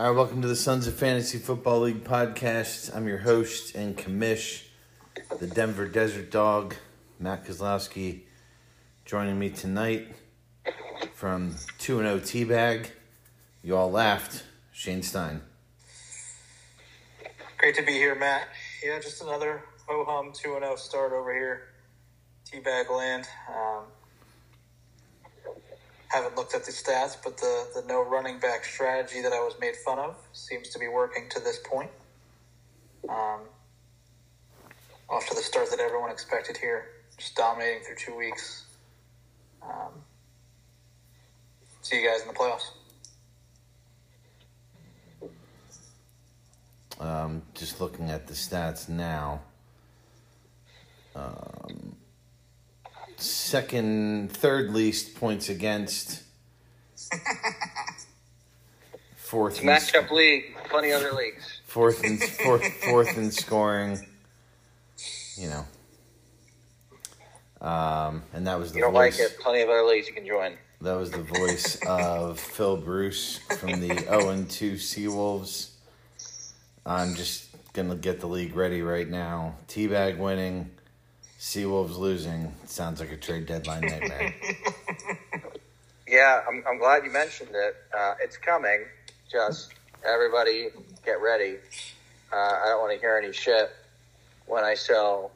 All 0.00 0.06
right, 0.06 0.16
welcome 0.16 0.40
to 0.40 0.48
the 0.48 0.56
Sons 0.56 0.86
of 0.86 0.94
Fantasy 0.94 1.36
Football 1.36 1.80
League 1.80 2.04
podcast. 2.04 2.96
I'm 2.96 3.06
your 3.06 3.18
host 3.18 3.74
and 3.74 3.94
commish, 3.98 4.62
the 5.38 5.46
Denver 5.46 5.86
Desert 5.86 6.30
Dog, 6.30 6.74
Matt 7.18 7.44
Kozlowski, 7.44 8.20
joining 9.04 9.38
me 9.38 9.50
tonight 9.50 10.08
from 11.12 11.54
2 11.80 11.98
0 11.98 12.18
Teabag. 12.20 12.86
You 13.62 13.76
all 13.76 13.90
laughed. 13.90 14.44
Shane 14.72 15.02
Stein. 15.02 15.42
Great 17.58 17.74
to 17.74 17.82
be 17.82 17.92
here, 17.92 18.14
Matt. 18.14 18.48
Yeah, 18.82 18.98
just 19.00 19.20
another 19.20 19.64
ho 19.86 20.06
hum 20.08 20.32
2 20.32 20.60
0 20.60 20.76
start 20.76 21.12
over 21.12 21.30
here. 21.30 21.68
Teabag 22.50 22.90
land. 22.90 23.28
Um, 23.54 23.84
haven't 26.10 26.36
looked 26.36 26.54
at 26.54 26.64
the 26.64 26.72
stats, 26.72 27.16
but 27.22 27.36
the, 27.36 27.66
the 27.74 27.82
no 27.86 28.02
running 28.02 28.38
back 28.40 28.64
strategy 28.64 29.22
that 29.22 29.32
I 29.32 29.40
was 29.40 29.54
made 29.60 29.76
fun 29.76 29.98
of 29.98 30.16
seems 30.32 30.68
to 30.70 30.78
be 30.78 30.88
working 30.88 31.28
to 31.30 31.40
this 31.40 31.58
point. 31.64 31.90
Um, 33.08 33.42
off 35.08 35.28
to 35.28 35.34
the 35.34 35.42
start 35.42 35.70
that 35.70 35.80
everyone 35.80 36.10
expected 36.10 36.56
here, 36.56 36.86
just 37.16 37.34
dominating 37.36 37.82
through 37.84 37.96
two 37.96 38.16
weeks. 38.16 38.64
Um, 39.62 39.92
see 41.82 42.02
you 42.02 42.08
guys 42.08 42.22
in 42.22 42.28
the 42.28 42.34
playoffs. 42.34 42.70
Um, 47.00 47.42
just 47.54 47.80
looking 47.80 48.10
at 48.10 48.26
the 48.26 48.34
stats 48.34 48.88
now. 48.88 49.40
Um, 51.14 51.96
second, 53.22 54.32
third 54.32 54.70
least 54.70 55.14
points 55.16 55.48
against. 55.48 56.22
Fourth, 59.16 59.54
It's 59.54 59.60
a 59.60 59.62
in, 59.62 59.68
matchup 59.68 60.10
league, 60.10 60.56
plenty 60.68 60.92
other 60.92 61.12
leagues. 61.12 61.60
fourth 61.66 62.02
and 62.02 62.20
fourth, 62.44 62.64
fourth 62.84 63.16
in 63.16 63.30
scoring. 63.30 63.98
You 65.36 65.48
know. 65.50 65.64
Um, 67.66 68.22
and 68.32 68.46
that 68.46 68.58
was 68.58 68.72
the 68.72 68.78
You 68.78 68.84
don't 68.84 68.92
voice. 68.92 69.18
like 69.20 69.30
it, 69.30 69.38
plenty 69.38 69.62
of 69.62 69.68
other 69.68 69.84
leagues 69.84 70.08
you 70.08 70.14
can 70.14 70.26
join. 70.26 70.56
That 70.80 70.94
was 70.94 71.10
the 71.10 71.22
voice 71.22 71.76
of 71.86 72.40
Phil 72.56 72.76
Bruce 72.78 73.38
from 73.58 73.80
the 73.80 73.94
0 73.98 74.30
and 74.30 74.48
2 74.50 74.72
Seawolves. 74.74 75.70
I'm 76.86 77.14
just 77.14 77.48
gonna 77.74 77.94
get 77.96 78.18
the 78.20 78.26
league 78.26 78.56
ready 78.56 78.80
right 78.82 79.08
now. 79.08 79.54
Teabag 79.68 80.16
winning, 80.18 80.70
Seawolves 81.40 81.96
losing. 81.96 82.54
Sounds 82.66 83.00
like 83.00 83.10
a 83.10 83.16
trade 83.16 83.46
deadline 83.46 83.80
nightmare. 83.80 84.34
Yeah, 86.06 86.40
I'm, 86.48 86.64
I'm 86.68 86.78
glad 86.78 87.04
you 87.04 87.12
mentioned 87.12 87.50
it. 87.54 87.76
Uh, 87.96 88.14
it's 88.20 88.36
coming. 88.36 88.84
Just 89.30 89.72
everybody 90.04 90.66
get 91.06 91.20
ready. 91.22 91.58
Uh, 92.32 92.36
I 92.36 92.64
don't 92.66 92.80
want 92.80 92.92
to 92.92 92.98
hear 92.98 93.16
any 93.16 93.32
shit 93.32 93.70
when 94.46 94.64
I 94.64 94.74
sell 94.74 95.30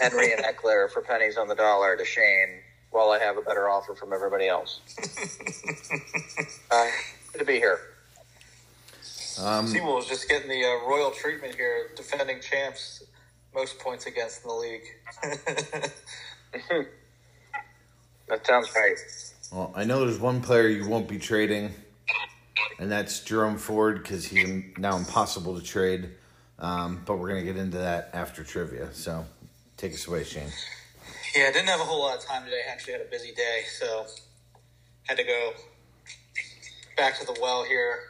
Henry 0.00 0.32
and 0.32 0.44
Ekeler 0.44 0.88
for 0.92 1.02
pennies 1.02 1.36
on 1.36 1.48
the 1.48 1.56
dollar 1.56 1.96
to 1.96 2.04
Shane 2.04 2.60
while 2.92 3.10
I 3.10 3.18
have 3.18 3.36
a 3.36 3.42
better 3.42 3.68
offer 3.68 3.96
from 3.96 4.12
everybody 4.12 4.46
else. 4.46 4.78
Uh, 6.70 6.86
good 7.32 7.40
to 7.40 7.44
be 7.44 7.54
here. 7.54 7.80
Um, 9.40 9.66
Seawolves 9.66 10.08
just 10.08 10.28
getting 10.28 10.48
the 10.48 10.64
uh, 10.64 10.88
royal 10.88 11.10
treatment 11.10 11.56
here, 11.56 11.90
defending 11.96 12.40
champs, 12.40 13.02
most 13.56 13.78
points 13.80 14.06
against 14.06 14.42
in 14.44 14.48
the 14.48 14.54
league. 14.54 14.82
That 18.28 18.44
sounds 18.44 18.68
right. 18.74 18.96
well, 19.52 19.72
I 19.76 19.84
know 19.84 20.04
there's 20.04 20.18
one 20.18 20.40
player 20.40 20.66
you 20.66 20.88
won't 20.88 21.06
be 21.06 21.16
trading, 21.16 21.72
and 22.80 22.90
that's 22.90 23.20
Jerome 23.20 23.56
Ford 23.56 24.02
because 24.02 24.24
he's 24.26 24.64
now 24.78 24.96
impossible 24.96 25.56
to 25.56 25.64
trade. 25.64 26.10
Um, 26.58 27.02
but 27.06 27.18
we're 27.18 27.28
gonna 27.28 27.44
get 27.44 27.56
into 27.56 27.78
that 27.78 28.10
after 28.14 28.42
trivia. 28.42 28.92
So 28.92 29.26
take 29.76 29.94
us 29.94 30.08
away, 30.08 30.24
Shane. 30.24 30.48
yeah, 31.36 31.44
I 31.48 31.52
didn't 31.52 31.68
have 31.68 31.78
a 31.78 31.84
whole 31.84 32.00
lot 32.00 32.18
of 32.18 32.24
time 32.24 32.44
today. 32.44 32.62
I 32.68 32.72
Actually, 32.72 32.94
had 32.94 33.02
a 33.02 33.10
busy 33.10 33.32
day, 33.32 33.60
so 33.78 34.06
had 35.04 35.16
to 35.18 35.24
go 35.24 35.52
back 36.96 37.16
to 37.20 37.26
the 37.26 37.38
well 37.40 37.62
here. 37.62 38.00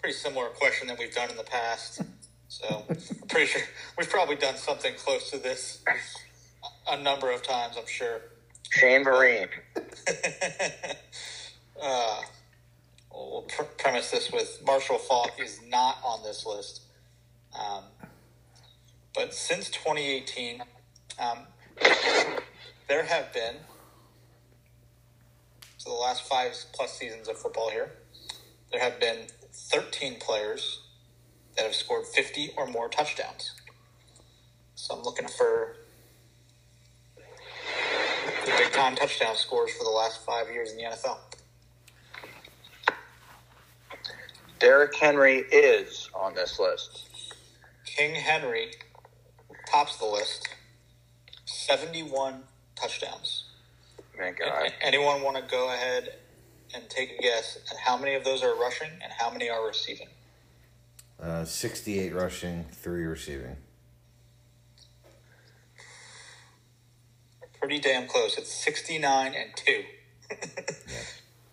Pretty 0.00 0.14
similar 0.16 0.46
question 0.50 0.86
that 0.86 0.96
we've 0.96 1.12
done 1.12 1.28
in 1.30 1.36
the 1.36 1.42
past. 1.42 2.02
So 2.48 2.84
I'm 2.88 2.96
pretty 3.28 3.46
sure 3.46 3.62
we've 3.98 4.08
probably 4.08 4.36
done 4.36 4.56
something 4.56 4.94
close 4.94 5.30
to 5.30 5.38
this 5.38 5.82
a 6.88 7.00
number 7.00 7.30
of 7.30 7.42
times. 7.42 7.76
I'm 7.76 7.86
sure. 7.86 8.20
Shane 8.70 9.04
Vereen. 9.04 9.48
uh, 11.82 12.22
we'll 13.12 13.42
pr- 13.42 13.62
premise 13.78 14.10
this 14.10 14.30
with 14.30 14.60
Marshall 14.64 14.98
Faulk 14.98 15.32
is 15.38 15.60
not 15.68 15.98
on 16.04 16.22
this 16.22 16.46
list. 16.46 16.82
Um, 17.58 17.84
but 19.14 19.32
since 19.32 19.70
2018, 19.70 20.62
um, 21.18 21.38
there 22.88 23.04
have 23.04 23.32
been, 23.32 23.56
so 25.78 25.90
the 25.90 25.96
last 25.96 26.22
five 26.24 26.54
plus 26.72 26.98
seasons 26.98 27.28
of 27.28 27.38
football 27.38 27.70
here, 27.70 27.92
there 28.70 28.80
have 28.80 29.00
been 29.00 29.26
13 29.52 30.16
players 30.20 30.85
that 31.56 31.64
have 31.64 31.74
scored 31.74 32.06
50 32.06 32.52
or 32.56 32.66
more 32.66 32.88
touchdowns. 32.88 33.52
So 34.74 34.94
I'm 34.94 35.02
looking 35.02 35.28
for 35.28 35.76
the 38.44 38.52
big 38.58 38.72
time 38.72 38.94
touchdown 38.94 39.36
scores 39.36 39.72
for 39.72 39.84
the 39.84 39.90
last 39.90 40.24
five 40.24 40.48
years 40.50 40.72
in 40.72 40.78
the 40.78 40.84
NFL. 40.84 41.18
Derrick 44.58 44.94
Henry 44.94 45.38
is 45.52 46.08
on 46.14 46.34
this 46.34 46.58
list. 46.58 47.08
King 47.84 48.14
Henry 48.14 48.72
tops 49.70 49.96
the 49.98 50.06
list. 50.06 50.48
71 51.44 52.42
touchdowns. 52.74 53.44
My 54.18 54.30
God. 54.30 54.72
Anyone 54.80 55.22
want 55.22 55.36
to 55.36 55.42
go 55.50 55.72
ahead 55.72 56.14
and 56.74 56.88
take 56.88 57.18
a 57.18 57.22
guess 57.22 57.58
at 57.70 57.78
how 57.78 57.96
many 57.96 58.14
of 58.14 58.24
those 58.24 58.42
are 58.42 58.54
rushing 58.56 58.90
and 59.02 59.12
how 59.18 59.30
many 59.30 59.48
are 59.50 59.66
receiving? 59.66 60.08
Uh, 61.20 61.44
68 61.44 62.14
rushing, 62.14 62.64
three 62.72 63.04
receiving. 63.04 63.56
Pretty 67.58 67.78
damn 67.80 68.06
close. 68.06 68.36
It's 68.36 68.52
69 68.52 69.34
and 69.34 69.50
2. 69.56 69.84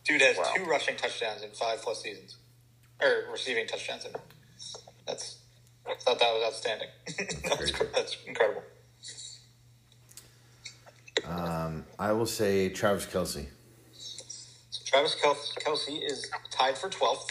Dude 0.05 0.21
has 0.21 0.37
Wow. 0.37 0.51
two 0.55 0.65
rushing 0.65 0.97
touchdowns 0.97 1.43
in 1.43 1.51
five 1.51 1.81
plus 1.81 2.01
seasons. 2.03 2.35
Or 3.01 3.31
receiving 3.31 3.65
touchdowns. 3.67 4.05
In. 4.05 4.11
That's, 5.07 5.37
I 5.87 5.93
thought 5.95 6.19
that 6.19 6.33
was 6.33 6.43
outstanding. 6.45 6.89
that's, 7.49 7.71
cr- 7.71 7.83
that's 7.95 8.17
incredible. 8.27 8.63
Um, 11.25 11.85
I 11.97 12.11
will 12.11 12.25
say 12.25 12.69
Travis 12.69 13.05
Kelce. 13.05 13.45
So 13.93 14.83
Travis 14.85 15.15
Kel- 15.21 15.35
Kelce 15.35 16.03
is 16.03 16.29
tied 16.51 16.77
for 16.77 16.89
12th. 16.89 17.29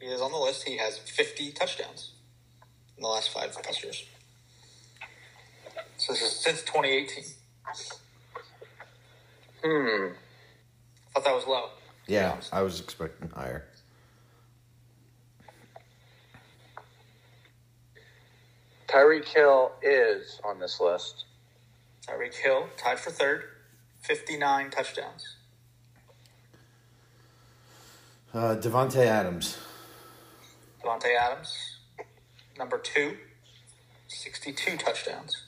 He 0.00 0.06
is 0.06 0.20
on 0.20 0.32
the 0.32 0.38
list. 0.38 0.64
He 0.64 0.76
has 0.76 0.98
50 0.98 1.52
touchdowns 1.52 2.12
in 2.96 3.02
the 3.02 3.08
last 3.08 3.30
five 3.30 3.52
plus 3.52 3.82
years. 3.82 4.04
So 5.96 6.12
this 6.12 6.22
is 6.22 6.32
since 6.32 6.62
2018. 6.62 7.24
Hmm. 9.64 10.12
thought 11.14 11.24
that 11.24 11.34
was 11.34 11.46
low. 11.46 11.70
Yeah. 12.06 12.36
I 12.52 12.62
was 12.62 12.80
expecting 12.80 13.30
higher. 13.30 13.64
Tyreek 18.86 19.26
Hill 19.26 19.72
is 19.82 20.40
on 20.44 20.60
this 20.60 20.80
list. 20.80 21.24
Tyreek 22.06 22.34
Hill 22.34 22.68
tied 22.76 23.00
for 23.00 23.10
third, 23.10 23.44
59 24.02 24.70
touchdowns. 24.70 25.36
Uh, 28.32 28.56
Davante 28.56 29.04
Adams. 29.06 29.56
Davante 30.84 31.16
Adams, 31.18 31.78
number 32.58 32.78
two, 32.78 33.16
62 34.08 34.76
touchdowns. 34.76 35.44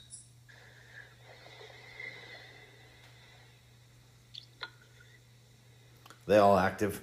They 6.26 6.38
all 6.38 6.58
active. 6.58 7.02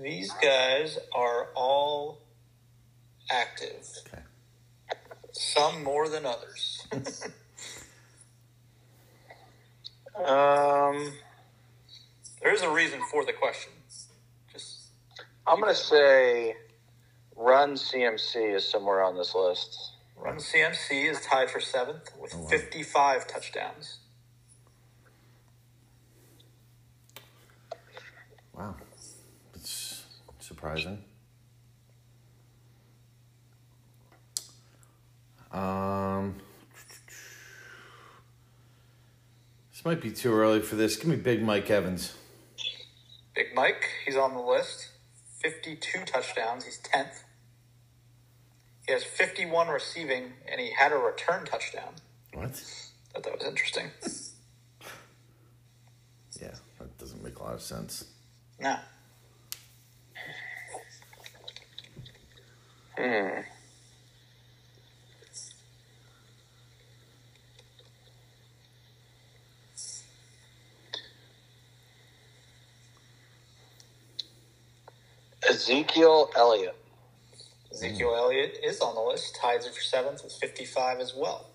These 0.00 0.32
guys 0.42 0.98
are 1.14 1.48
all 1.54 2.20
active. 3.30 3.86
Okay. 4.06 4.22
Some 5.32 5.82
more 5.82 6.08
than 6.08 6.24
others. 6.26 6.86
Um, 10.16 11.12
there 12.42 12.52
is 12.52 12.62
a 12.62 12.70
reason 12.70 13.00
for 13.10 13.24
the 13.24 13.32
question. 13.32 13.72
Just 14.52 14.88
I'm 15.46 15.60
going 15.60 15.72
to 15.72 15.78
say 15.80 16.54
Run 17.36 17.74
CMC 17.74 18.54
is 18.54 18.68
somewhere 18.68 19.02
on 19.02 19.16
this 19.16 19.34
list. 19.34 19.92
Run 20.16 20.36
CMC 20.36 21.10
is 21.10 21.20
tied 21.20 21.50
for 21.50 21.60
seventh 21.60 22.10
with 22.18 22.34
Oh, 22.34 22.40
wow. 22.40 22.48
55 22.48 23.26
touchdowns. 23.26 23.98
Wow. 28.54 28.74
It's 29.54 30.04
surprising. 30.40 31.02
Um, 35.52 36.36
this 39.72 39.84
might 39.84 40.00
be 40.00 40.10
too 40.10 40.32
early 40.32 40.60
for 40.60 40.76
this. 40.76 40.96
Give 40.96 41.06
me 41.06 41.16
Big 41.16 41.42
Mike 41.42 41.70
Evans. 41.70 42.14
Big 43.36 43.54
Mike, 43.54 43.84
he's 44.06 44.16
on 44.16 44.32
the 44.32 44.40
list. 44.40 44.88
52 45.42 46.06
touchdowns. 46.06 46.64
He's 46.64 46.80
10th. 46.80 47.22
He 48.86 48.92
has 48.92 49.04
51 49.04 49.68
receiving, 49.68 50.32
and 50.50 50.58
he 50.58 50.70
had 50.72 50.90
a 50.90 50.96
return 50.96 51.44
touchdown. 51.44 51.92
What? 52.32 52.56
Thought 53.12 53.22
that 53.22 53.32
was 53.34 53.44
interesting. 53.44 53.90
Yeah, 56.38 56.52
that 56.78 56.98
doesn't 56.98 57.24
make 57.24 57.38
a 57.38 57.42
lot 57.42 57.54
of 57.54 57.62
sense. 57.62 58.04
No. 58.60 58.76
Hmm. 62.98 63.40
Ezekiel 75.56 76.30
Elliott. 76.36 76.76
Ezekiel 77.72 78.14
Elliott 78.14 78.58
is 78.62 78.80
on 78.80 78.94
the 78.94 79.00
list. 79.00 79.38
Ties 79.40 79.64
it 79.64 79.74
for 79.74 79.80
seventh 79.80 80.22
with 80.22 80.34
55 80.34 81.00
as 81.00 81.14
well. 81.16 81.46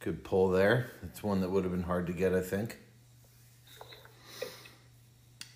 Good 0.00 0.24
pull 0.24 0.48
there. 0.48 0.90
It's 1.02 1.22
one 1.22 1.42
that 1.42 1.50
would 1.50 1.64
have 1.64 1.72
been 1.72 1.82
hard 1.82 2.06
to 2.06 2.14
get, 2.14 2.34
I 2.34 2.40
think. 2.40 2.78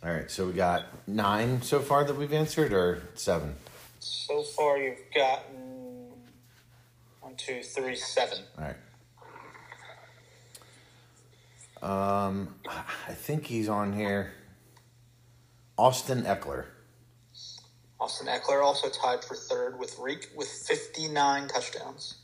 All 0.04 0.12
right, 0.12 0.30
so 0.30 0.46
we 0.46 0.52
got 0.52 0.84
nine 1.06 1.62
so 1.62 1.80
far 1.80 2.04
that 2.04 2.14
we've 2.14 2.32
answered, 2.34 2.74
or 2.74 3.02
seven? 3.14 3.54
So 4.00 4.42
far, 4.42 4.76
you've 4.76 4.98
gotten 5.14 6.10
one, 7.20 7.34
two, 7.36 7.62
three, 7.62 7.96
seven. 7.96 8.38
All 8.58 8.64
right. 8.64 8.76
Um, 11.82 12.56
I 13.08 13.14
think 13.14 13.46
he's 13.46 13.70
on 13.70 13.94
here. 13.94 14.32
Austin 15.82 16.22
Ekeler. 16.22 16.66
Austin 17.98 18.28
Ekeler 18.28 18.62
also 18.62 18.88
tied 18.88 19.24
for 19.24 19.34
third 19.34 19.76
with 19.80 19.98
Reek 19.98 20.28
with 20.36 20.46
59 20.46 21.48
touchdowns. 21.48 22.18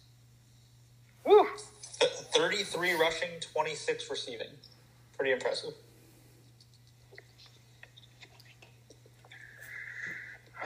Woo. 1.27 1.45
33 2.37 2.93
rushing, 2.93 3.31
26 3.41 4.11
receiving. 4.13 4.47
Pretty 5.17 5.33
impressive. 5.33 5.73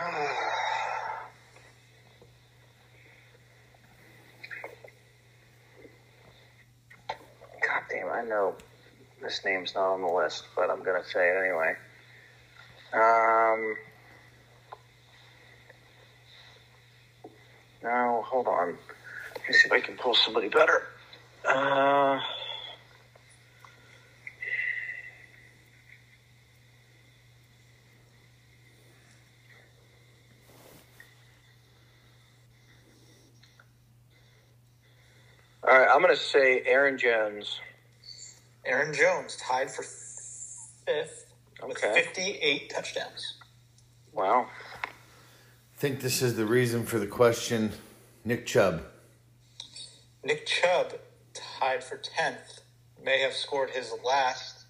God 7.09 7.83
damn, 7.88 8.11
I 8.11 8.21
know 8.21 8.55
this 9.23 9.43
name's 9.47 9.75
not 9.75 9.95
on 9.95 10.03
the 10.03 10.09
list, 10.09 10.45
but 10.55 10.69
I'm 10.69 10.83
gonna 10.83 11.03
say 11.03 11.31
it 11.31 11.43
anyway. 11.43 11.75
Um. 12.93 13.75
No, 17.83 18.23
hold 18.27 18.47
on. 18.47 18.77
Let 19.37 19.49
me 19.49 19.55
see 19.55 19.67
if 19.67 19.73
I 19.73 19.81
can 19.81 19.97
pull 19.97 20.15
somebody 20.15 20.49
better. 20.49 20.85
Uh. 21.47 22.21
All 35.65 35.79
right, 35.79 35.88
I'm 35.88 36.00
gonna 36.00 36.17
say 36.17 36.62
Aaron 36.67 36.99
Jones. 36.99 37.61
Aaron 38.65 38.93
Jones 38.93 39.37
tied 39.37 39.71
for 39.71 39.83
fifth 39.83 41.31
with 41.69 41.79
Okay. 41.79 41.93
58 42.03 42.70
touchdowns. 42.70 43.35
Wow. 44.12 44.49
I 44.85 44.88
think 45.76 46.00
this 46.00 46.23
is 46.23 46.37
the 46.37 46.47
reason 46.47 46.85
for 46.85 46.99
the 46.99 47.06
question. 47.06 47.73
Nick 48.25 48.47
Chubb. 48.47 48.82
Nick 50.25 50.47
Chubb 50.47 50.94
tied 51.35 51.82
for 51.82 51.97
10th. 51.99 52.61
May 53.03 53.20
have 53.20 53.32
scored 53.32 53.70
his 53.70 53.93
last 54.05 54.64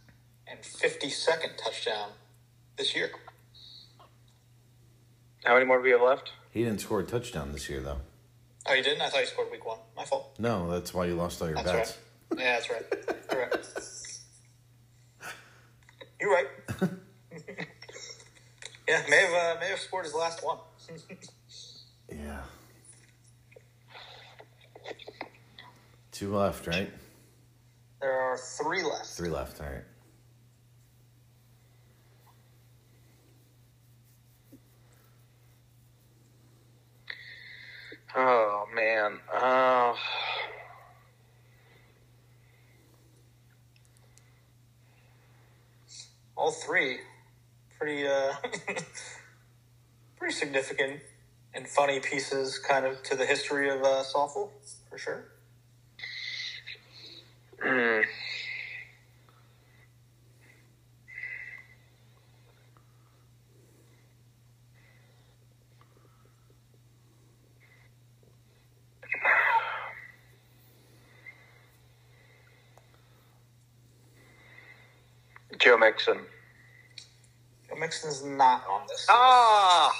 and 0.46 0.60
52nd 0.62 1.56
touchdown 1.62 2.10
this 2.78 2.94
year. 2.96 3.10
How 5.44 5.54
many 5.54 5.66
more 5.66 5.78
do 5.78 5.82
we 5.84 5.90
have 5.90 6.00
left? 6.00 6.32
He 6.50 6.62
didn't 6.64 6.80
score 6.80 7.00
a 7.00 7.04
touchdown 7.04 7.52
this 7.52 7.68
year, 7.68 7.80
though. 7.80 7.98
Oh, 8.66 8.72
you 8.74 8.82
didn't? 8.82 9.02
I 9.02 9.08
thought 9.08 9.20
you 9.20 9.26
scored 9.26 9.50
week 9.50 9.66
one. 9.66 9.78
My 9.96 10.04
fault. 10.04 10.34
No, 10.38 10.70
that's 10.70 10.94
why 10.94 11.06
you 11.06 11.14
lost 11.14 11.42
all 11.42 11.48
your 11.48 11.56
That's 11.56 11.72
bets. 11.72 11.98
right. 12.30 12.40
Yeah, 12.40 12.52
that's 12.54 12.70
right. 12.70 13.26
You're 13.32 13.40
right. 13.42 13.52
You're 16.22 16.30
right. 16.30 16.46
yeah, 18.88 19.02
may 19.10 19.16
have 19.24 19.56
uh, 19.56 19.60
may 19.60 19.70
have 19.70 19.80
scored 19.80 20.04
his 20.04 20.14
last 20.14 20.44
one. 20.44 20.58
Yeah. 22.08 22.42
Two 26.10 26.36
left, 26.36 26.66
right? 26.66 26.92
there 28.02 28.12
are 28.12 28.36
three 28.36 28.82
left. 28.82 29.06
Three 29.06 29.30
left. 29.30 29.62
All 29.62 29.66
right. 29.66 29.84
Oh 38.14 38.66
man. 38.74 39.18
Uh, 39.32 39.94
All 46.36 46.52
three, 46.52 46.98
pretty 47.78 48.06
uh, 48.06 48.32
pretty 50.16 50.34
significant 50.34 51.00
and 51.54 51.68
funny 51.68 52.00
pieces, 52.00 52.58
kind 52.58 52.86
of 52.86 53.02
to 53.04 53.16
the 53.16 53.26
history 53.26 53.68
of 53.70 53.82
uh, 53.82 54.02
softball 54.02 54.50
for 54.90 54.98
sure. 54.98 55.24
mm, 57.64 58.04
Joe 75.62 75.78
Mixon. 75.78 76.18
Joe 77.68 77.76
Mixon's 77.78 78.24
not 78.24 78.64
on 78.68 78.82
this. 78.88 79.06
Ah. 79.08 79.92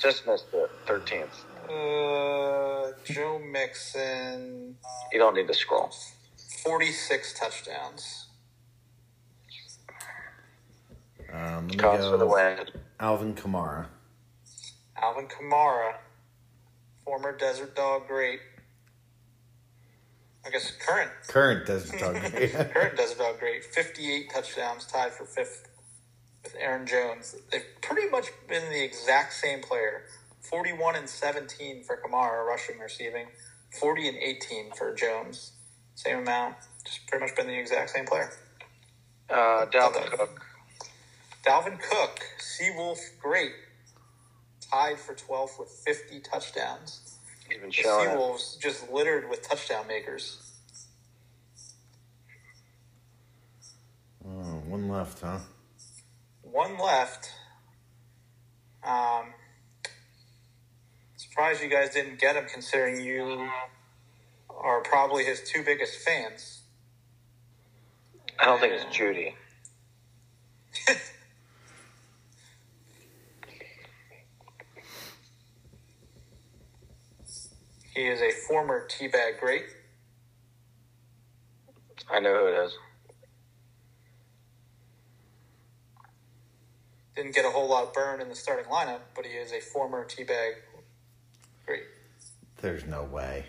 Just 0.00 0.24
missed 0.26 0.52
the 0.52 0.68
Thirteenth. 0.86 1.44
Uh, 1.68 2.92
Joe 3.04 3.40
Mixon, 3.40 4.76
You 5.12 5.18
don't 5.18 5.34
need 5.34 5.48
to 5.48 5.54
scroll. 5.54 5.90
46 6.62 7.38
touchdowns. 7.40 8.26
Um, 11.32 11.66
let 11.68 11.70
me 11.70 11.76
Cause 11.76 12.08
for 12.08 12.16
the 12.18 12.26
go. 12.26 12.34
win. 12.34 12.58
Alvin 13.00 13.34
Kamara. 13.34 13.86
Alvin 14.96 15.26
Kamara, 15.26 15.94
former 17.04 17.36
Desert 17.36 17.74
Dog 17.74 18.06
great. 18.06 18.38
I 20.46 20.50
guess 20.50 20.72
current 20.78 21.10
Current 21.26 21.66
Desert 21.66 21.98
great. 21.98 22.52
current 22.72 22.96
Desert 22.96 23.18
Dog 23.18 23.40
great. 23.40 23.64
58 23.64 24.30
touchdowns, 24.32 24.86
tied 24.86 25.12
for 25.12 25.24
fifth 25.24 25.68
with 26.44 26.54
Aaron 26.60 26.86
Jones. 26.86 27.34
They've 27.50 27.64
pretty 27.82 28.08
much 28.08 28.26
been 28.48 28.70
the 28.70 28.82
exact 28.84 29.32
same 29.32 29.60
player. 29.60 30.04
41 30.42 30.94
and 30.94 31.08
17 31.08 31.82
for 31.82 32.00
Kamara, 32.00 32.46
rushing 32.46 32.78
receiving. 32.78 33.26
40 33.80 34.08
and 34.08 34.16
18 34.18 34.72
for 34.72 34.94
Jones. 34.94 35.52
Same 35.96 36.18
amount. 36.18 36.54
Just 36.84 37.06
pretty 37.08 37.24
much 37.24 37.34
been 37.34 37.48
the 37.48 37.58
exact 37.58 37.90
same 37.90 38.06
player. 38.06 38.30
Uh, 39.28 39.66
Dalvin 39.66 40.06
Cook. 40.12 40.40
Dalvin 41.44 41.80
Cook, 41.80 42.20
Seawolf, 42.38 42.98
great. 43.20 43.52
Tied 44.60 44.98
for 44.98 45.14
12th 45.14 45.58
with 45.58 45.68
50 45.84 46.20
touchdowns. 46.20 47.05
He's 47.48 47.60
The 47.60 47.72
showing. 47.72 48.08
Seawolves 48.08 48.58
just 48.58 48.90
littered 48.90 49.28
with 49.30 49.48
touchdown 49.48 49.86
makers. 49.86 50.42
Oh, 54.24 54.62
one 54.66 54.88
left, 54.88 55.20
huh? 55.20 55.38
One 56.42 56.78
left. 56.78 57.30
Um, 58.82 59.26
surprised 61.16 61.62
you 61.62 61.68
guys 61.68 61.90
didn't 61.90 62.18
get 62.18 62.36
him, 62.36 62.46
considering 62.52 63.00
you 63.04 63.48
are 64.48 64.80
probably 64.82 65.24
his 65.24 65.42
two 65.42 65.62
biggest 65.62 65.98
fans. 65.98 66.62
I 68.38 68.44
don't 68.46 68.60
think 68.60 68.72
it's 68.72 68.84
Judy. 68.96 69.34
He 77.96 78.02
is 78.08 78.20
a 78.20 78.30
former 78.46 78.86
teabag 78.86 79.40
great. 79.40 79.64
I 82.12 82.20
know 82.20 82.36
who 82.38 82.46
it 82.48 82.66
is. 82.66 82.76
Didn't 87.16 87.34
get 87.34 87.46
a 87.46 87.50
whole 87.50 87.70
lot 87.70 87.84
of 87.84 87.94
burn 87.94 88.20
in 88.20 88.28
the 88.28 88.34
starting 88.34 88.66
lineup, 88.66 89.00
but 89.14 89.24
he 89.24 89.32
is 89.32 89.50
a 89.50 89.60
former 89.60 90.04
teabag 90.04 90.56
great. 91.64 91.84
There's 92.60 92.84
no 92.84 93.04
way. 93.04 93.46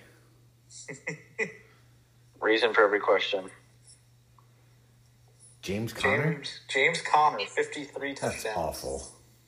Reason 2.39 2.74
for 2.74 2.86
every 2.86 3.01
question. 3.01 3.50
James 5.62 5.92
Conner? 5.92 6.36
James 6.36 6.60
James 6.70 7.01
Conner, 7.01 7.39
fifty 7.54 7.84
three 7.84 8.13
That's 8.13 8.44
touchdowns. 8.44 8.56
awful. 8.58 9.04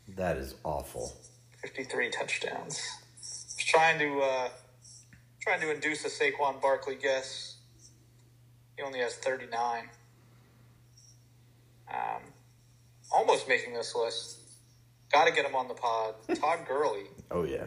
That 0.09 0.35
is 0.35 0.55
awful. 0.65 1.13
Fifty 1.61 1.85
three 1.85 2.09
touchdowns. 2.09 2.81
I 2.81 3.15
Was 3.55 3.55
trying 3.59 3.99
to 3.99 4.19
uh, 4.19 4.49
trying 5.39 5.61
to 5.61 5.71
induce 5.73 6.05
a 6.05 6.09
Saquon 6.09 6.61
Barkley 6.61 6.95
guess. 6.95 7.55
He 8.77 8.83
only 8.83 8.99
has 8.99 9.15
thirty 9.15 9.45
nine. 9.47 9.89
Um, 11.91 12.21
almost 13.11 13.47
making 13.47 13.73
this 13.73 13.95
list. 13.95 14.37
Got 15.11 15.25
to 15.25 15.33
get 15.33 15.45
him 15.45 15.55
on 15.55 15.67
the 15.67 15.73
pod. 15.73 16.13
Todd 16.39 16.59
Gurley, 16.67 17.05
Oh 17.31 17.43
yeah. 17.43 17.65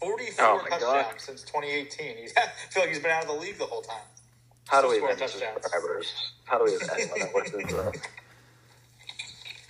forty 0.00 0.26
four 0.32 0.44
Oh, 0.44 0.56
my 0.62 0.68
touchdowns 0.68 0.80
God. 1.12 1.20
since 1.20 1.42
twenty 1.44 1.70
eighteen. 1.70 2.16
He's 2.18 2.32
I 2.36 2.42
feel 2.70 2.82
like 2.82 2.90
he's 2.90 3.00
been 3.00 3.10
out 3.12 3.22
of 3.22 3.28
the 3.28 3.34
league 3.36 3.58
the 3.58 3.66
whole 3.66 3.82
time. 3.82 4.02
How 4.68 4.80
do 4.82 4.88
we 4.88 4.96
Score 4.96 5.08
win 5.08 5.16
touchdowns. 5.18 5.62
subscribers? 5.62 6.32
How 6.44 6.58
do 6.58 6.64
we 6.64 6.72
win? 6.72 7.28
What's 7.32 7.52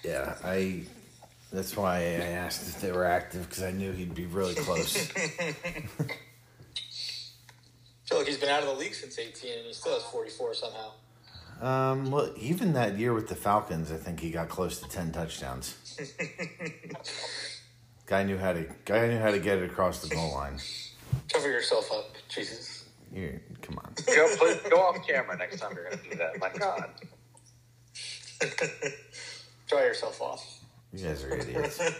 Yeah, 0.05 0.35
I. 0.45 0.83
That's 1.53 1.77
why 1.77 1.99
I 1.99 2.03
asked 2.33 2.67
if 2.67 2.81
they 2.81 2.93
were 2.93 3.05
active 3.05 3.47
because 3.49 3.63
I 3.63 3.73
knew 3.73 3.93
he'd 3.93 4.15
be 4.15 4.25
really 4.27 4.55
close. 4.55 5.13
I 8.13 8.15
feel 8.15 8.21
like 8.21 8.29
he's 8.29 8.39
been 8.39 8.51
out 8.51 8.63
of 8.63 8.69
the 8.69 8.75
league 8.75 8.95
since 8.95 9.19
eighteen, 9.19 9.57
and 9.57 9.67
he 9.67 9.73
still 9.73 9.95
has 9.95 10.03
forty 10.03 10.29
four 10.29 10.53
somehow. 10.53 10.91
um, 11.63 12.11
well, 12.11 12.31
even 12.37 12.75
that 12.75 12.99
year 12.99 13.15
with 13.15 13.29
the 13.29 13.35
Falcons, 13.35 13.91
I 13.91 13.97
think 13.97 14.21
he 14.21 14.31
got 14.31 14.51
close 14.51 14.81
to 14.81 14.89
ten 14.91 15.13
touchdowns. 15.13 15.75
guy 18.07 18.25
knew 18.25 18.37
how 18.37 18.53
to. 18.53 18.67
Guy 18.85 19.09
knew 19.09 19.19
how 19.19 19.31
to 19.31 19.39
get 19.39 19.57
it 19.57 19.71
across 19.71 20.07
the 20.07 20.15
goal 20.15 20.35
line. 20.35 20.59
Cover 21.33 21.49
yourself 21.49 21.91
up, 21.91 22.15
Jesus. 22.29 22.85
You 23.15 23.41
come 23.63 23.79
on. 23.79 23.95
go, 24.07 24.37
please, 24.37 24.59
go 24.69 24.81
off 24.81 25.07
camera 25.07 25.39
next 25.39 25.59
time 25.59 25.73
you're 25.75 25.85
going 25.85 25.99
to 25.99 26.11
do 26.11 26.17
that. 26.17 26.39
My 26.39 26.51
God. 26.51 26.91
Dry 29.69 29.85
yourself 29.85 30.21
off. 30.21 30.61
You 30.93 31.07
guys 31.07 31.25
are 31.25 31.35
idiots. 31.35 31.81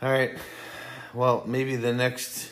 All 0.00 0.10
right. 0.10 0.30
Well, 1.14 1.44
maybe 1.46 1.76
the 1.76 1.92
next 1.92 2.50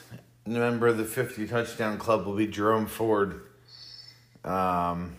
member 0.58 0.88
of 0.88 0.98
the 0.98 1.04
50 1.04 1.46
touchdown 1.46 1.98
club 1.98 2.26
will 2.26 2.34
be 2.34 2.46
Jerome 2.46 2.86
Ford. 2.86 3.42
Um, 4.44 5.16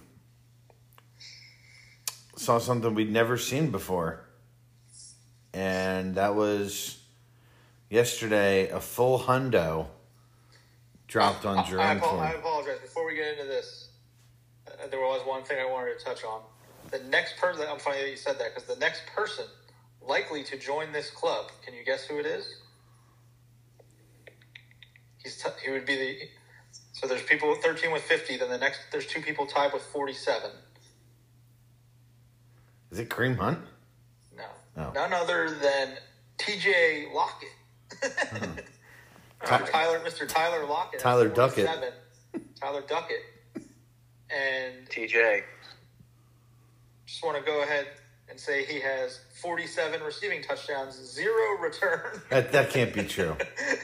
saw 2.36 2.58
something 2.58 2.94
we'd 2.96 3.12
never 3.12 3.38
seen 3.38 3.72
before. 3.72 4.26
And 5.54 6.16
that 6.16 6.36
was 6.36 6.98
yesterday 7.90 8.70
a 8.70 8.80
full 8.80 9.20
hundo 9.20 9.88
dropped 11.08 11.46
on 11.46 11.60
I, 11.60 11.62
I, 11.62 11.70
Jerome 11.70 12.20
I 12.20 12.32
apologize. 12.34 12.80
Before 12.82 13.06
we 13.06 13.16
get 13.16 13.38
into 13.38 13.44
this, 13.44 13.90
uh, 14.68 14.88
there 14.88 15.00
was 15.00 15.22
one 15.26 15.44
thing 15.44 15.60
I 15.60 15.70
wanted 15.70 16.00
to 16.00 16.06
touch 16.06 16.24
on. 16.24 16.42
The 16.90 17.00
next 17.10 17.38
person, 17.38 17.66
I'm 17.70 17.80
funny 17.80 18.02
that 18.02 18.10
you 18.10 18.18
said 18.18 18.40
that 18.40 18.56
because 18.56 18.68
the 18.68 18.80
next 18.80 19.04
person 19.16 19.46
likely 20.02 20.44
to 20.46 20.58
join 20.58 20.92
this 20.92 21.10
club, 21.10 21.52
can 21.64 21.74
you 21.74 21.86
guess 21.86 22.06
who 22.06 22.18
it 22.18 22.26
is? 22.26 22.61
He's 25.24 25.38
t- 25.38 25.50
he 25.64 25.72
would 25.72 25.86
be 25.86 25.96
the. 25.96 26.18
So 26.94 27.08
there's 27.08 27.22
people 27.24 27.50
with 27.50 27.60
13 27.60 27.92
with 27.92 28.04
50. 28.04 28.38
Then 28.38 28.50
the 28.50 28.58
next 28.58 28.80
there's 28.92 29.06
two 29.08 29.22
people 29.22 29.46
tied 29.46 29.74
with 29.74 29.84
47. 29.84 30.52
Is 32.92 33.00
it 33.00 33.10
Kareem 33.10 33.38
Hunt? 33.38 33.60
No, 34.36 34.44
Oh. 34.78 34.92
none 34.94 35.14
other 35.14 35.50
than 35.50 35.98
T.J. 36.38 37.08
Lockett. 37.14 37.50
Hmm. 38.04 38.60
Ty- 39.46 39.66
Tyler, 39.72 40.00
Mr. 40.00 40.28
Tyler 40.28 40.66
Lockett. 40.66 41.00
Tyler 41.00 41.28
Duckett. 41.30 41.68
Tyler 42.60 42.82
Duckett. 42.88 43.22
And 44.30 44.88
TJ. 44.90 45.42
just 47.06 47.24
want 47.24 47.38
to 47.38 47.44
go 47.44 47.64
ahead 47.64 47.88
and 48.32 48.40
say 48.40 48.64
he 48.66 48.80
has 48.80 49.20
47 49.42 50.02
receiving 50.02 50.42
touchdowns, 50.42 50.96
zero 50.96 51.58
return. 51.60 52.00
That, 52.30 52.52
that 52.54 52.70
can't 52.72 52.94
be 52.94 53.04
true. 53.04 53.36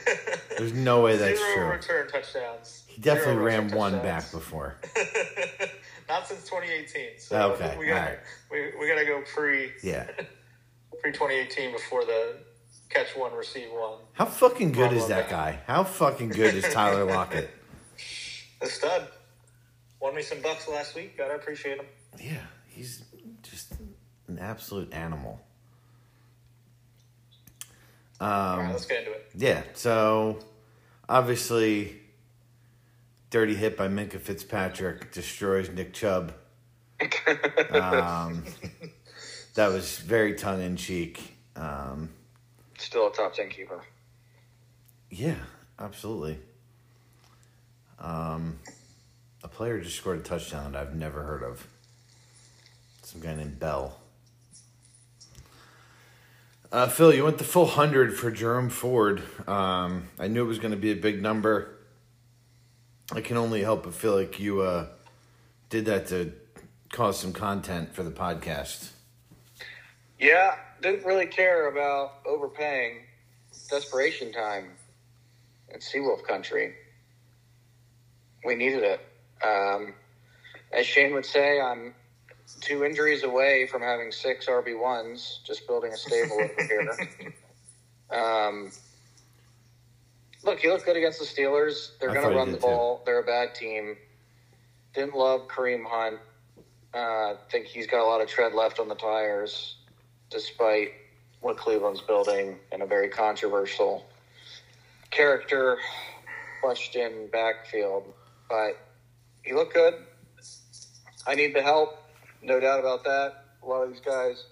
There's 0.58 0.72
no 0.72 1.02
way 1.02 1.16
that's 1.16 1.38
zero 1.38 1.54
true. 1.54 1.66
return 1.66 2.08
touchdowns. 2.08 2.82
He 2.86 3.00
definitely 3.00 3.44
ran 3.44 3.70
one 3.70 3.92
touchdowns. 3.92 4.24
back 4.24 4.32
before. 4.32 4.76
Not 6.08 6.26
since 6.26 6.44
2018. 6.44 7.18
So 7.18 7.52
Okay, 7.52 7.76
we 7.78 7.86
got 7.86 7.98
alright. 7.98 8.18
we, 8.50 8.72
we 8.80 8.88
got 8.88 8.98
to 8.98 9.04
go 9.04 9.22
pre 9.34 9.70
Yeah. 9.82 10.04
pre 11.02 11.12
2018 11.12 11.72
before 11.72 12.04
the 12.06 12.38
catch 12.88 13.08
one, 13.14 13.34
receive 13.34 13.68
one. 13.70 13.98
How 14.14 14.24
fucking 14.24 14.72
good 14.72 14.94
is 14.94 15.08
that 15.08 15.28
that. 15.28 15.30
guy? 15.30 15.58
How 15.66 15.84
fucking 15.84 16.30
good 16.30 16.54
is 16.54 16.64
Tyler 16.72 17.04
Lockett? 17.04 17.50
The 18.62 18.66
stud 18.66 19.06
won 20.00 20.14
me 20.16 20.22
some 20.22 20.40
bucks 20.40 20.66
last 20.68 20.94
week. 20.96 21.18
Gotta 21.18 21.34
appreciate 21.34 21.78
him. 21.78 21.86
Yeah, 22.18 22.38
he's 22.66 23.04
just 23.42 23.74
an 24.28 24.38
absolute 24.38 24.92
animal. 24.92 25.40
Um, 28.20 28.28
right, 28.30 28.70
let's 28.72 28.86
get 28.86 29.00
into 29.00 29.12
it. 29.12 29.30
yeah, 29.36 29.62
so 29.74 30.38
obviously, 31.08 31.96
dirty 33.30 33.54
hit 33.54 33.76
by 33.76 33.88
Minkah 33.88 34.20
Fitzpatrick 34.20 35.12
destroys 35.12 35.70
Nick 35.70 35.92
Chubb. 35.92 36.32
Um, 37.70 38.44
that 39.54 39.68
was 39.68 39.98
very 39.98 40.34
tongue 40.34 40.62
in 40.62 40.76
cheek. 40.76 41.36
Um, 41.54 42.10
Still 42.78 43.08
a 43.08 43.12
top 43.12 43.34
10 43.34 43.50
keeper. 43.50 43.80
Yeah, 45.10 45.36
absolutely. 45.78 46.38
Um, 48.00 48.58
a 49.42 49.48
player 49.48 49.80
just 49.80 49.96
scored 49.96 50.18
a 50.18 50.22
touchdown 50.22 50.72
that 50.72 50.80
I've 50.80 50.94
never 50.94 51.22
heard 51.22 51.42
of. 51.42 51.66
Some 53.02 53.20
guy 53.20 53.34
named 53.34 53.58
Bell. 53.58 53.98
Uh, 56.70 56.86
Phil, 56.86 57.14
you 57.14 57.24
went 57.24 57.38
the 57.38 57.44
full 57.44 57.64
hundred 57.64 58.14
for 58.14 58.30
Jerome 58.30 58.68
Ford. 58.68 59.22
Um, 59.46 60.08
I 60.18 60.28
knew 60.28 60.44
it 60.44 60.48
was 60.48 60.58
going 60.58 60.72
to 60.72 60.76
be 60.76 60.92
a 60.92 60.96
big 60.96 61.22
number. 61.22 61.78
I 63.10 63.22
can 63.22 63.38
only 63.38 63.62
help 63.62 63.84
but 63.84 63.94
feel 63.94 64.14
like 64.14 64.38
you 64.38 64.60
uh, 64.60 64.88
did 65.70 65.86
that 65.86 66.08
to 66.08 66.32
cause 66.92 67.18
some 67.18 67.32
content 67.32 67.94
for 67.94 68.02
the 68.02 68.10
podcast. 68.10 68.90
Yeah, 70.20 70.56
didn't 70.82 71.06
really 71.06 71.26
care 71.26 71.68
about 71.68 72.16
overpaying. 72.26 73.04
Desperation 73.70 74.30
time 74.30 74.72
in 75.70 75.80
Seawolf 75.80 76.22
country. 76.24 76.74
We 78.44 78.54
needed 78.56 78.82
it. 78.82 79.00
Um, 79.42 79.94
as 80.70 80.84
Shane 80.84 81.14
would 81.14 81.24
say, 81.24 81.60
I'm 81.60 81.94
two 82.60 82.84
injuries 82.84 83.22
away 83.22 83.66
from 83.66 83.82
having 83.82 84.10
six 84.12 84.46
RB1s, 84.46 85.44
just 85.44 85.66
building 85.66 85.92
a 85.92 85.96
stable 85.96 86.40
over 86.40 86.62
here. 86.68 87.34
Um, 88.10 88.70
look, 90.44 90.58
he 90.60 90.68
looked 90.68 90.86
good 90.86 90.96
against 90.96 91.18
the 91.18 91.26
Steelers. 91.26 91.98
They're 91.98 92.12
going 92.12 92.28
to 92.28 92.36
run 92.36 92.46
did 92.46 92.56
the 92.56 92.60
too. 92.60 92.66
ball. 92.66 93.02
They're 93.04 93.20
a 93.20 93.26
bad 93.26 93.54
team. 93.54 93.96
Didn't 94.94 95.14
love 95.14 95.48
Kareem 95.48 95.84
Hunt. 95.86 96.18
Uh, 96.94 96.98
I 96.98 97.36
think 97.50 97.66
he's 97.66 97.86
got 97.86 98.00
a 98.00 98.06
lot 98.06 98.20
of 98.20 98.28
tread 98.28 98.54
left 98.54 98.80
on 98.80 98.88
the 98.88 98.94
tires, 98.94 99.76
despite 100.30 100.92
what 101.40 101.56
Cleveland's 101.56 102.00
building 102.00 102.56
and 102.72 102.82
a 102.82 102.86
very 102.86 103.08
controversial 103.08 104.06
character 105.10 105.78
question 106.60 107.28
backfield. 107.30 108.04
But 108.48 108.78
he 109.42 109.52
looked 109.52 109.74
good. 109.74 109.94
I 111.26 111.34
need 111.34 111.54
the 111.54 111.62
help, 111.62 111.98
no 112.42 112.60
doubt 112.60 112.80
about 112.80 113.04
that. 113.04 113.44
A 113.62 113.66
lot 113.66 113.82
of 113.82 113.92
these 113.92 114.00
guys 114.00 114.44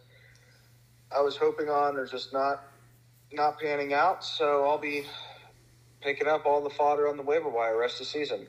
I 1.15 1.21
was 1.21 1.37
hoping 1.37 1.69
on 1.69 1.97
are 1.97 2.07
just 2.07 2.33
not 2.33 2.63
not 3.33 3.61
panning 3.61 3.93
out, 3.93 4.25
so 4.25 4.65
I'll 4.67 4.79
be 4.79 5.05
picking 6.01 6.27
up 6.29 6.47
all 6.47 6.63
the 6.63 6.71
fodder 6.71 7.09
on 7.09 7.17
the 7.17 7.23
waiver 7.23 7.49
wire 7.49 7.77
rest 7.77 7.95
of 7.95 8.01
the 8.01 8.05
season. 8.07 8.47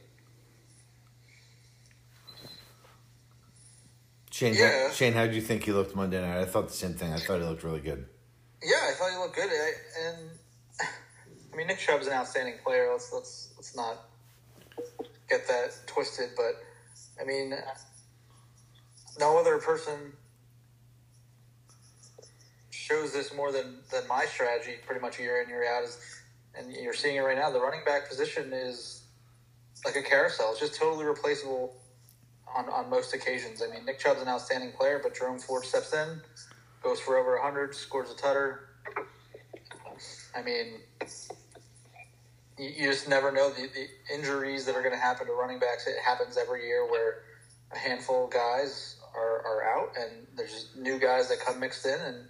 Shane, 4.32 4.54
Yeah. 4.54 4.92
Shane, 4.92 5.14
how 5.14 5.26
did 5.26 5.34
you 5.34 5.42
think 5.42 5.64
he 5.64 5.72
looked 5.72 5.96
Monday 5.96 6.22
night? 6.22 6.40
I 6.40 6.46
thought 6.46 6.68
the 6.68 6.74
same 6.74 6.94
thing. 6.94 7.12
I 7.12 7.18
thought 7.18 7.40
he 7.40 7.46
looked 7.46 7.64
really 7.64 7.80
good. 7.80 8.08
Yeah, 8.64 8.76
I 8.84 8.94
thought 8.94 9.12
he 9.12 9.18
looked 9.18 9.36
good. 9.36 9.50
I, 9.50 9.72
and 10.08 10.30
I 11.52 11.56
mean, 11.56 11.68
Nick 11.68 11.80
Chubb's 11.80 12.06
an 12.06 12.14
outstanding 12.14 12.56
player. 12.64 12.92
Let's 12.92 13.12
let's 13.12 13.54
let's 13.56 13.76
not 13.76 13.98
get 15.28 15.48
that 15.48 15.76
twisted. 15.88 16.30
But 16.36 16.62
I 17.20 17.26
mean, 17.26 17.54
no 19.20 19.40
other 19.40 19.58
person 19.58 20.14
shows 22.70 23.12
this 23.12 23.34
more 23.34 23.52
than 23.52 23.80
than 23.92 24.08
my 24.08 24.26
strategy, 24.26 24.76
pretty 24.86 25.02
much 25.02 25.20
year 25.20 25.42
in 25.42 25.50
year 25.50 25.66
out. 25.70 25.84
Is 25.84 25.98
and 26.58 26.74
you're 26.74 26.94
seeing 26.94 27.16
it 27.16 27.20
right 27.20 27.38
now. 27.38 27.52
The 27.52 27.60
running 27.60 27.84
back 27.86 28.10
position 28.10 28.52
is 28.54 29.04
like 29.86 29.96
a 29.96 30.02
carousel. 30.02 30.52
It's 30.52 30.60
just 30.60 30.76
totally 30.76 31.06
replaceable 31.06 31.76
on, 32.56 32.70
on 32.70 32.90
most 32.90 33.14
occasions. 33.14 33.62
I 33.62 33.72
mean, 33.72 33.86
Nick 33.86 34.00
Chubb's 34.00 34.22
an 34.22 34.28
outstanding 34.28 34.72
player, 34.72 35.00
but 35.02 35.16
Jerome 35.16 35.40
Ford 35.40 35.66
steps 35.66 35.94
in, 35.94 36.22
goes 36.84 37.00
for 37.00 37.18
over 37.18 37.36
100, 37.36 37.76
scores 37.76 38.10
a 38.12 38.16
tutter. 38.16 38.70
I 40.36 40.42
mean, 40.42 40.80
you, 42.58 42.70
you 42.76 42.92
just 42.92 43.08
never 43.08 43.32
know 43.32 43.50
the, 43.50 43.68
the 43.74 44.16
injuries 44.16 44.66
that 44.66 44.76
are 44.76 44.82
going 44.82 44.94
to 44.94 45.00
happen 45.00 45.28
to 45.28 45.34
running 45.34 45.60
backs. 45.60 45.88
It 45.88 45.96
happens 46.04 46.38
every 46.38 46.66
year 46.66 46.90
where 46.90 47.24
a 47.72 47.78
handful 47.78 48.26
of 48.26 48.32
guys 48.32 48.97
are, 49.18 49.42
are 49.46 49.64
out, 49.64 49.94
and 50.00 50.28
there's 50.36 50.70
new 50.78 51.00
guys 51.00 51.30
that 51.30 51.40
come 51.40 51.60
mixed 51.60 51.86
in, 51.86 52.00
and 52.00 52.30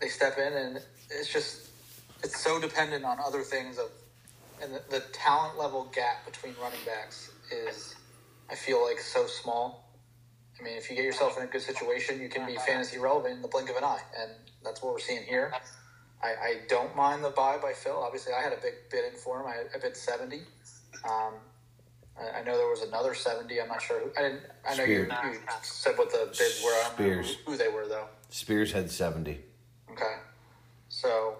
they 0.00 0.08
step 0.08 0.38
in, 0.38 0.52
and 0.52 0.80
it's 1.10 1.32
just 1.32 1.70
it's 2.22 2.38
so 2.38 2.60
dependent 2.60 3.04
on 3.04 3.18
other 3.24 3.42
things 3.42 3.78
of 3.78 3.90
and 4.62 4.74
the, 4.74 4.82
the 4.90 5.00
talent 5.12 5.58
level 5.58 5.90
gap 5.94 6.26
between 6.26 6.54
running 6.60 6.80
backs 6.84 7.30
is 7.52 7.94
I 8.50 8.54
feel 8.54 8.84
like 8.84 8.98
so 8.98 9.26
small. 9.26 9.88
I 10.58 10.64
mean, 10.64 10.76
if 10.76 10.90
you 10.90 10.96
get 10.96 11.04
yourself 11.04 11.36
in 11.38 11.44
a 11.44 11.46
good 11.46 11.62
situation, 11.62 12.20
you 12.20 12.28
can 12.28 12.44
be 12.46 12.56
fantasy 12.66 12.98
relevant 12.98 13.36
in 13.36 13.42
the 13.42 13.48
blink 13.48 13.70
of 13.70 13.76
an 13.76 13.84
eye, 13.84 14.02
and 14.20 14.32
that's 14.64 14.82
what 14.82 14.92
we're 14.92 14.98
seeing 14.98 15.22
here. 15.22 15.52
I, 16.22 16.28
I 16.28 16.54
don't 16.68 16.96
mind 16.96 17.22
the 17.22 17.30
buy 17.30 17.58
by 17.62 17.72
Phil. 17.72 17.96
Obviously, 17.96 18.32
I 18.32 18.42
had 18.42 18.52
a 18.52 18.56
big 18.60 18.74
bid 18.90 19.04
in 19.04 19.18
for 19.18 19.40
him. 19.40 19.46
I, 19.46 19.62
I 19.74 19.80
bid 19.80 19.96
seventy. 19.96 20.42
Um, 21.08 21.34
I, 22.20 22.40
I 22.40 22.42
know 22.42 22.56
there 22.56 22.68
was 22.68 22.82
another 22.82 23.14
seventy. 23.14 23.60
I'm 23.60 23.68
not 23.68 23.82
sure. 23.82 24.00
Who, 24.00 24.10
I 24.18 24.22
didn't. 24.22 24.42
I 24.68 24.76
know 24.76 24.84
you, 24.84 25.04
Spears. 25.04 25.34
you 25.34 25.40
said 25.62 25.98
what 25.98 26.10
the 26.10 26.26
bids 26.26 26.62
were. 26.64 26.70
I 26.70 26.82
don't 26.82 26.98
know 26.98 27.22
Spears. 27.22 27.36
who, 27.44 27.52
who 27.52 27.56
they 27.56 27.68
were 27.68 27.86
though. 27.88 28.08
Spears 28.30 28.72
had 28.72 28.90
70. 28.90 29.40
Okay. 29.90 30.14
So, 30.88 31.36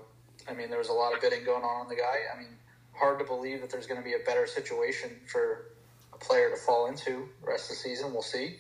I 0.49 0.55
mean, 0.55 0.71
there 0.71 0.79
was 0.79 0.89
a 0.89 0.95
lot 0.95 1.15
of 1.15 1.21
bidding 1.21 1.45
going 1.45 1.63
on 1.63 1.83
on 1.83 1.89
the 1.89 1.97
guy. 1.97 2.35
I 2.35 2.39
mean, 2.39 2.49
hard 2.93 3.19
to 3.19 3.25
believe 3.25 3.61
that 3.61 3.71
there's 3.71 3.87
going 3.87 4.01
to 4.01 4.05
be 4.05 4.15
a 4.15 4.25
better 4.25 4.47
situation 4.47 5.11
for 5.27 5.67
a 6.15 6.19
player 6.19 6.51
to 6.51 6.57
fall 6.57 6.87
into 6.87 7.29
the 7.43 7.47
rest 7.47 7.65
of 7.65 7.77
the 7.77 7.83
season. 7.83 8.13
We'll 8.13 8.23
see. 8.23 8.57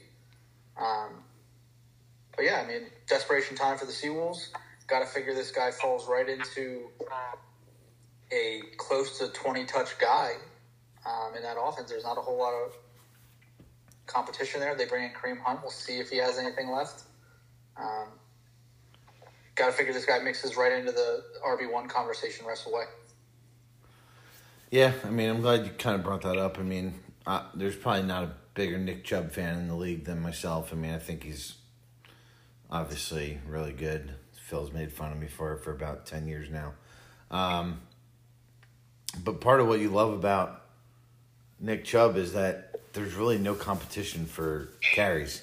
Um, 0.78 1.22
but 2.36 2.44
yeah, 2.44 2.62
I 2.64 2.66
mean, 2.68 2.82
desperation 3.08 3.56
time 3.56 3.78
for 3.78 3.86
the 3.86 3.92
Seawolves. 3.92 4.48
Got 4.86 5.00
to 5.00 5.06
figure 5.06 5.34
this 5.34 5.50
guy 5.50 5.70
falls 5.70 6.06
right 6.06 6.28
into 6.28 6.88
a 8.32 8.60
close 8.76 9.18
to 9.18 9.28
20 9.28 9.64
touch 9.64 9.98
guy 9.98 10.32
um, 11.08 11.34
in 11.34 11.42
that 11.42 11.56
offense. 11.60 11.88
There's 11.88 12.04
not 12.04 12.18
a 12.18 12.20
whole 12.20 12.38
lot 12.38 12.52
of 12.52 12.72
competition 14.06 14.60
there. 14.60 14.74
They 14.74 14.86
bring 14.86 15.04
in 15.04 15.10
Kareem 15.10 15.40
Hunt. 15.40 15.60
We'll 15.62 15.70
see 15.70 15.98
if 15.98 16.10
he 16.10 16.18
has 16.18 16.38
anything 16.38 16.70
left. 16.70 17.04
Um, 17.76 18.08
got 19.54 19.66
to 19.66 19.72
figure 19.72 19.92
this 19.92 20.04
guy 20.04 20.18
mixes 20.18 20.56
right 20.56 20.72
into 20.72 20.92
the 20.92 21.22
RB 21.44 21.70
one 21.70 21.88
conversation 21.88 22.46
rest 22.46 22.66
away. 22.66 22.84
Yeah, 24.70 24.92
I 25.04 25.10
mean, 25.10 25.30
I'm 25.30 25.40
glad 25.40 25.64
you 25.64 25.72
kind 25.72 25.96
of 25.96 26.04
brought 26.04 26.22
that 26.22 26.36
up. 26.36 26.58
I 26.58 26.62
mean, 26.62 26.94
uh, 27.26 27.44
there's 27.54 27.76
probably 27.76 28.02
not 28.02 28.24
a 28.24 28.32
bigger 28.54 28.76
Nick 28.76 29.04
Chubb 29.04 29.32
fan 29.32 29.58
in 29.58 29.68
the 29.68 29.74
league 29.74 30.04
than 30.04 30.20
myself. 30.20 30.72
I 30.72 30.76
mean, 30.76 30.92
I 30.92 30.98
think 30.98 31.24
he's 31.24 31.54
obviously 32.70 33.38
really 33.46 33.72
good. 33.72 34.12
Phil's 34.32 34.72
made 34.72 34.92
fun 34.92 35.12
of 35.12 35.18
me 35.18 35.26
for 35.26 35.54
it 35.54 35.64
for 35.64 35.72
about 35.72 36.06
10 36.06 36.26
years 36.26 36.48
now. 36.50 36.74
Um, 37.30 37.80
but 39.24 39.40
part 39.40 39.60
of 39.60 39.68
what 39.68 39.80
you 39.80 39.88
love 39.88 40.12
about 40.12 40.57
Nick 41.60 41.84
Chubb 41.84 42.16
is 42.16 42.32
that 42.32 42.80
there's 42.92 43.14
really 43.14 43.38
no 43.38 43.54
competition 43.54 44.26
for 44.26 44.68
carries. 44.80 45.42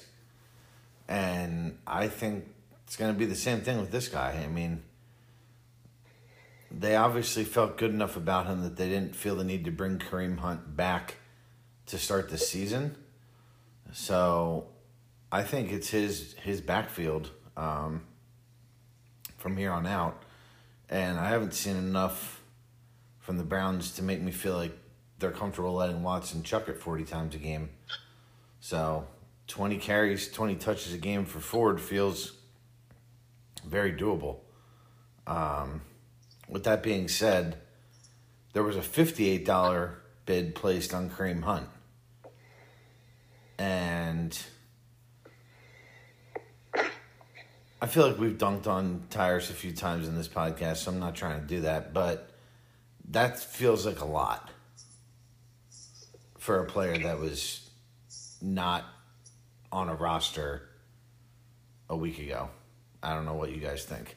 And 1.08 1.78
I 1.86 2.08
think 2.08 2.44
it's 2.86 2.96
going 2.96 3.12
to 3.12 3.18
be 3.18 3.26
the 3.26 3.34
same 3.34 3.60
thing 3.60 3.78
with 3.78 3.90
this 3.90 4.08
guy. 4.08 4.42
I 4.44 4.48
mean, 4.48 4.82
they 6.70 6.96
obviously 6.96 7.44
felt 7.44 7.78
good 7.78 7.92
enough 7.92 8.16
about 8.16 8.46
him 8.46 8.62
that 8.62 8.76
they 8.76 8.88
didn't 8.88 9.14
feel 9.14 9.36
the 9.36 9.44
need 9.44 9.64
to 9.64 9.70
bring 9.70 9.98
Kareem 9.98 10.38
Hunt 10.38 10.76
back 10.76 11.16
to 11.86 11.98
start 11.98 12.28
the 12.28 12.38
season. 12.38 12.96
So 13.92 14.66
I 15.30 15.42
think 15.42 15.72
it's 15.72 15.88
his 15.88 16.34
his 16.42 16.60
backfield 16.60 17.30
um, 17.56 18.02
from 19.38 19.56
here 19.56 19.70
on 19.70 19.86
out, 19.86 20.22
and 20.90 21.18
I 21.18 21.28
haven't 21.28 21.54
seen 21.54 21.76
enough 21.76 22.42
from 23.20 23.38
the 23.38 23.44
Browns 23.44 23.92
to 23.92 24.02
make 24.02 24.20
me 24.20 24.32
feel 24.32 24.54
like 24.56 24.76
they're 25.18 25.30
comfortable 25.30 25.74
letting 25.74 26.02
Watson 26.02 26.42
chuck 26.42 26.68
it 26.68 26.78
forty 26.78 27.04
times 27.04 27.34
a 27.34 27.38
game. 27.38 27.70
So 28.60 29.06
twenty 29.46 29.78
carries, 29.78 30.30
twenty 30.30 30.56
touches 30.56 30.92
a 30.92 30.98
game 30.98 31.24
for 31.24 31.40
Ford 31.40 31.80
feels 31.80 32.32
very 33.64 33.92
doable. 33.92 34.38
Um, 35.26 35.82
with 36.48 36.64
that 36.64 36.82
being 36.82 37.08
said, 37.08 37.56
there 38.52 38.62
was 38.62 38.76
a 38.76 38.82
fifty-eight 38.82 39.44
dollar 39.44 40.02
bid 40.24 40.54
placed 40.54 40.94
on 40.94 41.10
Kareem 41.10 41.42
Hunt, 41.42 41.68
and 43.58 44.38
I 47.80 47.86
feel 47.86 48.08
like 48.08 48.18
we've 48.18 48.38
dunked 48.38 48.66
on 48.66 49.04
tires 49.10 49.50
a 49.50 49.52
few 49.52 49.72
times 49.72 50.08
in 50.08 50.16
this 50.16 50.28
podcast, 50.28 50.78
so 50.78 50.90
I'm 50.90 50.98
not 50.98 51.14
trying 51.14 51.40
to 51.40 51.46
do 51.46 51.60
that, 51.62 51.92
but 51.92 52.30
that 53.10 53.38
feels 53.38 53.86
like 53.86 54.00
a 54.00 54.06
lot 54.06 54.50
for 56.46 56.60
a 56.60 56.64
player 56.64 56.96
that 56.96 57.18
was 57.18 57.68
not 58.40 58.84
on 59.72 59.88
a 59.88 59.94
roster 59.96 60.62
a 61.90 61.96
week 61.96 62.20
ago. 62.20 62.48
I 63.02 63.14
don't 63.14 63.24
know 63.24 63.34
what 63.34 63.50
you 63.50 63.56
guys 63.56 63.84
think. 63.84 64.16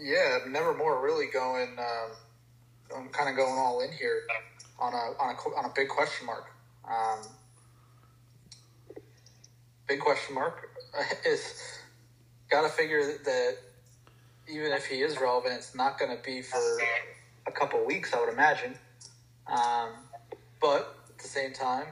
Yeah, 0.00 0.38
Nevermore 0.48 1.02
really 1.04 1.26
going, 1.26 1.76
um, 1.78 2.96
I'm 2.96 3.08
kind 3.10 3.28
of 3.28 3.36
going 3.36 3.58
all 3.58 3.82
in 3.82 3.92
here 3.92 4.22
on 4.78 4.94
a 4.94 5.22
on 5.22 5.34
a 5.34 5.58
on 5.58 5.64
a 5.66 5.72
big 5.76 5.88
question 5.88 6.26
mark. 6.26 6.46
Um, 6.90 7.18
big 9.86 10.00
question 10.00 10.34
mark 10.34 10.70
is 11.26 11.62
got 12.48 12.62
to 12.62 12.70
figure 12.70 13.02
that 13.02 13.56
even 14.50 14.72
if 14.72 14.86
he 14.86 15.02
is 15.02 15.20
relevant, 15.20 15.52
it's 15.52 15.74
not 15.74 15.98
going 15.98 16.16
to 16.16 16.22
be 16.22 16.40
for 16.40 16.80
a 17.46 17.52
couple 17.52 17.84
weeks, 17.84 18.14
I 18.14 18.20
would 18.20 18.32
imagine. 18.32 18.74
Um, 19.46 19.90
but 20.60 20.96
at 21.08 21.18
the 21.18 21.28
same 21.28 21.52
time, 21.52 21.86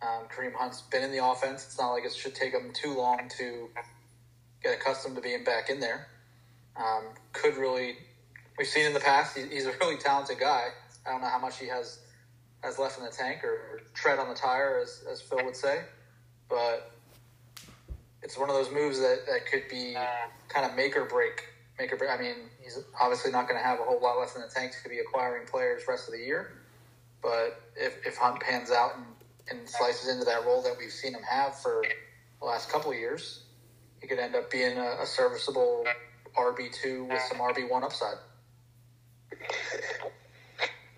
um, 0.00 0.28
Kareem 0.28 0.54
Hunt's 0.54 0.82
been 0.82 1.02
in 1.02 1.10
the 1.10 1.24
offense. 1.24 1.64
It's 1.64 1.78
not 1.78 1.90
like 1.92 2.04
it 2.04 2.12
should 2.14 2.34
take 2.34 2.52
him 2.52 2.70
too 2.72 2.96
long 2.96 3.28
to 3.38 3.68
get 4.62 4.74
accustomed 4.74 5.16
to 5.16 5.22
being 5.22 5.44
back 5.44 5.70
in 5.70 5.80
there. 5.80 6.06
Um, 6.76 7.04
could 7.32 7.56
really, 7.56 7.96
we've 8.56 8.68
seen 8.68 8.86
in 8.86 8.94
the 8.94 9.00
past, 9.00 9.36
he, 9.36 9.46
he's 9.46 9.66
a 9.66 9.72
really 9.80 9.96
talented 9.96 10.38
guy. 10.38 10.68
I 11.06 11.10
don't 11.10 11.20
know 11.20 11.28
how 11.28 11.38
much 11.38 11.58
he 11.58 11.66
has 11.66 12.00
has 12.62 12.78
left 12.78 12.98
in 12.98 13.04
the 13.04 13.10
tank 13.10 13.44
or, 13.44 13.50
or 13.50 13.80
tread 13.94 14.18
on 14.18 14.28
the 14.28 14.34
tire, 14.34 14.80
as, 14.82 15.04
as 15.10 15.20
Phil 15.20 15.44
would 15.44 15.54
say, 15.54 15.82
but 16.48 16.90
it's 18.22 18.36
one 18.36 18.50
of 18.50 18.56
those 18.56 18.72
moves 18.72 18.98
that, 18.98 19.20
that 19.26 19.46
could 19.46 19.68
be 19.70 19.94
kind 20.48 20.66
of 20.66 20.74
make 20.74 20.96
or 20.96 21.04
break. 21.04 21.44
Make 21.78 21.92
or 21.92 21.96
break. 21.96 22.10
I 22.10 22.18
mean, 22.18 22.34
he's 22.60 22.78
obviously 23.00 23.30
not 23.30 23.48
going 23.48 23.60
to 23.60 23.64
have 23.64 23.78
a 23.78 23.84
whole 23.84 24.00
lot 24.00 24.18
left 24.18 24.34
in 24.34 24.42
the 24.42 24.48
tank 24.48 24.72
to 24.82 24.88
be 24.88 24.98
acquiring 24.98 25.46
players 25.46 25.82
rest 25.86 26.08
of 26.08 26.14
the 26.14 26.20
year. 26.20 26.50
But 27.22 27.60
if, 27.76 27.96
if 28.06 28.16
Hunt 28.16 28.40
pans 28.40 28.70
out 28.70 28.96
and, 28.96 29.06
and 29.50 29.68
slices 29.68 30.08
into 30.08 30.24
that 30.24 30.44
role 30.44 30.62
that 30.62 30.74
we've 30.78 30.92
seen 30.92 31.14
him 31.14 31.22
have 31.22 31.58
for 31.58 31.84
the 32.40 32.46
last 32.46 32.70
couple 32.70 32.90
of 32.90 32.96
years, 32.96 33.44
he 34.00 34.06
could 34.06 34.18
end 34.18 34.34
up 34.34 34.50
being 34.50 34.78
a, 34.78 34.96
a 35.02 35.06
serviceable 35.06 35.84
RB 36.36 36.72
two 36.72 37.04
with 37.04 37.20
some 37.22 37.38
RB 37.38 37.68
one 37.68 37.82
upside. 37.82 38.16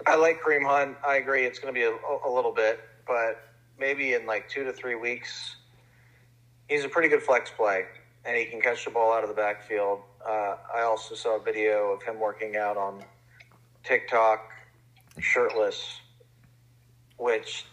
I 0.06 0.16
like 0.16 0.40
Kareem 0.42 0.66
Hunt. 0.66 0.96
I 1.06 1.16
agree 1.16 1.44
it's 1.44 1.58
going 1.58 1.72
to 1.72 1.78
be 1.78 1.84
a, 1.84 2.28
a 2.28 2.30
little 2.30 2.52
bit, 2.52 2.80
but 3.06 3.42
maybe 3.78 4.14
in 4.14 4.26
like 4.26 4.48
two 4.48 4.64
to 4.64 4.72
three 4.72 4.94
weeks, 4.94 5.56
he's 6.68 6.84
a 6.84 6.88
pretty 6.88 7.08
good 7.08 7.22
flex 7.22 7.50
play, 7.50 7.84
and 8.24 8.36
he 8.36 8.44
can 8.44 8.60
catch 8.60 8.84
the 8.84 8.90
ball 8.90 9.12
out 9.12 9.22
of 9.22 9.28
the 9.28 9.34
backfield. 9.34 10.00
Uh, 10.26 10.56
I 10.74 10.82
also 10.82 11.14
saw 11.14 11.36
a 11.36 11.42
video 11.42 11.92
of 11.92 12.02
him 12.02 12.18
working 12.18 12.56
out 12.56 12.76
on 12.76 13.02
TikTok, 13.84 14.50
shirtless, 15.18 16.00
which 17.20 17.66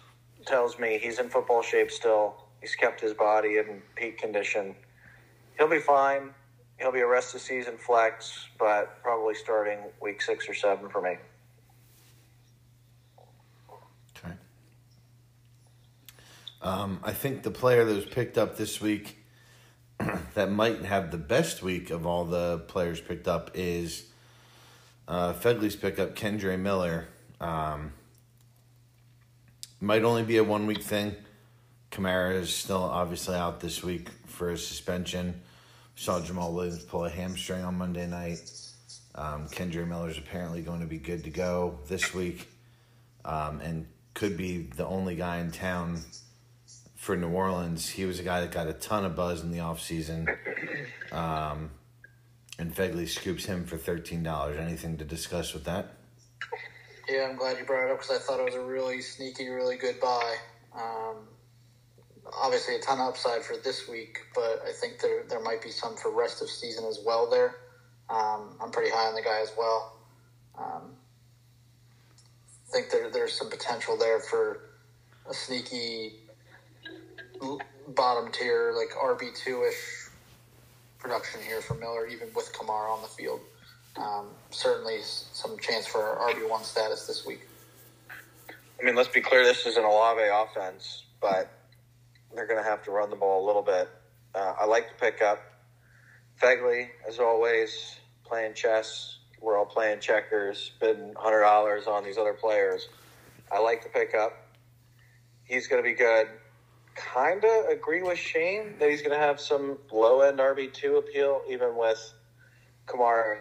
tells 0.46 0.78
me 0.78 1.00
he's 1.02 1.20
in 1.20 1.30
football 1.30 1.62
shape 1.62 1.90
still. 1.90 2.36
He's 2.60 2.76
kept 2.76 3.00
his 3.00 3.14
body 3.14 3.58
in 3.58 3.82
peak 3.96 4.18
condition. 4.18 4.76
He'll 5.58 5.70
be 5.70 5.80
fine. 5.80 6.32
He'll 6.80 6.92
be 6.92 7.00
a 7.00 7.08
rest 7.08 7.34
of 7.34 7.42
season 7.42 7.78
flex, 7.78 8.50
but 8.60 9.02
probably 9.02 9.34
starting 9.34 9.80
week 10.02 10.22
six 10.22 10.48
or 10.50 10.54
seven 10.54 10.90
for 10.90 11.02
me. 11.02 11.18
Okay. 14.18 14.34
Um, 16.62 17.00
I 17.04 17.14
think 17.14 17.44
the 17.44 17.52
player 17.52 17.86
that 17.86 17.96
was 17.96 18.06
picked 18.06 18.38
up 18.38 18.58
this 18.58 18.82
week 18.82 19.18
that 20.36 20.52
might 20.52 20.84
have 20.84 21.10
the 21.10 21.18
best 21.18 21.64
week 21.64 21.90
of 21.90 22.06
all 22.06 22.26
the 22.26 22.60
players 22.68 23.00
picked 23.00 23.28
up 23.28 23.52
is 23.54 24.08
uh, 25.08 25.34
Fegley's 25.34 25.76
pickup, 25.76 26.16
Kendre 26.16 26.60
Miller. 26.60 27.08
Um, 27.40 27.94
might 29.80 30.04
only 30.04 30.24
be 30.24 30.38
a 30.38 30.44
one 30.44 30.68
week 30.68 30.82
thing. 30.82 31.16
Kamara 31.92 32.36
is 32.36 32.54
still 32.54 32.84
obviously 32.84 33.36
out 33.36 33.60
this 33.60 33.84
week 33.84 34.10
for 34.26 34.50
his 34.50 34.66
suspension. 34.66 35.42
Saw 35.96 36.20
Jamaal 36.20 36.54
Williams 36.54 36.84
pull 36.84 37.06
a 37.06 37.10
hamstring 37.10 37.64
on 37.64 37.76
Monday 37.76 38.08
night. 38.08 38.52
Um, 39.16 39.48
Kendre 39.48 39.88
Miller 39.88 40.10
is 40.10 40.18
apparently 40.18 40.62
going 40.62 40.82
to 40.82 40.86
be 40.86 41.00
good 41.00 41.24
to 41.24 41.32
go 41.32 41.80
this 41.88 42.14
week, 42.14 42.48
um, 43.26 43.60
and 43.62 43.88
could 44.14 44.38
be 44.38 44.70
the 44.76 44.86
only 44.86 45.16
guy 45.16 45.38
in 45.38 45.52
town 45.52 46.02
for 46.96 47.16
New 47.18 47.30
Orleans. 47.30 47.90
He 47.90 48.06
was 48.06 48.20
a 48.20 48.24
guy 48.24 48.42
that 48.42 48.52
got 48.52 48.68
a 48.68 48.74
ton 48.74 49.06
of 49.06 49.16
buzz 49.16 49.42
in 49.42 49.52
the 49.52 49.60
offseason. 49.60 50.28
Um, 51.12 51.72
and 52.60 52.76
Fegley 52.76 53.08
scoops 53.08 53.46
him 53.46 53.66
for 53.66 53.78
thirteen 53.78 54.22
dollars. 54.24 54.60
Anything 54.60 54.98
to 54.98 55.06
discuss 55.06 55.54
with 55.54 55.64
that? 55.64 55.94
Yeah, 57.10 57.28
I'm 57.30 57.38
glad 57.38 57.58
you 57.58 57.64
brought 57.64 57.86
it 57.86 57.92
up 57.92 58.00
because 58.00 58.16
I 58.16 58.20
thought 58.20 58.40
it 58.42 58.46
was 58.46 58.56
a 58.56 58.62
really 58.62 59.02
sneaky, 59.02 59.48
really 59.48 59.78
good 59.78 59.98
buy. 60.02 60.36
Um, 60.76 61.16
obviously, 62.34 62.76
a 62.76 62.80
ton 62.80 63.00
of 63.00 63.08
upside 63.08 63.44
for 63.44 63.56
this 63.56 63.88
week, 63.88 64.20
but 64.36 64.62
I 64.68 64.74
think 64.74 65.00
there 65.00 65.24
there 65.30 65.40
might 65.40 65.62
be 65.62 65.70
some 65.70 65.96
for 65.96 66.12
rest 66.12 66.42
of 66.42 66.50
season 66.50 66.84
as 66.84 67.00
well. 67.06 67.30
There, 67.30 67.56
um, 68.10 68.58
I'm 68.62 68.72
pretty 68.72 68.92
high 68.92 69.08
on 69.08 69.16
the 69.16 69.22
guy 69.22 69.40
as 69.42 69.54
well. 69.58 69.98
Um, 70.58 70.96
I 72.68 72.74
think 72.74 72.90
there 72.90 73.10
there's 73.10 73.32
some 73.34 73.50
potential 73.50 73.96
there 73.96 74.20
for 74.20 74.60
a 75.30 75.34
sneaky 75.34 76.16
bottom 77.88 78.34
tier, 78.34 78.74
like 78.76 78.90
RB 78.90 79.34
two 79.34 79.64
ish 79.64 80.10
production 81.00 81.40
here 81.42 81.62
for 81.62 81.76
Miller, 81.76 82.06
even 82.08 82.28
with 82.36 82.52
Kamara 82.52 82.94
on 82.94 83.02
the 83.02 83.08
field. 83.08 83.40
Um, 83.98 84.28
certainly, 84.52 85.00
some 85.02 85.58
chance 85.58 85.88
for 85.88 86.00
RB 86.00 86.50
one 86.50 86.64
status 86.64 87.08
this 87.08 87.26
week. 87.26 87.48
I 88.10 88.84
mean, 88.84 88.96
let's 88.96 89.10
be 89.10 89.22
clear. 89.22 89.44
This 89.44 89.66
is 89.66 89.76
an 89.76 89.84
Olave 89.84 90.22
offense, 90.22 91.04
but 91.20 91.52
they're 92.34 92.46
going 92.46 92.64
to 92.64 92.70
have 92.70 92.84
to 92.84 92.92
run 92.92 93.10
the 93.10 93.16
ball 93.16 93.44
a 93.44 93.46
little 93.46 93.64
bit. 93.64 93.90
Uh, 94.36 94.54
I 94.60 94.66
like 94.66 94.90
to 94.90 94.96
pick 94.96 95.22
up 95.22 95.42
Fegley, 96.40 96.90
as 97.08 97.20
always, 97.20 97.96
playing 98.24 98.54
chess. 98.54 99.18
We're 99.42 99.58
all 99.58 99.66
playing 99.66 100.00
checkers, 100.00 100.72
bidding 100.80 101.14
hundred 101.18 101.42
dollars 101.42 101.88
on 101.88 102.04
these 102.04 102.18
other 102.18 102.34
players. 102.34 102.88
I 103.52 103.60
like 103.60 103.82
to 103.84 103.90
pick 103.90 104.14
up. 104.14 104.34
He's 105.44 105.68
going 105.68 105.82
to 105.82 105.88
be 105.88 105.96
good. 105.96 106.28
Kind 106.96 107.44
of 107.46 107.66
agree 107.70 108.02
with 108.02 108.18
Shane 108.18 108.76
that 108.80 108.90
he's 108.90 109.02
going 109.02 109.18
to 109.18 109.24
have 109.24 109.40
some 109.40 109.78
low 109.92 110.22
end 110.22 110.40
RB 110.40 110.72
two 110.74 110.98
appeal, 110.98 111.42
even 111.50 111.76
with 111.76 112.14
Kamara 112.88 113.38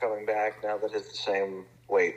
coming 0.00 0.26
back 0.26 0.62
now 0.62 0.78
that 0.78 0.92
it's 0.92 1.10
the 1.10 1.16
same 1.16 1.64
weight. 1.88 2.16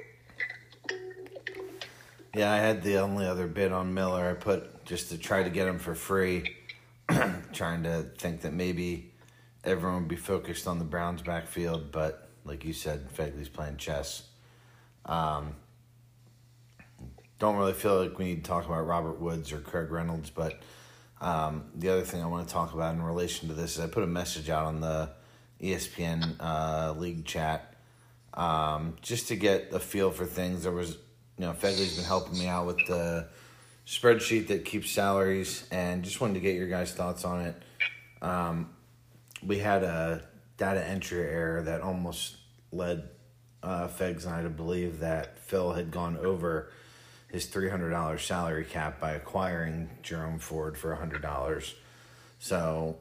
Yeah, 2.35 2.51
I 2.51 2.57
had 2.57 2.83
the 2.83 2.97
only 2.97 3.25
other 3.25 3.47
bid 3.47 3.71
on 3.71 3.93
Miller. 3.93 4.29
I 4.29 4.33
put 4.33 4.85
just 4.85 5.09
to 5.09 5.17
try 5.17 5.43
to 5.43 5.49
get 5.49 5.67
him 5.67 5.79
for 5.79 5.95
free, 5.95 6.55
trying 7.53 7.83
to 7.83 8.03
think 8.17 8.41
that 8.41 8.53
maybe 8.53 9.11
everyone 9.63 10.01
would 10.01 10.07
be 10.07 10.15
focused 10.15 10.67
on 10.67 10.79
the 10.79 10.85
Browns' 10.85 11.21
backfield, 11.21 11.91
but 11.91 12.29
like 12.45 12.63
you 12.63 12.73
said, 12.73 13.09
Fegley's 13.09 13.49
playing 13.49 13.77
chess. 13.77 14.23
Um, 15.05 15.55
don't 17.39 17.55
really 17.55 17.73
feel 17.73 18.01
like 18.01 18.17
we 18.17 18.25
need 18.25 18.43
to 18.43 18.49
talk 18.49 18.65
about 18.65 18.85
Robert 18.85 19.19
Woods 19.19 19.51
or 19.51 19.59
Craig 19.59 19.89
Reynolds, 19.89 20.29
but 20.29 20.61
um, 21.21 21.65
the 21.75 21.89
other 21.89 22.03
thing 22.03 22.21
I 22.21 22.27
want 22.27 22.47
to 22.47 22.53
talk 22.53 22.73
about 22.73 22.93
in 22.93 23.01
relation 23.01 23.47
to 23.49 23.53
this 23.53 23.77
is 23.77 23.83
I 23.83 23.87
put 23.87 24.03
a 24.03 24.07
message 24.07 24.49
out 24.49 24.65
on 24.65 24.81
the 24.81 25.09
ESPN 25.61 26.35
uh, 26.39 26.93
league 26.97 27.25
chat 27.25 27.68
um, 28.33 28.95
just 29.01 29.27
to 29.29 29.35
get 29.35 29.73
a 29.73 29.79
feel 29.79 30.11
for 30.11 30.25
things. 30.25 30.63
There 30.63 30.71
was 30.71 30.97
you 31.39 31.45
know, 31.45 31.53
Fegley's 31.53 31.95
been 31.95 32.05
helping 32.05 32.37
me 32.37 32.47
out 32.47 32.67
with 32.67 32.85
the 32.85 33.27
spreadsheet 33.87 34.47
that 34.47 34.65
keeps 34.65 34.91
salaries, 34.91 35.65
and 35.71 36.03
just 36.03 36.19
wanted 36.19 36.33
to 36.33 36.41
get 36.41 36.55
your 36.55 36.67
guys' 36.67 36.91
thoughts 36.91 37.23
on 37.23 37.41
it. 37.41 37.55
Um, 38.21 38.69
we 39.41 39.57
had 39.59 39.83
a 39.83 40.23
data 40.57 40.85
entry 40.85 41.21
error 41.21 41.63
that 41.63 41.79
almost 41.81 42.35
led 42.73 43.07
uh, 43.63 43.87
Fegs 43.87 44.25
and 44.25 44.35
I 44.35 44.43
to 44.43 44.49
believe 44.49 44.99
that 44.99 45.39
Phil 45.39 45.71
had 45.71 45.91
gone 45.91 46.17
over 46.17 46.71
his 47.29 47.45
three 47.45 47.69
hundred 47.69 47.91
dollars 47.91 48.21
salary 48.23 48.65
cap 48.65 48.99
by 48.99 49.11
acquiring 49.11 49.89
Jerome 50.03 50.39
Ford 50.39 50.77
for 50.77 50.93
hundred 50.95 51.21
dollars. 51.21 51.73
So 52.39 52.97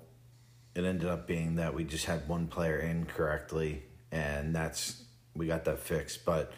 it 0.77 0.85
ended 0.85 1.09
up 1.09 1.27
being 1.27 1.57
that 1.57 1.75
we 1.75 1.83
just 1.83 2.05
had 2.05 2.29
one 2.29 2.47
player 2.47 2.79
incorrectly, 2.79 3.83
and 4.13 4.55
that's 4.55 5.03
we 5.39 5.47
got 5.47 5.65
that 5.65 5.79
fixed, 5.79 6.25
but 6.25 6.53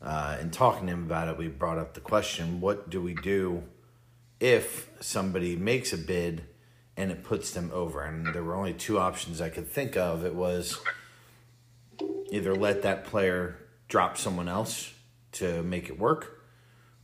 uh, 0.00 0.38
in 0.40 0.50
talking 0.50 0.86
to 0.86 0.92
him 0.92 1.04
about 1.04 1.28
it, 1.28 1.36
we 1.36 1.48
brought 1.48 1.78
up 1.78 1.94
the 1.94 2.00
question 2.00 2.60
what 2.60 2.88
do 2.88 3.00
we 3.00 3.14
do 3.14 3.62
if 4.40 4.88
somebody 5.00 5.56
makes 5.56 5.92
a 5.92 5.98
bid 5.98 6.44
and 6.96 7.10
it 7.10 7.24
puts 7.24 7.50
them 7.52 7.70
over? 7.72 8.02
And 8.02 8.26
there 8.26 8.42
were 8.42 8.54
only 8.54 8.74
two 8.74 8.98
options 8.98 9.40
I 9.40 9.50
could 9.50 9.68
think 9.68 9.96
of. 9.96 10.24
It 10.24 10.34
was 10.34 10.78
either 12.30 12.54
let 12.54 12.82
that 12.82 13.04
player 13.04 13.56
drop 13.88 14.16
someone 14.16 14.48
else 14.48 14.92
to 15.32 15.62
make 15.62 15.88
it 15.88 15.98
work 15.98 16.42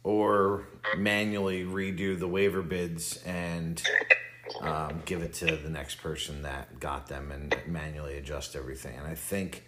or 0.03 0.67
manually 0.97 1.65
redo 1.65 2.19
the 2.19 2.29
waiver 2.29 2.63
bids 2.63 3.17
and 3.25 3.83
um, 4.61 5.03
give 5.05 5.23
it 5.23 5.33
to 5.33 5.57
the 5.57 5.71
next 5.71 5.97
person 5.97 6.43
that 6.43 6.79
got 6.79 7.09
them 7.09 7.33
and 7.33 7.57
manually 7.67 8.17
adjust 8.19 8.55
everything. 8.55 8.97
And 8.97 9.07
I 9.07 9.15
think 9.15 9.65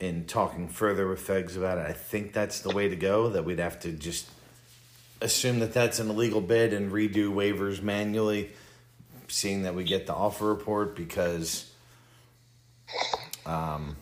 in 0.00 0.26
talking 0.26 0.68
further 0.68 1.08
with 1.08 1.26
Fegs 1.26 1.56
about 1.56 1.78
it, 1.78 1.86
I 1.86 1.92
think 1.92 2.32
that's 2.32 2.60
the 2.60 2.70
way 2.70 2.88
to 2.88 2.96
go. 2.96 3.30
That 3.30 3.44
we'd 3.44 3.58
have 3.58 3.80
to 3.80 3.92
just 3.92 4.28
assume 5.20 5.58
that 5.60 5.72
that's 5.72 5.98
an 5.98 6.10
illegal 6.10 6.40
bid 6.40 6.72
and 6.72 6.92
redo 6.92 7.32
waivers 7.32 7.82
manually, 7.82 8.50
seeing 9.26 9.62
that 9.62 9.74
we 9.74 9.84
get 9.84 10.06
the 10.06 10.14
offer 10.14 10.46
report 10.46 10.94
because 10.94 11.70
um, 13.44 13.96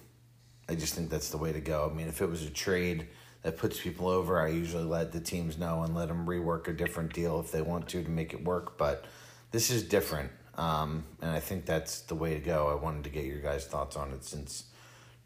I 0.69 0.75
just 0.75 0.95
think 0.95 1.11
that's 1.11 1.31
the 1.31 1.39
way 1.39 1.53
to 1.53 1.61
go. 1.61 1.89
I 1.91 1.95
mean, 1.95 2.09
if 2.09 2.21
it 2.21 2.29
was 2.29 2.43
a 2.43 2.51
trade 2.51 3.07
that 3.43 3.57
puts 3.57 3.81
people 3.81 4.09
over, 4.09 4.41
I 4.41 4.49
usually 4.49 4.85
let 4.85 5.13
the 5.13 5.21
teams 5.21 5.57
know 5.57 5.83
and 5.83 5.95
let 5.95 6.09
them 6.09 6.27
rework 6.27 6.69
a 6.69 6.73
different 6.73 7.13
deal 7.15 7.41
if 7.41 7.53
they 7.53 7.63
want 7.63 7.89
to 7.89 8.03
to 8.03 8.11
make 8.11 8.35
it 8.35 8.45
work. 8.45 8.77
But 8.77 9.05
this 9.53 9.71
is 9.71 9.83
different, 9.83 10.31
um, 10.59 11.05
and 11.23 11.31
I 11.31 11.41
think 11.41 11.65
that's 11.65 12.01
the 12.01 12.15
way 12.15 12.35
to 12.35 12.41
go. 12.41 12.69
I 12.69 12.75
wanted 12.75 13.05
to 13.05 13.11
get 13.11 13.25
your 13.25 13.41
guys' 13.41 13.65
thoughts 13.65 13.97
on 13.97 14.11
it 14.13 14.25
since 14.25 14.65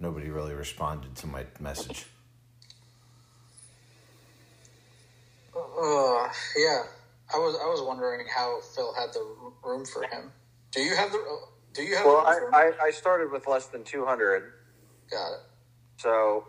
nobody 0.00 0.30
really 0.30 0.54
responded 0.54 1.14
to 1.16 1.26
my 1.26 1.44
message. 1.60 2.06
Uh, 5.54 6.28
yeah, 6.56 6.82
I 7.32 7.38
was 7.38 7.56
I 7.62 7.66
was 7.66 7.82
wondering 7.86 8.26
how 8.34 8.60
Phil 8.74 8.92
had 8.94 9.12
the 9.12 9.24
room 9.62 9.84
for 9.84 10.02
him. 10.02 10.32
Do 10.72 10.80
you 10.80 10.96
have 10.96 11.12
the 11.12 11.18
Do 11.74 11.82
you 11.82 11.96
have? 11.96 12.06
Well, 12.06 12.24
I, 12.26 12.40
I, 12.52 12.72
I 12.86 12.90
started 12.90 13.30
with 13.30 13.46
less 13.46 13.66
than 13.66 13.84
two 13.84 14.04
hundred. 14.04 14.52
Got 15.10 15.32
it. 15.32 15.40
So 15.98 16.44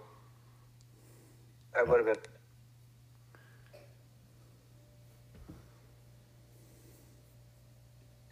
that 1.75 1.87
would 1.87 1.97
have 1.97 2.05
been. 2.05 2.23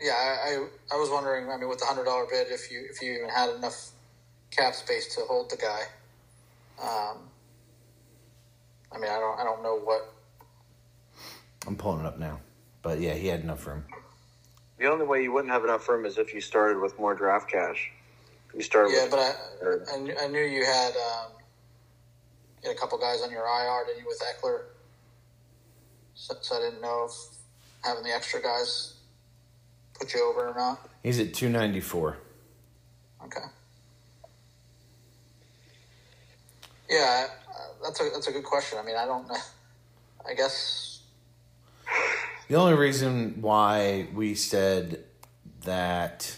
Yeah, 0.01 0.13
I, 0.13 0.49
I, 0.49 0.67
I 0.93 0.97
was 0.97 1.09
wondering. 1.09 1.49
I 1.49 1.57
mean, 1.57 1.67
with 1.67 1.79
the 1.79 1.85
hundred 1.85 2.05
dollar 2.05 2.25
bid, 2.29 2.47
if 2.49 2.71
you 2.71 2.85
if 2.89 3.01
you 3.01 3.13
even 3.13 3.29
had 3.29 3.49
enough 3.55 3.91
cap 4.51 4.73
space 4.75 5.13
to 5.15 5.21
hold 5.21 5.49
the 5.49 5.57
guy. 5.57 5.81
Um, 6.81 7.17
I 8.91 8.97
mean, 8.97 9.09
I 9.09 9.19
don't, 9.19 9.39
I 9.39 9.43
don't 9.43 9.63
know 9.63 9.79
what. 9.79 10.13
I'm 11.67 11.75
pulling 11.75 12.01
it 12.01 12.05
up 12.05 12.17
now, 12.17 12.39
but 12.81 12.99
yeah, 12.99 13.13
he 13.13 13.27
had 13.27 13.41
enough 13.41 13.65
room. 13.67 13.83
The 14.77 14.85
only 14.85 15.05
way 15.05 15.21
you 15.23 15.31
wouldn't 15.31 15.51
have 15.51 15.63
enough 15.63 15.87
room 15.89 16.05
is 16.05 16.17
if 16.17 16.33
you 16.33 16.39
started 16.39 16.81
with 16.81 16.97
more 16.97 17.13
draft 17.13 17.51
cash. 17.51 17.91
You 18.55 18.61
started. 18.61 18.93
Yeah, 18.95 19.07
but 19.11 19.19
I, 19.19 19.93
I, 19.93 20.25
I, 20.25 20.27
knew 20.27 20.41
you 20.41 20.65
had, 20.65 20.93
um, 20.93 21.31
you 22.63 22.69
had 22.69 22.75
a 22.75 22.79
couple 22.79 22.97
guys 22.97 23.21
on 23.21 23.29
your 23.29 23.45
IR, 23.45 23.85
didn't 23.85 24.01
you, 24.01 24.07
with 24.07 24.19
Ekeler? 24.21 24.61
So, 26.15 26.35
so 26.41 26.55
I 26.55 26.59
didn't 26.61 26.81
know 26.81 27.07
if 27.09 27.37
having 27.83 28.03
the 28.03 28.09
extra 28.09 28.41
guys 28.41 28.95
put 29.99 30.13
you 30.13 30.23
over 30.23 30.47
or 30.47 30.55
not. 30.55 30.89
He's 31.03 31.19
at 31.19 31.33
294. 31.33 32.17
Okay. 33.25 33.39
Yeah, 36.89 37.27
that's 37.83 38.01
a 38.01 38.09
that's 38.11 38.27
a 38.27 38.31
good 38.31 38.43
question. 38.43 38.79
I 38.79 38.83
mean, 38.83 38.95
I 38.95 39.05
don't 39.05 39.27
know. 39.27 39.37
I 40.27 40.33
guess 40.33 41.01
the 42.47 42.55
only 42.55 42.73
reason 42.73 43.41
why 43.41 44.07
we 44.13 44.33
said 44.33 45.03
that, 45.65 46.35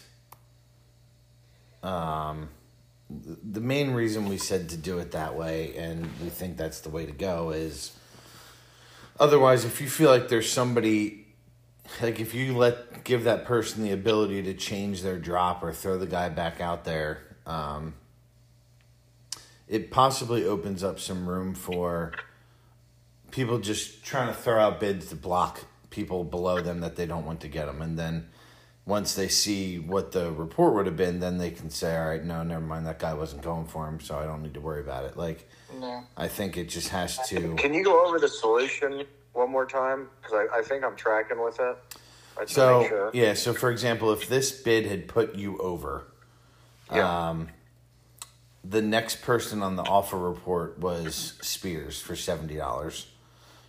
um, 1.84 2.50
the 3.10 3.62
main 3.62 3.92
reason 3.92 4.28
we 4.28 4.38
said 4.38 4.70
to 4.70 4.78
do 4.78 5.00
it 5.00 5.12
that 5.12 5.36
way, 5.36 5.74
and 5.78 6.10
we 6.22 6.30
think 6.30 6.58
that's 6.58 6.82
the 6.82 6.90
way 6.90 7.06
to 7.06 7.12
go, 7.14 7.52
is 7.52 7.94
otherwise, 9.20 9.64
if 9.64 9.80
you 9.80 9.88
feel 9.88 10.10
like 10.10 10.28
there's 10.28 10.52
somebody, 10.52 11.28
like 12.02 12.20
if 12.20 12.34
you 12.34 12.58
let 12.58 13.06
give 13.06 13.24
that 13.24 13.46
person 13.46 13.84
the 13.84 13.92
ability 13.92 14.44
to 14.44 14.54
change 14.54 15.02
their 15.02 15.18
drop 15.18 15.64
or 15.64 15.72
throw 15.72 15.98
the 15.98 16.08
guy 16.08 16.28
back 16.28 16.60
out 16.60 16.84
there. 16.84 17.20
Um, 17.46 17.94
it 19.72 19.90
possibly 19.90 20.46
opens 20.46 20.84
up 20.84 21.00
some 21.00 21.28
room 21.28 21.56
for 21.56 22.12
people 23.32 23.58
just 23.58 24.04
trying 24.04 24.28
to 24.28 24.34
throw 24.34 24.60
out 24.60 24.80
bids 24.82 25.08
to 25.08 25.16
block 25.16 25.64
people 25.90 26.24
below 26.26 26.62
them 26.62 26.82
that 26.82 26.98
they 26.98 27.06
don't 27.06 27.26
want 27.26 27.40
to 27.40 27.48
get 27.48 27.66
them. 27.68 27.82
And 27.82 27.98
then 27.98 28.28
once 28.86 29.16
they 29.16 29.30
see 29.30 29.80
what 29.80 30.12
the 30.12 30.30
report 30.32 30.74
would 30.74 30.86
have 30.88 30.98
been, 30.98 31.22
then 31.22 31.38
they 31.38 31.52
can 31.52 31.70
say, 31.70 31.98
all 31.98 32.10
right, 32.10 32.24
no, 32.24 32.44
never 32.44 32.66
mind, 32.66 32.86
that 32.86 33.00
guy 33.00 33.14
wasn't 33.14 33.42
going 33.44 33.66
for 33.66 33.88
him, 33.88 34.02
so 34.02 34.18
I 34.20 34.26
don't 34.26 34.44
need 34.44 34.56
to 34.56 34.60
worry 34.62 34.82
about 34.82 35.06
it. 35.06 35.16
Like, 35.16 35.48
No. 35.80 36.04
I 36.18 36.28
think 36.28 36.58
it 36.58 36.68
just 36.68 36.90
has 36.90 37.18
to. 37.30 37.56
Can 37.56 37.74
you 37.74 37.84
go 37.84 38.06
over 38.06 38.20
the 38.20 38.28
solution 38.28 39.06
one 39.32 39.50
more 39.50 39.66
time? 39.66 40.10
Because 40.22 40.48
I, 40.52 40.60
I 40.60 40.62
think 40.64 40.84
I'm 40.84 40.98
tracking 40.98 41.42
with 41.42 41.60
it. 41.62 41.78
I 42.38 42.44
just 42.44 42.58
wanna 42.58 42.84
So 42.84 42.88
sure. 42.90 43.12
yeah, 43.14 43.36
so 43.36 43.54
for 43.54 43.72
example, 43.72 44.12
if 44.12 44.28
this 44.28 44.52
bid 44.52 44.86
had 44.86 45.08
put 45.08 45.36
you 45.36 45.58
over, 45.60 46.04
Yeah. 46.94 47.30
um, 47.30 47.48
the 48.64 48.82
next 48.82 49.22
person 49.22 49.64
on 49.64 49.76
the 49.76 49.84
offer 49.84 50.18
report 50.18 50.80
was 50.80 51.34
Spears 51.42 52.00
for 52.00 52.16
seventy 52.16 52.58
dollars. 52.58 53.08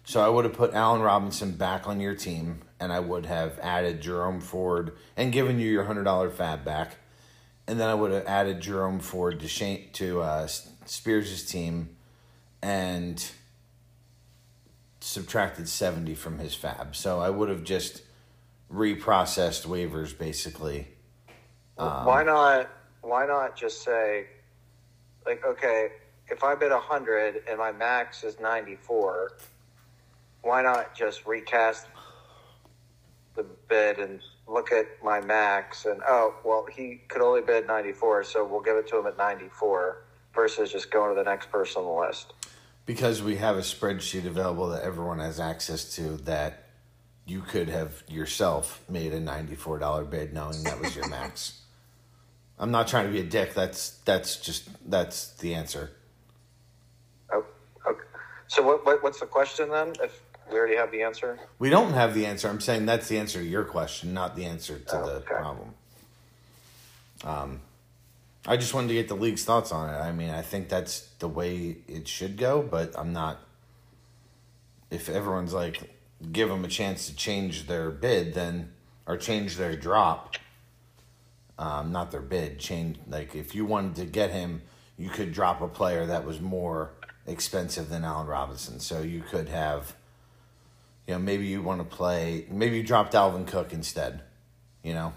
So 0.05 0.21
I 0.21 0.29
would 0.29 0.45
have 0.45 0.55
put 0.55 0.75
Allen 0.75 1.01
Robinson 1.01 1.53
back 1.53 1.87
on 1.87 2.01
your 2.01 2.15
team, 2.15 2.63
and 2.81 2.93
I 2.93 2.99
would 2.99 3.25
have 3.27 3.59
added 3.61 4.01
Jerome 4.01 4.41
Ford 4.41 4.93
and 5.17 5.33
given 5.33 5.59
you 5.61 5.71
your 5.71 5.85
hundred 5.85 6.05
dollar 6.05 6.29
fab 6.29 6.65
back, 6.65 6.97
and 7.67 7.79
then 7.79 7.89
I 7.89 7.95
would 7.95 8.11
have 8.11 8.27
added 8.27 8.61
Jerome 8.61 8.99
Ford 9.01 9.41
to 9.41 9.49
Shane 9.49 9.91
to 9.95 10.21
uh, 10.21 10.47
Spears' 10.87 11.47
team, 11.47 11.97
and 12.61 13.25
subtracted 15.01 15.69
seventy 15.69 16.15
from 16.15 16.39
his 16.39 16.55
fab. 16.55 16.97
So 16.97 17.21
I 17.21 17.31
would 17.31 17.49
have 17.49 17.65
just 17.65 18.03
reprocessed 18.73 19.67
waivers 19.67 20.17
basically. 20.17 20.89
Um, 21.79 22.07
why 22.07 22.23
not? 22.23 22.71
Why 23.03 23.27
not 23.27 23.57
just 23.57 23.83
say, 23.83 24.27
like, 25.27 25.45
okay, 25.45 25.89
if 26.29 26.43
I 26.43 26.55
bid 26.55 26.73
hundred 26.73 27.43
and 27.49 27.59
my 27.59 27.73
max 27.73 28.25
is 28.25 28.41
ninety 28.41 28.77
four, 28.77 29.33
why 30.43 30.63
not 30.63 30.95
just 30.95 31.27
recast 31.27 31.87
the 33.35 33.45
bid 33.69 33.99
and 33.99 34.21
look 34.47 34.73
at 34.73 34.87
my 35.03 35.21
max 35.21 35.87
and 35.87 36.03
oh 36.07 36.35
well 36.45 36.67
he 36.71 37.01
could 37.09 37.23
only 37.23 37.41
bid 37.41 37.67
ninety 37.67 37.93
four, 37.93 38.25
so 38.25 38.45
we'll 38.45 38.61
give 38.61 38.77
it 38.77 38.89
to 38.89 38.99
him 38.99 39.07
at 39.07 39.17
ninety 39.19 39.49
four 39.49 40.05
versus 40.35 40.73
just 40.73 40.91
going 40.91 41.11
to 41.11 41.15
the 41.15 41.29
next 41.29 41.51
person 41.51 41.83
on 41.83 41.87
the 41.87 42.09
list. 42.09 42.33
Because 42.85 43.23
we 43.23 43.37
have 43.37 43.57
a 43.57 43.61
spreadsheet 43.61 44.27
available 44.27 44.69
that 44.71 44.83
everyone 44.83 45.21
has 45.21 45.39
access 45.39 45.95
to 45.97 46.17
that 46.19 46.69
you 47.27 47.41
could 47.41 47.69
have 47.69 48.03
yourself 48.09 48.83
made 48.89 49.13
a 49.13 49.21
ninety-four 49.21 49.79
dollar 49.79 50.05
bid 50.05 50.33
knowing 50.33 50.63
that 50.65 50.81
was 50.81 50.97
your 50.97 51.09
max. 51.09 51.59
I'm 52.63 52.71
not 52.71 52.87
trying 52.87 53.07
to 53.07 53.13
be 53.13 53.19
a 53.19 53.25
dick. 53.25 53.55
That's 53.55 53.99
that's 54.05 54.37
just 54.37 54.69
that's 54.89 55.33
the 55.33 55.53
answer. 55.53 55.91
Oh, 57.33 57.45
okay. 57.85 58.05
So 58.47 58.63
what, 58.63 58.87
what 58.87 59.03
what's 59.03 59.19
the 59.19 59.27
question 59.27 59.69
then? 59.69 59.95
If 60.01 60.23
we 60.49 60.59
already 60.59 60.77
have 60.77 60.93
the 60.93 61.03
answer. 61.03 61.41
We 61.59 61.71
don't 61.71 61.93
have 61.93 62.15
the 62.15 62.25
answer. 62.25 62.49
I'm 62.49 62.61
saying 62.61 62.87
that's 62.87 63.09
the 63.09 63.19
answer 63.19 63.41
to 63.41 63.45
your 63.45 63.65
question, 63.65 64.15
not 64.15 64.37
the 64.37 64.45
answer 64.45 64.79
to 64.79 65.01
Oh, 65.01 65.07
the 65.07 65.13
okay. 65.15 65.27
problem. 65.35 65.75
Um, 67.25 67.61
I 68.47 68.57
just 68.57 68.75
wanted 68.75 68.89
to 68.89 68.95
get 68.95 69.09
the 69.09 69.17
league's 69.17 69.45
thoughts 69.45 69.73
on 69.73 69.93
it. 69.93 69.99
I 69.99 70.13
mean, 70.13 70.31
I 70.31 70.43
think 70.43 70.69
that's 70.69 71.09
the 71.19 71.29
way 71.29 71.79
it 71.89 72.07
should 72.07 72.37
go, 72.37 72.63
but 72.63 72.97
I'm 72.97 73.13
not. 73.13 73.41
If 74.89 75.09
everyone's 75.09 75.53
like, 75.53 75.97
give 76.31 76.49
them 76.49 76.65
a 76.65 76.69
chance 76.69 77.09
to 77.09 77.17
change 77.17 77.67
their 77.67 77.91
bid, 77.91 78.35
then 78.35 78.71
or 79.05 79.17
change 79.17 79.57
their 79.57 79.75
drop, 79.75 80.37
um, 81.59 81.93
not 81.93 82.11
their 82.11 82.21
bid. 82.21 82.59
Change 82.59 82.99
like 83.09 83.35
if 83.35 83.55
you 83.55 83.65
wanted 83.65 83.97
to 83.97 84.05
get 84.05 84.31
him, 84.31 84.63
you 84.97 85.09
could 85.09 85.33
drop 85.33 85.61
a 85.61 85.69
player 85.69 86.07
that 86.07 86.25
was 86.25 86.41
more 86.41 86.93
expensive 87.27 87.89
than 87.89 88.05
Allen 88.05 88.27
Robinson. 88.27 88.81
So 88.81 89.01
you 89.01 89.23
could 89.23 89.49
have 89.49 89.95
you 91.07 91.15
know, 91.15 91.21
maybe 91.21 91.47
you 91.47 91.63
want 91.63 91.81
to 91.81 91.97
play, 91.97 92.47
maybe 92.51 92.77
you 92.77 92.83
drop 92.83 93.11
Dalvin 93.11 93.47
Cook 93.47 93.73
instead, 93.73 94.23
you 94.83 94.95
know? 94.95 95.13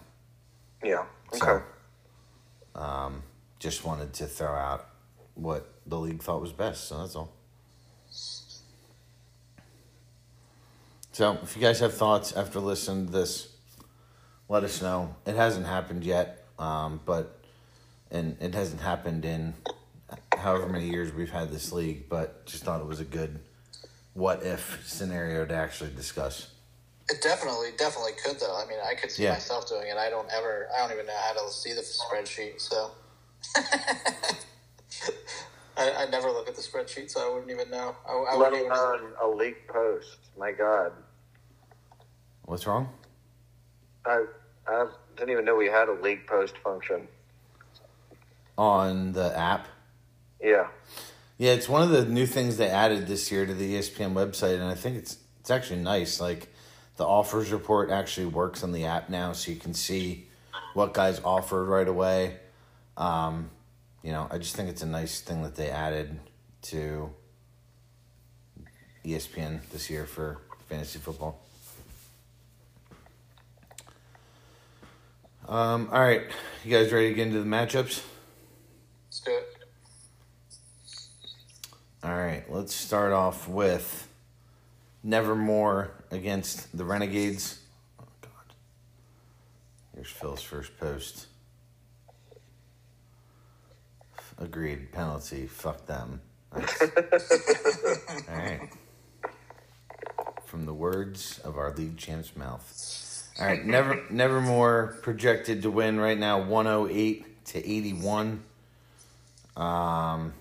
Yeah. 0.83 1.05
Okay. 1.33 1.63
So, 2.75 2.81
um, 2.81 3.23
just 3.59 3.85
wanted 3.85 4.13
to 4.13 4.25
throw 4.25 4.53
out 4.53 4.87
what 5.35 5.71
the 5.85 5.97
league 5.97 6.21
thought 6.21 6.41
was 6.41 6.51
best, 6.51 6.87
so 6.87 6.99
that's 6.99 7.15
all. 7.15 7.31
So, 11.11 11.37
if 11.43 11.55
you 11.55 11.61
guys 11.61 11.79
have 11.79 11.93
thoughts 11.93 12.33
after 12.33 12.59
listening 12.59 13.05
to 13.05 13.11
this, 13.11 13.54
let 14.49 14.63
us 14.63 14.81
know. 14.81 15.15
It 15.25 15.35
hasn't 15.35 15.65
happened 15.65 16.03
yet, 16.03 16.45
um, 16.59 16.99
but, 17.05 17.39
and 18.11 18.37
it 18.39 18.53
hasn't 18.53 18.81
happened 18.81 19.25
in 19.25 19.53
however 20.37 20.67
many 20.67 20.87
years 20.89 21.13
we've 21.13 21.31
had 21.31 21.49
this 21.51 21.71
league, 21.71 22.07
but 22.09 22.45
just 22.45 22.63
thought 22.63 22.79
it 22.81 22.87
was 22.87 22.99
a 22.99 23.05
good 23.05 23.39
what 24.13 24.43
if 24.43 24.81
scenario 24.85 25.45
to 25.45 25.53
actually 25.53 25.89
discuss. 25.95 26.49
It 27.09 27.21
definitely, 27.21 27.69
definitely 27.77 28.13
could 28.23 28.39
though. 28.39 28.55
I 28.55 28.65
mean, 28.67 28.79
I 28.83 28.95
could 28.95 29.11
see 29.11 29.23
Yeah. 29.23 29.33
myself 29.33 29.67
doing 29.67 29.87
it. 29.87 29.97
I 29.97 30.09
don't 30.09 30.27
ever, 30.31 30.67
I 30.75 30.81
don't 30.81 30.91
even 30.93 31.05
know 31.05 31.13
how 31.27 31.33
to 31.33 31.51
see 31.51 31.73
the 31.73 31.81
spreadsheet. 31.81 32.59
So 32.61 32.91
I, 35.77 35.91
I 36.03 36.05
never 36.09 36.31
look 36.31 36.47
at 36.47 36.55
the 36.55 36.61
spreadsheet, 36.61 37.09
so 37.11 37.29
I 37.29 37.33
wouldn't 37.33 37.51
even 37.51 37.69
know. 37.69 37.95
I, 38.07 38.11
I 38.13 38.35
Let 38.35 38.51
wouldn't 38.51 38.67
even. 38.67 38.71
alone 38.71 39.11
a 39.21 39.27
leak 39.27 39.67
post. 39.67 40.17
My 40.37 40.51
God, 40.51 40.93
What's 42.45 42.65
wrong? 42.67 42.89
I 44.05 44.25
I 44.67 44.87
didn't 45.15 45.31
even 45.31 45.45
know 45.45 45.55
we 45.55 45.67
had 45.67 45.89
a 45.89 45.93
leak 45.93 46.27
post 46.27 46.57
function. 46.57 47.07
On 48.57 49.11
the 49.11 49.37
app? 49.37 49.67
Yeah. 50.41 50.67
Yeah, 51.37 51.51
it's 51.51 51.67
one 51.67 51.81
of 51.81 51.89
the 51.89 52.05
new 52.05 52.25
things 52.25 52.57
they 52.57 52.69
added 52.69 53.07
this 53.07 53.31
year 53.31 53.45
to 53.45 53.53
the 53.53 53.75
ESPN 53.75 54.13
website, 54.13 54.55
and 54.55 54.63
I 54.63 54.75
think 54.75 54.97
it's 54.97 55.17
it's 55.41 55.51
actually 55.51 55.81
nice. 55.81 56.21
Like 56.21 56.47
the 56.95 57.05
offers 57.05 57.51
report 57.51 57.89
actually 57.91 58.27
works 58.27 58.63
on 58.63 58.71
the 58.71 58.85
app 58.85 59.09
now, 59.09 59.33
so 59.33 59.51
you 59.51 59.57
can 59.57 59.73
see 59.73 60.27
what 60.73 60.93
guys 60.93 61.19
offered 61.23 61.65
right 61.65 61.87
away. 61.87 62.37
Um, 62.97 63.49
you 64.01 64.11
know, 64.11 64.27
I 64.31 64.37
just 64.37 64.55
think 64.55 64.69
it's 64.69 64.81
a 64.81 64.87
nice 64.87 65.19
thing 65.19 65.43
that 65.43 65.55
they 65.55 65.69
added 65.69 66.19
to 66.63 67.11
ESPN 69.03 69.59
this 69.71 69.89
year 69.89 70.05
for 70.05 70.39
fantasy 70.69 70.99
football. 70.99 71.44
Um, 75.47 75.89
all 75.91 76.01
right, 76.01 76.23
you 76.63 76.71
guys 76.71 76.91
ready 76.91 77.09
to 77.09 77.13
get 77.13 77.27
into 77.27 77.39
the 77.39 77.45
matchups? 77.45 78.01
Let's 79.05 79.19
do 79.19 79.31
it. 79.31 79.57
All 82.03 82.17
right, 82.17 82.43
let's 82.51 82.73
start 82.73 83.13
off 83.13 83.47
with 83.47 84.07
Nevermore 85.03 85.91
against 86.09 86.75
the 86.75 86.83
Renegades. 86.83 87.59
Oh, 87.99 88.05
God. 88.21 88.55
Here's 89.93 90.09
Phil's 90.09 90.41
first 90.41 90.75
post. 90.79 91.27
Agreed. 94.39 94.91
Penalty. 94.91 95.45
Fuck 95.45 95.85
them. 95.85 96.21
Nice. 96.55 96.81
All 98.29 98.35
right. 98.35 98.69
From 100.45 100.65
the 100.65 100.73
words 100.73 101.39
of 101.43 101.57
our 101.57 101.71
league 101.71 101.97
champ's 101.97 102.35
mouth. 102.35 103.04
All 103.37 103.45
right, 103.45 103.65
Never 103.65 104.01
Nevermore 104.09 104.99
projected 105.01 105.63
to 105.63 105.71
win 105.71 105.99
right 105.99 106.17
now 106.17 106.41
108 106.41 107.45
to 107.45 107.69
81. 107.69 108.43
Um 109.57 110.33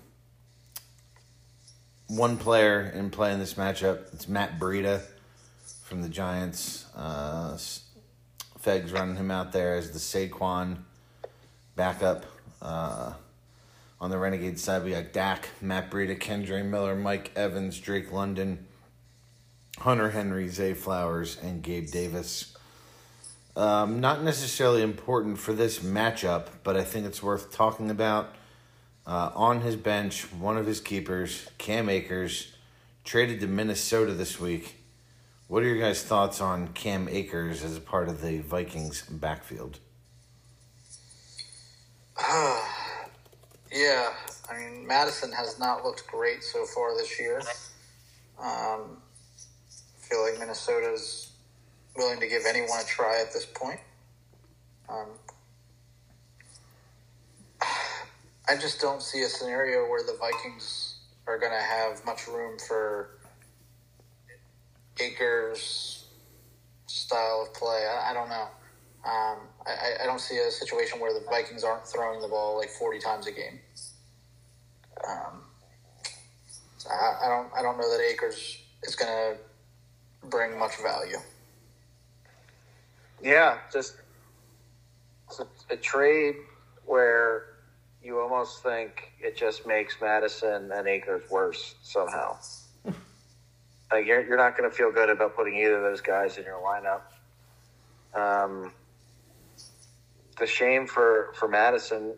one 2.07 2.37
player 2.37 2.81
in 2.93 3.09
play 3.09 3.33
in 3.33 3.39
this 3.39 3.55
matchup. 3.55 4.13
It's 4.13 4.27
Matt 4.27 4.59
Breida 4.59 5.01
from 5.83 6.01
the 6.01 6.09
Giants. 6.09 6.85
Uh, 6.95 7.57
Fegs 8.61 8.93
running 8.93 9.15
him 9.15 9.31
out 9.31 9.51
there 9.51 9.75
as 9.75 9.91
the 9.91 9.99
Saquon 9.99 10.77
backup. 11.75 12.25
Uh, 12.61 13.13
on 13.99 14.09
the 14.09 14.17
Renegade 14.17 14.59
side, 14.59 14.83
we 14.83 14.91
got 14.91 15.13
Dak, 15.13 15.49
Matt 15.61 15.89
Breida, 15.89 16.19
Kendre 16.19 16.63
Miller, 16.63 16.95
Mike 16.95 17.31
Evans, 17.35 17.79
Drake 17.79 18.11
London, 18.11 18.65
Hunter 19.79 20.11
Henry, 20.11 20.47
Zay 20.47 20.73
Flowers, 20.73 21.37
and 21.41 21.63
Gabe 21.63 21.87
Davis. 21.87 22.54
Um, 23.55 24.01
not 24.01 24.21
necessarily 24.21 24.81
important 24.81 25.37
for 25.37 25.53
this 25.53 25.79
matchup, 25.79 26.47
but 26.63 26.75
I 26.75 26.83
think 26.83 27.05
it's 27.05 27.23
worth 27.23 27.53
talking 27.53 27.89
about. 27.89 28.35
Uh, 29.07 29.31
on 29.35 29.61
his 29.61 29.75
bench, 29.75 30.23
one 30.33 30.57
of 30.57 30.65
his 30.65 30.81
keepers, 30.81 31.47
Cam 31.57 31.89
Akers, 31.89 32.53
traded 33.03 33.39
to 33.41 33.47
Minnesota 33.47 34.13
this 34.13 34.39
week. 34.39 34.77
What 35.47 35.61
are 35.61 35.67
your 35.67 35.79
guys' 35.79 36.03
thoughts 36.03 36.41
on 36.41 36.69
Cam 36.69 37.07
Akers 37.07 37.63
as 37.63 37.77
a 37.77 37.81
part 37.81 38.09
of 38.09 38.21
the 38.21 38.39
Vikings 38.39 39.03
backfield? 39.03 39.79
Yeah, 43.71 44.13
I 44.49 44.57
mean 44.57 44.87
Mattison 44.87 45.33
has 45.33 45.59
not 45.59 45.83
looked 45.83 46.07
great 46.07 46.41
so 46.43 46.63
far 46.65 46.95
this 46.95 47.19
year. 47.19 47.39
Um, 48.39 49.01
I 49.01 50.07
feel 50.07 50.23
like 50.23 50.39
Minnesota's 50.39 51.24
willing 51.97 52.19
to 52.19 52.27
give 52.27 52.43
anyone 52.47 52.79
a 52.79 52.85
try 52.85 53.21
at 53.21 53.33
this 53.33 53.45
point. 53.45 53.79
Um, 54.89 55.07
I 58.47 58.55
just 58.55 58.79
don't 58.79 59.01
see 59.01 59.21
a 59.23 59.27
scenario 59.27 59.89
where 59.89 60.03
the 60.03 60.17
Vikings 60.19 60.99
are 61.27 61.39
going 61.39 61.51
to 61.51 61.61
have 61.61 62.05
much 62.05 62.27
room 62.27 62.57
for 62.59 63.17
Akers' 64.99 66.05
style 66.87 67.47
of 67.47 67.53
play. 67.53 67.87
I, 67.87 68.11
I 68.11 68.13
don't 68.13 68.29
know. 68.29 68.47
Um, 69.05 69.39
I, 69.65 70.03
I 70.03 70.05
don't 70.05 70.21
see 70.21 70.37
a 70.37 70.51
situation 70.51 70.99
where 70.99 71.13
the 71.13 71.25
Vikings 71.29 71.63
aren't 71.63 71.87
throwing 71.87 72.21
the 72.21 72.27
ball 72.27 72.57
like 72.57 72.69
40 72.69 72.99
times 72.99 73.27
a 73.27 73.31
game. 73.31 73.59
Um, 75.07 75.41
I, 76.89 77.25
I 77.25 77.29
don't 77.29 77.49
I 77.57 77.61
don't 77.61 77.77
know 77.77 77.89
that 77.91 78.01
Akers 78.01 78.59
is 78.83 78.95
going 78.95 79.11
to 79.11 79.37
bring 80.29 80.57
much 80.57 80.81
value. 80.81 81.17
Yeah, 83.21 83.57
just 83.71 83.97
a, 85.39 85.73
a 85.73 85.77
trade 85.77 86.35
where 86.85 87.55
you 88.03 88.19
almost 88.19 88.61
think 88.61 89.13
it 89.19 89.35
just 89.35 89.65
makes 89.65 89.99
Mattison 89.99 90.71
and 90.71 90.87
Akers 90.87 91.23
worse 91.31 91.75
somehow. 91.81 92.37
like 93.91 94.05
you're, 94.05 94.23
you're 94.25 94.37
not 94.37 94.57
going 94.57 94.69
to 94.69 94.75
feel 94.75 94.91
good 94.91 95.09
about 95.09 95.35
putting 95.35 95.55
either 95.55 95.77
of 95.77 95.83
those 95.83 96.01
guys 96.01 96.37
in 96.37 96.43
your 96.43 96.61
lineup. 96.61 97.01
Um, 98.13 98.71
the 100.37 100.45
shame 100.45 100.85
for 100.87 101.31
for 101.33 101.47
Mattison. 101.47 102.13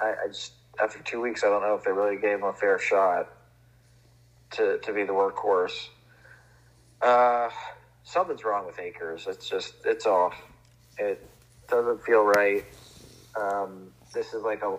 I, 0.00 0.14
I 0.24 0.28
just 0.28 0.52
after 0.82 1.00
two 1.00 1.20
weeks, 1.20 1.44
I 1.44 1.48
don't 1.48 1.62
know 1.62 1.74
if 1.74 1.84
they 1.84 1.92
really 1.92 2.16
gave 2.16 2.38
him 2.38 2.44
a 2.44 2.52
fair 2.52 2.78
shot 2.78 3.28
to 4.52 4.78
to 4.78 4.92
be 4.92 5.04
the 5.04 5.12
workhorse. 5.12 5.88
Uh, 7.00 7.48
something's 8.08 8.42
wrong 8.42 8.66
with 8.66 8.78
Akers. 8.78 9.26
It's 9.28 9.48
just 9.48 9.74
it's 9.84 10.06
off. 10.06 10.34
It 10.98 11.24
doesn't 11.68 12.02
feel 12.02 12.24
right. 12.24 12.64
Um, 13.36 13.92
this 14.14 14.32
is 14.32 14.42
like 14.42 14.62
a 14.62 14.76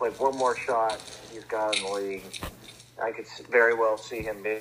like 0.00 0.20
one 0.20 0.36
more 0.36 0.54
shot 0.56 1.00
he's 1.32 1.44
got 1.44 1.76
in 1.76 1.84
the 1.84 1.90
league. 1.90 2.40
I 3.02 3.10
could 3.10 3.26
very 3.50 3.74
well 3.74 3.96
see 3.96 4.20
him 4.20 4.42
being 4.42 4.60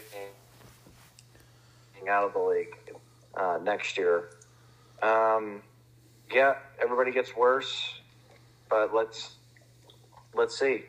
out 2.10 2.24
of 2.24 2.34
the 2.34 2.40
league 2.40 2.76
uh, 3.36 3.60
next 3.62 3.98
year. 3.98 4.30
Um, 5.04 5.62
yeah, 6.34 6.56
everybody 6.82 7.12
gets 7.12 7.36
worse, 7.36 7.96
but 8.70 8.94
let's 8.94 9.36
let's 10.34 10.58
see. 10.58 10.86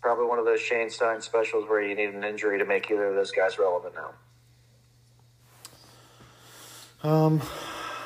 Probably 0.00 0.26
one 0.26 0.38
of 0.38 0.44
those 0.46 0.60
Shane 0.60 0.88
Stein 0.88 1.20
specials 1.20 1.68
where 1.68 1.82
you 1.82 1.94
need 1.94 2.14
an 2.14 2.24
injury 2.24 2.58
to 2.58 2.64
make 2.64 2.90
either 2.90 3.08
of 3.08 3.16
those 3.16 3.32
guys 3.32 3.58
relevant 3.58 3.94
now. 3.94 4.12
Um, 7.02 7.40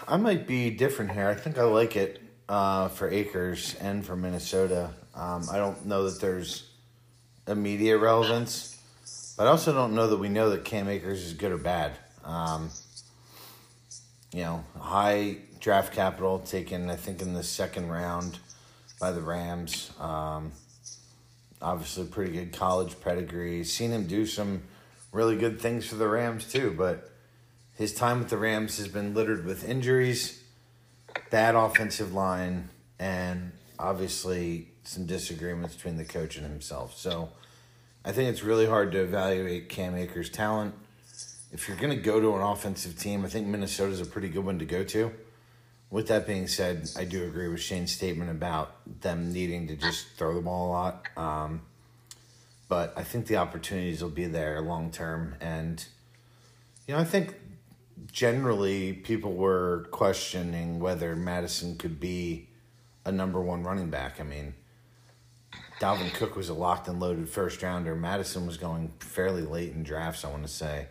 I 0.07 0.19
might 0.19 0.47
be 0.47 0.69
different 0.69 1.13
here. 1.13 1.29
I 1.29 1.35
think 1.35 1.59
I 1.59 1.63
like 1.63 1.97
it 1.97 2.21
uh, 2.49 2.89
for 2.89 3.09
Akers 3.09 3.75
and 3.81 4.05
for 4.05 4.17
Minnesota. 4.17 4.91
Um, 5.15 5.47
I 5.51 5.57
don't 5.57 5.87
know 5.87 6.11
that 6.11 6.21
there's 6.21 6.69
immediate 7.49 7.99
relevance, 7.99 8.79
but 9.39 9.47
I 9.47 9.51
also 9.51 9.73
don't 9.73 9.95
know 9.95 10.09
that 10.09 10.19
we 10.19 10.29
know 10.29 10.51
that 10.51 10.65
Cam 10.65 10.89
Akers 10.89 11.23
is 11.23 11.33
good 11.33 11.53
or 11.53 11.59
bad. 11.59 11.93
Um, 12.23 12.71
you 14.35 14.43
know, 14.43 14.65
high 14.79 15.39
draft 15.59 15.95
capital 15.95 16.41
taken, 16.41 16.91
I 16.91 16.97
think, 16.97 17.23
in 17.23 17.33
the 17.33 17.43
second 17.43 17.89
round 17.89 18.39
by 19.01 19.11
the 19.13 19.23
Rams. 19.23 19.91
Um, 19.99 20.53
obviously, 21.63 22.05
pretty 22.05 22.33
good 22.33 22.53
college 22.53 23.01
pedigree. 23.01 23.65
Seen 23.65 23.91
him 23.91 24.07
do 24.07 24.27
some 24.27 24.65
really 25.13 25.37
good 25.37 25.61
things 25.63 25.87
for 25.87 25.95
the 25.95 26.09
Rams, 26.09 26.51
too, 26.51 26.75
but 26.77 27.12
his 27.75 27.95
time 27.95 28.19
with 28.19 28.29
the 28.29 28.37
Rams 28.37 28.79
has 28.79 28.89
been 28.89 29.15
littered 29.15 29.45
with 29.45 29.69
injuries, 29.69 30.43
bad 31.31 31.55
offensive 31.55 32.13
line, 32.13 32.69
and 32.99 33.53
obviously 33.79 34.69
some 34.85 35.07
disagreements 35.07 35.75
between 35.75 35.97
the 35.97 36.05
coach 36.05 36.37
and 36.37 36.47
himself. 36.47 36.97
So 36.97 37.31
I 38.05 38.13
think 38.13 38.31
it's 38.31 38.43
really 38.43 38.67
hard 38.67 38.93
to 38.93 39.03
evaluate 39.03 39.69
Cam 39.69 39.97
Akers' 39.97 40.31
talent. 40.31 40.75
If 41.53 41.69
you're 41.69 41.77
going 41.77 41.95
to 41.95 42.03
go 42.03 42.21
to 42.21 42.35
an 42.35 42.43
offensive 42.43 42.99
team, 42.99 43.25
I 43.25 43.29
think 43.29 43.47
Minnesota's 43.47 44.01
a 44.01 44.07
pretty 44.07 44.29
good 44.29 44.45
one 44.45 44.59
to 44.59 44.65
go 44.65 44.85
to. 44.85 45.13
With 45.91 46.09
that 46.09 46.27
being 46.27 46.49
said, 46.49 46.89
I 46.97 47.05
do 47.05 47.25
agree 47.25 47.49
with 47.49 47.61
Shane's 47.61 47.93
statement 47.93 48.31
about 48.31 48.77
them 49.03 49.33
needing 49.33 49.69
to 49.69 49.77
just 49.77 50.07
throw 50.17 50.35
the 50.35 50.41
ball 50.41 50.69
a 50.69 50.73
lot. 50.73 51.07
Um, 51.19 51.63
but 52.69 52.95
I 52.97 53.03
think 53.03 53.27
the 53.27 53.37
opportunities 53.37 54.03
will 54.03 54.09
be 54.09 54.25
there 54.25 54.59
long 54.63 54.91
term. 54.91 55.35
And, 55.43 55.85
you 56.89 56.95
know, 56.95 57.01
I 57.01 57.05
think 57.05 57.35
generally 58.11 58.93
people 58.93 59.35
were 59.35 59.87
questioning 59.91 60.81
whether 60.81 61.17
Mattison 61.17 61.77
could 61.77 62.01
be 62.01 62.49
a 63.05 63.13
number 63.13 63.41
one 63.41 63.63
running 63.63 63.91
back. 63.91 64.21
I 64.21 64.25
mean, 64.25 64.55
Dalvin 65.81 66.13
Cook 66.15 66.37
was 66.37 66.49
a 66.49 66.55
locked 66.55 66.89
and 66.89 67.01
loaded 67.01 67.29
first 67.29 67.63
rounder. 67.63 67.95
Mattison 67.95 68.47
was 68.47 68.57
going 68.57 68.93
fairly 69.01 69.43
late 69.43 69.73
in 69.73 69.83
drafts, 69.83 70.25
I 70.25 70.31
want 70.31 70.43
to 70.43 70.49
say. 70.49 70.87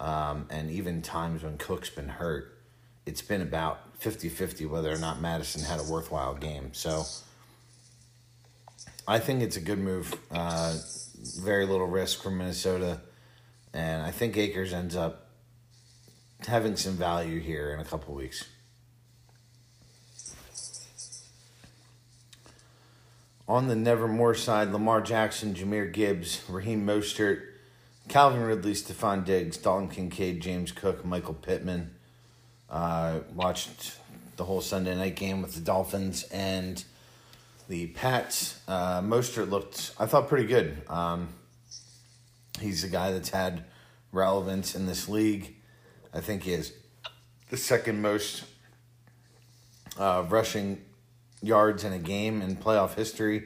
Um, 0.00 0.46
and 0.50 0.70
even 0.70 1.02
times 1.02 1.42
when 1.42 1.58
Cook's 1.58 1.90
been 1.90 2.08
hurt, 2.08 2.58
it's 3.06 3.22
been 3.22 3.42
about 3.42 3.96
50 3.98 4.28
50 4.28 4.66
whether 4.66 4.90
or 4.90 4.98
not 4.98 5.20
Mattison 5.20 5.62
had 5.62 5.78
a 5.78 5.84
worthwhile 5.84 6.34
game. 6.34 6.70
So 6.72 7.04
I 9.06 9.18
think 9.18 9.42
it's 9.42 9.56
a 9.56 9.60
good 9.60 9.78
move. 9.78 10.14
Uh, 10.30 10.76
very 11.38 11.66
little 11.66 11.86
risk 11.86 12.22
for 12.22 12.30
Minnesota. 12.30 13.00
And 13.72 14.02
I 14.02 14.10
think 14.10 14.36
Akers 14.36 14.72
ends 14.72 14.96
up 14.96 15.29
having 16.46 16.76
some 16.76 16.94
value 16.94 17.40
here 17.40 17.72
in 17.72 17.80
a 17.80 17.84
couple 17.84 18.14
weeks. 18.14 18.44
On 23.48 23.66
the 23.66 23.74
Nevermore 23.74 24.34
side, 24.34 24.72
Lamar 24.72 25.00
Jackson, 25.00 25.54
Jahmyr 25.54 25.92
Gibbs, 25.92 26.40
Raheem 26.48 26.86
Mostert, 26.86 27.42
Calvin 28.06 28.42
Ridley, 28.42 28.74
Stefon 28.74 29.24
Diggs, 29.24 29.56
Dalton 29.56 29.88
Kincaid, 29.88 30.40
James 30.40 30.70
Cook, 30.70 31.04
Michael 31.04 31.34
Pittman. 31.34 31.94
Uh, 32.68 33.20
watched 33.34 33.96
the 34.36 34.44
whole 34.44 34.60
Sunday 34.60 34.94
night 34.94 35.16
game 35.16 35.42
with 35.42 35.54
the 35.54 35.60
Dolphins 35.60 36.22
and 36.32 36.84
the 37.68 37.88
Pats. 37.88 38.60
Uh, 38.68 39.00
Mostert 39.00 39.50
looked, 39.50 39.94
I 39.98 40.06
thought, 40.06 40.28
pretty 40.28 40.46
good. 40.46 40.82
Um, 40.88 41.28
he's 42.60 42.84
a 42.84 42.88
guy 42.88 43.10
that's 43.10 43.30
had 43.30 43.64
relevance 44.12 44.74
in 44.74 44.86
this 44.86 45.08
league. 45.08 45.56
I 46.12 46.20
think 46.20 46.42
he 46.42 46.52
has 46.52 46.72
the 47.50 47.56
second 47.56 48.02
most 48.02 48.44
uh, 49.98 50.24
rushing 50.28 50.82
yards 51.42 51.84
in 51.84 51.92
a 51.92 51.98
game 51.98 52.42
in 52.42 52.56
playoff 52.56 52.94
history 52.94 53.44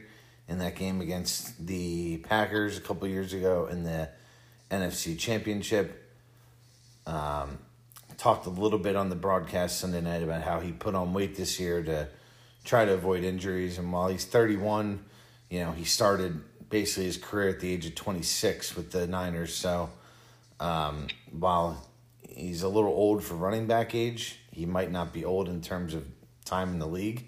in 0.49 0.59
that 0.59 0.77
game 0.77 1.01
against 1.01 1.67
the 1.67 2.19
Packers 2.19 2.77
a 2.77 2.81
couple 2.81 3.09
years 3.09 3.33
ago 3.33 3.67
in 3.71 3.85
the 3.85 4.09
NFC 4.71 5.19
Championship. 5.19 6.13
Um, 7.07 7.59
talked 8.17 8.47
a 8.47 8.51
little 8.51 8.79
bit 8.79 8.97
on 8.97 9.11
the 9.11 9.17
broadcast 9.17 9.81
Sunday 9.81 10.01
night 10.01 10.23
about 10.23 10.43
how 10.43 10.61
he 10.61 10.73
put 10.73 10.95
on 10.95 11.13
weight 11.13 11.37
this 11.37 11.59
year 11.61 11.83
to 11.83 12.09
try 12.65 12.85
to 12.85 12.93
avoid 12.93 13.25
injuries. 13.25 13.79
And 13.79 13.93
while 13.93 14.09
he's 14.09 14.25
31, 14.25 15.05
you 15.51 15.61
know, 15.61 15.73
he 15.73 15.85
started 15.85 16.41
basically 16.71 17.05
his 17.05 17.17
career 17.17 17.51
at 17.51 17.61
the 17.61 17.71
age 17.71 17.87
of 17.87 17.95
26 17.95 18.77
with 18.77 18.93
the 18.93 19.07
Niners. 19.07 19.55
So 19.55 19.91
um, 20.61 21.09
while 21.31 21.87
he's 22.35 22.63
a 22.63 22.69
little 22.69 22.91
old 22.91 23.23
for 23.23 23.35
running 23.35 23.67
back 23.67 23.95
age, 23.95 24.39
he 24.51 24.67
might 24.67 24.91
not 24.91 25.13
be 25.13 25.25
old 25.25 25.49
in 25.49 25.61
terms 25.61 25.95
of 25.95 26.05
time 26.45 26.71
in 26.71 26.79
the 26.79 26.87
league 26.87 27.27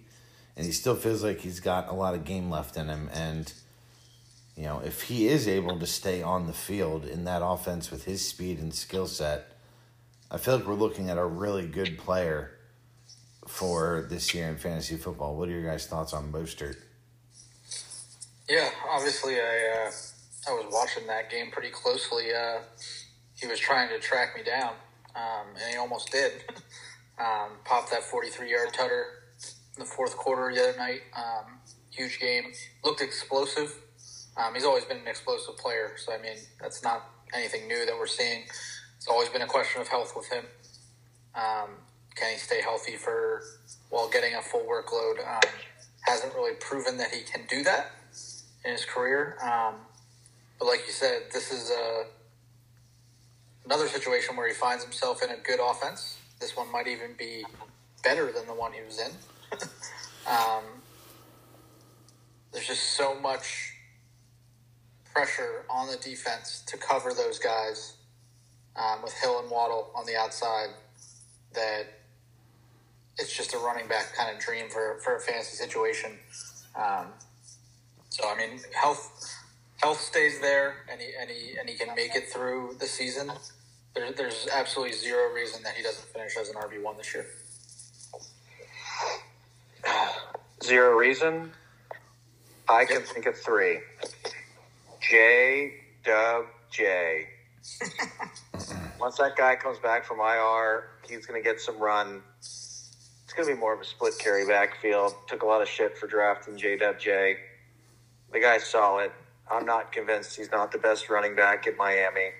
and 0.56 0.64
he 0.64 0.72
still 0.72 0.94
feels 0.94 1.22
like 1.22 1.40
he's 1.40 1.60
got 1.60 1.88
a 1.88 1.92
lot 1.92 2.14
of 2.14 2.24
game 2.24 2.50
left 2.50 2.76
in 2.76 2.88
him. 2.88 3.10
And 3.12 3.52
you 4.56 4.64
know, 4.64 4.80
if 4.82 5.02
he 5.02 5.28
is 5.28 5.46
able 5.46 5.78
to 5.78 5.86
stay 5.86 6.22
on 6.22 6.46
the 6.46 6.52
field 6.54 7.04
in 7.04 7.24
that 7.24 7.42
offense 7.44 7.90
with 7.90 8.04
his 8.04 8.26
speed 8.26 8.58
and 8.58 8.74
skill 8.74 9.06
set, 9.06 9.52
I 10.30 10.38
feel 10.38 10.56
like 10.56 10.66
we're 10.66 10.74
looking 10.74 11.10
at 11.10 11.18
a 11.18 11.24
really 11.24 11.66
good 11.66 11.98
player 11.98 12.52
for 13.46 14.06
this 14.08 14.34
year 14.34 14.48
in 14.48 14.56
fantasy 14.56 14.96
football. 14.96 15.36
What 15.36 15.48
are 15.48 15.52
your 15.52 15.70
guys' 15.70 15.86
thoughts 15.86 16.14
on 16.14 16.32
Mostert? 16.32 16.76
Yeah, 18.48 18.70
obviously, 18.90 19.34
I 19.34 19.86
uh, 19.86 19.90
I 20.48 20.52
was 20.52 20.66
watching 20.72 21.06
that 21.08 21.30
game 21.30 21.50
pretty 21.50 21.70
closely. 21.70 22.32
Uh, 22.32 22.60
he 23.34 23.46
was 23.46 23.58
trying 23.58 23.90
to 23.90 23.98
track 23.98 24.34
me 24.34 24.42
down, 24.42 24.72
um, 25.16 25.48
and 25.60 25.72
he 25.72 25.76
almost 25.76 26.12
did. 26.12 26.32
um, 27.18 27.58
popped 27.64 27.90
that 27.90 28.04
forty 28.04 28.28
three 28.28 28.50
yard 28.50 28.72
tutter 28.72 29.06
in 29.76 29.80
the 29.80 29.84
fourth 29.84 30.16
quarter 30.16 30.54
the 30.54 30.68
other 30.68 30.78
night. 30.78 31.02
Um, 31.16 31.60
huge 31.90 32.20
game. 32.20 32.52
Looked 32.84 33.00
explosive. 33.00 33.74
Um, 34.36 34.54
he's 34.54 34.64
always 34.64 34.84
been 34.84 34.98
an 34.98 35.08
explosive 35.08 35.56
player, 35.56 35.92
so 35.96 36.12
I 36.12 36.18
mean 36.18 36.36
that's 36.60 36.82
not 36.82 37.10
anything 37.34 37.66
new 37.68 37.86
that 37.86 37.94
we're 37.98 38.06
seeing. 38.06 38.44
It's 38.96 39.08
always 39.08 39.28
been 39.28 39.42
a 39.42 39.46
question 39.46 39.80
of 39.80 39.88
health 39.88 40.12
with 40.16 40.28
him. 40.30 40.44
Um, 41.34 41.70
can 42.14 42.32
he 42.32 42.38
stay 42.38 42.62
healthy 42.62 42.96
for 42.96 43.42
while 43.90 44.08
getting 44.08 44.34
a 44.34 44.42
full 44.42 44.62
workload? 44.62 45.18
Um, 45.26 45.50
hasn't 46.02 46.34
really 46.34 46.54
proven 46.60 46.98
that 46.98 47.10
he 47.12 47.22
can 47.22 47.42
do 47.48 47.62
that 47.64 47.92
in 48.64 48.72
his 48.72 48.84
career. 48.84 49.36
But 50.58 50.66
like 50.66 50.86
you 50.86 50.92
said, 50.92 51.24
this 51.32 51.52
is 51.52 51.70
a, 51.70 52.04
another 53.66 53.88
situation 53.88 54.36
where 54.36 54.48
he 54.48 54.54
finds 54.54 54.82
himself 54.82 55.22
in 55.22 55.30
a 55.30 55.36
good 55.36 55.60
offense. 55.60 56.18
This 56.40 56.56
one 56.56 56.70
might 56.72 56.86
even 56.86 57.14
be 57.18 57.44
better 58.02 58.32
than 58.32 58.46
the 58.46 58.54
one 58.54 58.72
he 58.72 58.80
was 58.82 59.00
in. 59.00 59.10
um, 60.26 60.62
there's 62.52 62.66
just 62.66 62.94
so 62.94 63.18
much 63.20 63.72
pressure 65.12 65.64
on 65.68 65.88
the 65.88 65.96
defense 65.96 66.62
to 66.66 66.76
cover 66.76 67.12
those 67.12 67.38
guys 67.38 67.94
um, 68.76 69.02
with 69.02 69.12
Hill 69.14 69.40
and 69.40 69.50
Waddle 69.50 69.90
on 69.94 70.06
the 70.06 70.16
outside 70.16 70.68
that 71.54 71.86
it's 73.18 73.34
just 73.34 73.54
a 73.54 73.58
running 73.58 73.88
back 73.88 74.14
kind 74.14 74.34
of 74.34 74.40
dream 74.42 74.68
for, 74.68 74.98
for 75.02 75.16
a 75.16 75.20
fantasy 75.20 75.56
situation. 75.56 76.12
Um, 76.76 77.06
so 78.10 78.28
I 78.28 78.36
mean, 78.36 78.60
health 78.72 79.34
health 79.82 80.00
stays 80.00 80.40
there, 80.40 80.84
and 80.90 81.00
he 81.00 81.08
and 81.18 81.30
he 81.30 81.58
and 81.58 81.68
he 81.68 81.76
can 81.76 81.94
make 81.94 82.14
it 82.14 82.28
through 82.30 82.76
the 82.78 82.86
season. 82.86 83.30
There, 83.96 84.12
there's 84.12 84.46
absolutely 84.52 84.94
zero 84.94 85.32
reason 85.32 85.62
that 85.62 85.74
he 85.74 85.82
doesn't 85.82 86.06
finish 86.08 86.36
as 86.36 86.50
an 86.50 86.56
RB 86.56 86.82
one 86.82 86.98
this 86.98 87.14
year. 87.14 87.26
Zero 90.62 90.96
reason. 90.96 91.52
I 92.68 92.84
can 92.84 93.00
think 93.02 93.24
of 93.26 93.38
three. 93.38 93.78
J 95.00 95.74
Dub 96.04 96.44
J. 96.70 97.26
Once 99.00 99.16
that 99.16 99.36
guy 99.36 99.56
comes 99.56 99.78
back 99.78 100.04
from 100.04 100.18
IR, 100.20 100.88
he's 101.08 101.24
going 101.24 101.42
to 101.42 101.48
get 101.48 101.60
some 101.60 101.78
run. 101.78 102.22
It's 102.40 103.32
going 103.34 103.48
to 103.48 103.54
be 103.54 103.58
more 103.58 103.72
of 103.72 103.80
a 103.80 103.84
split 103.84 104.14
carry 104.18 104.46
backfield. 104.46 105.14
Took 105.26 105.42
a 105.42 105.46
lot 105.46 105.62
of 105.62 105.68
shit 105.68 105.96
for 105.96 106.06
drafting 106.06 106.58
J 106.58 106.76
Dub 106.76 106.98
J. 106.98 107.36
The 108.32 108.40
guy's 108.40 108.64
solid. 108.64 109.10
I'm 109.50 109.64
not 109.64 109.92
convinced 109.92 110.36
he's 110.36 110.50
not 110.50 110.72
the 110.72 110.78
best 110.78 111.08
running 111.08 111.34
back 111.34 111.66
at 111.66 111.76
Miami. 111.76 112.30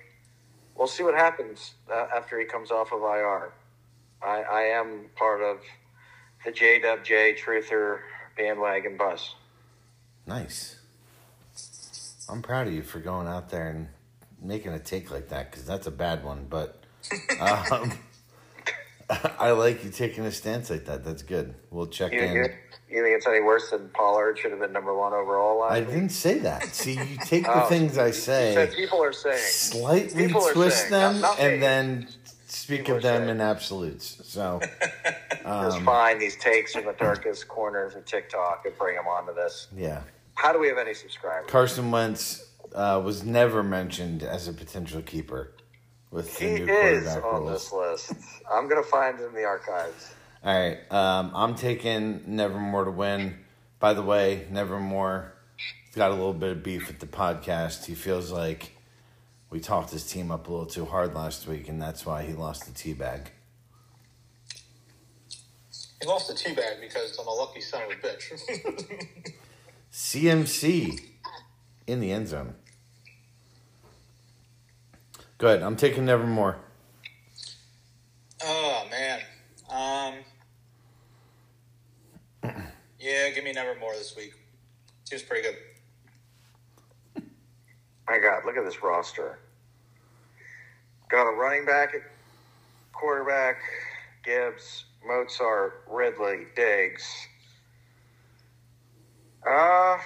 We'll 0.77 0.87
see 0.87 1.03
what 1.03 1.15
happens 1.15 1.73
uh, 1.91 2.05
after 2.15 2.39
he 2.39 2.45
comes 2.45 2.71
off 2.71 2.91
of 2.91 3.01
IR. 3.01 3.51
I, 4.21 4.41
I 4.41 4.61
am 4.79 5.05
part 5.15 5.41
of 5.41 5.57
the 6.45 6.51
JWJ 6.51 7.37
Truther 7.39 7.99
bandwagon 8.37 8.95
bus. 8.97 9.35
Nice. 10.25 10.79
I'm 12.29 12.41
proud 12.41 12.67
of 12.67 12.73
you 12.73 12.83
for 12.83 12.99
going 12.99 13.27
out 13.27 13.49
there 13.49 13.69
and 13.69 13.87
making 14.41 14.73
a 14.73 14.79
take 14.79 15.09
like 15.11 15.29
that 15.29 15.49
because 15.49 15.65
that's 15.65 15.87
a 15.87 15.91
bad 15.91 16.23
one. 16.23 16.45
But 16.49 16.83
um, 17.39 17.93
I 19.39 19.51
like 19.51 19.83
you 19.83 19.89
taking 19.89 20.25
a 20.25 20.31
stance 20.31 20.69
like 20.69 20.85
that. 20.85 21.03
That's 21.03 21.23
good. 21.23 21.55
We'll 21.71 21.87
check 21.87 22.11
You, 22.11 22.19
in. 22.19 22.33
you, 22.35 22.45
you 22.89 23.03
think 23.03 23.15
it's 23.17 23.27
any 23.27 23.41
worse 23.41 23.69
than 23.71 23.89
Pollard 23.89 24.37
should 24.39 24.51
have 24.51 24.59
been 24.59 24.71
number 24.73 24.95
one 24.95 25.13
overall 25.13 25.61
I 25.63 25.79
week? 25.79 25.89
didn't 25.89 26.09
say 26.09 26.39
that. 26.39 26.63
See, 26.75 26.93
you 26.93 27.17
take 27.25 27.43
the 27.43 27.63
Oh, 27.65 27.67
things 27.67 27.97
I 27.97 28.11
say, 28.11 28.69
people 28.75 29.03
are 29.03 29.13
saying. 29.13 29.37
slightly 29.39 30.27
People 30.27 30.47
twist 30.53 30.89
saying, 30.89 31.19
them, 31.21 31.23
and 31.39 31.61
then 31.61 32.07
speak 32.47 32.81
People 32.81 32.97
of 32.97 33.03
them 33.03 33.21
saying. 33.23 33.29
in 33.29 33.41
absolutes. 33.41 34.21
So, 34.23 34.61
It's 35.49 35.75
um, 35.75 35.85
fine. 35.85 36.19
These 36.19 36.35
takes 36.37 36.73
from 36.73 36.85
the 36.85 36.93
darkest 36.93 37.47
corners 37.47 37.95
of 37.95 38.03
TikTok 38.05 38.65
and 38.65 38.77
bring 38.77 38.95
them 38.95 39.07
onto 39.07 39.33
this. 39.33 39.67
yeah. 39.75 40.01
How 40.35 40.51
do 40.53 40.59
we 40.59 40.67
have 40.67 40.77
any 40.77 40.93
subscribers? 40.93 41.49
Carson 41.49 41.89
Wentz 41.89 42.45
uh, 42.75 43.01
was 43.03 43.23
never 43.23 43.63
mentioned 43.63 44.21
as 44.23 44.47
a 44.47 44.53
potential 44.53 45.01
keeper 45.01 45.53
with 46.11 46.37
the 46.37 46.45
He 46.45 46.59
new 46.65 46.71
is 46.71 47.07
on 47.07 47.23
rules. 47.43 47.51
this 47.63 47.73
list. 47.73 48.13
I'm 48.51 48.69
going 48.69 48.83
to 48.83 48.87
find 48.89 49.19
in 49.19 49.33
the 49.33 49.43
archives. 49.45 50.13
All 50.47 50.53
right, 50.53 50.77
um, 50.93 51.31
I'm 51.35 51.55
taking 51.55 52.21
Nevermore 52.25 52.85
to 52.85 52.91
win. 52.91 53.35
By 53.81 53.93
the 53.93 54.01
way, 54.01 54.47
Nevermore 54.49 55.33
has 55.57 55.95
got 55.95 56.11
a 56.11 56.13
little 56.13 56.31
bit 56.31 56.51
of 56.51 56.63
beef 56.63 56.87
with 56.87 56.99
the 56.99 57.05
podcast. 57.05 57.83
He 57.83 57.95
feels 57.95 58.31
like 58.31 58.71
we 59.49 59.59
talked 59.59 59.91
his 59.91 60.09
team 60.09 60.31
up 60.31 60.47
a 60.47 60.49
little 60.49 60.65
too 60.65 60.85
hard 60.85 61.13
last 61.13 61.49
week, 61.49 61.67
and 61.67 61.81
that's 61.81 62.05
why 62.05 62.23
he 62.23 62.31
lost 62.31 62.65
the 62.65 62.71
tea 62.71 62.93
bag. 62.93 63.29
He 65.99 66.07
lost 66.07 66.29
the 66.29 66.33
tea 66.33 66.55
bag 66.55 66.79
because 66.79 67.19
I'm 67.19 67.27
a 67.27 67.33
lucky 67.33 67.59
son 67.59 67.81
of 67.81 67.91
a 67.91 67.95
bitch. 67.95 69.33
CMC 69.91 70.97
in 71.87 71.99
the 71.99 72.13
end 72.13 72.29
zone. 72.29 72.55
Good. 75.39 75.61
I'm 75.61 75.75
taking 75.75 76.05
Nevermore. 76.05 76.55
oh 78.45 78.87
man. 78.89 79.19
Um. 79.69 80.23
Yeah, 82.99 83.29
give 83.29 83.43
me 83.43 83.51
Nevermore 83.51 83.93
this 83.93 84.15
week. 84.15 84.33
Seems 85.03 85.21
pretty 85.23 85.47
good. 85.47 87.23
My 88.07 88.19
God, 88.19 88.43
look 88.45 88.57
at 88.57 88.65
this 88.65 88.81
roster. 88.81 89.39
Got 91.09 91.27
a 91.27 91.35
running 91.35 91.65
back 91.65 91.93
quarterback, 92.97 93.57
Gibbs, 94.23 94.85
Mostert, 95.07 95.71
Ridley, 95.87 96.45
Diggs. 96.55 97.05
Uh, 99.45 99.97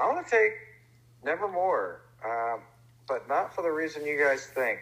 I 0.00 0.06
want 0.06 0.26
to 0.26 0.30
take 0.30 0.52
Nevermore, 1.22 2.00
uh, 2.26 2.56
but 3.06 3.28
not 3.28 3.54
for 3.54 3.62
the 3.62 3.70
reason 3.70 4.06
you 4.06 4.18
guys 4.18 4.46
think. 4.46 4.80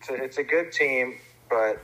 It's 0.00 0.10
a, 0.10 0.14
it's 0.14 0.38
a 0.38 0.42
good 0.42 0.72
team, 0.72 1.18
but 1.50 1.80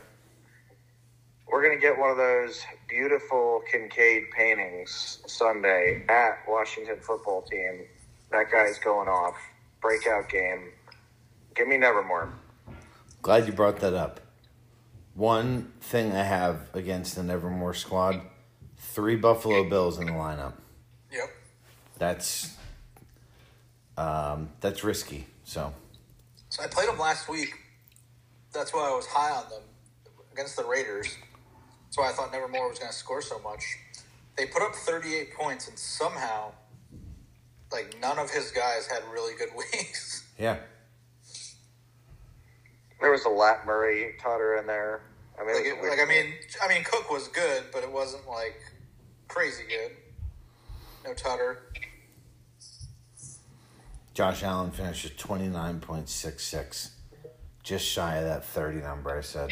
we're 1.47 1.63
going 1.63 1.77
to 1.77 1.81
get 1.81 1.99
one 1.99 2.11
of 2.11 2.17
those 2.17 2.63
beautiful 2.91 3.63
Kincaid 3.71 4.31
paintings 4.37 5.23
Sunday 5.27 6.05
at 6.09 6.41
Washington 6.49 6.97
football 7.01 7.43
team. 7.43 7.87
That 8.33 8.51
guy's 8.51 8.79
going 8.79 9.09
off. 9.09 9.37
Breakout 9.81 10.29
game. 10.29 10.73
Give 11.55 11.69
me 11.69 11.79
Nevermore. 11.79 12.33
Glad 13.23 13.47
you 13.47 13.53
brought 13.53 13.79
that 13.81 13.95
up. 13.95 14.21
One 15.15 15.73
thing 15.81 16.13
I 16.13 16.25
have 16.25 16.69
against 16.75 17.17
the 17.17 17.23
Nevermore 17.23 17.75
squad 17.75 18.21
three 18.77 19.17
Buffalo 19.17 19.69
Bills 19.69 19.99
in 19.99 20.07
the 20.07 20.13
lineup. 20.13 20.55
Yep. 21.13 21.31
That's 21.99 22.57
um, 23.97 24.51
that's 24.61 24.83
risky. 24.85 25.27
So 25.45 25.73
So 26.49 26.63
I 26.63 26.67
played 26.67 26.89
them 26.89 26.99
last 26.99 27.29
week. 27.29 27.55
That's 28.53 28.75
why 28.75 28.91
I 28.91 28.95
was 28.95 29.07
high 29.07 29.31
on 29.31 29.49
them 29.49 29.63
against 30.33 30.57
the 30.57 30.65
Raiders. 30.65 31.17
That's 31.91 31.99
why 31.99 32.09
I 32.11 32.13
thought 32.13 32.31
Nevermore 32.31 32.69
was 32.69 32.79
going 32.79 32.93
to 32.93 32.97
score 32.97 33.21
so 33.21 33.41
much. 33.41 33.65
They 34.39 34.47
put 34.47 34.63
up 34.63 34.77
38 34.77 35.35
points, 35.35 35.67
and 35.67 35.77
somehow, 35.77 36.53
like 37.73 37.97
none 38.01 38.17
of 38.17 38.31
his 38.31 38.53
guys 38.53 38.87
had 38.87 39.03
really 39.13 39.35
good 39.37 39.49
weeks. 39.57 40.25
yeah, 40.39 40.59
There 43.01 43.11
was 43.11 43.25
a 43.25 43.29
Lat 43.29 43.67
Murray 43.67 44.15
Totter 44.23 44.55
in 44.55 44.69
there. 44.69 45.03
I 45.37 45.45
mean, 45.45 45.57
like, 45.57 45.65
it 45.65 45.77
was 45.79 45.87
it, 45.87 45.89
a 45.89 45.91
like 45.91 46.01
I 46.01 46.09
mean, 46.09 46.33
I 46.63 46.69
mean, 46.69 46.85
Cook 46.85 47.11
was 47.11 47.27
good, 47.27 47.65
but 47.73 47.83
it 47.83 47.91
wasn't 47.91 48.29
like 48.29 48.61
crazy 49.27 49.65
good. 49.69 49.97
No 51.05 51.13
Tutter. 51.13 51.59
Josh 54.15 54.45
Allen 54.45 54.71
finished 54.71 55.07
at 55.07 55.19
twenty 55.19 55.49
nine 55.49 55.81
point 55.81 56.09
six 56.09 56.45
six, 56.45 56.91
just 57.65 57.85
shy 57.85 58.17
of 58.19 58.25
that 58.25 58.45
thirty 58.45 58.79
number 58.81 59.11
I 59.11 59.23
said. 59.23 59.51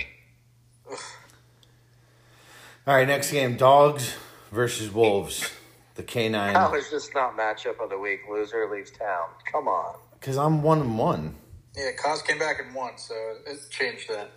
All 2.88 2.94
right, 2.94 3.06
next 3.06 3.30
game: 3.30 3.58
Dogs 3.58 4.16
versus 4.50 4.90
Wolves. 4.90 5.52
The 5.96 6.02
canine. 6.02 6.54
How 6.54 6.74
is 6.74 6.90
this 6.90 7.10
not 7.14 7.36
matchup 7.36 7.84
of 7.84 7.90
the 7.90 7.98
week? 7.98 8.20
Loser 8.30 8.66
leaves 8.74 8.90
town. 8.90 9.26
Come 9.52 9.68
on. 9.68 9.96
Because 10.18 10.38
I'm 10.38 10.62
one 10.62 10.80
and 10.80 10.98
one. 10.98 11.34
Yeah, 11.76 11.90
Cos 12.02 12.22
came 12.22 12.38
back 12.38 12.60
and 12.64 12.74
won, 12.74 12.96
so 12.96 13.14
it 13.46 13.58
changed 13.68 14.08
that. 14.08 14.30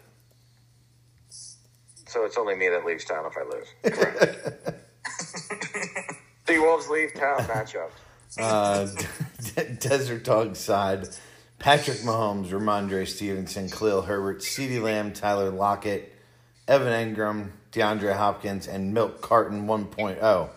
So 1.30 2.26
it's 2.26 2.38
only 2.38 2.58
me 2.58 2.68
that 2.68 2.84
leaves 2.84 3.06
town 3.06 3.24
if 3.26 3.38
I 3.38 3.43
lose. 3.43 3.68
the 6.45 6.60
Wolves 6.60 6.89
leave 6.89 7.14
town 7.14 7.39
matchup. 7.43 7.91
uh, 8.38 8.86
Desert 9.80 10.26
Dog 10.26 10.58
side, 10.58 11.08
Patrick 11.58 11.99
Mahomes, 11.99 12.49
Rhamondre 12.49 13.08
Stevenson, 13.08 13.70
Khalil 13.70 14.02
Herbert, 14.02 14.39
CeeDee 14.39 14.82
Lamb, 14.82 15.14
Tyler 15.14 15.52
Lockett, 15.52 16.14
Evan 16.68 17.16
Engram, 17.16 17.52
DeAndre 17.72 18.15
Hopkins, 18.15 18.67
and 18.67 18.93
Milk 18.93 19.22
Carton 19.22 19.65
1.0. 19.67 20.49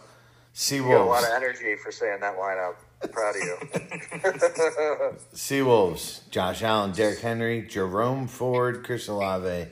You 0.71 0.83
got 0.83 0.91
a 0.91 1.05
lot 1.05 1.23
Seawolves. 1.23 1.23
of 1.23 1.43
energy 1.43 1.77
for 1.77 1.91
saying 1.91 2.21
that 2.21 2.37
lineup. 2.37 2.75
Proud 3.13 3.37
of 3.37 3.43
you. 3.43 3.57
Seawolves. 5.35 6.29
Josh 6.31 6.63
Allen, 6.63 6.93
Derrick 6.93 7.21
Henry, 7.21 7.63
Jerome 7.63 8.29
Ford, 8.29 8.85
Chris 8.85 9.09
Olave, 9.09 9.67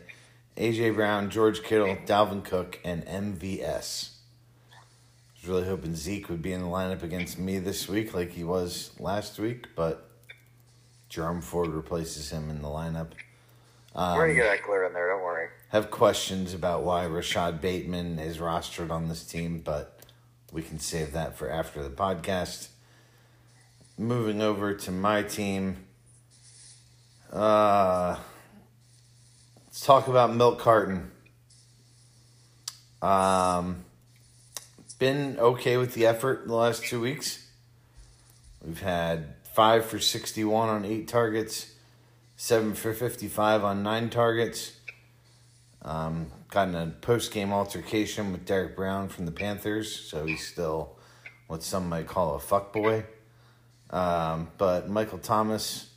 AJ 0.56 0.94
Brown, 0.94 1.30
George 1.30 1.62
Kittle, 1.62 1.96
Dalvin 2.04 2.44
Cook, 2.44 2.80
and 2.84 3.06
MVS. 3.06 4.10
I 4.72 4.76
was 5.40 5.48
really 5.48 5.66
hoping 5.66 5.94
Zeke 5.94 6.28
would 6.28 6.42
be 6.42 6.52
in 6.52 6.60
the 6.60 6.68
lineup 6.68 7.02
against 7.02 7.38
me 7.38 7.58
this 7.58 7.88
week 7.88 8.12
like 8.12 8.32
he 8.32 8.44
was 8.44 8.90
last 8.98 9.38
week, 9.38 9.68
but 9.74 10.08
Jerome 11.08 11.40
Ford 11.40 11.68
replaces 11.68 12.30
him 12.30 12.50
in 12.50 12.60
the 12.60 12.68
lineup. 12.68 13.12
We're 13.94 14.16
going 14.16 14.28
to 14.30 14.34
get 14.34 14.46
um, 14.46 14.56
that 14.56 14.62
clear 14.64 14.84
in 14.84 14.92
there. 14.94 15.08
Don't 15.08 15.22
worry. 15.22 15.48
Have 15.72 15.90
questions 15.90 16.52
about 16.52 16.82
why 16.82 17.06
Rashod 17.06 17.62
Bateman 17.62 18.18
is 18.18 18.36
rostered 18.36 18.90
on 18.90 19.08
this 19.08 19.24
team, 19.24 19.62
but 19.64 20.00
we 20.52 20.60
can 20.60 20.78
save 20.78 21.14
that 21.14 21.38
for 21.38 21.48
after 21.50 21.82
the 21.82 21.88
podcast. 21.88 22.68
Moving 23.96 24.42
over 24.42 24.74
to 24.74 24.90
my 24.90 25.22
team. 25.22 25.78
Uh, 27.32 28.18
let's 29.64 29.80
talk 29.80 30.08
about 30.08 30.34
Milk 30.34 30.58
Carton. 30.58 31.10
Um, 33.00 33.86
been 34.98 35.38
okay 35.38 35.78
with 35.78 35.94
the 35.94 36.04
effort 36.04 36.46
the 36.46 36.54
last 36.54 36.84
two 36.84 37.00
weeks. 37.00 37.48
We've 38.62 38.82
had 38.82 39.36
five 39.54 39.86
for 39.86 39.98
61 39.98 40.68
on 40.68 40.84
eight 40.84 41.08
targets, 41.08 41.72
seven 42.36 42.74
for 42.74 42.92
55 42.92 43.64
on 43.64 43.82
nine 43.82 44.10
targets. 44.10 44.72
Um, 45.84 46.30
got 46.50 46.68
in 46.68 46.74
a 46.74 46.86
post 47.00 47.32
game 47.32 47.52
altercation 47.52 48.32
with 48.32 48.44
Derrick 48.46 48.76
Brown 48.76 49.08
from 49.08 49.26
the 49.26 49.32
Panthers, 49.32 49.94
so 49.94 50.24
he's 50.24 50.46
still 50.46 50.96
what 51.48 51.62
some 51.62 51.88
might 51.88 52.06
call 52.06 52.36
a 52.36 52.38
fuckboy. 52.38 53.04
Um, 53.90 54.50
but 54.58 54.88
Michael 54.88 55.18
Thomas, 55.18 55.90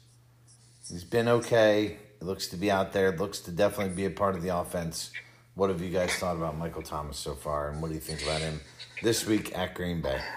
he's 0.89 1.03
been 1.03 1.27
okay. 1.27 1.97
He 2.19 2.25
looks 2.25 2.47
to 2.47 2.57
be 2.57 2.71
out 2.71 2.93
there. 2.93 3.11
Looks 3.15 3.39
to 3.41 3.51
definitely 3.51 3.93
be 3.93 4.05
a 4.05 4.09
part 4.09 4.35
of 4.35 4.41
the 4.41 4.57
offense. 4.57 5.11
What 5.53 5.69
have 5.69 5.81
you 5.81 5.91
guys 5.91 6.13
thought 6.15 6.35
about 6.35 6.57
Michael 6.57 6.81
Thomas 6.81 7.17
so 7.17 7.35
far, 7.35 7.69
and 7.69 7.81
what 7.81 7.89
do 7.89 7.93
you 7.93 8.01
think 8.01 8.23
about 8.23 8.41
him 8.41 8.59
this 9.03 9.25
week 9.25 9.57
at 9.57 9.73
Green 9.75 10.01
Bay? 10.01 10.19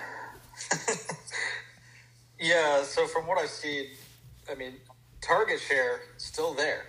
Yeah, 2.40 2.84
so 2.84 3.06
from 3.06 3.26
what 3.26 3.38
I've 3.38 3.48
seen, 3.48 3.86
I 4.50 4.54
mean, 4.54 4.74
target 5.20 5.58
share 5.58 6.00
still 6.18 6.54
there. 6.54 6.84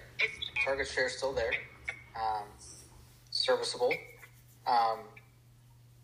Target 0.64 0.88
share 0.88 1.10
still 1.10 1.34
there. 1.34 1.52
Um, 2.22 2.44
serviceable. 3.32 3.94
Um, 4.68 5.00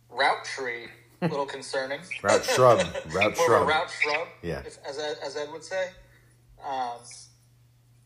route 0.10 0.44
tree, 0.46 0.86
a 1.22 1.28
little 1.28 1.46
concerning. 1.46 2.00
Route 2.24 2.44
shrub. 2.46 2.80
Route 3.14 3.36
More 3.38 3.46
shrub. 3.48 3.68
route 3.68 3.90
shrub, 4.02 4.28
Yeah. 4.42 4.60
if, 4.66 4.78
as, 4.88 4.98
as 4.98 5.36
Ed 5.38 5.52
would 5.52 5.64
say. 5.64 5.90
Um, 6.66 6.98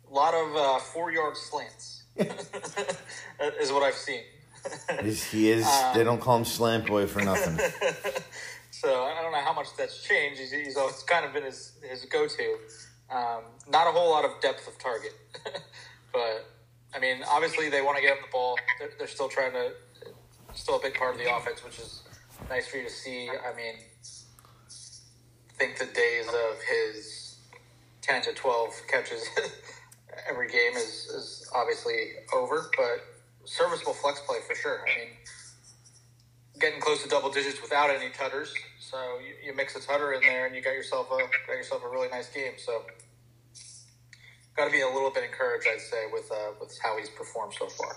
a 0.10 0.14
lot 0.14 0.34
of 0.34 0.56
uh, 0.56 0.80
four 0.80 1.12
yard 1.12 1.38
slants 1.38 2.04
is 2.18 3.72
what 3.72 3.84
I've 3.84 3.94
seen. 3.94 4.22
He 5.32 5.50
is. 5.52 5.66
they 5.94 6.04
don't 6.04 6.20
call 6.20 6.36
him 6.38 6.44
Slant 6.44 6.86
Boy 6.88 7.08
for 7.08 7.22
nothing. 7.22 7.58
So 8.72 9.06
I 9.06 9.22
don't 9.22 9.32
know 9.32 9.40
how 9.40 9.54
much 9.54 9.68
that's 9.78 10.04
changed. 10.04 10.40
He's, 10.42 10.52
he's 10.52 10.76
always 10.78 11.02
kind 11.04 11.26
of 11.26 11.32
been 11.34 11.44
his, 11.44 11.74
his 11.90 12.04
go 12.06 12.28
to. 12.28 12.58
Um, 13.10 13.44
not 13.70 13.88
a 13.88 13.92
whole 13.92 14.10
lot 14.10 14.26
of 14.26 14.32
depth 14.42 14.68
of 14.68 14.78
target. 14.78 15.14
but, 16.12 16.46
I 16.94 17.00
mean, 17.00 17.24
obviously 17.30 17.70
they 17.70 17.82
want 17.82 17.98
to 17.98 18.02
get 18.02 18.18
him 18.18 18.24
the 18.26 18.32
ball. 18.32 18.58
They're, 18.80 18.90
they're 18.98 19.08
still 19.08 19.30
trying 19.30 19.54
to, 19.54 19.72
still 20.54 20.78
a 20.78 20.82
big 20.82 20.96
part 20.96 21.14
of 21.14 21.20
the 21.20 21.34
offense, 21.36 21.64
which 21.64 21.80
is 21.80 22.04
nice 22.50 22.68
for 22.68 22.78
you 22.78 22.84
to 22.84 22.90
see. 22.90 23.30
I 23.30 23.56
mean, 23.56 23.76
I 24.00 25.54
think 25.58 25.78
the 25.78 25.86
days 25.86 26.28
of 26.28 26.58
his 26.68 27.38
10 28.02 28.24
to 28.24 28.34
12 28.34 28.74
catches 28.88 29.28
every 30.30 30.48
game 30.48 30.76
is, 30.76 31.08
is 31.16 31.52
obviously 31.56 32.12
over, 32.34 32.72
but 32.76 33.06
serviceable 33.46 33.94
flex 33.94 34.22
play 34.28 34.38
for 34.48 34.56
sure. 34.56 34.82
I 34.82 35.00
mean, 35.00 35.10
getting 36.60 36.82
close 36.82 37.04
to 37.04 37.10
double 37.10 37.32
digits 37.32 37.62
without 37.62 37.90
any 37.90 38.10
tutters. 38.10 38.54
So 38.80 38.98
you, 39.20 39.50
you 39.50 39.56
mix 39.56 39.76
a 39.76 39.82
tutter 39.82 40.14
in 40.14 40.22
there, 40.22 40.46
and 40.46 40.56
you 40.56 40.62
got 40.62 40.74
yourself 40.74 41.08
a 41.12 41.18
got 41.48 41.54
yourself 41.54 41.84
a 41.84 41.90
really 41.90 42.10
nice 42.10 42.30
game. 42.30 42.54
So 42.58 42.84
got 44.60 44.66
to 44.66 44.72
be 44.72 44.82
a 44.82 44.88
little 44.88 45.10
bit 45.10 45.24
encouraged, 45.24 45.66
I'd 45.74 45.80
say, 45.80 46.04
with 46.12 46.30
uh, 46.32 46.52
with 46.60 46.78
how 46.84 46.98
he's 46.98 47.10
performed 47.10 47.54
so 47.58 47.68
far. 47.68 47.96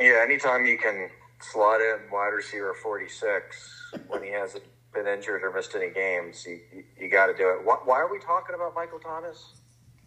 Yeah, 0.00 0.24
anytime 0.24 0.64
you 0.64 0.78
can 0.78 1.10
slot 1.40 1.82
in 1.82 1.98
wide 2.10 2.28
receiver 2.28 2.74
46 2.82 3.92
when 4.08 4.22
he 4.22 4.30
hasn't 4.30 4.64
been 4.94 5.06
injured 5.06 5.42
or 5.42 5.52
missed 5.52 5.74
any 5.74 5.90
games, 5.90 6.44
you, 6.46 6.60
you, 6.74 6.84
you 6.98 7.10
got 7.10 7.26
to 7.26 7.34
do 7.34 7.50
it. 7.50 7.64
Why, 7.64 7.76
why 7.84 7.96
are 7.98 8.10
we 8.10 8.18
talking 8.18 8.54
about 8.54 8.74
Michael 8.74 8.98
Thomas? 8.98 9.52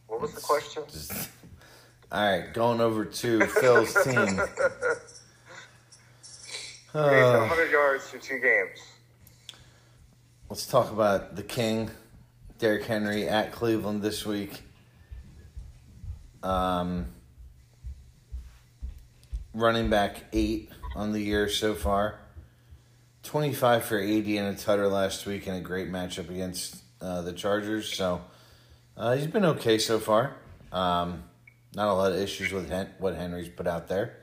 What 0.08 0.20
was 0.20 0.34
the 0.34 0.42
question? 0.42 0.84
All 2.12 2.22
right, 2.24 2.52
going 2.52 2.82
over 2.82 3.06
to 3.06 3.46
Phil's 3.46 3.94
team. 4.04 4.40
Uh, 6.92 7.46
100 7.48 7.72
yards 7.72 8.06
through 8.06 8.20
two 8.22 8.40
games. 8.40 8.80
let's 10.50 10.66
talk 10.66 10.92
about 10.92 11.36
the 11.36 11.44
King, 11.44 11.92
Derrick 12.58 12.86
Henry 12.86 13.28
at 13.28 13.52
Cleveland 13.52 14.02
this 14.02 14.26
week. 14.26 14.64
Um, 16.44 17.08
running 19.54 19.90
back 19.90 20.24
eight 20.34 20.72
on 20.96 21.12
the 21.12 21.22
year 21.22 21.50
so 21.50 21.74
far. 21.74 22.20
25 23.24 23.84
for 23.84 24.00
80 24.00 24.38
and 24.38 24.56
a 24.56 24.60
tutter 24.60 24.88
last 24.88 25.26
week 25.26 25.48
in 25.48 25.54
a 25.54 25.62
great 25.62 25.92
matchup 25.92 26.30
against 26.30 26.78
uh, 27.02 27.22
the 27.22 27.34
Chargers. 27.34 27.94
So 27.94 28.22
uh, 28.98 29.16
he's 29.16 29.28
been 29.28 29.46
okay 29.46 29.78
so 29.78 30.00
far. 30.00 30.36
Um, 30.72 31.24
not 31.76 31.88
a 31.90 31.94
lot 31.94 32.12
of 32.12 32.18
issues 32.18 32.52
with 32.52 32.70
Hen- 32.70 32.94
what 32.98 33.16
Henry's 33.16 33.50
put 33.50 33.68
out 33.68 33.88
there. 33.88 34.16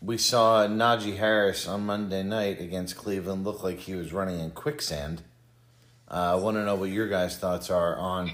We 0.00 0.18
saw 0.18 0.66
Najee 0.66 1.16
Harris 1.16 1.66
on 1.66 1.86
Monday 1.86 2.22
night 2.22 2.60
against 2.60 2.96
Cleveland 2.96 3.44
look 3.44 3.62
like 3.62 3.78
he 3.78 3.94
was 3.94 4.12
running 4.12 4.40
in 4.40 4.50
quicksand. 4.50 5.22
Uh, 6.10 6.32
I 6.32 6.34
want 6.34 6.56
to 6.56 6.64
know 6.64 6.74
what 6.74 6.90
your 6.90 7.08
guys' 7.08 7.38
thoughts 7.38 7.70
are 7.70 7.96
on 7.96 8.32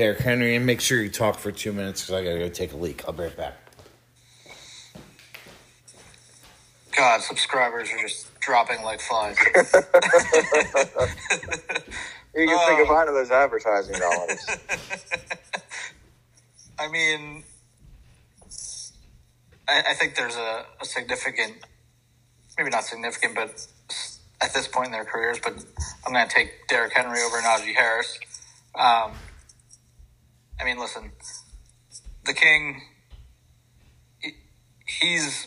Derrick 0.00 0.20
Henry, 0.20 0.56
and 0.56 0.64
make 0.64 0.80
sure 0.80 1.02
you 1.02 1.10
talk 1.10 1.38
for 1.38 1.52
two 1.52 1.74
minutes 1.74 2.00
because 2.00 2.14
I 2.14 2.24
got 2.24 2.32
to 2.32 2.38
go 2.38 2.48
take 2.48 2.72
a 2.72 2.76
leak. 2.78 3.04
I'll 3.06 3.12
be 3.12 3.24
right 3.24 3.36
back. 3.36 3.52
God, 6.96 7.20
subscribers 7.20 7.90
are 7.92 7.98
just 8.00 8.28
dropping 8.40 8.82
like 8.82 9.02
flies. 9.02 9.36
You 12.34 12.46
can 12.46 12.56
Oh. 12.58 12.66
think 12.68 12.80
of 12.80 12.88
one 12.88 13.08
of 13.08 13.14
those 13.14 13.30
advertising 13.30 13.98
dollars. 13.98 14.46
I 16.78 16.88
mean, 16.88 17.42
I, 19.68 19.82
I 19.90 19.94
think 19.94 20.14
there's 20.14 20.36
a, 20.36 20.64
a 20.80 20.84
significant, 20.86 21.54
maybe 22.56 22.70
not 22.70 22.84
significant, 22.84 23.34
but 23.34 23.66
at 24.40 24.54
this 24.54 24.66
point 24.68 24.86
in 24.86 24.92
their 24.92 25.04
careers, 25.04 25.38
but 25.42 25.52
I'm 26.06 26.12
going 26.14 26.26
to 26.26 26.32
take 26.34 26.66
Derrick 26.68 26.92
Henry 26.94 27.20
over 27.20 27.36
Najee 27.38 27.74
Harris. 27.74 28.18
Um, 28.76 29.12
I 30.60 30.64
mean, 30.64 30.78
listen, 30.78 31.12
the 32.24 32.32
King, 32.34 32.82
he- 34.20 34.36
he's 34.86 35.46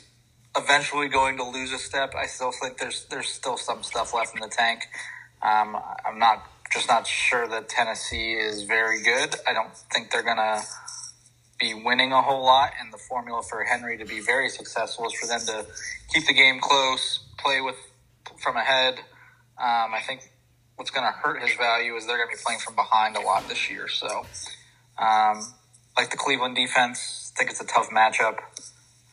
eventually 0.58 1.08
going 1.08 1.38
to 1.38 1.44
lose 1.44 1.72
a 1.72 1.80
step. 1.80 2.14
I 2.16 2.26
still 2.26 2.52
think 2.52 2.78
there's 2.78 3.06
there's 3.06 3.30
still 3.30 3.58
some 3.58 3.84
stuff 3.84 4.14
left 4.14 4.36
in 4.36 4.42
the 4.42 4.48
tank. 4.48 4.88
Um, 5.42 5.78
I'm 6.06 6.20
not 6.20 6.46
just 6.72 6.88
not 6.88 7.06
sure 7.06 7.48
that 7.48 7.70
Tennessee 7.70 8.34
is 8.34 8.64
very 8.64 9.02
good. 9.04 9.36
I 9.48 9.54
don't 9.54 9.76
think 9.94 10.12
they're 10.12 10.24
gonna 10.24 10.62
be 11.60 11.74
winning 11.74 12.12
a 12.12 12.22
whole 12.22 12.44
lot, 12.44 12.72
and 12.80 12.92
the 12.92 12.98
formula 12.98 13.42
for 13.44 13.64
Henry 13.64 13.98
to 13.98 14.06
be 14.06 14.20
very 14.20 14.50
successful 14.50 15.08
is 15.08 15.14
for 15.14 15.28
them 15.28 15.42
to 15.42 15.66
keep 16.14 16.26
the 16.28 16.34
game 16.34 16.60
close, 16.60 17.20
play 17.38 17.62
with 17.62 17.76
from 18.38 18.58
ahead. 18.58 18.96
Um, 19.58 19.94
I 19.94 20.02
think 20.06 20.30
what's 20.76 20.92
going 20.92 21.06
to 21.06 21.12
hurt 21.12 21.42
his 21.42 21.56
value 21.56 21.96
is 21.96 22.06
they're 22.06 22.18
going 22.18 22.30
to 22.30 22.36
be 22.36 22.42
playing 22.44 22.60
from 22.60 22.76
behind 22.76 23.16
a 23.16 23.22
lot 23.22 23.48
this 23.48 23.70
year. 23.70 23.88
So, 23.88 24.26
um, 25.00 25.54
like 25.98 26.12
the 26.12 26.18
Cleveland 26.18 26.56
defense, 26.56 27.32
I 27.36 27.40
think 27.40 27.52
it's 27.52 27.62
a 27.62 27.66
tough 27.66 27.90
matchup, 27.90 28.40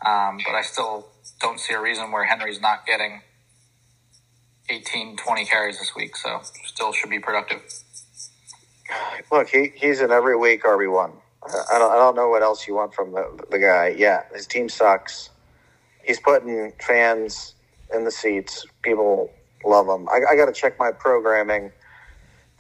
um, 0.07 0.39
but 0.45 0.55
I 0.55 0.63
still 0.63 1.09
don't 1.41 1.61
see 1.61 1.75
a 1.75 1.81
reason 1.81 2.13
where 2.13 2.25
Henry's 2.25 2.61
not 2.61 2.87
getting 2.87 3.23
18, 4.71 5.17
20 5.17 5.45
carries 5.47 5.79
this 5.79 5.95
week. 5.97 6.17
So, 6.17 6.43
still 6.67 6.93
should 6.93 7.11
be 7.11 7.21
productive. 7.21 7.63
Look, 9.33 9.49
he, 9.49 9.73
he's 9.75 10.01
an 10.01 10.11
every 10.11 10.37
week 10.37 10.65
RB 10.65 10.93
one. 10.93 11.13
I 11.45 11.79
don't 11.79 11.93
I 11.93 11.97
don't 11.97 12.17
know 12.17 12.29
what 12.29 12.43
else 12.43 12.69
you 12.69 12.75
want 12.75 12.95
from 12.95 13.13
the 13.13 13.45
the 13.51 13.59
guy. 13.59 13.95
Yeah, 13.97 14.23
his 14.35 14.47
team 14.47 14.69
sucks. 14.69 15.31
He's 16.05 16.21
putting 16.21 16.73
fans 16.81 17.55
in 17.95 18.05
the 18.05 18.11
seats. 18.11 18.67
People 18.83 19.31
love 19.65 19.89
him. 19.89 20.09
I, 20.09 20.21
I 20.33 20.37
got 20.37 20.47
to 20.47 20.53
check 20.53 20.79
my 20.79 20.93
programming. 20.93 21.73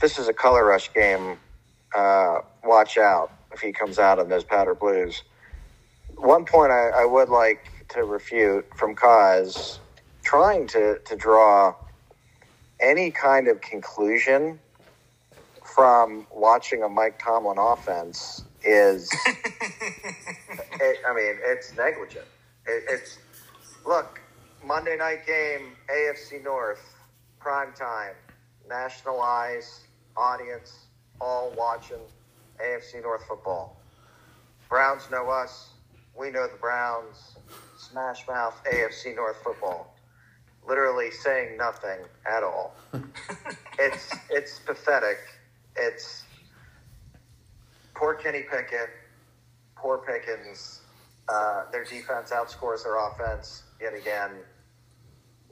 This 0.01 0.18
is 0.18 0.29
a 0.29 0.33
color 0.33 0.64
rush 0.64 0.93
game. 0.95 1.39
Uh, 1.95 2.41
watch 2.64 2.99
out 2.99 3.32
if 3.53 3.61
he 3.61 3.72
comes 3.72 3.99
out 3.99 4.18
in 4.18 4.28
those 4.28 4.45
powder 4.45 4.74
blues. 4.74 5.22
One 6.16 6.45
point 6.45 6.70
I, 6.70 6.88
I 6.88 7.05
would 7.05 7.28
like 7.28 7.66
to 7.91 8.05
refute 8.05 8.66
from 8.76 8.95
Cause 8.95 9.80
trying 10.22 10.66
to, 10.68 10.99
to 10.99 11.16
draw 11.16 11.74
any 12.78 13.11
kind 13.11 13.49
of 13.49 13.61
conclusion 13.61 14.59
from 15.64 16.26
watching 16.32 16.82
a 16.82 16.88
Mike 16.88 17.18
Tomlin 17.22 17.59
offense 17.59 18.45
is, 18.62 19.11
it, 19.26 20.99
I 21.09 21.14
mean, 21.14 21.36
it's 21.43 21.74
negligent. 21.76 22.26
It, 22.66 22.84
it's 22.88 23.18
look, 23.86 24.20
Monday 24.64 24.97
night 24.97 25.26
game, 25.26 25.72
AFC 25.88 26.43
North, 26.45 26.95
prime 27.38 27.72
time, 27.72 28.14
national 28.68 29.20
eyes, 29.20 29.80
audience, 30.16 30.86
all 31.21 31.53
watching 31.57 32.01
AFC 32.61 33.03
North 33.03 33.25
football. 33.27 33.77
Browns 34.68 35.11
know 35.11 35.29
us. 35.29 35.71
We 36.16 36.31
know 36.31 36.47
the 36.47 36.57
Browns. 36.59 37.37
Smash 37.77 38.27
mouth 38.29 38.61
AFC 38.73 39.16
North 39.16 39.37
football. 39.43 39.95
Literally 40.66 41.11
saying 41.11 41.57
nothing 41.57 41.99
at 42.27 42.43
all. 42.43 42.75
it's 43.79 44.14
it's 44.31 44.59
pathetic. 44.61 45.18
It's 45.77 46.25
poor 47.95 48.14
Kenny 48.14 48.43
Pickett, 48.43 48.91
poor 49.77 49.99
Pickens. 49.99 50.81
Uh, 51.29 51.64
their 51.71 51.85
defense 51.85 52.31
outscores 52.31 52.83
their 52.83 52.97
offense 52.99 53.62
yet 53.81 53.95
again. 53.95 54.31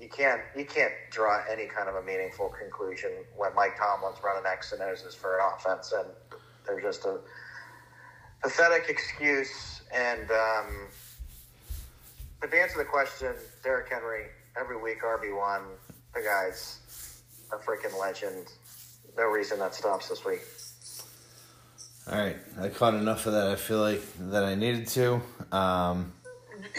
You 0.00 0.08
can't 0.08 0.40
you 0.56 0.64
can't 0.64 0.92
draw 1.10 1.42
any 1.50 1.66
kind 1.66 1.88
of 1.88 1.96
a 1.96 2.02
meaningful 2.02 2.48
conclusion 2.50 3.10
when 3.36 3.54
Mike 3.54 3.76
Tomlin's 3.76 4.22
running 4.22 4.44
X 4.46 4.72
and 4.72 4.80
O's 4.82 5.14
for 5.14 5.38
an 5.38 5.44
offense, 5.54 5.92
and 5.92 6.06
they're 6.66 6.80
just 6.80 7.04
a 7.04 7.18
pathetic 8.42 8.88
excuse. 8.88 9.82
And 9.92 10.30
um, 10.30 10.86
but 12.40 12.50
to 12.52 12.60
answer 12.60 12.78
the 12.78 12.84
question, 12.84 13.34
Derrick 13.64 13.88
Henry 13.90 14.26
every 14.58 14.80
week 14.80 15.02
RB 15.02 15.36
one. 15.36 15.62
The 16.14 16.20
guy's 16.20 17.22
a 17.52 17.56
freaking 17.56 17.98
legend. 17.98 18.46
No 19.16 19.24
reason 19.24 19.58
that 19.58 19.74
stops 19.74 20.08
this 20.08 20.24
week. 20.24 20.40
All 22.10 22.18
right, 22.18 22.36
I 22.60 22.68
caught 22.68 22.94
enough 22.94 23.26
of 23.26 23.32
that. 23.32 23.48
I 23.48 23.56
feel 23.56 23.80
like 23.80 24.02
that 24.30 24.44
I 24.44 24.54
needed 24.54 24.86
to. 24.88 25.20
Um, 25.52 26.12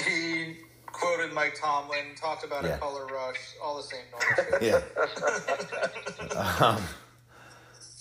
He 0.05 0.57
quoted 0.99 1.33
Mike 1.33 1.55
Tomlin, 1.59 2.15
talked 2.19 2.43
about 2.43 2.63
Yeah. 2.63 2.75
a 2.75 2.77
color 2.79 3.05
rush, 3.07 3.55
all 3.63 3.77
the 3.77 3.83
same 3.83 4.05
normal 4.11 4.59
shit. 4.59 4.61
yeah. 6.31 6.65
um, 6.65 6.83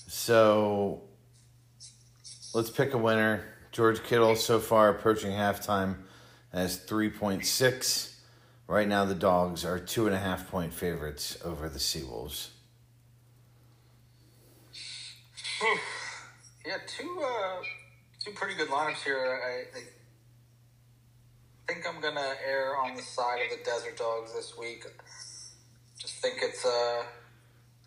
so 0.07 1.03
let's 2.55 2.70
pick 2.70 2.94
a 2.94 2.99
winner. 2.99 3.44
George 3.72 4.03
Kittle 4.03 4.34
so 4.34 4.59
far 4.59 4.88
approaching 4.90 5.30
halftime 5.30 5.96
has 6.53 6.76
three 6.78 7.11
point 7.11 7.46
six. 7.46 8.20
Right 8.66 8.88
now, 8.88 9.05
the 9.07 9.14
dogs 9.14 9.64
are 9.64 9.78
two 9.78 10.07
and 10.07 10.14
a 10.14 10.18
half 10.18 10.51
point 10.51 10.74
favorites 10.74 11.38
over 11.44 11.68
the 11.68 11.78
Seawolves. 11.78 12.49
Yeah, 16.66 16.76
two 16.86 17.22
uh, 17.24 17.62
two 18.22 18.32
pretty 18.32 18.55
good 18.55 18.68
lineups 18.68 19.03
here. 19.05 19.40
I, 19.42 19.78
I 19.78 19.82
think 21.69 21.87
I'm 21.87 22.01
gonna 22.01 22.35
err 22.47 22.77
on 22.79 22.97
the 22.97 23.03
side 23.03 23.41
of 23.45 23.59
the 23.59 23.62
Desert 23.64 23.97
Dogs 23.99 24.35
this 24.35 24.57
week. 24.59 24.85
Just 25.99 26.14
think 26.14 26.39
it's 26.43 26.64
a 26.64 27.05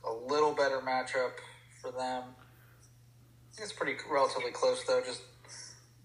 a 0.05 0.13
little 0.13 0.53
better 0.53 0.79
matchup 0.81 1.33
for 1.81 1.91
them. 1.91 2.23
I 2.23 3.55
think 3.55 3.69
it's 3.69 3.73
pretty 3.73 3.95
relatively 4.09 4.51
close 4.51 4.83
though. 4.85 5.01
Just 5.01 5.23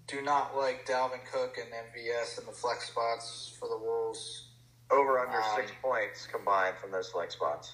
do 0.07 0.23
not 0.23 0.57
like 0.57 0.87
Dalvin 0.87 1.25
Cook 1.31 1.59
and 1.59 1.69
MVS 1.71 2.39
in 2.41 2.47
the 2.47 2.53
flex 2.53 2.89
spots 2.89 3.57
for 3.59 3.69
the 3.69 3.77
Wolves. 3.77 4.49
Over 4.91 5.19
under 5.19 5.37
Um, 5.37 5.57
six 5.57 5.73
points 5.83 6.27
combined 6.27 6.77
from 6.79 6.93
those 6.93 7.11
flex 7.11 7.35
spots. 7.35 7.73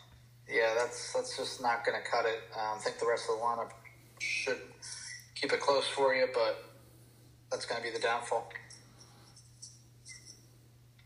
Yeah, 0.48 0.74
that's 0.74 1.12
that's 1.12 1.36
just 1.36 1.60
not 1.62 1.84
going 1.84 2.00
to 2.02 2.08
cut 2.08 2.24
it. 2.24 2.40
Um, 2.54 2.78
I 2.78 2.80
think 2.80 2.98
the 2.98 3.06
rest 3.06 3.28
of 3.30 3.36
the 3.38 3.42
lineup 3.44 3.70
should 4.18 4.60
keep 5.34 5.52
it 5.52 5.60
close 5.60 5.86
for 5.86 6.14
you, 6.14 6.26
but 6.32 6.64
that's 7.50 7.66
going 7.66 7.82
to 7.82 7.86
be 7.86 7.92
the 7.94 8.02
downfall. 8.02 8.50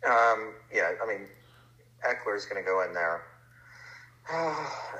Um, 0.07 0.55
yeah, 0.73 0.93
I 1.03 1.07
mean, 1.07 1.27
Ekeler's 2.05 2.47
going 2.47 2.63
to 2.63 2.67
go 2.67 2.83
in 2.83 2.95
there, 2.95 3.23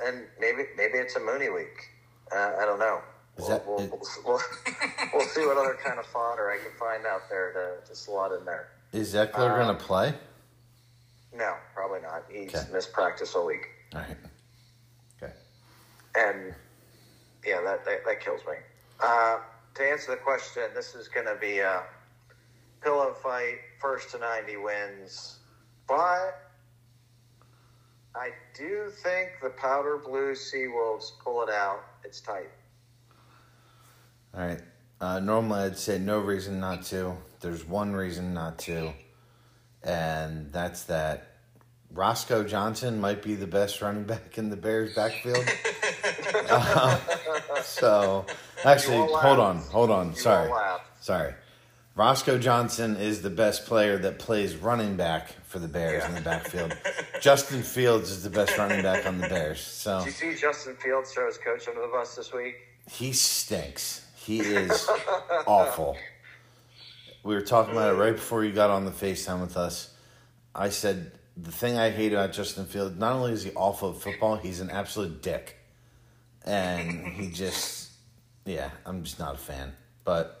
and 0.05 0.25
maybe 0.39 0.63
maybe 0.75 0.97
it's 0.97 1.15
a 1.15 1.19
Mooney 1.19 1.49
week. 1.49 1.77
Uh, 2.35 2.53
I 2.59 2.65
don't 2.65 2.79
know. 2.79 2.99
Is 3.37 3.43
We'll, 3.43 3.49
that- 3.49 3.67
we'll, 3.67 3.77
we'll, 3.77 4.01
we'll, 4.25 4.41
we'll 5.13 5.27
see 5.27 5.45
what 5.45 5.57
other 5.57 5.77
kind 5.83 5.99
of 5.99 6.05
fodder 6.07 6.49
I 6.51 6.57
can 6.57 6.71
find 6.77 7.05
out 7.05 7.21
there 7.29 7.53
to, 7.83 7.87
to 7.89 7.95
slot 7.95 8.31
in 8.33 8.43
there. 8.45 8.69
Is 8.91 9.13
Ekeler 9.13 9.51
Uh, 9.51 9.63
going 9.63 9.77
to 9.77 9.83
play? 9.83 10.13
No, 11.33 11.53
probably 11.75 12.01
not. 12.01 12.23
He's 12.31 12.53
Okay. 12.55 12.65
missed 12.73 12.91
practice 12.93 13.35
all 13.35 13.45
week, 13.45 13.67
All 13.93 14.01
right. 14.01 14.17
Okay. 15.21 15.33
and 16.15 16.53
yeah, 17.45 17.61
that 17.61 17.85
that, 17.85 18.03
that 18.05 18.19
kills 18.21 18.41
me. 18.47 18.55
Uh, 18.99 19.37
to 19.75 19.83
answer 19.83 20.11
the 20.11 20.17
question, 20.17 20.63
this 20.73 20.95
is 20.95 21.07
going 21.07 21.27
to 21.27 21.35
be 21.39 21.59
a 21.59 21.83
pillow 22.81 23.13
fight. 23.21 23.59
First 23.79 24.11
to 24.11 24.19
ninety 24.19 24.57
wins, 24.57 25.37
but 25.87 26.47
I 28.15 28.31
do 28.55 28.89
think 29.03 29.29
the 29.41 29.49
powder 29.49 29.97
blue 30.03 30.31
Seawolves 30.31 31.11
pull 31.23 31.43
it 31.43 31.49
out. 31.49 31.83
It's 32.03 32.19
tight. 32.19 32.49
All 34.33 34.41
right. 34.41 34.61
Uh, 34.99 35.19
normally, 35.19 35.59
I'd 35.59 35.77
say 35.77 35.99
no 35.99 36.19
reason 36.19 36.59
not 36.59 36.83
to. 36.85 37.15
There's 37.39 37.63
one 37.63 37.93
reason 37.93 38.33
not 38.33 38.57
to, 38.59 38.93
and 39.83 40.51
that's 40.51 40.83
that 40.85 41.37
Roschon 41.93 42.47
Johnson 42.47 42.99
might 42.99 43.21
be 43.21 43.35
the 43.35 43.45
best 43.45 43.81
running 43.81 44.05
back 44.05 44.39
in 44.39 44.49
the 44.49 44.57
Bears' 44.57 44.95
backfield. 44.95 45.45
Uh, 46.49 46.97
so, 47.61 48.25
actually, 48.63 48.95
hold 48.95 49.39
on, 49.39 49.57
hold 49.57 49.91
on. 49.91 50.09
You 50.09 50.15
Sorry, 50.15 50.51
sorry. 51.01 51.33
Roschon 51.97 52.41
Johnson 52.41 52.95
is 52.95 53.23
the 53.23 53.31
best 53.31 53.65
player 53.65 53.97
that 53.97 54.19
plays 54.19 54.55
running 54.55 54.97
back 54.97 55.29
for 55.45 55.57
the 55.57 55.67
Bears 55.67 56.05
in 56.05 56.13
the 56.13 56.21
backfield. 56.21 56.77
Justin 57.21 57.63
Fields 57.63 58.11
is 58.11 58.21
the 58.21 58.29
best 58.29 58.55
running 58.55 58.83
back 58.83 59.07
on 59.07 59.17
the 59.17 59.27
Bears. 59.27 59.59
So 59.59 59.99
Did 59.99 60.05
you 60.05 60.11
see 60.11 60.35
Justin 60.39 60.75
Fields 60.75 61.11
throw 61.11 61.25
his 61.25 61.39
coach 61.39 61.67
under 61.67 61.81
the 61.81 61.87
bus 61.87 62.15
this 62.15 62.31
week? 62.31 62.55
He 62.87 63.13
stinks. 63.13 64.05
He 64.15 64.41
is 64.41 64.87
awful. 65.47 65.97
We 67.23 67.33
were 67.33 67.41
talking 67.41 67.73
about 67.73 67.95
it 67.95 67.97
right 67.97 68.13
before 68.13 68.43
you 68.45 68.51
got 68.51 68.69
on 68.69 68.85
the 68.85 68.91
FaceTime 68.91 69.41
with 69.41 69.57
us. 69.57 69.91
I 70.53 70.69
said 70.69 71.13
the 71.35 71.51
thing 71.51 71.79
I 71.79 71.89
hate 71.89 72.13
about 72.13 72.31
Justin 72.31 72.65
Fields, 72.65 72.95
not 72.99 73.13
only 73.13 73.31
is 73.31 73.43
he 73.43 73.51
awful 73.55 73.89
at 73.89 73.97
football, 73.97 74.35
he's 74.35 74.61
an 74.61 74.69
absolute 74.69 75.23
dick. 75.23 75.57
And 76.45 77.07
he 77.07 77.31
just 77.31 77.89
yeah, 78.45 78.69
I'm 78.85 79.03
just 79.03 79.17
not 79.17 79.33
a 79.33 79.39
fan. 79.39 79.73
But 80.05 80.36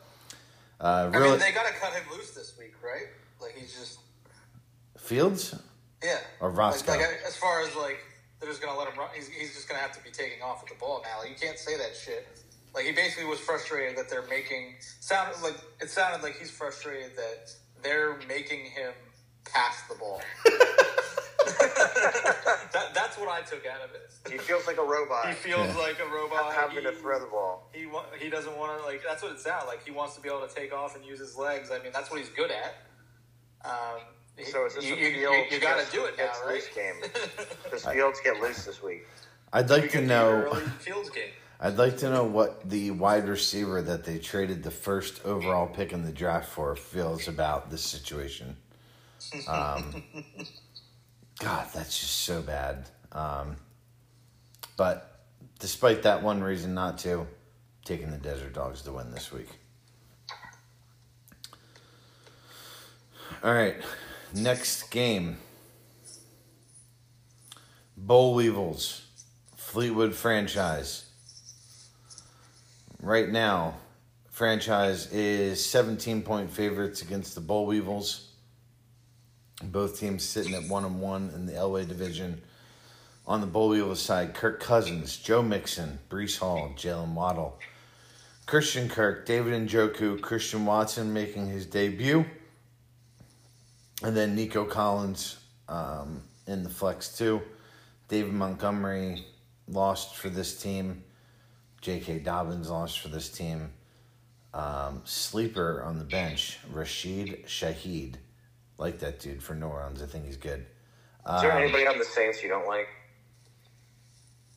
uh 0.79 1.09
I 1.13 1.19
mean, 1.19 1.39
they 1.39 1.51
got 1.51 1.67
to 1.67 1.73
cut 1.73 1.93
him 1.93 2.03
loose 2.11 2.31
this 2.31 2.57
week, 2.57 2.73
right? 2.83 3.07
Like 3.41 3.55
he's 3.57 3.77
just 3.77 3.99
Fields? 4.97 5.55
yeah. 6.03 6.19
Or 6.39 6.51
Roschon. 6.51 6.87
Like, 6.87 6.99
like, 6.99 7.19
as 7.25 7.35
far 7.35 7.61
as 7.61 7.75
like 7.75 7.99
they're 8.39 8.49
just 8.49 8.61
to 8.61 8.71
let 8.73 8.87
him 8.87 8.97
run, 8.99 9.09
he's, 9.15 9.27
he's 9.29 9.53
just 9.53 9.67
to 9.69 9.75
have 9.75 9.91
to 9.93 10.03
be 10.03 10.11
taking 10.11 10.41
off 10.43 10.61
with 10.61 10.71
the 10.71 10.79
ball 10.79 11.01
now. 11.03 11.19
Like, 11.19 11.29
you 11.29 11.35
can't 11.35 11.57
say 11.57 11.77
that 11.77 11.95
shit. 11.95 12.27
Like 12.75 12.85
he 12.85 12.91
basically 12.91 13.25
was 13.25 13.39
frustrated 13.39 13.97
that 13.97 14.09
they're 14.09 14.27
making 14.29 14.75
sounded 14.99 15.41
like 15.41 15.55
it 15.81 15.89
sounded 15.89 16.21
like 16.21 16.37
he's 16.37 16.51
frustrated 16.51 17.15
that 17.15 17.51
they're 17.81 18.17
making 18.27 18.65
him 18.65 18.93
pass 19.51 19.81
the 19.89 19.95
ball. 19.95 20.21
that, 22.73 22.93
that's 22.93 23.17
what 23.17 23.29
I 23.29 23.41
took 23.41 23.65
out 23.65 23.81
of 23.81 23.91
it. 23.95 24.11
He 24.31 24.37
feels 24.37 24.67
like 24.67 24.77
a 24.77 24.83
robot 24.83 25.27
He 25.29 25.33
feels 25.33 25.67
Yeah. 25.67 25.77
like 25.81 25.99
a 25.99 26.05
robot. 26.07 26.53
having 26.53 26.83
to 26.83 26.91
He- 26.91 26.95
throw 26.97 27.19
the 27.19 27.25
ball. 27.27 27.69
he 27.73 27.87
he 28.19 28.29
doesn't 28.29 28.57
want 28.57 28.79
to 28.79 28.85
like 28.85 29.01
that's 29.07 29.23
what 29.23 29.31
it 29.31 29.39
sounds 29.39 29.65
like. 29.67 29.83
He 29.83 29.91
wants 29.91 30.15
to 30.15 30.21
be 30.21 30.29
able 30.29 30.45
to 30.47 30.53
take 30.53 30.73
off 30.73 30.95
and 30.95 31.05
use 31.05 31.19
his 31.19 31.35
legs. 31.37 31.71
I 31.71 31.79
mean, 31.79 31.91
that's 31.93 32.09
what 32.11 32.19
he's 32.19 32.29
good 32.29 32.51
at. 32.51 32.75
Um, 33.65 34.01
So 34.51 34.65
is 34.65 34.75
this 34.75 34.85
you, 34.85 34.93
a 34.93 34.97
you, 34.97 35.11
Fields 35.29 35.51
you, 35.51 35.59
got 35.59 35.83
to 35.83 35.91
do 35.91 36.05
it 36.05 36.15
now, 36.17 36.25
gets 36.25 36.39
right? 36.45 36.53
loose 36.53 36.67
game? 36.75 36.95
Does 37.71 37.85
Fields 37.85 38.19
get 38.23 38.39
loose 38.39 38.65
this 38.65 38.83
week? 38.83 39.07
I'd 39.53 39.69
like 39.69 39.89
to 39.91 40.01
know 40.01 40.53
Fields 40.79 41.09
game. 41.09 41.31
I'd 41.59 41.77
like 41.77 41.97
to 41.97 42.09
know 42.11 42.23
what 42.23 42.69
the 42.69 42.91
wide 42.91 43.27
receiver 43.27 43.81
that 43.81 44.03
they 44.03 44.19
traded 44.19 44.61
the 44.61 44.69
first 44.69 45.25
overall 45.25 45.65
pick 45.67 45.91
in 45.91 46.03
the 46.05 46.11
draft 46.11 46.49
for 46.49 46.75
feels 46.75 47.27
about 47.27 47.71
this 47.71 47.81
situation. 47.83 48.57
Um, 49.47 50.03
God, 51.39 51.67
that's 51.73 51.99
just 51.99 52.19
so 52.19 52.41
bad. 52.41 52.89
Um, 53.11 53.57
but 54.75 55.21
despite 55.59 56.03
that 56.03 56.23
one 56.23 56.41
reason 56.43 56.73
not 56.73 56.97
to, 56.99 57.27
taking 57.85 58.11
the 58.11 58.17
Desert 58.17 58.53
Dogs 58.53 58.81
to 58.83 58.91
win 58.91 59.11
this 59.11 59.31
week. 59.31 59.47
All 63.43 63.53
right, 63.53 63.75
next 64.33 64.89
game. 64.89 65.37
Boll 67.95 68.35
Weevils, 68.35 69.05
Fleetwood 69.55 70.13
franchise. 70.13 71.05
Right 73.01 73.29
now, 73.29 73.75
franchise 74.31 75.11
is 75.11 75.63
17 75.65 76.23
point 76.23 76.49
favorites 76.49 77.01
against 77.01 77.35
the 77.35 77.41
Boll 77.41 77.65
Weevils. 77.65 78.26
Both 79.63 79.99
teams 79.99 80.23
sitting 80.23 80.53
at 80.53 80.69
one 80.69 80.85
and 80.85 81.01
one 81.01 81.31
in 81.33 81.45
the 81.45 81.53
Elway 81.53 81.87
division. 81.87 82.41
On 83.25 83.41
the 83.41 83.47
Weevils 83.47 84.01
side, 84.01 84.33
Kirk 84.33 84.61
Cousins, 84.61 85.17
Joe 85.17 85.41
Mixon, 85.41 85.99
Breece 86.09 86.37
Hall, 86.37 86.71
Jalen 86.77 87.13
Waddle, 87.13 87.59
Christian 88.45 88.87
Kirk, 88.87 89.25
David 89.25 89.67
Njoku, 89.67 90.21
Christian 90.21 90.65
Watson 90.65 91.11
making 91.11 91.47
his 91.47 91.65
debut, 91.65 92.25
and 94.01 94.15
then 94.15 94.35
Nico 94.35 94.63
Collins 94.63 95.39
um, 95.67 96.21
in 96.45 96.63
the 96.63 96.69
flex 96.69 97.17
too. 97.17 97.41
David 98.07 98.31
Montgomery 98.31 99.25
lost 99.67 100.15
for 100.15 100.29
this 100.29 100.61
team. 100.61 101.03
J.K. 101.81 102.19
Dobbins 102.19 102.69
lost 102.69 102.99
for 102.99 103.09
this 103.09 103.29
team. 103.29 103.71
Um, 104.53 105.01
sleeper 105.03 105.83
on 105.83 105.99
the 105.99 106.05
bench, 106.05 106.59
Rashid 106.71 107.45
Shaheed. 107.45 108.15
Like 108.77 108.99
that 108.99 109.19
dude 109.19 109.41
for 109.41 109.55
New 109.55 109.67
Orleans. 109.67 110.01
I 110.01 110.05
think 110.05 110.25
he's 110.25 110.37
good. 110.37 110.65
Is 111.35 111.41
there 111.41 111.51
anybody 111.51 111.85
on 111.87 111.97
the 111.97 112.05
Saints 112.05 112.41
you 112.41 112.49
don't 112.49 112.67
like? 112.67 112.87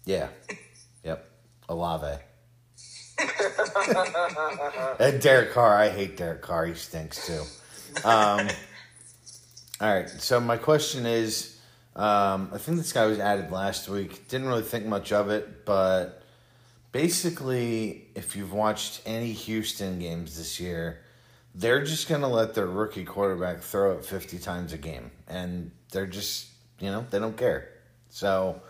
Yeah. 0.05 0.29
Yep. 1.03 1.31
Olave. 1.71 2.23
and 5.01 5.23
Derek 5.23 5.53
Carr. 5.53 5.77
I 5.77 5.89
hate 5.89 6.19
Derek 6.19 6.43
Carr. 6.43 6.67
He 6.67 6.75
stinks 6.75 7.27
too. 7.27 7.43
Um, 8.05 8.49
all 9.81 9.95
right. 9.95 10.11
So 10.11 10.41
my 10.41 10.59
question 10.59 11.07
is, 11.07 11.59
um, 11.97 12.51
I 12.53 12.59
think 12.59 12.77
this 12.77 12.93
guy 12.93 13.07
was 13.07 13.19
added 13.19 13.51
last 13.51 13.89
week. 13.89 14.29
Didn't 14.29 14.47
really 14.47 14.63
think 14.63 14.85
much 14.87 15.11
of 15.11 15.31
it, 15.31 15.65
but 15.65 16.23
basically, 16.93 18.09
if 18.15 18.37
you've 18.37 18.53
watched 18.53 19.01
any 19.07 19.33
Houston 19.33 19.99
games 19.99 20.37
this 20.37 20.61
year, 20.61 21.01
they're 21.55 21.85
just 21.85 22.09
going 22.09 22.21
to 22.21 22.29
let 22.29 22.55
their 22.55 22.67
rookie 22.67 23.05
quarterback 23.05 23.61
throw 23.61 23.93
it 23.93 24.05
50 24.05 24.39
times 24.39 24.73
a 24.73 24.79
game. 24.79 25.11
And 25.29 25.71
they're 25.91 26.07
just, 26.07 26.49
you 26.79 26.91
know, 26.91 27.05
they 27.11 27.19
don't 27.19 27.37
care. 27.37 27.69
So, 28.09 28.63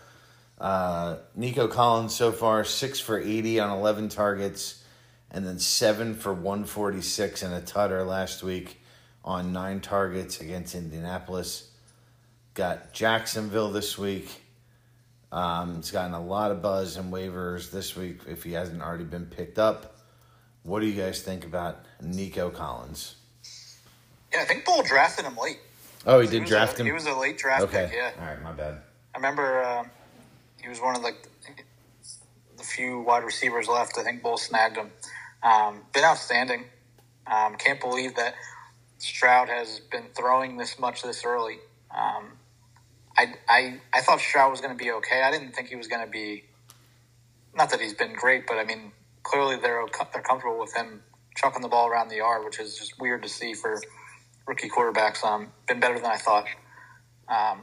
uh, 0.58 1.16
Nico 1.34 1.68
Collins 1.68 2.14
so 2.14 2.32
far, 2.32 2.64
6 2.64 3.00
for 3.00 3.18
80 3.18 3.60
on 3.60 3.78
11 3.78 4.08
targets, 4.08 4.84
and 5.30 5.46
then 5.46 5.58
7 5.58 6.14
for 6.14 6.32
146 6.32 7.42
and 7.42 7.54
a 7.54 7.60
tutter 7.60 8.04
last 8.04 8.42
week 8.42 8.80
on 9.24 9.52
9 9.52 9.80
targets 9.80 10.40
against 10.40 10.74
Indianapolis. 10.74 11.70
Got 12.54 12.92
Jacksonville 12.92 13.70
this 13.70 13.96
week. 13.96 14.42
Um, 15.32 15.76
it's 15.78 15.90
gotten 15.90 16.14
a 16.14 16.22
lot 16.22 16.50
of 16.50 16.60
buzz 16.60 16.96
and 16.96 17.12
waivers 17.12 17.70
this 17.70 17.96
week 17.96 18.20
if 18.28 18.42
he 18.42 18.52
hasn't 18.52 18.82
already 18.82 19.04
been 19.04 19.26
picked 19.26 19.58
up. 19.58 19.99
What 20.62 20.80
do 20.80 20.86
you 20.86 21.00
guys 21.00 21.22
think 21.22 21.44
about 21.44 21.84
Nico 22.00 22.50
Collins? 22.50 23.16
Yeah, 24.32 24.42
I 24.42 24.44
think 24.44 24.64
Bull 24.64 24.82
drafted 24.82 25.24
him 25.24 25.36
late. 25.36 25.58
Oh, 26.06 26.20
he 26.20 26.28
did 26.28 26.42
was 26.42 26.50
draft 26.50 26.76
a, 26.78 26.80
him. 26.80 26.86
He 26.86 26.92
was 26.92 27.06
a 27.06 27.14
late 27.14 27.38
draft 27.38 27.64
okay. 27.64 27.88
pick. 27.90 27.96
Yeah, 27.96 28.12
All 28.18 28.26
right, 28.26 28.42
my 28.42 28.52
bad. 28.52 28.78
I 29.14 29.18
remember 29.18 29.62
uh, 29.62 29.84
he 30.62 30.68
was 30.68 30.80
one 30.80 30.96
of 30.96 31.02
like 31.02 31.26
the 32.56 32.62
few 32.62 33.00
wide 33.00 33.24
receivers 33.24 33.68
left. 33.68 33.98
I 33.98 34.04
think 34.04 34.22
Bull 34.22 34.36
snagged 34.36 34.76
him. 34.76 34.90
Um, 35.42 35.80
been 35.92 36.04
outstanding. 36.04 36.64
Um, 37.26 37.56
can't 37.56 37.80
believe 37.80 38.16
that 38.16 38.34
Stroud 38.98 39.48
has 39.48 39.80
been 39.80 40.04
throwing 40.14 40.56
this 40.56 40.78
much 40.78 41.02
this 41.02 41.24
early. 41.24 41.58
Um, 41.90 42.32
I, 43.16 43.34
I 43.48 43.80
I 43.92 44.00
thought 44.02 44.20
Stroud 44.20 44.50
was 44.50 44.60
going 44.60 44.76
to 44.76 44.82
be 44.82 44.90
okay. 44.92 45.22
I 45.22 45.30
didn't 45.30 45.52
think 45.52 45.68
he 45.68 45.76
was 45.76 45.88
going 45.88 46.04
to 46.04 46.10
be. 46.10 46.44
Not 47.54 47.70
that 47.70 47.80
he's 47.80 47.94
been 47.94 48.14
great, 48.14 48.46
but 48.46 48.58
I 48.58 48.64
mean, 48.64 48.92
clearly 49.22 49.56
they're 49.56 49.84
they're 50.12 50.22
comfortable 50.22 50.58
with 50.58 50.74
him 50.74 51.02
chucking 51.36 51.62
the 51.62 51.68
ball 51.68 51.88
around 51.88 52.08
the 52.08 52.16
yard, 52.16 52.44
which 52.44 52.58
is 52.60 52.76
just 52.76 53.00
weird 53.00 53.22
to 53.22 53.28
see 53.28 53.54
for 53.54 53.80
rookie 54.46 54.68
quarterbacks. 54.68 55.24
Um, 55.24 55.48
been 55.66 55.80
better 55.80 55.96
than 55.96 56.06
I 56.06 56.16
thought. 56.16 56.46
Um, 57.28 57.62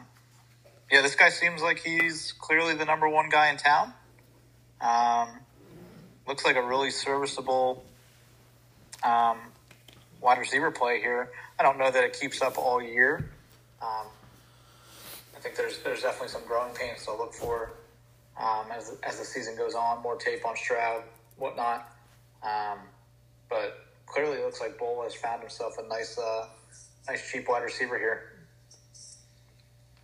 yeah, 0.92 1.02
this 1.02 1.16
guy 1.16 1.30
seems 1.30 1.62
like 1.62 1.80
he's 1.80 2.34
clearly 2.40 2.74
the 2.74 2.86
number 2.86 3.10
one 3.10 3.30
guy 3.30 3.50
in 3.50 3.58
town. 3.58 3.94
Um, 4.80 5.28
looks 6.28 6.46
like 6.46 6.56
a 6.56 6.62
really 6.62 6.92
serviceable 6.92 7.84
um, 9.04 9.38
wide 10.22 10.38
receiver 10.38 10.72
play 10.72 11.00
here. 11.00 11.32
I 11.60 11.64
don't 11.64 11.78
know 11.78 11.90
that 11.90 12.04
it 12.04 12.18
keeps 12.20 12.42
up 12.42 12.58
all 12.58 12.82
year. 12.82 13.30
Um, 13.82 14.08
I 15.36 15.40
think 15.40 15.56
there's 15.56 15.80
there's 15.84 16.02
definitely 16.02 16.30
some 16.30 16.44
growing 16.48 16.74
pains 16.74 17.06
to 17.06 17.14
look 17.14 17.34
for 17.34 17.72
um, 18.40 18.66
as 18.72 18.96
as 19.04 19.20
the 19.20 19.26
season 19.26 19.56
goes 19.56 19.76
on. 19.76 20.02
More 20.02 20.16
tape 20.16 20.46
on 20.46 20.56
Stroud, 20.56 21.04
whatnot. 21.38 21.92
Um, 22.44 22.80
but 23.50 23.88
clearly, 24.06 24.38
it 24.38 24.46
looks 24.46 24.62
like 24.62 24.78
Bull 24.78 25.04
has 25.04 25.16
found 25.16 25.42
himself 25.42 25.78
a 25.78 25.88
nice, 25.88 26.18
uh, 26.18 26.48
nice 27.08 27.30
cheap 27.32 27.48
wide 27.48 27.64
receiver 27.64 27.98
here. 27.98 28.34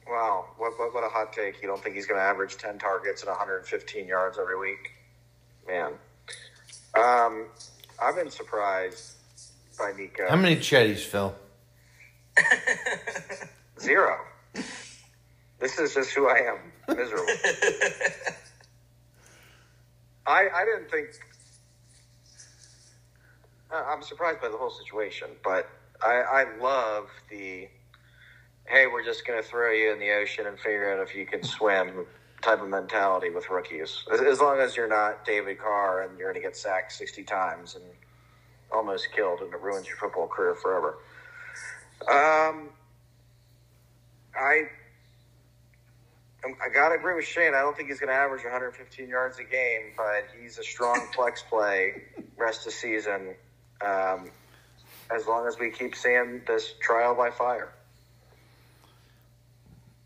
Wow, 0.08 0.48
what, 0.58 0.78
what, 0.78 0.94
what 0.94 1.04
a 1.04 1.10
hot 1.10 1.32
take. 1.34 1.62
You 1.62 1.68
don't 1.68 1.82
think 1.82 1.96
he's 1.96 2.06
going 2.06 2.20
to 2.20 2.24
average 2.24 2.58
10 2.58 2.78
targets 2.78 3.22
and 3.22 3.30
115 3.30 4.08
yards 4.08 4.38
every 4.38 4.60
week? 4.60 4.92
Man. 5.68 5.94
Um, 6.96 7.48
I've 8.02 8.16
been 8.16 8.30
surprised 8.30 9.14
by 9.78 9.94
Nico. 9.98 10.28
How 10.30 10.36
many 10.36 10.58
chetties, 10.58 11.00
Phil? 11.00 11.34
Zero. 13.80 14.20
This 15.60 15.80
is 15.80 15.94
just 15.94 16.12
who 16.12 16.28
I 16.28 16.40
am. 16.40 16.96
Miserable. 16.98 17.26
I, 20.26 20.48
I 20.54 20.66
didn't 20.66 20.90
think. 20.90 21.08
I'm 23.72 24.04
surprised 24.04 24.40
by 24.40 24.50
the 24.50 24.58
whole 24.58 24.70
situation, 24.70 25.30
but 25.44 25.68
I, 26.02 26.22
I 26.22 26.58
love 26.60 27.10
the 27.30 27.68
hey, 28.66 28.88
we're 28.88 29.04
just 29.04 29.26
going 29.28 29.42
to 29.42 29.48
throw 29.48 29.72
you 29.72 29.92
in 29.92 30.00
the 30.00 30.12
ocean 30.12 30.48
and 30.48 30.58
figure 30.58 30.94
out 30.94 31.06
if 31.06 31.16
you 31.16 31.26
can 31.26 31.44
swim 31.44 32.06
type 32.42 32.62
of 32.62 32.70
mentality 32.70 33.30
with 33.30 33.50
rookies. 33.50 34.04
As, 34.12 34.22
as 34.22 34.40
long 34.40 34.60
as 34.60 34.76
you're 34.78 34.88
not 34.88 35.26
David 35.26 35.60
Carr 35.60 36.04
and 36.04 36.18
you're 36.18 36.32
going 36.32 36.42
to 36.42 36.48
get 36.48 36.56
sacked 36.56 36.92
60 36.94 37.24
times 37.24 37.76
and 37.76 37.84
almost 38.72 39.10
killed 39.16 39.42
and 39.42 39.54
it 39.54 39.62
ruins 39.62 39.88
your 39.88 39.98
football 39.98 40.28
career 40.28 40.56
forever. 40.56 40.98
Um, 42.10 42.70
I 44.36 44.64
I 46.46 46.70
gotta 46.74 46.96
agree 46.96 47.16
with 47.16 47.26
Shane. 47.26 47.54
I 47.54 47.62
don't 47.62 47.76
think 47.76 47.90
he's 47.90 48.00
going 48.00 48.10
to 48.10 48.16
average 48.16 48.44
115 48.44 49.08
yards 49.08 49.40
a 49.40 49.44
game, 49.44 49.94
but 49.96 50.26
he's 50.40 50.58
a 50.58 50.64
strong 50.64 51.08
flex 51.16 51.44
play 51.44 52.04
rest 52.38 52.68
of 52.68 52.74
season. 52.74 53.36
Um, 53.82 54.30
as 55.14 55.28
long 55.28 55.48
as 55.48 55.58
we 55.60 55.70
keep 55.70 55.96
seeing 55.96 56.42
this 56.48 56.74
trial 56.80 57.16
by 57.16 57.30
fire. 57.30 57.74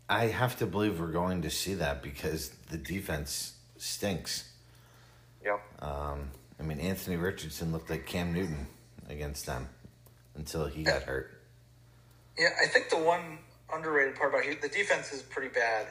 I 0.08 0.26
have 0.26 0.56
to 0.58 0.66
believe 0.66 1.00
we're 1.00 1.12
going 1.12 1.42
to 1.42 1.50
see 1.50 1.74
that 1.74 2.02
because 2.02 2.50
the 2.70 2.78
defense 2.78 3.54
stinks. 3.76 4.50
Yep. 5.44 5.60
Um, 5.80 6.30
I 6.58 6.62
mean, 6.62 6.80
Anthony 6.80 7.16
Richardson 7.16 7.72
looked 7.72 7.90
like 7.90 8.06
Cam 8.06 8.32
Newton 8.32 8.66
against 9.08 9.46
them 9.46 9.68
until 10.34 10.66
he 10.66 10.82
got 10.82 11.02
hurt. 11.02 11.42
Yeah, 12.38 12.48
I 12.62 12.66
think 12.68 12.88
the 12.88 12.98
one 12.98 13.38
underrated 13.72 14.16
part 14.16 14.32
about 14.32 14.60
the 14.62 14.68
defense 14.68 15.12
is 15.12 15.22
pretty 15.22 15.48
bad. 15.48 15.88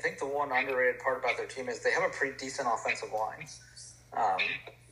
I 0.00 0.02
think 0.02 0.18
the 0.18 0.24
one 0.26 0.50
underrated 0.50 0.98
part 1.00 1.18
about 1.18 1.36
their 1.36 1.44
team 1.46 1.68
is 1.68 1.80
they 1.80 1.90
have 1.92 2.02
a 2.04 2.08
pretty 2.08 2.34
decent 2.38 2.66
offensive 2.72 3.10
line, 3.12 3.44
um, 4.16 4.38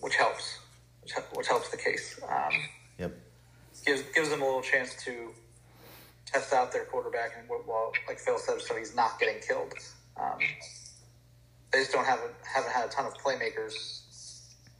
which 0.00 0.14
helps, 0.16 0.58
which, 1.00 1.12
which 1.32 1.48
helps 1.48 1.70
the 1.70 1.78
case. 1.78 2.20
Um, 2.28 2.52
Yep. 2.98 3.12
gives 3.86 4.02
gives 4.14 4.28
them 4.28 4.42
a 4.42 4.44
little 4.44 4.60
chance 4.60 4.94
to 5.04 5.30
test 6.26 6.52
out 6.52 6.72
their 6.72 6.84
quarterback 6.84 7.30
and 7.38 7.48
well, 7.48 7.92
like 8.06 8.18
Phil 8.18 8.38
said, 8.38 8.60
so 8.60 8.76
he's 8.76 8.94
not 8.94 9.18
getting 9.18 9.40
killed. 9.40 9.72
Um, 10.20 10.40
they 11.72 11.78
just 11.78 11.92
don't 11.92 12.04
have 12.04 12.18
a, 12.18 12.28
haven't 12.46 12.72
had 12.72 12.84
a 12.86 12.88
ton 12.90 13.06
of 13.06 13.14
playmakers 13.16 14.02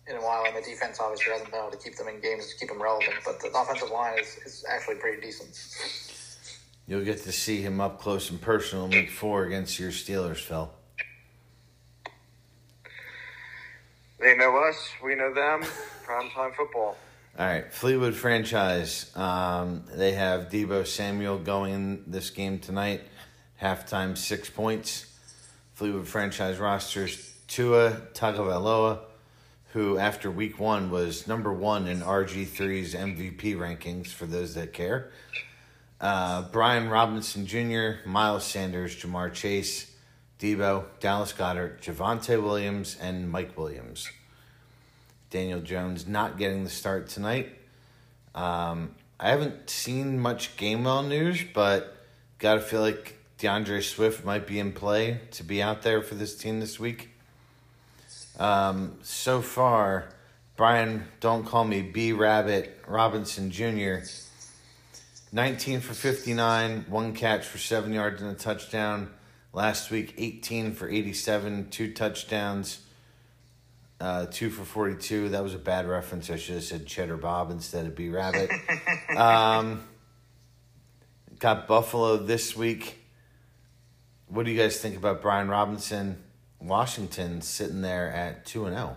in 0.08 0.16
a 0.16 0.20
while, 0.20 0.44
and 0.46 0.54
the 0.56 0.60
defense 0.60 0.98
obviously 1.00 1.32
hasn't 1.32 1.50
been 1.50 1.60
able 1.60 1.70
to 1.70 1.78
keep 1.78 1.96
them 1.96 2.08
in 2.08 2.20
games 2.20 2.52
to 2.52 2.58
keep 2.58 2.68
them 2.68 2.82
relevant. 2.82 3.14
But 3.24 3.40
the 3.40 3.48
offensive 3.56 3.90
line 3.90 4.18
is, 4.18 4.36
is 4.44 4.64
actually 4.68 4.96
pretty 4.96 5.22
decent. 5.22 5.56
You'll 6.89 7.05
get 7.05 7.22
to 7.24 7.32
see 7.32 7.61
him 7.61 7.82
up 7.82 8.01
close 8.01 8.30
and 8.30 8.41
personal 8.41 8.86
in 8.86 8.93
week 8.93 9.11
four 9.11 9.45
against 9.45 9.78
your 9.78 9.91
Steelers, 9.91 10.39
Phil. 10.39 10.72
They 14.18 14.34
know 14.34 14.57
us. 14.57 14.89
We 15.05 15.14
know 15.14 15.34
them. 15.34 15.64
Primetime 16.07 16.55
football. 16.55 16.97
All 17.39 17.47
right, 17.47 17.70
Fleetwood 17.70 18.14
franchise. 18.14 19.14
Um, 19.14 19.84
they 19.95 20.12
have 20.12 20.49
Deebo 20.49 20.86
Samuel 20.86 21.39
going 21.39 21.74
in 21.74 22.05
this 22.07 22.30
game 22.30 22.59
tonight. 22.59 23.03
Halftime, 23.61 24.16
six 24.16 24.49
points. 24.49 25.05
Fleetwood 25.74 26.09
franchise 26.09 26.57
rosters 26.59 27.34
Tua 27.49 28.01
Tagovailoa, 28.14 29.01
who 29.74 29.99
after 29.99 30.30
week 30.30 30.59
one 30.59 30.91
was 30.91 31.28
number 31.28 31.53
one 31.53 31.86
in 31.86 32.01
RG3's 32.01 32.95
MVP 32.95 33.57
rankings 33.57 34.07
for 34.07 34.24
those 34.24 34.55
that 34.55 34.72
care. 34.72 35.11
Uh, 36.01 36.42
Brian 36.53 36.88
Robinson 36.88 37.46
Jr., 37.46 38.07
Miles 38.07 38.44
Sanders, 38.44 38.94
Ja'Marr 38.96 39.32
Chase, 39.32 39.92
Deebo, 40.38 40.84
Dallas 41.01 41.32
Goedert, 41.32 41.80
Javonte 41.80 42.40
Williams, 42.40 42.96
and 43.01 43.30
Mike 43.30 43.59
Williams. 43.59 44.11
Daniel 45.30 45.61
Jones 45.61 46.07
not 46.07 46.38
getting 46.38 46.64
the 46.64 46.70
start 46.70 47.09
tonight. 47.09 47.51
Um, 48.34 48.94
I 49.18 49.30
haven't 49.30 49.68
seen 49.68 50.20
much 50.20 50.57
game 50.57 50.84
well 50.84 51.03
news, 51.03 51.42
but 51.53 51.96
got 52.38 52.55
to 52.55 52.61
feel 52.61 52.80
like 52.80 53.18
D'Andre 53.38 53.80
Swift 53.80 54.24
might 54.24 54.46
be 54.46 54.61
in 54.61 54.72
play 54.72 55.20
to 55.32 55.42
be 55.42 55.61
out 55.61 55.82
there 55.82 56.03
for 56.03 56.14
this 56.14 56.36
team 56.36 56.61
this 56.61 56.78
week. 56.78 57.11
Um, 58.38 58.99
so 59.03 59.42
far, 59.42 60.09
Brian, 60.57 61.07
don't 61.18 61.44
call 61.44 61.64
me 61.64 61.82
B 61.82 62.12
Rabbit 62.12 62.80
Robinson 62.86 63.51
Jr. 63.51 64.05
19 65.32 65.80
for 65.80 65.94
59, 65.94 66.86
one 66.88 67.12
catch 67.12 67.46
for 67.46 67.58
seven 67.58 67.92
yards 67.92 68.22
and 68.22 68.30
a 68.30 68.34
touchdown. 68.34 69.10
Last 69.52 69.90
week, 69.90 70.14
18 70.16 70.72
for 70.72 70.88
87, 70.88 71.70
two 71.70 71.92
touchdowns, 71.92 72.80
uh, 74.00 74.26
two 74.26 74.50
for 74.50 74.64
42. 74.64 75.30
That 75.30 75.42
was 75.42 75.54
a 75.54 75.58
bad 75.58 75.86
reference. 75.86 76.30
I 76.30 76.36
should 76.36 76.56
have 76.56 76.64
said 76.64 76.86
Cheddar 76.86 77.16
Bob 77.16 77.50
instead 77.50 77.86
of 77.86 77.94
B 77.94 78.08
Rabbit. 78.08 78.50
um, 79.16 79.84
got 81.38 81.66
Buffalo 81.66 82.16
this 82.16 82.56
week. 82.56 82.98
What 84.28 84.46
do 84.46 84.52
you 84.52 84.58
guys 84.58 84.80
think 84.80 84.96
about 84.96 85.20
Brian 85.20 85.48
Robinson? 85.48 86.22
Washington 86.60 87.40
sitting 87.40 87.82
there 87.82 88.10
at 88.10 88.46
2 88.46 88.66
and 88.66 88.76
oh. 88.76 88.78
0. 88.78 88.96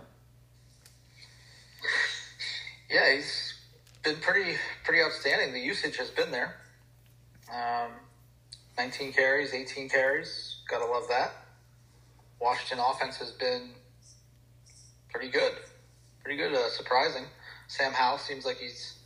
Yeah, 2.90 3.16
he's 3.16 3.51
been 4.02 4.16
pretty 4.16 4.56
pretty 4.84 5.02
outstanding. 5.02 5.52
The 5.52 5.60
usage 5.60 5.96
has 5.96 6.10
been 6.10 6.30
there. 6.30 6.56
Um, 7.52 7.92
19 8.78 9.12
carries, 9.12 9.52
18 9.52 9.88
carries. 9.88 10.56
Gotta 10.68 10.86
love 10.86 11.04
that. 11.08 11.32
Washington 12.40 12.84
offense 12.84 13.16
has 13.18 13.30
been 13.30 13.70
pretty 15.10 15.28
good. 15.28 15.52
Pretty 16.24 16.36
good, 16.36 16.54
uh, 16.54 16.68
surprising. 16.70 17.24
Sam 17.68 17.92
Howell 17.92 18.18
seems 18.18 18.44
like 18.44 18.56
he's 18.56 18.98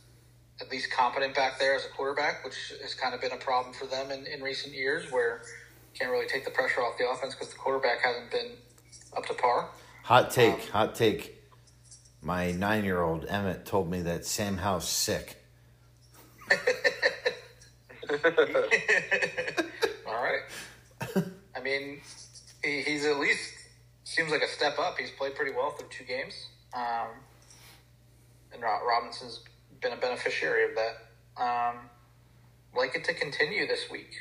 at 0.59 0.71
least 0.71 0.91
competent 0.91 1.35
back 1.35 1.59
there 1.59 1.75
as 1.75 1.85
a 1.85 1.89
quarterback, 1.89 2.43
which 2.43 2.73
has 2.81 2.93
kind 2.93 3.13
of 3.13 3.21
been 3.21 3.31
a 3.31 3.37
problem 3.37 3.73
for 3.73 3.85
them 3.85 4.11
in, 4.11 4.25
in 4.25 4.41
recent 4.41 4.73
years, 4.73 5.11
where 5.11 5.41
you 5.93 5.99
can't 5.99 6.11
really 6.11 6.27
take 6.27 6.45
the 6.45 6.51
pressure 6.51 6.81
off 6.81 6.97
the 6.97 7.07
offense 7.07 7.35
because 7.35 7.49
the 7.49 7.59
quarterback 7.59 7.99
hasn't 8.01 8.31
been 8.31 8.53
up 9.15 9.25
to 9.25 9.33
par. 9.33 9.69
Hot 10.03 10.31
take, 10.31 10.67
hot 10.69 10.95
take. 10.95 11.36
My 12.27 12.51
nine 12.51 12.83
year 12.83 13.01
old 13.01 13.25
Emmett 13.29 13.65
told 13.65 13.89
me 13.89 14.01
that 14.01 14.25
Sam 14.25 14.57
Howell's 14.57 14.89
sick. 14.89 15.37
All 20.05 20.13
right. 20.13 20.41
I 21.55 21.61
mean, 21.61 22.01
he, 22.61 22.81
he's 22.81 23.05
at 23.05 23.17
least 23.17 23.53
seems 24.03 24.29
like 24.29 24.41
a 24.41 24.47
step 24.49 24.77
up. 24.77 24.97
He's 24.99 25.09
played 25.11 25.35
pretty 25.35 25.53
well 25.53 25.71
through 25.71 25.87
two 25.87 26.03
games, 26.03 26.47
um, 26.73 27.07
and 28.51 28.61
Robinson's 28.61 29.45
been 29.81 29.93
a 29.93 29.97
beneficiary 29.97 30.69
of 30.69 30.71
that. 30.75 30.97
Um, 31.41 31.77
like 32.75 32.93
it 32.93 33.05
to 33.05 33.13
continue 33.13 33.65
this 33.67 33.89
week. 33.89 34.11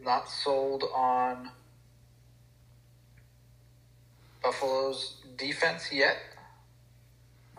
Not 0.00 0.28
sold 0.28 0.84
on 0.94 1.50
Buffalo's 4.40 5.16
defense 5.36 5.90
yet. 5.90 6.18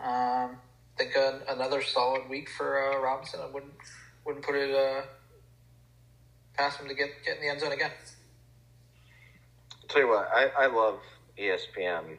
Um, 0.04 0.58
think 0.98 1.16
uh, 1.16 1.38
another 1.48 1.82
solid 1.82 2.28
week 2.28 2.50
for 2.50 2.78
uh, 2.78 3.00
Robinson. 3.00 3.40
I 3.42 3.46
wouldn't 3.46 3.72
wouldn't 4.24 4.44
put 4.44 4.54
it 4.54 4.74
uh, 4.74 5.02
past 6.56 6.80
him 6.80 6.88
to 6.88 6.94
get 6.94 7.10
get 7.24 7.36
in 7.36 7.42
the 7.42 7.48
end 7.48 7.60
zone 7.60 7.72
again. 7.72 7.90
tell 9.88 10.02
you 10.02 10.08
what, 10.08 10.28
I, 10.34 10.50
I 10.58 10.66
love 10.66 11.00
ESPN. 11.38 12.18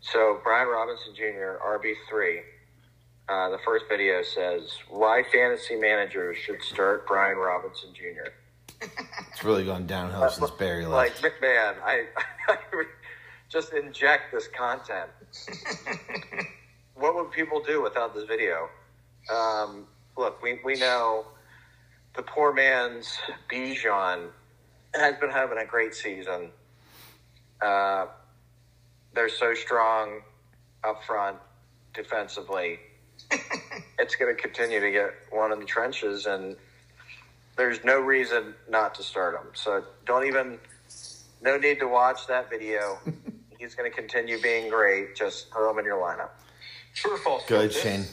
So 0.00 0.40
Brian 0.42 0.68
Robinson 0.68 1.14
Jr. 1.14 1.58
RB 1.64 1.94
three. 2.08 2.40
Uh, 3.28 3.48
the 3.50 3.58
first 3.64 3.84
video 3.88 4.22
says 4.22 4.76
why 4.88 5.22
fantasy 5.32 5.76
managers 5.76 6.36
should 6.36 6.60
start 6.62 7.06
Brian 7.06 7.38
Robinson 7.38 7.90
Jr. 7.94 8.30
It's 9.30 9.44
really 9.44 9.64
gone 9.64 9.86
downhill 9.86 10.28
since 10.28 10.50
Barry 10.52 10.84
Like. 10.86 11.14
McMahon, 11.16 11.76
I, 11.84 12.06
I 12.48 12.58
just 13.48 13.72
inject 13.72 14.32
this 14.32 14.48
content. 14.48 15.10
what 17.00 17.14
would 17.14 17.32
people 17.32 17.62
do 17.62 17.82
without 17.82 18.14
this 18.14 18.24
video? 18.24 18.68
Um, 19.32 19.86
look, 20.16 20.42
we, 20.42 20.60
we 20.64 20.74
know 20.74 21.26
the 22.14 22.22
poor 22.22 22.52
man's 22.52 23.18
Bijan 23.50 24.28
has 24.94 25.16
been 25.16 25.30
having 25.30 25.58
a 25.58 25.64
great 25.64 25.94
season. 25.94 26.50
Uh, 27.60 28.06
they're 29.14 29.28
so 29.30 29.54
strong 29.54 30.20
up 30.84 31.02
front 31.04 31.38
defensively. 31.94 32.78
it's 33.98 34.16
going 34.16 34.34
to 34.34 34.40
continue 34.40 34.80
to 34.80 34.90
get 34.90 35.10
one 35.30 35.52
in 35.52 35.60
the 35.60 35.64
trenches, 35.64 36.26
and 36.26 36.54
there's 37.56 37.82
no 37.82 37.98
reason 37.98 38.54
not 38.68 38.94
to 38.96 39.02
start 39.02 39.34
him. 39.34 39.50
So 39.54 39.84
don't 40.06 40.26
even, 40.26 40.58
no 41.40 41.56
need 41.56 41.78
to 41.80 41.88
watch 41.88 42.26
that 42.26 42.50
video. 42.50 42.98
He's 43.58 43.74
going 43.74 43.90
to 43.90 43.94
continue 43.94 44.40
being 44.40 44.70
great. 44.70 45.14
Just 45.16 45.52
throw 45.52 45.70
him 45.70 45.78
in 45.78 45.84
your 45.84 45.98
lineup. 45.98 46.30
True 46.94 47.14
or 47.14 47.18
false? 47.18 47.44
Go 47.46 47.56
ahead, 47.56 47.70
this, 47.70 47.82
Shane. 47.82 48.04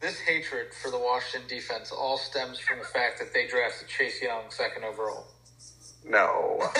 This 0.00 0.18
hatred 0.20 0.68
for 0.82 0.90
the 0.90 0.98
Washington 0.98 1.48
defense 1.48 1.92
all 1.92 2.18
stems 2.18 2.58
from 2.58 2.78
the 2.78 2.84
fact 2.84 3.18
that 3.18 3.32
they 3.32 3.46
drafted 3.46 3.88
Chase 3.88 4.20
Young 4.22 4.42
second 4.50 4.84
overall. 4.84 5.26
No. 6.04 6.60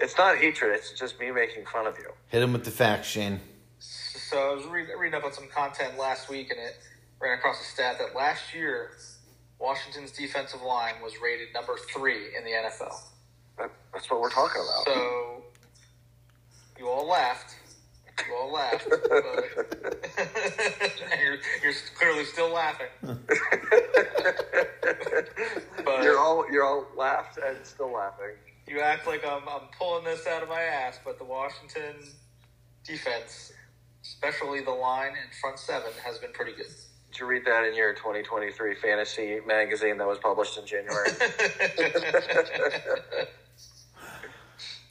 it's 0.00 0.16
not 0.18 0.36
hatred. 0.36 0.74
It's 0.74 0.92
just 0.92 1.18
me 1.18 1.30
making 1.30 1.64
fun 1.66 1.86
of 1.86 1.96
you. 1.98 2.10
Hit 2.28 2.42
him 2.42 2.52
with 2.52 2.64
the 2.64 2.70
facts, 2.70 3.08
Shane. 3.08 3.40
So 3.78 4.50
I 4.50 4.54
was 4.54 4.64
read, 4.66 4.88
reading 4.98 5.18
up 5.18 5.24
on 5.24 5.32
some 5.32 5.48
content 5.48 5.98
last 5.98 6.28
week, 6.28 6.50
and 6.50 6.58
it 6.58 6.78
ran 7.20 7.38
across 7.38 7.60
a 7.60 7.64
stat 7.64 7.96
that 7.98 8.16
last 8.16 8.54
year 8.54 8.92
Washington's 9.58 10.10
defensive 10.10 10.62
line 10.62 10.94
was 11.02 11.14
rated 11.22 11.48
number 11.54 11.76
three 11.94 12.36
in 12.36 12.44
the 12.44 12.50
NFL. 12.50 12.94
That, 13.58 13.70
that's 13.92 14.10
what 14.10 14.20
we're 14.20 14.30
talking 14.30 14.60
about. 14.60 14.84
So 14.86 15.42
you 16.78 16.88
all 16.88 17.06
laughed. 17.06 17.54
You 18.28 18.34
all 18.36 18.52
laughed. 18.52 18.86
But, 18.88 20.08
and 20.18 21.20
you're, 21.20 21.38
you're 21.62 21.72
clearly 21.98 22.24
still 22.24 22.50
laughing. 22.50 22.86
But 25.84 26.02
you're 26.04 26.18
all 26.18 26.44
you're 26.50 26.64
all 26.64 26.86
laughed 26.96 27.38
and 27.44 27.56
still 27.66 27.92
laughing. 27.92 28.36
you 28.68 28.80
act 28.80 29.06
like 29.06 29.24
I'm, 29.26 29.42
I'm 29.48 29.62
pulling 29.78 30.04
this 30.04 30.26
out 30.26 30.42
of 30.42 30.48
my 30.48 30.60
ass, 30.60 30.98
but 31.04 31.18
the 31.18 31.24
Washington 31.24 31.94
defense, 32.84 33.52
especially 34.02 34.60
the 34.62 34.70
line 34.70 35.12
and 35.20 35.32
front 35.40 35.58
seven, 35.58 35.90
has 36.04 36.18
been 36.18 36.32
pretty 36.32 36.52
good. 36.52 36.66
Did 37.10 37.20
you 37.20 37.26
read 37.26 37.44
that 37.46 37.64
in 37.64 37.74
your 37.74 37.92
2023 37.94 38.76
fantasy 38.76 39.40
magazine 39.46 39.98
that 39.98 40.06
was 40.06 40.18
published 40.18 40.56
in 40.56 40.66
January? 40.66 41.10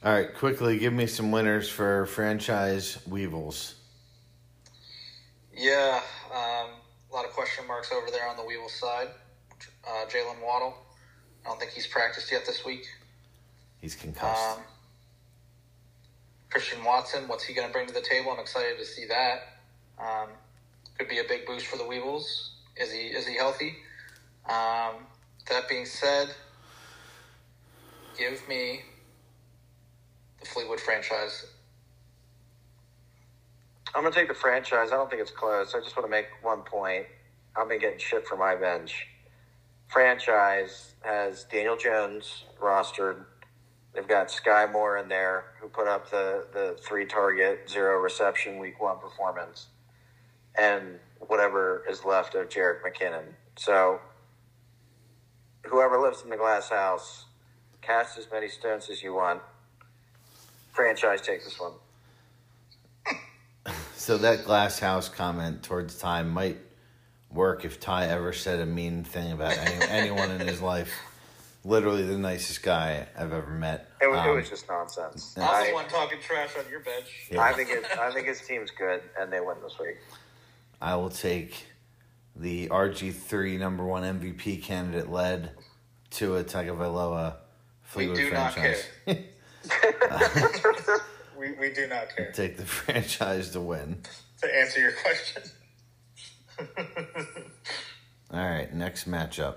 All 0.04 0.12
right, 0.12 0.34
quickly 0.34 0.80
give 0.80 0.92
me 0.92 1.06
some 1.06 1.30
winners 1.30 1.68
for 1.68 2.06
franchise 2.06 2.98
Weevils. 3.06 3.76
Yeah, 5.56 6.00
um, 6.34 6.70
a 7.08 7.14
lot 7.14 7.24
of 7.24 7.30
question 7.30 7.64
marks 7.68 7.92
over 7.92 8.10
there 8.10 8.26
on 8.28 8.36
the 8.36 8.44
Weevil 8.44 8.68
side. 8.68 9.06
Uh, 9.86 10.06
Jalen 10.06 10.44
Waddle, 10.44 10.74
I 11.44 11.50
don't 11.50 11.60
think 11.60 11.70
he's 11.70 11.86
practiced 11.86 12.32
yet 12.32 12.44
this 12.44 12.64
week. 12.64 12.84
He's 13.80 13.94
concussed. 13.94 14.58
Um, 14.58 14.64
Christian 16.50 16.82
Watson, 16.82 17.28
what's 17.28 17.44
he 17.44 17.54
going 17.54 17.68
to 17.68 17.72
bring 17.72 17.86
to 17.86 17.94
the 17.94 18.00
table? 18.00 18.32
I'm 18.32 18.40
excited 18.40 18.78
to 18.78 18.84
see 18.84 19.06
that. 19.06 19.58
Um, 20.00 20.30
could 20.98 21.08
be 21.08 21.20
a 21.20 21.24
big 21.28 21.46
boost 21.46 21.66
for 21.66 21.76
the 21.76 21.86
Weevils. 21.86 22.56
Is 22.76 22.90
he 22.90 23.06
is 23.06 23.24
he 23.24 23.36
healthy? 23.36 23.76
Um, 24.48 25.06
that 25.48 25.68
being 25.68 25.86
said, 25.86 26.34
give 28.18 28.48
me 28.48 28.80
the 30.42 30.48
Fleetwood 30.48 30.80
franchise. 30.80 31.46
I'm 33.94 34.02
gonna 34.02 34.14
take 34.14 34.28
the 34.28 34.34
franchise. 34.34 34.88
I 34.92 34.96
don't 34.96 35.10
think 35.10 35.22
it's 35.22 35.30
close. 35.30 35.74
I 35.74 35.80
just 35.80 35.96
want 35.96 36.06
to 36.06 36.10
make 36.10 36.26
one 36.42 36.62
point. 36.62 37.06
I've 37.54 37.68
been 37.68 37.78
getting 37.78 37.98
shit 37.98 38.26
from 38.26 38.38
my 38.38 38.54
bench. 38.56 39.06
Franchise 39.88 40.94
has 41.02 41.44
Daniel 41.44 41.76
Jones 41.76 42.44
rostered. 42.60 43.24
They've 43.94 44.08
got 44.08 44.28
Skyy 44.28 44.72
Moore 44.72 44.96
in 44.96 45.08
there, 45.08 45.44
who 45.60 45.68
put 45.68 45.86
up 45.86 46.10
the, 46.10 46.46
the 46.54 46.78
three 46.82 47.04
target, 47.04 47.68
zero 47.68 48.00
reception 48.00 48.58
week 48.58 48.80
one 48.80 48.98
performance, 48.98 49.66
and 50.58 50.98
whatever 51.20 51.84
is 51.90 52.04
left 52.04 52.34
of 52.34 52.48
Jerick 52.48 52.78
McKinnon. 52.82 53.34
So, 53.56 54.00
whoever 55.66 55.98
lives 55.98 56.22
in 56.22 56.30
the 56.30 56.38
glass 56.38 56.70
house, 56.70 57.26
cast 57.82 58.16
as 58.16 58.26
many 58.32 58.48
stones 58.48 58.88
as 58.88 59.02
you 59.02 59.12
want. 59.12 59.42
Franchise, 60.72 61.20
take 61.20 61.44
this 61.44 61.58
one. 61.60 61.72
So 63.94 64.18
that 64.18 64.44
glass 64.44 64.80
house 64.80 65.08
comment 65.08 65.62
towards 65.62 65.96
Ty 65.96 66.24
might 66.24 66.58
work 67.30 67.64
if 67.64 67.78
Ty 67.78 68.06
ever 68.08 68.32
said 68.32 68.58
a 68.58 68.66
mean 68.66 69.04
thing 69.04 69.30
about 69.30 69.56
any, 69.56 69.84
anyone 69.88 70.32
in 70.32 70.40
his 70.40 70.60
life. 70.60 70.92
Literally 71.64 72.02
the 72.02 72.18
nicest 72.18 72.64
guy 72.64 73.06
I've 73.16 73.32
ever 73.32 73.52
met. 73.52 73.88
It 74.00 74.08
was, 74.10 74.18
it 74.18 74.28
Um, 74.28 74.34
was 74.34 74.48
just 74.50 74.68
nonsense. 74.68 75.36
I'm 75.38 75.68
the 75.68 75.72
one 75.74 75.86
talking 75.88 76.18
trash 76.20 76.50
on 76.58 76.68
your 76.68 76.80
bench. 76.80 77.28
yeah. 77.30 77.40
I 77.42 77.52
think 77.52 77.70
it, 77.70 77.84
I 77.96 78.10
think 78.12 78.26
his 78.26 78.40
team's 78.40 78.72
good, 78.72 79.00
and 79.20 79.32
they 79.32 79.38
win 79.38 79.56
this 79.62 79.78
week. 79.78 79.98
I 80.80 80.96
will 80.96 81.10
take 81.10 81.66
the 82.34 82.66
RG3 82.70 83.56
number 83.60 83.84
one 83.84 84.02
MVP 84.02 84.64
candidate 84.64 85.08
led 85.08 85.52
Tua 86.10 86.42
Tagovailoa 86.42 87.36
Fleetwood 87.84 88.16
do 88.16 88.30
not 88.32 88.54
franchise. 88.54 88.84
We, 91.42 91.50
we 91.52 91.72
do 91.74 91.88
not 91.88 92.14
care. 92.14 92.30
take 92.30 92.56
the 92.56 92.64
franchise 92.66 93.50
to 93.50 93.60
win. 93.60 94.00
To 94.42 94.56
answer 94.56 94.78
your 94.78 94.92
question. 94.92 95.42
All 98.32 98.38
right, 98.48 98.72
next 98.72 99.10
matchup. 99.10 99.56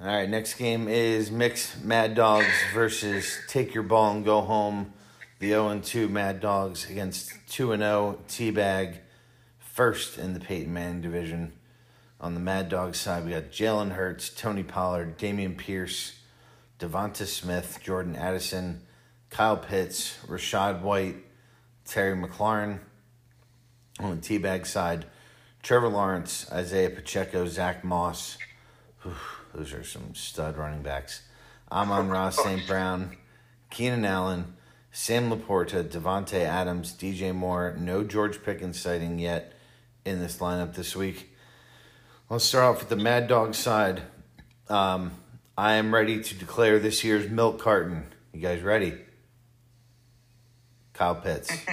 All 0.00 0.06
right, 0.06 0.28
next 0.30 0.54
game 0.54 0.88
is 0.88 1.30
Mixed 1.30 1.84
Mad 1.84 2.14
Dogs 2.14 2.46
versus 2.72 3.38
Take 3.48 3.74
Your 3.74 3.82
Ball 3.82 4.12
and 4.12 4.24
Go 4.24 4.40
Home. 4.40 4.94
The 5.40 5.50
0 5.50 5.80
2 5.84 6.08
Mad 6.08 6.40
Dogs 6.40 6.88
against 6.88 7.32
2 7.50 7.76
0 7.76 8.18
Teabag, 8.26 8.96
first 9.58 10.16
in 10.16 10.32
the 10.32 10.40
Peyton 10.40 10.72
Manning 10.72 11.02
division. 11.02 11.52
On 12.18 12.32
the 12.32 12.40
Mad 12.40 12.70
Dogs 12.70 12.98
side, 12.98 13.26
we 13.26 13.32
got 13.32 13.50
Jalen 13.50 13.92
Hurts, 13.92 14.30
Tony 14.30 14.62
Pollard, 14.62 15.18
Dameon 15.18 15.58
Pierce, 15.58 16.14
DeVonta 16.78 17.26
Smith, 17.26 17.78
Jordan 17.82 18.16
Addison, 18.16 18.80
Kyle 19.30 19.56
Pitts, 19.56 20.18
Rachaad 20.26 20.82
White, 20.82 21.16
Terry 21.84 22.16
McLaurin. 22.16 22.80
On 24.00 24.10
the 24.10 24.16
Teabag 24.16 24.64
side, 24.64 25.06
Trevor 25.62 25.88
Lawrence, 25.88 26.50
Isaiah 26.52 26.90
Pacheco, 26.90 27.46
Zack 27.46 27.82
Moss. 27.82 28.38
Whew, 29.02 29.14
those 29.52 29.72
are 29.72 29.82
some 29.82 30.14
stud 30.14 30.56
running 30.56 30.82
backs. 30.82 31.22
Amon 31.70 32.08
Ross 32.10 32.36
St. 32.36 32.64
Brown, 32.66 33.16
Keenan 33.70 34.04
Allen, 34.04 34.54
Sam 34.92 35.30
LaPorta, 35.30 35.84
Davante 35.84 36.40
Adams, 36.40 36.92
DJ 36.92 37.34
Moore. 37.34 37.74
No 37.78 38.04
George 38.04 38.42
Pickens 38.42 38.80
sighting 38.80 39.18
yet 39.18 39.52
in 40.04 40.20
this 40.20 40.38
lineup 40.38 40.74
this 40.74 40.94
week. 40.96 41.34
I'll 42.30 42.38
start 42.38 42.64
off 42.64 42.80
with 42.80 42.88
the 42.88 42.96
Mad 42.96 43.26
Dog 43.26 43.54
side. 43.54 44.02
Um, 44.68 45.12
I 45.56 45.74
am 45.74 45.92
ready 45.92 46.22
to 46.22 46.34
declare 46.34 46.78
this 46.78 47.02
year's 47.02 47.28
milk 47.28 47.60
carton. 47.60 48.06
You 48.32 48.40
guys 48.40 48.62
ready? 48.62 48.94
Kyle 50.98 51.14
Pitts. 51.14 51.50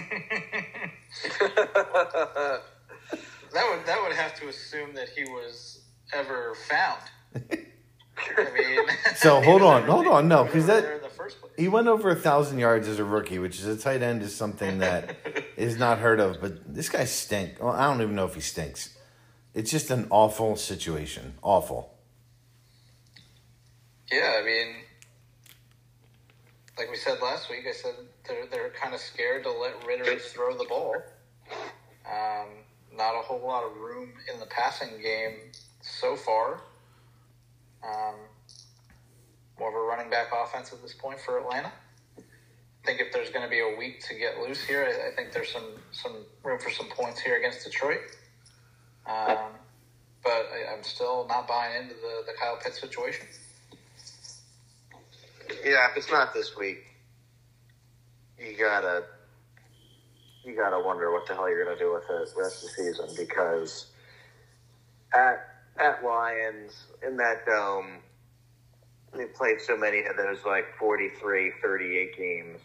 That 3.54 3.70
would 3.72 3.86
that 3.86 4.02
would 4.04 4.12
have 4.12 4.38
to 4.42 4.50
assume 4.50 4.94
that 4.96 5.08
he 5.08 5.24
was 5.24 5.80
ever 6.14 6.56
found. 6.68 7.00
I 7.36 8.52
mean, 8.58 8.80
So, 9.16 9.42
hold 9.42 9.62
on, 9.62 9.84
hold 9.84 10.08
on, 10.08 10.28
no, 10.28 10.44
he 10.44 10.48
'cause 10.50 10.56
was 10.56 10.66
that- 10.68 10.84
there 10.84 10.96
in 10.98 11.02
the 11.02 11.08
first 11.10 11.40
place. 11.40 11.54
He 11.58 11.70
went 11.70 11.88
over 11.88 12.10
a 12.10 12.16
thousand 12.16 12.60
yards 12.60 12.86
as 12.90 13.00
a 13.00 13.06
rookie, 13.06 13.40
which 13.40 13.58
is 13.60 13.66
a 13.66 13.78
tight 13.78 14.02
end 14.02 14.24
is 14.24 14.36
something 14.36 14.80
that 14.80 15.16
is 15.56 15.78
not 15.78 16.00
heard 16.00 16.20
of. 16.20 16.42
But 16.42 16.74
this 16.74 16.90
guy 16.90 17.06
stink. 17.06 17.62
Well, 17.62 17.72
I 17.72 17.86
don't 17.88 18.02
even 18.02 18.14
know 18.16 18.26
if 18.26 18.36
he 18.36 18.42
stinks. 18.42 18.98
It's 19.54 19.72
just 19.72 19.90
an 19.90 20.08
awful 20.10 20.58
situation. 20.58 21.36
Awful. 21.42 21.94
Yeah, 24.12 24.36
I 24.42 24.44
mean, 24.44 24.76
like 26.78 26.90
we 26.90 26.98
said 26.98 27.22
last 27.22 27.50
week, 27.50 27.66
I 27.68 27.72
said 27.72 27.94
they're 28.28 28.46
they're 28.48 28.70
kind 28.70 28.94
of 28.94 29.00
scared 29.00 29.44
to 29.44 29.52
let 29.52 29.86
Ridder 29.86 30.18
throw 30.20 30.58
the 30.58 30.66
ball. 30.66 30.96
Um, 32.06 32.48
not 32.96 33.16
a 33.16 33.22
whole 33.22 33.46
lot 33.46 33.64
of 33.64 33.78
room 33.78 34.14
in 34.32 34.40
the 34.40 34.46
passing 34.46 35.02
game 35.02 35.52
so 35.82 36.16
far. 36.16 36.62
Um, 37.84 38.16
more 39.60 39.70
of 39.70 39.76
a 39.76 39.80
running 39.80 40.10
back 40.10 40.28
offense 40.34 40.74
at 40.74 40.82
this 40.82 40.94
point 40.94 41.20
for 41.20 41.40
Atlanta. 41.40 41.72
I 42.18 42.86
think 42.86 43.00
if 43.00 43.12
there's 43.14 43.30
going 43.30 43.44
to 43.44 43.50
be 43.50 43.62
a 43.62 43.78
week 43.78 44.02
to 44.08 44.16
get 44.16 44.40
loose 44.40 44.64
here, 44.64 44.84
I, 44.84 45.12
I 45.12 45.16
think 45.16 45.34
there's 45.34 45.52
some 45.52 45.76
some 45.92 46.26
room 46.44 46.60
for 46.60 46.70
some 46.70 46.88
points 46.90 47.20
here 47.20 47.38
against 47.38 47.64
Detroit. 47.64 48.02
Um, 49.08 49.54
but 50.24 50.50
I, 50.54 50.74
I'm 50.76 50.84
still 50.84 51.26
not 51.28 51.48
buying 51.48 51.84
into 51.84 51.96
the, 51.96 52.24
the 52.28 52.34
Kyle 52.38 52.58
Pitts 52.62 52.82
situation. 52.82 53.28
Yeah, 55.64 55.90
if 55.92 55.98
it's 55.98 56.12
not 56.12 56.34
this 56.34 56.56
week, 56.58 56.84
you 58.40 58.58
gotta 58.58 59.04
you 60.44 60.56
gotta 60.56 60.80
wonder 60.80 61.12
what 61.12 61.28
the 61.28 61.34
hell 61.34 61.50
you're 61.50 61.64
gonna 61.66 61.78
do 61.78 61.94
with 61.94 62.04
it 62.04 62.36
the 62.36 62.42
rest 62.42 62.64
of 62.64 62.70
the 62.70 62.84
season 62.84 63.10
because 63.18 63.88
at 65.14 65.48
at 65.78 66.04
Lions 66.04 66.86
in 67.06 67.18
that 67.18 67.46
dome 67.46 68.00
they 69.14 69.26
played 69.26 69.62
so 69.62 69.78
many 69.78 70.00
of 70.04 70.18
those 70.18 70.44
like 70.46 70.66
43, 70.78 71.54
38 71.62 72.18
games. 72.18 72.62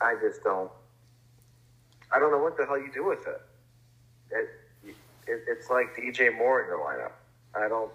I 0.00 0.14
just 0.20 0.42
don't 0.44 0.70
I 2.12 2.18
don't 2.18 2.30
know 2.32 2.42
what 2.42 2.56
the 2.56 2.66
hell 2.66 2.78
you 2.78 2.90
do 2.92 3.06
with 3.06 3.26
it. 3.26 3.40
It, 4.30 4.94
it 5.26 5.44
it's 5.48 5.70
like 5.70 5.96
DJ 5.96 6.36
Moore 6.36 6.62
in 6.62 6.68
your 6.68 6.78
lineup. 6.78 7.12
I 7.54 7.68
don't 7.68 7.90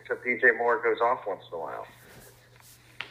except 0.00 0.24
DJ 0.24 0.56
Moore 0.56 0.82
goes 0.82 1.00
off 1.00 1.26
once 1.26 1.44
in 1.50 1.58
a 1.58 1.60
while 1.60 1.86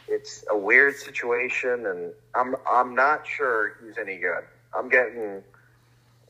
it's 0.08 0.44
a 0.50 0.56
weird 0.56 0.96
situation, 0.96 1.86
and 1.86 2.12
I'm 2.34 2.56
I'm 2.68 2.94
not 2.94 3.26
sure 3.26 3.76
he's 3.84 3.98
any 3.98 4.16
good. 4.16 4.44
I'm 4.76 4.88
getting 4.88 5.42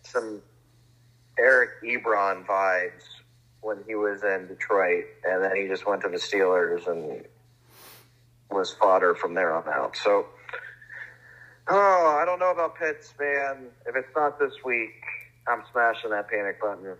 some 0.02 0.42
Eric 1.38 1.70
Ebron 1.84 2.44
vibes 2.46 3.04
when 3.60 3.78
he 3.86 3.94
was 3.94 4.22
in 4.22 4.46
Detroit, 4.48 5.04
and 5.24 5.42
then 5.42 5.56
he 5.56 5.68
just 5.68 5.86
went 5.86 6.02
to 6.02 6.08
the 6.08 6.16
Steelers 6.16 6.86
and 6.86 7.24
was 8.50 8.72
fodder 8.72 9.14
from 9.14 9.34
there 9.34 9.54
on 9.54 9.68
out. 9.68 9.96
So, 9.96 10.26
oh, 11.68 12.18
I 12.20 12.24
don't 12.24 12.38
know 12.38 12.50
about 12.50 12.76
Pitts, 12.76 13.14
man. 13.18 13.66
If 13.86 13.94
it's 13.94 14.14
not 14.16 14.38
this 14.38 14.54
week, 14.64 15.02
I'm 15.46 15.62
smashing 15.70 16.10
that 16.10 16.28
panic 16.28 16.60
button. 16.60 16.96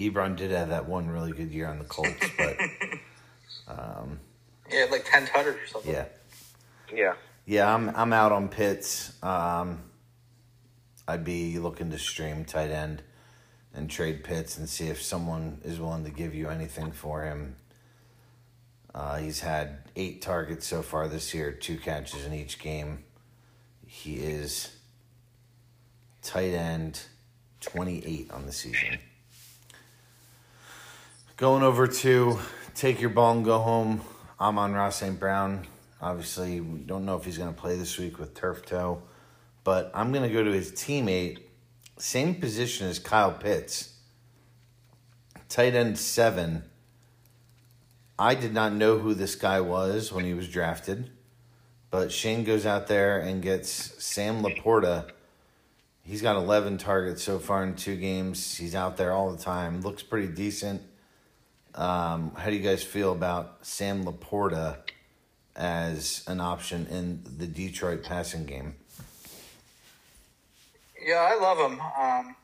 Ebron 0.00 0.34
did 0.34 0.50
have 0.50 0.70
that 0.70 0.88
one 0.88 1.08
really 1.08 1.32
good 1.32 1.50
year 1.50 1.66
on 1.68 1.78
the 1.78 1.84
Colts, 1.84 2.24
but 2.38 2.56
um, 3.68 4.18
Yeah, 4.70 4.86
like 4.90 5.04
ten 5.04 5.26
tutters 5.26 5.56
or 5.56 5.66
something. 5.66 5.92
yeah, 5.92 6.06
Yeah. 6.92 7.14
yeah, 7.44 7.72
I'm 7.74 7.90
I'm 7.94 8.12
out 8.12 8.32
on 8.32 8.48
Pitts. 8.48 9.12
Um, 9.22 9.82
I'd 11.06 11.24
be 11.24 11.58
looking 11.58 11.90
to 11.90 11.98
stream 11.98 12.44
tight 12.46 12.70
end 12.70 13.02
and 13.74 13.90
trade 13.90 14.24
Pitts 14.24 14.56
and 14.56 14.68
see 14.68 14.88
if 14.88 15.02
someone 15.02 15.60
is 15.64 15.78
willing 15.78 16.04
to 16.04 16.10
give 16.10 16.34
you 16.34 16.48
anything 16.48 16.92
for 16.92 17.22
him. 17.24 17.56
Uh, 18.94 19.18
he's 19.18 19.40
had 19.40 19.78
eight 19.96 20.22
targets 20.22 20.66
so 20.66 20.82
far 20.82 21.06
this 21.08 21.32
year, 21.34 21.52
two 21.52 21.76
catches 21.76 22.24
in 22.24 22.32
each 22.32 22.58
game. 22.58 23.04
He 23.86 24.16
is 24.16 24.74
tight 26.22 26.52
end 26.54 27.02
28 27.60 28.30
on 28.32 28.46
the 28.46 28.52
season. 28.52 28.98
Going 31.40 31.62
over 31.62 31.86
to 31.86 32.38
take 32.74 33.00
your 33.00 33.08
ball 33.08 33.32
and 33.32 33.42
go 33.42 33.60
home. 33.60 34.02
I'm 34.38 34.58
on 34.58 34.74
Ross 34.74 34.96
St. 34.96 35.18
Brown. 35.18 35.66
Obviously, 35.98 36.60
we 36.60 36.80
don't 36.80 37.06
know 37.06 37.16
if 37.16 37.24
he's 37.24 37.38
going 37.38 37.48
to 37.48 37.58
play 37.58 37.78
this 37.78 37.96
week 37.96 38.18
with 38.18 38.34
turf 38.34 38.66
toe, 38.66 39.00
but 39.64 39.90
I'm 39.94 40.12
going 40.12 40.28
to 40.28 40.34
go 40.34 40.44
to 40.44 40.52
his 40.52 40.70
teammate, 40.70 41.38
same 41.96 42.34
position 42.34 42.88
as 42.88 42.98
Kyle 42.98 43.32
Pitts, 43.32 43.94
tight 45.48 45.74
end 45.74 45.98
seven. 45.98 46.62
I 48.18 48.34
did 48.34 48.52
not 48.52 48.74
know 48.74 48.98
who 48.98 49.14
this 49.14 49.34
guy 49.34 49.62
was 49.62 50.12
when 50.12 50.26
he 50.26 50.34
was 50.34 50.46
drafted, 50.46 51.10
but 51.90 52.12
Shane 52.12 52.44
goes 52.44 52.66
out 52.66 52.86
there 52.86 53.18
and 53.18 53.40
gets 53.40 53.70
Sam 54.04 54.42
LaPorta. 54.42 55.10
He's 56.02 56.20
got 56.20 56.36
11 56.36 56.76
targets 56.76 57.22
so 57.22 57.38
far 57.38 57.64
in 57.64 57.76
two 57.76 57.96
games. 57.96 58.58
He's 58.58 58.74
out 58.74 58.98
there 58.98 59.12
all 59.12 59.32
the 59.34 59.42
time. 59.42 59.80
Looks 59.80 60.02
pretty 60.02 60.28
decent. 60.28 60.82
Um, 61.74 62.32
how 62.36 62.50
do 62.50 62.56
you 62.56 62.62
guys 62.62 62.82
feel 62.82 63.12
about 63.12 63.58
Sam 63.62 64.04
LaPorta 64.04 64.78
as 65.54 66.24
an 66.26 66.40
option 66.40 66.86
in 66.90 67.22
the 67.38 67.46
Detroit 67.46 68.02
passing 68.02 68.44
game? 68.44 68.74
Yeah, 71.04 71.28
I 71.30 71.38
love 71.40 71.58
him. 71.58 71.80
Um, 71.80 72.36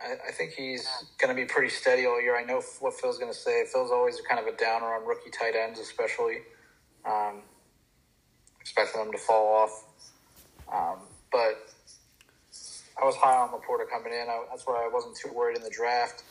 I, 0.00 0.28
I 0.28 0.32
think 0.32 0.52
he's 0.52 0.88
going 1.18 1.34
to 1.34 1.40
be 1.40 1.46
pretty 1.46 1.68
steady 1.68 2.06
all 2.06 2.20
year. 2.20 2.38
I 2.38 2.44
know 2.44 2.62
what 2.80 2.94
Phil's 2.94 3.18
going 3.18 3.32
to 3.32 3.38
say. 3.38 3.64
Phil's 3.72 3.90
always 3.90 4.20
kind 4.28 4.40
of 4.40 4.52
a 4.52 4.56
downer 4.56 4.86
on 4.86 5.06
rookie 5.06 5.30
tight 5.30 5.54
ends, 5.54 5.80
especially 5.80 6.38
um, 7.04 7.42
expecting 8.60 9.02
them 9.02 9.12
to 9.12 9.18
fall 9.18 9.54
off. 9.54 9.84
Um, 10.72 10.98
but 11.32 11.68
I 13.00 13.04
was 13.04 13.16
high 13.16 13.36
on 13.36 13.48
LaPorta 13.48 13.88
coming 13.90 14.12
in. 14.12 14.28
I, 14.28 14.44
that's 14.50 14.66
why 14.66 14.84
I 14.84 14.88
wasn't 14.92 15.16
too 15.16 15.30
worried 15.34 15.56
in 15.56 15.62
the 15.62 15.70
draft. 15.70 16.22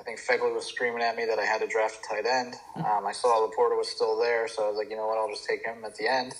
I 0.00 0.02
think 0.02 0.18
Fegley 0.18 0.54
was 0.54 0.64
screaming 0.64 1.02
at 1.02 1.14
me 1.14 1.26
that 1.26 1.38
I 1.38 1.44
had 1.44 1.60
to 1.60 1.66
draft 1.66 1.98
a 2.02 2.08
tight 2.14 2.26
end. 2.26 2.54
Um, 2.76 3.04
I 3.06 3.12
saw 3.12 3.46
LaPorta 3.46 3.76
was 3.76 3.88
still 3.88 4.18
there, 4.18 4.48
so 4.48 4.64
I 4.64 4.68
was 4.68 4.78
like, 4.78 4.88
you 4.88 4.96
know 4.96 5.06
what, 5.06 5.18
I'll 5.18 5.28
just 5.28 5.44
take 5.44 5.62
him 5.62 5.84
at 5.84 5.94
the 5.96 6.10
end. 6.10 6.32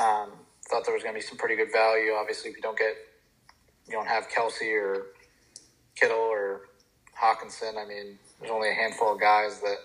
Um, 0.00 0.32
thought 0.68 0.84
there 0.84 0.92
was 0.92 1.04
going 1.04 1.14
to 1.14 1.20
be 1.20 1.24
some 1.24 1.38
pretty 1.38 1.54
good 1.54 1.70
value. 1.72 2.12
Obviously, 2.12 2.50
if 2.50 2.56
you 2.56 2.62
don't 2.62 2.76
get, 2.76 2.96
you 3.86 3.92
don't 3.92 4.08
have 4.08 4.28
Kelce 4.28 4.74
or 4.74 5.06
Kittle 5.94 6.18
or 6.18 6.62
Hockenson. 7.16 7.78
I 7.78 7.86
mean, 7.86 8.18
there's 8.40 8.50
only 8.50 8.70
a 8.70 8.74
handful 8.74 9.12
of 9.12 9.20
guys 9.20 9.60
that, 9.60 9.76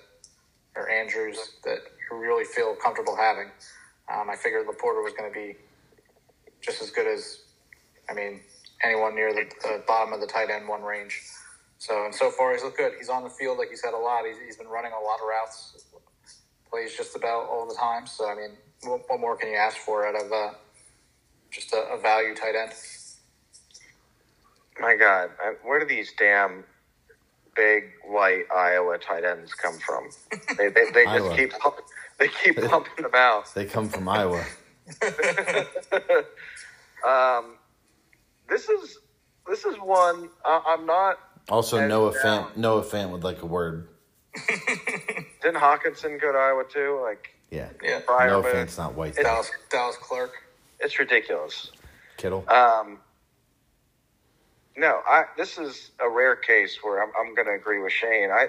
or 0.75 0.89
Andrews, 0.89 1.37
that 1.65 1.77
you 2.09 2.17
really 2.17 2.43
feel 2.43 2.75
comfortable 2.75 3.15
having. 3.15 3.51
Um, 4.11 4.31
I 4.31 4.35
figured 4.35 4.65
LaPorta 4.65 5.03
was 5.03 5.13
going 5.13 5.31
to 5.31 5.33
be 5.33 5.55
just 6.59 6.81
as 6.81 6.89
good 6.89 7.05
as, 7.05 7.41
I 8.09 8.15
mean, 8.15 8.41
anyone 8.83 9.13
near 9.13 9.31
the, 9.31 9.45
the 9.61 9.83
bottom 9.85 10.11
of 10.11 10.21
the 10.21 10.27
tight 10.27 10.49
end 10.49 10.67
one 10.67 10.81
range. 10.81 11.21
So 11.79 12.05
and 12.05 12.13
so 12.13 12.29
far 12.29 12.53
he's 12.53 12.63
looked 12.63 12.77
good. 12.77 12.93
He's 12.97 13.09
on 13.09 13.23
the 13.23 13.29
field 13.29 13.57
like 13.57 13.69
you 13.71 13.77
said 13.77 13.93
a 13.93 13.97
lot. 13.97 14.25
He's, 14.25 14.37
he's 14.45 14.57
been 14.57 14.67
running 14.67 14.91
a 14.91 15.03
lot 15.03 15.19
of 15.21 15.27
routes, 15.27 15.85
plays 16.69 16.95
just 16.95 17.15
about 17.15 17.47
all 17.49 17.67
the 17.67 17.75
time. 17.75 18.05
So 18.05 18.29
I 18.29 18.35
mean, 18.35 18.51
what, 18.83 19.01
what 19.07 19.19
more 19.19 19.35
can 19.37 19.49
you 19.49 19.55
ask 19.57 19.77
for 19.77 20.05
out 20.05 20.15
of 20.15 20.31
uh, 20.31 20.51
just 21.51 21.73
a, 21.73 21.77
a 21.93 21.99
value 21.99 22.35
tight 22.35 22.55
end? 22.55 22.73
My 24.79 24.95
God, 24.95 25.31
I- 25.41 25.55
where 25.63 25.79
do 25.79 25.85
these 25.85 26.11
damn 26.17 26.63
big 27.55 27.85
white 28.05 28.43
Iowa 28.55 28.97
tight 28.97 29.23
ends 29.23 29.53
come 29.53 29.77
from? 29.79 30.09
They 30.57 30.69
they, 30.69 30.91
they 30.93 31.05
just 31.05 31.15
Iowa. 31.25 31.35
keep 31.37 31.51
pump, 31.59 31.75
they 32.19 32.27
keep 32.27 32.57
pumping 32.69 33.03
them 33.03 33.15
out. 33.15 33.53
They 33.55 33.65
come 33.65 33.87
from 33.89 34.07
Iowa. 34.09 34.43
Um, 37.07 37.55
this 38.49 38.67
is 38.67 38.97
this 39.47 39.63
is 39.65 39.75
one 39.77 40.29
I, 40.45 40.61
I'm 40.67 40.85
not. 40.85 41.17
Also, 41.49 41.77
Hands 41.79 41.89
Noah 41.89 42.13
down. 42.13 42.21
Fant. 42.21 42.57
Noah 42.57 42.83
Fant 42.83 43.11
would 43.11 43.23
like 43.23 43.41
a 43.41 43.45
word. 43.45 43.87
Didn't 45.41 45.59
Hockenson 45.59 46.21
go 46.21 46.31
to 46.31 46.37
Iowa 46.37 46.63
too? 46.71 46.99
Like 47.03 47.29
Yeah. 47.49 47.69
Yeah, 47.83 47.99
prior, 48.05 48.27
Noah 48.29 48.43
but 48.43 48.53
Fant's 48.53 48.77
not 48.77 48.93
white. 48.95 49.17
It- 49.17 49.23
Dallas 49.23 49.49
Dallas 49.69 49.97
Clark. 49.97 50.31
it's 50.79 50.99
ridiculous. 50.99 51.71
Kittle. 52.17 52.47
Um, 52.49 52.99
no, 54.77 55.01
I 55.07 55.25
this 55.37 55.57
is 55.57 55.91
a 55.99 56.09
rare 56.09 56.35
case 56.35 56.79
where 56.81 57.01
I'm, 57.01 57.11
I'm 57.19 57.33
going 57.33 57.47
to 57.47 57.53
agree 57.53 57.81
with 57.81 57.91
Shane. 57.91 58.29
I 58.31 58.47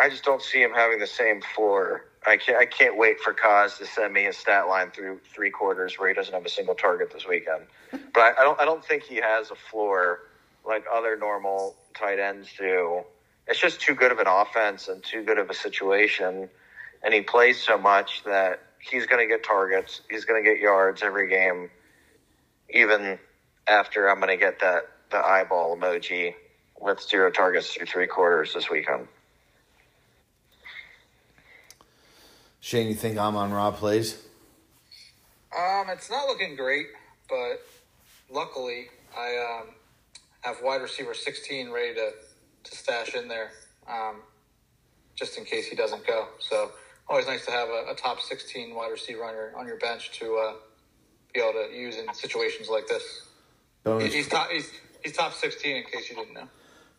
I 0.00 0.08
just 0.08 0.24
don't 0.24 0.42
see 0.42 0.62
him 0.62 0.72
having 0.72 0.98
the 1.00 1.06
same 1.06 1.42
floor. 1.54 2.04
I 2.26 2.36
can't 2.36 2.58
I 2.58 2.64
can't 2.66 2.96
wait 2.96 3.20
for 3.20 3.34
Kaz 3.34 3.78
to 3.78 3.86
send 3.86 4.14
me 4.14 4.24
his 4.24 4.36
stat 4.36 4.68
line 4.68 4.90
through 4.90 5.20
three 5.34 5.50
quarters 5.50 5.98
where 5.98 6.08
he 6.08 6.14
doesn't 6.14 6.32
have 6.32 6.46
a 6.46 6.48
single 6.48 6.74
target 6.74 7.12
this 7.12 7.26
weekend. 7.26 7.64
But 8.14 8.20
I, 8.20 8.40
I 8.40 8.44
don't 8.44 8.60
I 8.60 8.64
don't 8.64 8.84
think 8.84 9.02
he 9.02 9.16
has 9.16 9.50
a 9.50 9.54
floor 9.54 10.20
like 10.68 10.84
other 10.92 11.16
normal 11.16 11.74
tight 11.94 12.20
ends 12.20 12.48
do. 12.56 13.02
It's 13.48 13.58
just 13.58 13.80
too 13.80 13.94
good 13.94 14.12
of 14.12 14.18
an 14.18 14.26
offense 14.28 14.88
and 14.88 15.02
too 15.02 15.24
good 15.24 15.38
of 15.38 15.48
a 15.48 15.54
situation. 15.54 16.50
And 17.02 17.14
he 17.14 17.22
plays 17.22 17.60
so 17.60 17.78
much 17.78 18.22
that 18.24 18.60
he's 18.78 19.06
going 19.06 19.26
to 19.26 19.34
get 19.34 19.42
targets. 19.42 20.02
He's 20.10 20.26
going 20.26 20.44
to 20.44 20.48
get 20.48 20.60
yards 20.60 21.02
every 21.02 21.28
game, 21.28 21.70
even 22.68 23.18
after 23.66 24.08
I'm 24.08 24.20
going 24.20 24.28
to 24.28 24.36
get 24.36 24.60
that 24.60 24.82
the 25.10 25.16
eyeball 25.16 25.74
emoji 25.74 26.34
with 26.78 27.00
zero 27.00 27.30
targets 27.30 27.72
through 27.72 27.86
three 27.86 28.06
quarters 28.06 28.52
this 28.52 28.68
weekend. 28.68 29.08
Shane, 32.60 32.88
you 32.88 32.94
think 32.94 33.16
Amon 33.16 33.50
Ra 33.50 33.70
plays? 33.70 34.22
Um, 35.56 35.86
it's 35.88 36.10
not 36.10 36.26
looking 36.26 36.56
great, 36.56 36.88
but 37.30 37.62
luckily 38.30 38.88
I 39.16 39.60
um, 39.62 39.74
have 40.48 40.62
wide 40.62 40.80
receiver 40.80 41.14
16 41.14 41.70
ready 41.70 41.94
to, 41.94 42.10
to 42.64 42.76
stash 42.76 43.14
in 43.14 43.28
there 43.28 43.50
um, 43.86 44.16
just 45.14 45.36
in 45.36 45.44
case 45.44 45.66
he 45.66 45.76
doesn't 45.76 46.06
go. 46.06 46.28
So 46.38 46.70
always 47.08 47.26
nice 47.26 47.44
to 47.46 47.52
have 47.52 47.68
a, 47.68 47.92
a 47.92 47.94
top 47.94 48.20
16 48.20 48.74
wide 48.74 48.90
receiver 48.90 49.24
on 49.24 49.34
your 49.34 49.56
on 49.56 49.66
your 49.66 49.78
bench 49.78 50.10
to 50.18 50.36
uh, 50.36 50.52
be 51.34 51.40
able 51.40 51.52
to 51.52 51.74
use 51.74 51.96
in 51.96 52.12
situations 52.14 52.68
like 52.68 52.86
this. 52.88 53.26
Bonus, 53.84 54.12
He's 54.12 54.28
top 54.28 54.48
he's, 54.50 54.70
he's 55.02 55.12
top 55.12 55.34
16 55.34 55.76
in 55.76 55.84
case 55.84 56.10
you 56.10 56.16
didn't 56.16 56.34
know. 56.34 56.48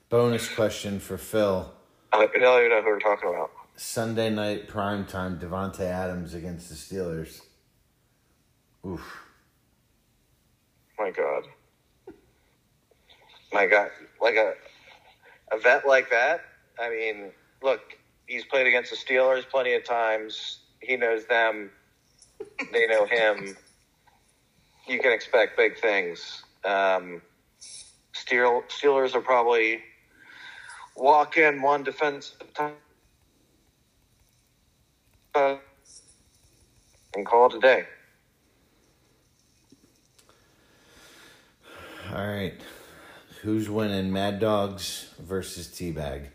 bonus 0.10 0.48
question 0.48 1.00
for 1.00 1.18
Phil. 1.18 1.72
I 2.14 2.26
don't 2.26 2.30
even 2.30 2.42
know 2.42 2.82
who 2.82 2.90
we're 2.90 3.00
talking 3.00 3.30
about. 3.30 3.52
Sunday 3.76 4.30
night 4.30 4.68
prime 4.68 5.06
time, 5.06 5.40
Davante 5.40 5.82
Adams 5.82 6.34
against 6.34 6.70
the 6.70 6.76
Steelers. 6.76 7.42
Oof. 8.86 9.24
My 10.98 11.12
God. 11.12 11.44
My 13.52 13.66
God. 13.66 13.90
Like 14.22 14.36
a 14.36 14.54
a 15.52 15.60
vet 15.60 15.88
like 15.88 16.10
that. 16.12 16.42
I 16.80 16.90
mean, 16.90 17.32
look, 17.62 17.82
he's 18.28 18.46
played 18.46 18.68
against 18.68 18.92
the 18.92 18.98
Steelers 18.98 19.48
plenty 19.50 19.74
of 19.74 19.84
times. 19.84 20.60
He 20.82 20.96
knows 20.96 21.26
them. 21.26 21.72
They 22.72 22.88
know 22.88 23.06
him. 23.06 23.58
You 24.88 25.00
can 25.00 25.12
expect 25.12 25.58
big 25.58 25.80
things. 25.80 26.44
Um, 26.64 27.22
Steel, 28.14 28.64
Steelers 28.70 29.16
are 29.16 29.22
probably 29.22 29.82
walk 30.96 31.38
in 31.38 31.62
one 31.62 31.86
uh, 35.36 35.56
and 37.16 37.26
call 37.26 37.48
it 37.48 37.56
a 37.56 37.60
day. 37.60 37.86
All 42.14 42.28
right. 42.28 42.54
Who's 43.44 43.70
winning? 43.70 44.12
Mad 44.12 44.42
Dogs 44.42 45.14
versus 45.18 45.68
Teabag. 45.68 46.26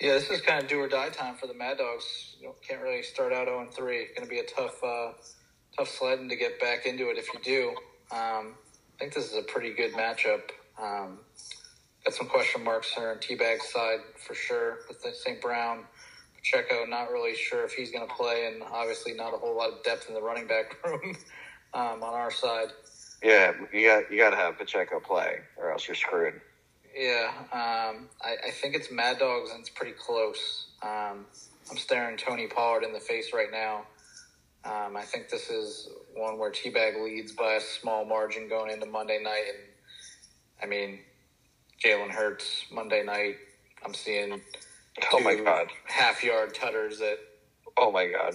Yeah, 0.00 0.12
this 0.12 0.30
is 0.30 0.40
kind 0.40 0.62
of 0.62 0.68
do 0.68 0.78
or 0.78 0.88
die 0.88 1.08
time 1.08 1.34
for 1.34 1.48
the 1.48 1.54
Mad 1.54 1.78
Dogs. 1.78 2.36
You 2.38 2.46
know, 2.46 2.54
can't 2.66 2.80
really 2.80 3.02
start 3.02 3.32
out 3.32 3.48
0 3.48 3.66
3. 3.72 3.96
It's 3.96 4.16
Going 4.16 4.28
to 4.28 4.30
be 4.30 4.38
a 4.38 4.44
tough, 4.44 4.78
uh, 4.84 5.12
tough 5.76 5.88
sledding 5.88 6.28
to 6.28 6.36
get 6.36 6.60
back 6.60 6.86
into 6.86 7.10
it 7.10 7.18
if 7.18 7.26
you 7.34 7.40
do. 7.42 7.70
Um, 8.16 8.54
I 8.54 9.00
think 9.00 9.14
this 9.14 9.32
is 9.32 9.36
a 9.36 9.42
pretty 9.42 9.72
good 9.74 9.94
matchup. 9.94 10.42
Um, 10.80 11.18
got 12.04 12.14
some 12.14 12.28
question 12.28 12.62
marks 12.62 12.94
there 12.94 13.10
on 13.10 13.16
Teabag's 13.16 13.72
side 13.72 13.98
for 14.24 14.34
sure 14.34 14.78
with 14.88 15.04
St. 15.12 15.40
Brown. 15.40 15.86
Pacheco, 16.36 16.84
not 16.86 17.10
really 17.10 17.34
sure 17.34 17.64
if 17.64 17.72
he's 17.72 17.90
going 17.90 18.06
to 18.06 18.14
play, 18.14 18.46
and 18.46 18.62
obviously 18.62 19.14
not 19.14 19.34
a 19.34 19.38
whole 19.38 19.56
lot 19.56 19.70
of 19.70 19.82
depth 19.82 20.08
in 20.08 20.14
the 20.14 20.22
running 20.22 20.46
back 20.46 20.76
room 20.84 21.16
um, 21.74 22.04
on 22.04 22.14
our 22.14 22.30
side. 22.30 22.68
Yeah, 23.22 23.52
you 23.72 23.86
got 23.88 24.10
you 24.10 24.18
got 24.18 24.30
to 24.30 24.36
have 24.36 24.58
Pacheco 24.58 25.00
play, 25.00 25.38
or 25.56 25.70
else 25.72 25.88
you're 25.88 25.94
screwed. 25.94 26.40
Yeah, 26.96 27.30
um, 27.52 28.08
I, 28.22 28.36
I 28.46 28.50
think 28.50 28.74
it's 28.74 28.90
Mad 28.90 29.18
Dogs, 29.18 29.50
and 29.50 29.60
it's 29.60 29.70
pretty 29.70 29.94
close. 29.98 30.66
Um, 30.82 31.26
I'm 31.70 31.76
staring 31.76 32.16
Tony 32.16 32.46
Pollard 32.46 32.84
in 32.84 32.92
the 32.92 33.00
face 33.00 33.32
right 33.32 33.50
now. 33.50 33.86
Um, 34.64 34.96
I 34.96 35.02
think 35.02 35.28
this 35.28 35.50
is 35.50 35.88
one 36.14 36.38
where 36.38 36.50
Teabag 36.50 37.02
leads 37.02 37.32
by 37.32 37.54
a 37.54 37.60
small 37.60 38.04
margin 38.04 38.48
going 38.48 38.70
into 38.70 38.86
Monday 38.86 39.20
night. 39.22 39.44
And 39.48 39.58
I 40.62 40.66
mean, 40.66 41.00
Jalen 41.84 42.10
Hurts 42.10 42.66
Monday 42.72 43.02
night. 43.02 43.36
I'm 43.84 43.94
seeing 43.94 44.40
Oh 45.12 45.20
my 45.20 45.34
God. 45.34 45.66
half 45.86 46.22
yard 46.22 46.54
tutters 46.54 46.98
that 47.00 47.18
Oh 47.76 47.90
my 47.90 48.06
god, 48.06 48.34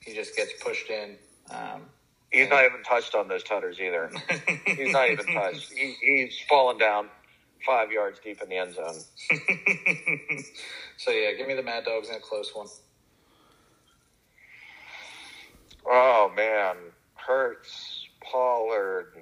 he 0.00 0.14
just 0.14 0.36
gets 0.36 0.52
pushed 0.62 0.90
in. 0.90 1.16
Um, 1.50 1.82
he's 2.30 2.48
not 2.48 2.64
even 2.64 2.82
touched 2.82 3.14
on 3.14 3.28
those 3.28 3.42
tutters 3.42 3.80
either. 3.80 4.10
He's 4.66 4.92
not 4.92 5.10
even 5.10 5.26
touched. 5.26 5.72
He, 5.72 5.94
he's 6.00 6.38
fallen 6.48 6.78
down 6.78 7.08
five 7.64 7.90
yards 7.90 8.20
deep 8.22 8.40
in 8.42 8.48
the 8.48 8.56
end 8.56 8.74
zone. 8.74 8.94
so 10.96 11.10
yeah, 11.10 11.32
give 11.36 11.48
me 11.48 11.54
the 11.54 11.62
Mad 11.62 11.84
Dogs 11.84 12.08
in 12.08 12.14
a 12.14 12.20
close 12.20 12.50
one. 12.54 12.68
Oh 15.88 16.32
man, 16.36 16.76
Hurts, 17.14 18.06
Pollard, 18.22 19.12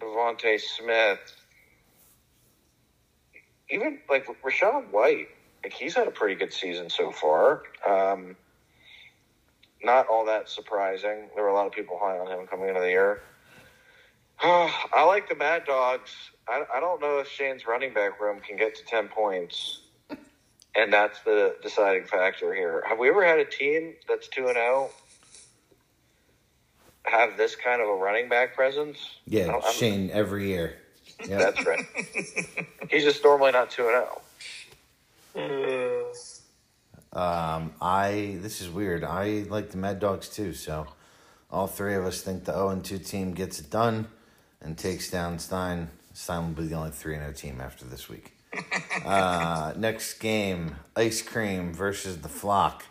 DeVonta 0.00 0.58
Smith, 0.60 1.18
even 3.70 3.98
like 4.08 4.26
Rachaad 4.42 4.90
White. 4.90 5.28
Like 5.62 5.72
he's 5.72 5.94
had 5.94 6.08
a 6.08 6.10
pretty 6.10 6.34
good 6.34 6.52
season 6.52 6.90
so 6.90 7.10
far. 7.10 7.62
Um, 7.86 8.36
not 9.84 10.08
all 10.08 10.24
that 10.26 10.48
surprising. 10.48 11.28
There 11.34 11.44
were 11.44 11.50
a 11.50 11.54
lot 11.54 11.66
of 11.66 11.72
people 11.72 11.98
high 12.00 12.18
on 12.18 12.26
him 12.26 12.46
coming 12.46 12.68
into 12.68 12.80
the 12.80 12.88
year. 12.90 13.20
I 14.42 15.04
like 15.06 15.28
the 15.28 15.34
Mad 15.34 15.64
Dogs. 15.64 16.10
I, 16.48 16.64
I 16.74 16.80
don't 16.80 17.00
know 17.00 17.18
if 17.18 17.28
Shane's 17.28 17.66
running 17.66 17.94
back 17.94 18.20
room 18.20 18.40
can 18.40 18.56
get 18.56 18.74
to 18.76 18.84
10 18.84 19.08
points. 19.08 19.80
And 20.76 20.92
that's 20.92 21.20
the 21.20 21.54
deciding 21.62 22.06
factor 22.06 22.52
here. 22.52 22.82
Have 22.88 22.98
we 22.98 23.08
ever 23.08 23.24
had 23.24 23.38
a 23.38 23.44
team 23.44 23.94
that's 24.08 24.26
2 24.26 24.48
and 24.48 24.56
0 24.56 24.90
have 27.04 27.36
this 27.36 27.54
kind 27.54 27.80
of 27.80 27.88
a 27.88 27.94
running 27.94 28.28
back 28.28 28.56
presence? 28.56 28.98
Yeah, 29.24 29.44
I'm- 29.52 29.60
I'm- 29.62 29.72
Shane 29.72 30.10
every 30.10 30.48
year. 30.48 30.74
Yeah. 31.28 31.38
That's 31.38 31.64
right. 31.64 31.84
He's 32.90 33.04
just 33.04 33.22
normally 33.22 33.52
not 33.52 33.70
2 33.70 33.86
and 33.86 33.94
oh. 33.94 34.22
0. 35.36 35.93
Um, 37.14 37.72
I 37.80 38.38
this 38.40 38.60
is 38.60 38.68
weird. 38.68 39.04
I 39.04 39.44
like 39.48 39.70
the 39.70 39.76
Mad 39.76 40.00
Dogs 40.00 40.28
too. 40.28 40.52
So 40.52 40.86
all 41.50 41.66
three 41.66 41.94
of 41.94 42.04
us 42.04 42.22
think 42.22 42.44
the 42.44 42.52
zero 42.52 42.70
and 42.70 42.84
two 42.84 42.98
team 42.98 43.32
gets 43.34 43.60
it 43.60 43.70
done 43.70 44.08
and 44.60 44.76
takes 44.76 45.10
down 45.10 45.38
Stein. 45.38 45.90
Stein 46.12 46.48
will 46.48 46.62
be 46.62 46.68
the 46.68 46.74
only 46.74 46.90
three 46.90 47.14
and 47.14 47.22
zero 47.22 47.32
team 47.32 47.60
after 47.60 47.84
this 47.84 48.08
week. 48.08 48.32
uh, 49.04 49.72
next 49.76 50.14
game: 50.14 50.76
Ice 50.96 51.22
Cream 51.22 51.72
versus 51.72 52.18
the 52.18 52.28
Flock. 52.28 52.84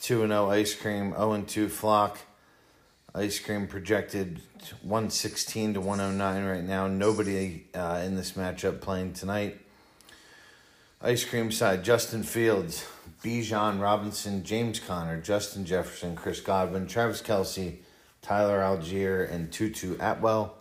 Two 0.00 0.22
and 0.22 0.30
zero 0.30 0.50
Ice 0.50 0.74
Cream. 0.74 1.10
Zero 1.10 1.32
and 1.32 1.46
two 1.46 1.68
Flock. 1.68 2.18
Ice 3.14 3.38
Cream 3.38 3.68
projected 3.68 4.40
116 4.82 5.74
to 5.74 5.80
109 5.80 6.44
right 6.44 6.64
now. 6.64 6.88
Nobody 6.88 7.64
uh, 7.72 8.02
in 8.04 8.16
this 8.16 8.32
matchup 8.32 8.80
playing 8.80 9.12
tonight. 9.12 9.60
Ice 11.04 11.22
Cream 11.22 11.52
side, 11.52 11.84
Justin 11.84 12.22
Fields, 12.22 12.86
Bijan 13.22 13.78
Robinson, 13.78 14.42
James 14.42 14.80
Conner, 14.80 15.20
Justin 15.20 15.66
Jefferson, 15.66 16.16
Chris 16.16 16.40
Godwin, 16.40 16.86
Travis 16.86 17.20
Kelce, 17.20 17.76
Tyler 18.22 18.60
Allgeier, 18.60 19.30
and 19.30 19.52
Tutu 19.52 19.98
Atwell. 20.00 20.54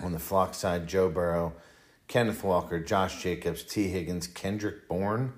On 0.00 0.12
the 0.12 0.20
Flock 0.20 0.54
side, 0.54 0.86
Joe 0.86 1.08
Burrow, 1.10 1.52
Kenneth 2.06 2.44
Walker, 2.44 2.78
Josh 2.78 3.20
Jacobs, 3.20 3.64
Tee 3.64 3.88
Higgins, 3.88 4.28
Kendrick 4.28 4.86
Bourne, 4.86 5.32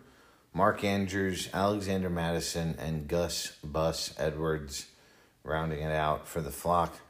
Mark 0.52 0.84
Andrews, 0.84 1.48
Alexander 1.54 2.10
Mattison, 2.10 2.76
and 2.78 3.08
Gus 3.08 3.56
Bus 3.64 4.12
Edwards 4.18 4.88
rounding 5.42 5.80
it 5.80 5.92
out 5.92 6.28
for 6.28 6.42
the 6.42 6.50
Flock. 6.50 7.00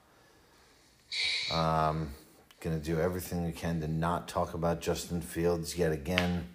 Um, 1.52 2.12
gonna 2.60 2.78
do 2.78 3.00
everything 3.00 3.44
we 3.44 3.50
can 3.50 3.80
to 3.80 3.88
not 3.88 4.28
talk 4.28 4.54
about 4.54 4.80
Justin 4.80 5.20
Fields 5.20 5.76
yet 5.76 5.90
again. 5.90 6.46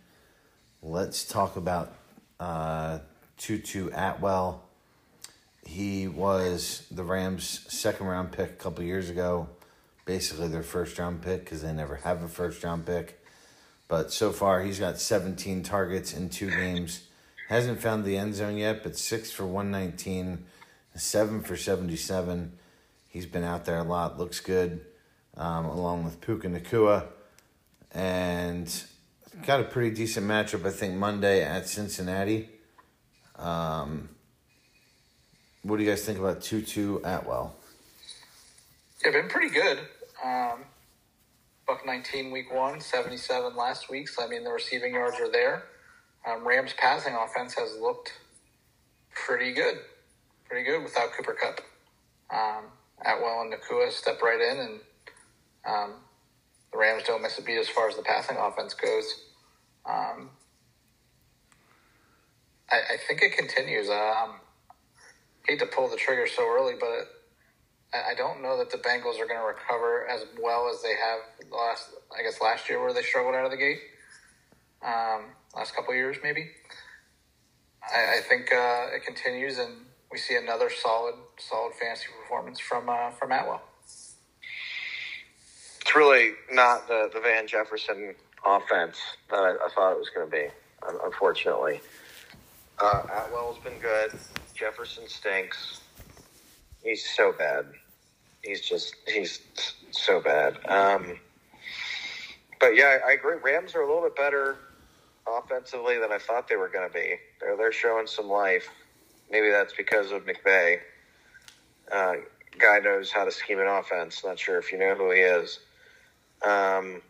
Let's 0.87 1.25
talk 1.25 1.55
about 1.55 1.95
uh, 2.39 2.99
Tutu 3.37 3.89
Atwell. 3.91 4.61
He 5.65 6.07
was 6.07 6.85
the 6.91 7.03
Rams' 7.03 7.65
second 7.67 8.05
round 8.05 8.31
pick 8.31 8.51
a 8.51 8.53
couple 8.53 8.83
years 8.83 9.09
ago, 9.09 9.49
basically 10.05 10.47
their 10.47 10.61
first 10.61 10.99
round 10.99 11.23
pick 11.23 11.43
because 11.43 11.63
they 11.63 11.73
never 11.73 11.95
have 11.95 12.21
a 12.21 12.27
first 12.27 12.63
round 12.63 12.85
pick. 12.85 13.19
But 13.87 14.13
so 14.13 14.31
far, 14.31 14.61
he's 14.61 14.77
got 14.77 14.99
17 14.99 15.63
targets 15.63 16.13
in 16.13 16.29
two 16.29 16.51
games. 16.51 17.07
Hasn't 17.49 17.81
found 17.81 18.05
the 18.05 18.15
end 18.15 18.35
zone 18.35 18.57
yet, 18.57 18.83
but 18.83 18.95
six 18.95 19.31
for 19.31 19.47
119, 19.47 20.45
seven 20.93 21.41
for 21.41 21.57
77. 21.57 22.51
He's 23.09 23.25
been 23.25 23.43
out 23.43 23.65
there 23.65 23.79
a 23.79 23.83
lot, 23.83 24.19
looks 24.19 24.39
good, 24.39 24.85
um, 25.35 25.65
along 25.65 26.03
with 26.03 26.21
Puka 26.21 26.47
Nacua. 26.47 27.07
And 27.91 28.71
got 29.43 29.59
a 29.59 29.63
pretty 29.63 29.93
decent 29.95 30.27
matchup, 30.27 30.65
I 30.65 30.71
think, 30.71 30.95
Monday 30.95 31.43
at 31.43 31.67
Cincinnati. 31.67 32.49
Um, 33.35 34.09
what 35.63 35.77
do 35.77 35.83
you 35.83 35.89
guys 35.89 36.03
think 36.05 36.19
about 36.19 36.41
Tutu 36.41 36.99
Atwell? 37.03 37.55
Yeah, 39.03 39.11
been 39.11 39.27
pretty 39.27 39.53
good. 39.53 39.79
Um, 40.23 40.63
Buck 41.67 41.85
19 41.85 42.31
week 42.31 42.53
one, 42.53 42.79
77 42.79 43.55
last 43.55 43.89
week. 43.89 44.07
So, 44.07 44.23
I 44.23 44.27
mean, 44.27 44.43
the 44.43 44.51
receiving 44.51 44.93
yards 44.93 45.19
are 45.19 45.31
there. 45.31 45.63
Um, 46.27 46.47
Rams 46.47 46.73
passing 46.77 47.13
offense 47.13 47.53
has 47.55 47.75
looked 47.79 48.13
pretty 49.13 49.53
good. 49.53 49.79
Pretty 50.47 50.63
good 50.63 50.83
without 50.83 51.11
Cooper 51.11 51.33
Kupp. 51.33 51.61
Um, 52.31 52.65
Atwell 53.03 53.41
and 53.41 53.53
Nacua 53.53 53.91
step 53.91 54.21
right 54.21 54.39
in, 54.39 54.59
and 54.59 54.79
um, 55.67 55.93
the 56.71 56.77
Rams 56.77 57.03
don't 57.05 57.21
miss 57.21 57.37
a 57.37 57.41
beat 57.41 57.57
as 57.57 57.69
far 57.69 57.89
as 57.89 57.95
the 57.95 58.03
passing 58.03 58.37
offense 58.37 58.73
goes. 58.73 59.24
Um, 59.87 60.29
I, 62.71 62.77
I, 62.93 62.97
think 63.07 63.21
it 63.21 63.37
continues. 63.37 63.89
Um, 63.89 64.39
hate 65.47 65.59
to 65.59 65.67
pull 65.67 65.87
the 65.89 65.95
trigger 65.95 66.25
so 66.27 66.43
early, 66.43 66.73
but 66.79 67.07
I, 67.93 68.11
I 68.11 68.13
don't 68.15 68.41
know 68.41 68.57
that 68.57 68.71
the 68.71 68.77
Bengals 68.77 69.19
are 69.19 69.27
going 69.27 69.39
to 69.39 69.45
recover 69.45 70.07
as 70.07 70.25
well 70.41 70.69
as 70.73 70.81
they 70.81 70.95
have 70.95 71.51
last. 71.51 71.89
I 72.17 72.23
guess 72.23 72.41
last 72.41 72.67
year 72.67 72.81
where 72.81 72.93
they 72.93 73.03
struggled 73.03 73.35
out 73.35 73.45
of 73.45 73.51
the 73.51 73.57
gate. 73.57 73.79
Um, 74.83 75.25
last 75.55 75.75
couple 75.75 75.93
years, 75.93 76.17
maybe. 76.23 76.49
I, 77.83 78.17
I 78.17 78.21
think 78.21 78.51
uh, 78.51 78.87
it 78.95 79.05
continues, 79.05 79.59
and 79.59 79.71
we 80.11 80.17
see 80.17 80.35
another 80.35 80.69
solid, 80.69 81.15
solid 81.37 81.73
fantasy 81.75 82.07
performance 82.21 82.59
from 82.59 82.89
uh, 82.89 83.11
from 83.11 83.31
Atwell. 83.31 83.61
It's 85.81 85.95
really 85.95 86.31
not 86.51 86.87
the, 86.87 87.11
the 87.13 87.19
Van 87.19 87.47
Jefferson 87.47 88.15
offense 88.45 88.97
that 89.29 89.39
I, 89.39 89.51
I 89.51 89.69
thought 89.73 89.91
it 89.91 89.97
was 89.97 90.09
going 90.09 90.29
to 90.29 90.31
be. 90.31 90.47
Unfortunately, 91.03 91.81
uh, 92.79 93.03
Atwell's 93.11 93.57
been 93.59 93.79
good. 93.79 94.11
Jefferson 94.53 95.07
stinks. 95.07 95.81
He's 96.83 97.07
so 97.15 97.31
bad. 97.31 97.65
He's 98.43 98.61
just 98.61 98.95
he's 99.07 99.39
so 99.91 100.21
bad. 100.21 100.57
Um, 100.67 101.19
but 102.59 102.75
yeah, 102.75 102.99
I 103.05 103.13
agree. 103.13 103.37
Rams 103.43 103.73
are 103.75 103.81
a 103.81 103.87
little 103.87 104.03
bit 104.03 104.15
better 104.15 104.57
offensively 105.27 105.97
than 105.97 106.11
I 106.11 106.19
thought 106.19 106.47
they 106.47 106.55
were 106.55 106.69
going 106.69 106.87
to 106.87 106.93
be. 106.93 107.15
They're 107.41 107.57
they're 107.57 107.71
showing 107.71 108.05
some 108.05 108.27
life. 108.27 108.69
Maybe 109.31 109.49
that's 109.49 109.73
because 109.73 110.11
of 110.11 110.25
McVay. 110.25 110.79
Uh, 111.91 112.13
guy 112.59 112.79
knows 112.79 113.11
how 113.11 113.25
to 113.25 113.31
scheme 113.31 113.59
an 113.59 113.67
offense. 113.67 114.23
Not 114.23 114.39
sure 114.39 114.59
if 114.59 114.71
you 114.71 114.77
know 114.77 114.93
who 114.95 115.11
he 115.11 115.19
is. 115.19 115.59
Um, 116.45 117.01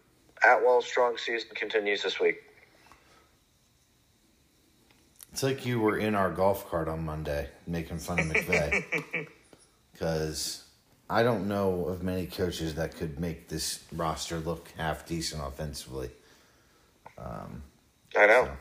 Atwell's 0.43 0.85
strong 0.85 1.17
season 1.17 1.49
continues 1.55 2.03
this 2.03 2.19
week. 2.19 2.41
It's 5.31 5.43
like 5.43 5.65
you 5.65 5.79
were 5.81 5.97
in 5.97 6.15
our 6.15 6.31
golf 6.31 6.69
cart 6.69 6.87
on 6.87 7.03
Monday 7.03 7.49
making 7.67 7.97
fun 7.99 8.19
of 8.19 8.25
McVay. 8.27 9.27
Because 9.91 10.65
I 11.09 11.23
don't 11.23 11.47
know 11.47 11.85
of 11.85 12.03
many 12.03 12.25
coaches 12.25 12.75
that 12.75 12.97
could 12.97 13.17
make 13.17 13.47
this 13.47 13.81
roster 13.93 14.39
look 14.39 14.73
half 14.75 15.05
decent 15.05 15.41
offensively. 15.41 16.09
Um, 17.17 17.63
I 18.17 18.25
know. 18.25 18.43
So 18.43 18.51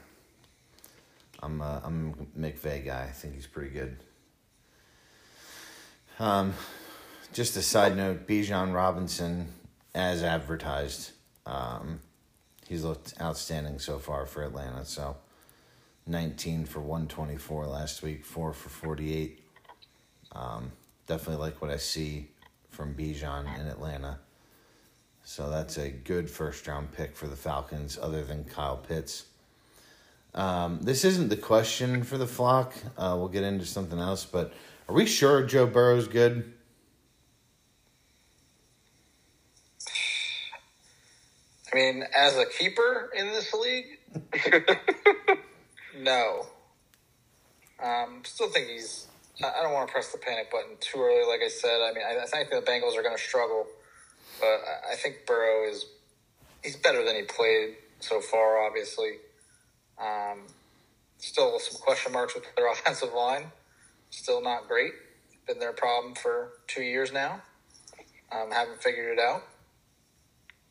I'm 1.43 1.61
a, 1.61 1.83
I'm 1.85 2.29
a 2.37 2.39
McVay 2.39 2.85
guy. 2.85 3.03
I 3.03 3.11
think 3.11 3.35
he's 3.35 3.49
pretty 3.49 3.71
good. 3.71 3.97
Um, 6.21 6.55
just 7.33 7.57
a 7.57 7.63
side 7.63 7.97
note: 7.97 8.29
Bijan 8.29 8.73
Robinson, 8.73 9.49
as 9.95 10.23
advertised, 10.23 11.11
um, 11.47 12.01
he's 12.69 12.85
looked 12.85 13.15
outstanding 13.21 13.79
so 13.79 13.99
far 13.99 14.27
for 14.27 14.43
Atlanta. 14.43 14.85
So, 14.85 15.17
nineteen 16.07 16.65
for 16.65 16.81
one 16.81 17.07
twenty 17.09 17.37
four 17.37 17.67
last 17.67 18.03
week, 18.03 18.25
four 18.25 18.53
for 18.53 18.69
forty 18.69 19.15
eight. 19.15 19.41
Um, 20.33 20.73
definitely 21.07 21.45
like 21.45 21.63
what 21.63 21.71
I 21.71 21.77
see 21.77 22.29
from 22.71 22.95
Bijan 22.95 23.61
in 23.61 23.67
Atlanta. 23.69 24.19
So 25.23 25.49
that's 25.49 25.79
a 25.79 25.89
good 25.89 26.29
first 26.29 26.67
round 26.67 26.93
pick 26.93 27.17
for 27.17 27.29
the 27.29 27.37
Falcons, 27.37 27.99
other 28.01 28.25
than 28.25 28.45
Kyle 28.45 28.77
Pitts. 28.77 29.25
Um, 30.35 30.81
this 30.83 31.05
isn't 31.05 31.29
the 31.29 31.37
question 31.37 32.03
for 32.03 32.19
the 32.19 32.27
flock. 32.27 32.75
Uh, 32.99 33.15
we'll 33.17 33.29
get 33.29 33.45
into 33.45 33.65
something 33.65 33.99
else, 33.99 34.27
but 34.27 34.53
are 34.89 34.95
we 34.95 35.07
sure 35.07 35.47
Joe 35.47 35.67
Burrow's 35.67 36.09
good? 36.09 36.53
I 41.75 41.77
mean, 41.77 42.05
as 42.17 42.37
a 42.39 42.47
keeper 42.47 43.11
in 43.17 43.27
this 43.33 43.53
league, 43.53 43.99
no. 45.99 46.47
Um, 47.83 48.23
still 48.23 48.49
think 48.49 48.69
he's. 48.69 49.09
I 49.45 49.61
don't 49.61 49.73
want 49.73 49.89
to 49.89 49.93
press 49.93 50.13
the 50.13 50.19
panic 50.19 50.53
button 50.53 50.77
too 50.79 51.01
early. 51.01 51.27
Like 51.27 51.41
I 51.45 51.49
said, 51.49 51.81
I 51.81 51.93
mean, 51.93 52.05
I, 52.07 52.23
I 52.23 52.27
think 52.27 52.51
the 52.51 52.71
Bengals 52.71 52.97
are 52.97 53.03
going 53.03 53.17
to 53.17 53.23
struggle, 53.23 53.67
but 54.39 54.61
I 54.89 54.95
think 54.95 55.27
Burrow 55.27 55.69
is. 55.69 55.87
He's 56.63 56.77
better 56.77 57.05
than 57.05 57.17
he 57.17 57.23
played 57.23 57.75
so 57.99 58.21
far. 58.21 58.65
Obviously, 58.65 59.15
um, 60.01 60.43
still 61.19 61.59
some 61.59 61.81
question 61.81 62.13
marks 62.13 62.37
with 62.37 62.45
their 62.55 62.71
offensive 62.73 63.13
line. 63.13 63.47
Still 64.11 64.41
not 64.41 64.69
great. 64.69 64.93
Been 65.49 65.59
their 65.59 65.73
problem 65.73 66.15
for 66.15 66.51
two 66.69 66.85
years 66.85 67.13
now. 67.13 67.43
Um, 68.31 68.53
haven't 68.53 68.81
figured 68.81 69.19
it 69.19 69.21
out. 69.21 69.43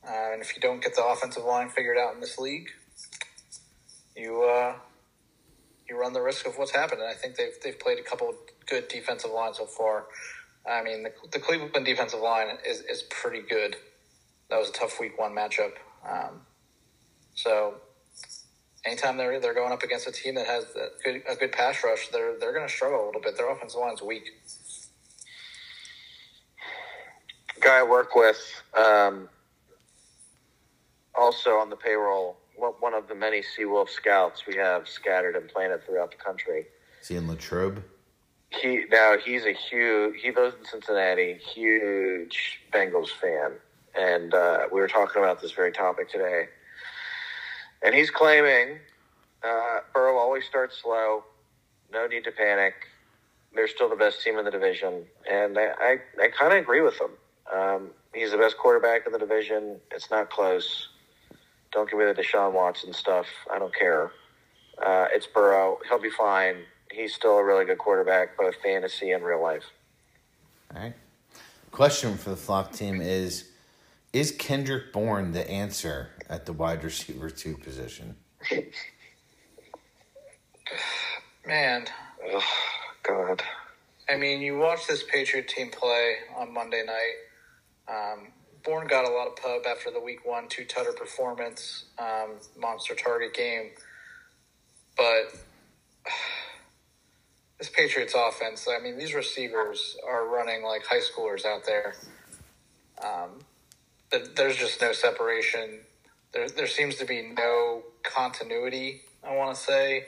Uh, 0.07 0.33
and 0.33 0.41
if 0.41 0.55
you 0.55 0.61
don't 0.61 0.81
get 0.81 0.95
the 0.95 1.03
offensive 1.03 1.43
line 1.43 1.69
figured 1.69 1.97
out 1.97 2.13
in 2.13 2.19
this 2.19 2.37
league, 2.37 2.69
you 4.15 4.43
uh, 4.43 4.75
you 5.89 5.99
run 5.99 6.13
the 6.13 6.21
risk 6.21 6.45
of 6.45 6.57
what's 6.57 6.71
happened. 6.71 7.01
And 7.01 7.09
I 7.09 7.13
think 7.13 7.35
they've 7.35 7.53
they've 7.63 7.79
played 7.79 7.99
a 7.99 8.03
couple 8.03 8.33
good 8.67 8.87
defensive 8.87 9.31
lines 9.31 9.57
so 9.57 9.65
far. 9.65 10.05
I 10.69 10.81
mean, 10.83 11.03
the, 11.03 11.11
the 11.31 11.39
Cleveland 11.39 11.85
defensive 11.85 12.19
line 12.19 12.47
is 12.65 12.81
is 12.81 13.03
pretty 13.03 13.41
good. 13.41 13.75
That 14.49 14.59
was 14.59 14.69
a 14.69 14.73
tough 14.73 14.99
week 14.99 15.17
one 15.17 15.33
matchup. 15.33 15.73
Um, 16.07 16.41
so 17.35 17.75
anytime 18.85 19.17
they're 19.17 19.39
they're 19.39 19.53
going 19.53 19.71
up 19.71 19.83
against 19.83 20.07
a 20.07 20.11
team 20.11 20.35
that 20.35 20.47
has 20.47 20.65
a 20.75 20.89
good, 21.03 21.23
a 21.29 21.35
good 21.35 21.51
pass 21.51 21.83
rush, 21.83 22.09
they're 22.09 22.37
they're 22.39 22.53
going 22.53 22.67
to 22.67 22.73
struggle 22.73 23.03
a 23.03 23.05
little 23.05 23.21
bit. 23.21 23.37
Their 23.37 23.49
offensive 23.49 23.79
line's 23.79 24.01
weak. 24.01 24.29
Guy 27.59 27.79
I 27.79 27.83
work 27.83 28.15
with, 28.15 28.61
um, 28.77 29.29
also 31.15 31.51
on 31.51 31.69
the 31.69 31.75
payroll, 31.75 32.37
one 32.55 32.93
of 32.93 33.07
the 33.07 33.15
many 33.15 33.41
Seawolf 33.41 33.89
scouts 33.89 34.45
we 34.47 34.55
have 34.55 34.87
scattered 34.87 35.35
and 35.35 35.49
planted 35.49 35.85
throughout 35.85 36.11
the 36.11 36.17
country. 36.17 36.65
Is 37.01 37.07
he 37.07 37.15
in 37.15 37.27
Latrobe? 37.27 37.83
He 38.49 38.85
now 38.91 39.17
he's 39.17 39.45
a 39.45 39.53
huge. 39.53 40.21
He 40.21 40.31
lives 40.31 40.55
in 40.59 40.65
Cincinnati. 40.65 41.39
Huge 41.53 42.61
Bengals 42.71 43.09
fan, 43.09 43.53
and 43.95 44.33
uh, 44.33 44.67
we 44.71 44.79
were 44.79 44.87
talking 44.87 45.21
about 45.21 45.41
this 45.41 45.51
very 45.51 45.71
topic 45.71 46.09
today 46.09 46.47
and 47.83 47.93
he's 47.93 48.09
claiming 48.09 48.79
uh, 49.43 49.79
Burrow 49.93 50.17
always 50.17 50.45
starts 50.45 50.81
slow. 50.81 51.23
No 51.91 52.07
need 52.07 52.23
to 52.23 52.31
panic. 52.31 52.73
They're 53.53 53.67
still 53.67 53.89
the 53.89 53.95
best 53.95 54.23
team 54.23 54.39
in 54.39 54.45
the 54.45 54.51
division, 54.51 55.03
and 55.29 55.57
I 55.59 55.73
I, 55.79 55.97
I 56.19 56.27
kind 56.29 56.53
of 56.53 56.59
agree 56.59 56.81
with 56.81 56.99
him. 56.99 57.11
Um, 57.53 57.89
he's 58.15 58.31
the 58.31 58.37
best 58.37 58.57
quarterback 58.57 59.05
in 59.05 59.11
the 59.11 59.19
division. 59.19 59.79
It's 59.91 60.09
not 60.09 60.31
close. 60.31 60.87
Don't 61.73 61.89
give 61.89 61.99
me 61.99 62.05
the 62.05 62.13
Deshaun 62.13 62.53
Watson 62.53 62.93
stuff. 62.93 63.25
I 63.51 63.57
don't 63.57 63.73
care. 63.73 64.11
Uh, 64.77 65.07
it's 65.11 65.27
Burrow. 65.27 65.79
He'll 65.89 65.99
be 65.99 66.11
fine. 66.11 66.57
He's 66.91 67.13
still 67.13 67.37
a 67.37 67.43
really 67.43 67.65
good 67.65 67.79
quarterback, 67.79 68.37
both 68.37 68.55
fantasy 68.63 69.11
and 69.11 69.23
real 69.23 69.41
life. 69.41 69.63
All 70.73 70.81
right. 70.81 70.93
Question 71.71 72.17
for 72.17 72.29
the 72.29 72.35
flock 72.35 72.71
team 72.71 73.01
is 73.01 73.49
Is 74.13 74.31
Kendrick 74.31 74.93
Bourne 74.93 75.31
the 75.31 75.49
answer 75.49 76.09
at 76.29 76.45
the 76.45 76.53
wide 76.53 76.83
receiver 76.83 77.31
two 77.31 77.57
position? 77.57 78.15
Man. 81.47 81.87
Oh, 82.25 82.43
God. 83.01 83.41
I 84.09 84.17
mean, 84.17 84.41
you 84.41 84.57
watch 84.57 84.85
this 84.87 85.03
Patriot 85.03 85.47
team 85.47 85.71
play 85.71 86.17
on 86.37 86.53
Monday 86.53 86.83
night. 86.85 87.15
Um, 87.87 88.27
Bourne 88.63 88.87
got 88.87 89.05
a 89.05 89.09
lot 89.09 89.27
of 89.27 89.35
pub 89.35 89.63
after 89.69 89.91
the 89.91 89.99
week 89.99 90.25
one 90.25 90.47
two 90.47 90.65
tutter 90.65 90.93
performance, 90.93 91.85
um, 91.97 92.35
monster 92.57 92.95
target 92.95 93.33
game. 93.33 93.71
But 94.95 95.35
this 97.57 97.69
Patriots 97.69 98.15
offense, 98.17 98.67
I 98.67 98.81
mean, 98.81 98.97
these 98.97 99.13
receivers 99.13 99.97
are 100.07 100.27
running 100.27 100.63
like 100.63 100.85
high 100.85 101.01
schoolers 101.01 101.45
out 101.45 101.65
there. 101.65 101.95
Um, 103.03 103.39
there's 104.35 104.57
just 104.57 104.79
no 104.79 104.91
separation 104.91 105.79
there 106.33 106.49
there 106.49 106.67
seems 106.67 106.95
to 106.95 107.05
be 107.05 107.21
no 107.37 107.83
continuity. 108.03 109.03
I 109.23 109.35
want 109.35 109.55
to 109.55 109.61
say 109.61 110.05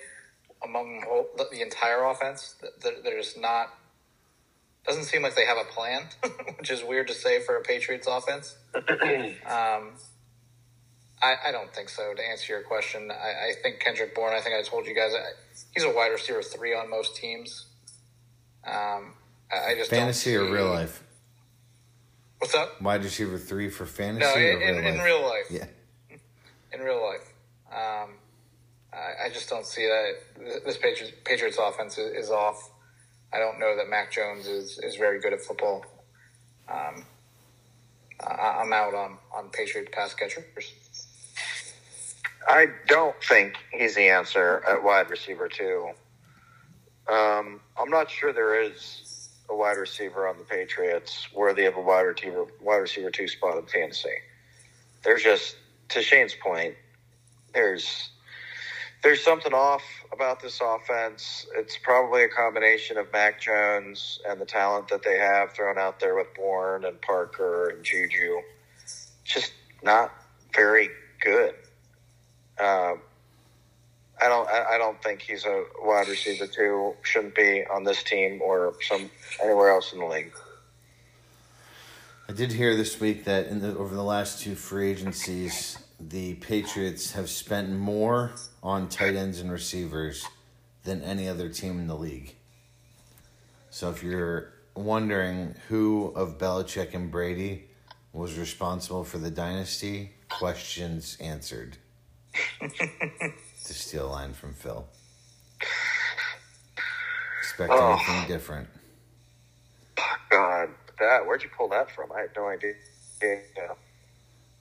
among 0.63 1.03
the 1.51 1.61
entire 1.61 2.03
offense. 2.05 2.55
there's 2.81 3.37
not 3.37 3.73
doesn't 4.87 5.03
seem 5.05 5.21
like 5.21 5.35
they 5.35 5.45
have 5.45 5.57
a 5.57 5.63
plan, 5.71 6.03
which 6.59 6.69
is 6.69 6.83
weird 6.83 7.07
to 7.07 7.13
say 7.13 7.41
for 7.41 7.57
a 7.57 7.61
Patriots 7.61 8.07
offense. 8.07 8.55
um, 8.75 9.93
I, 11.21 11.35
I, 11.47 11.51
don't 11.51 11.73
think 11.73 11.89
so. 11.89 12.13
To 12.13 12.21
answer 12.21 12.53
your 12.53 12.61
question, 12.61 13.09
I, 13.11 13.13
I, 13.13 13.53
think 13.63 13.79
Kendrick 13.79 14.13
Bourne. 14.13 14.33
I 14.35 14.41
think 14.41 14.55
I 14.55 14.61
told 14.61 14.85
you 14.85 14.93
guys 14.93 15.13
he's 15.73 15.83
a 15.83 15.89
wide 15.89 16.11
receiver 16.11 16.43
three 16.43 16.75
on 16.75 16.89
most 16.89 17.15
teams. 17.15 17.65
Um, 18.65 19.13
I 19.51 19.75
just 19.75 19.89
fantasy 19.89 20.35
or 20.35 20.51
real 20.51 20.69
life. 20.69 21.03
What's 22.39 22.53
up? 22.53 22.81
Wide 22.81 23.03
receiver 23.03 23.37
three 23.37 23.69
for 23.69 23.85
fantasy. 23.85 24.25
No, 24.25 24.33
or 24.33 24.39
in, 24.39 24.59
real 24.59 24.77
in, 24.77 24.85
in 24.85 24.97
life? 24.97 25.05
real 25.05 25.23
life. 25.23 25.45
Yeah. 25.49 25.65
In 26.73 26.81
real 26.81 27.01
life. 27.01 27.33
Um, 27.71 28.09
I, 28.93 29.25
I 29.25 29.29
just 29.33 29.49
don't 29.49 29.65
see 29.65 29.87
that 29.87 30.63
this 30.65 30.77
Patriots, 30.77 31.15
Patriots 31.23 31.57
offense 31.59 31.97
is, 31.97 32.25
is 32.25 32.29
off. 32.29 32.71
I 33.35 33.39
don't 33.39 33.59
know 33.59 33.75
that 33.75 33.89
Mac 33.89 34.13
Jones 34.13 34.47
is, 34.47 34.79
is 34.79 34.95
very 34.95 35.19
good 35.19 35.33
at 35.33 35.41
football. 35.41 35.85
Um, 36.69 37.05
I, 38.25 38.61
I'm 38.61 38.71
out 38.71 38.93
on, 38.93 39.17
on 39.35 39.49
Patriot 39.49 39.91
pass 39.91 40.13
catchers. 40.13 40.45
I 42.47 42.67
don't 42.87 43.15
think 43.21 43.55
he's 43.71 43.95
the 43.95 44.07
answer 44.07 44.63
at 44.65 44.81
wide 44.81 45.09
receiver 45.09 45.49
too. 45.49 45.89
Um, 47.11 47.59
I'm 47.77 47.89
not 47.89 48.09
sure 48.09 48.31
there 48.31 48.61
is 48.61 49.29
a 49.49 49.55
wide 49.55 49.77
receiver 49.77 50.27
on 50.27 50.37
the 50.37 50.45
Patriots 50.45 51.27
worthy 51.33 51.65
of 51.65 51.75
a 51.75 51.81
wide 51.81 52.01
receiver 52.01 52.45
wide 52.61 52.77
receiver 52.77 53.11
two 53.11 53.27
spot 53.27 53.57
in 53.57 53.65
fantasy. 53.65 54.09
There's 55.03 55.23
just 55.23 55.57
to 55.89 56.01
Shane's 56.01 56.35
point, 56.35 56.75
there's 57.53 58.11
there's 59.05 59.23
something 59.23 59.53
off 59.53 59.83
about 60.11 60.41
this 60.41 60.59
offense. 60.61 61.45
It's 61.55 61.77
probably 61.77 62.23
a 62.23 62.27
combination 62.27 62.97
of 62.97 63.05
Mac 63.13 63.39
Jones 63.39 64.19
and 64.27 64.41
the 64.41 64.45
talent 64.45 64.87
that 64.87 65.03
they 65.03 65.19
have 65.19 65.51
thrown 65.51 65.77
out 65.77 65.99
there 65.99 66.15
with 66.15 66.33
Bourne 66.35 66.85
and 66.85 66.99
Parker 67.03 67.69
and 67.69 67.83
Juju. 67.83 68.41
Just 69.23 69.53
not 69.83 70.11
very 70.55 70.89
good. 71.21 71.53
Uh, 72.59 72.95
I 74.19 74.27
don't. 74.27 74.49
I 74.49 74.77
don't 74.79 75.01
think 75.03 75.21
he's 75.21 75.45
a 75.45 75.65
wide 75.83 76.07
receiver 76.07 76.47
two. 76.47 76.95
Shouldn't 77.03 77.35
be 77.35 77.63
on 77.71 77.83
this 77.83 78.01
team 78.01 78.41
or 78.41 78.73
some 78.81 79.11
anywhere 79.43 79.69
else 79.69 79.93
in 79.93 79.99
the 79.99 80.05
league. 80.05 80.33
I 82.27 82.31
did 82.31 82.53
hear 82.53 82.75
this 82.75 82.99
week 82.99 83.25
that 83.25 83.47
in 83.47 83.59
the 83.59 83.77
over 83.77 83.93
the 83.93 84.03
last 84.03 84.41
two 84.41 84.55
free 84.55 84.89
agencies, 84.89 85.77
the 86.09 86.35
Patriots 86.35 87.13
have 87.13 87.29
spent 87.29 87.71
more 87.71 88.31
on 88.61 88.87
tight 88.89 89.15
ends 89.15 89.39
and 89.39 89.51
receivers 89.51 90.25
than 90.83 91.01
any 91.01 91.27
other 91.27 91.49
team 91.49 91.79
in 91.79 91.87
the 91.87 91.95
league. 91.95 92.35
So 93.71 93.89
if 93.89 94.03
you're 94.03 94.53
wondering 94.75 95.55
who 95.67 96.13
of 96.15 96.37
Belichick 96.37 96.93
and 96.93 97.09
Brady 97.09 97.65
was 98.13 98.37
responsible 98.37 99.03
for 99.03 99.17
the 99.17 99.31
dynasty, 99.31 100.11
questions 100.29 101.17
answered. 101.19 101.77
to 102.61 103.73
steal 103.73 104.07
a 104.07 104.11
line 104.11 104.33
from 104.33 104.53
Phil. 104.53 104.85
Expect 107.41 107.71
Oh. 107.73 107.93
anything 107.93 108.27
different. 108.27 108.67
God, 110.29 110.69
that 110.99 111.25
where'd 111.25 111.41
you 111.43 111.49
pull 111.57 111.69
that 111.69 111.89
from? 111.89 112.11
I 112.11 112.21
had 112.21 112.29
no 112.35 112.47
idea. 112.47 112.73
Yeah. 113.23 113.73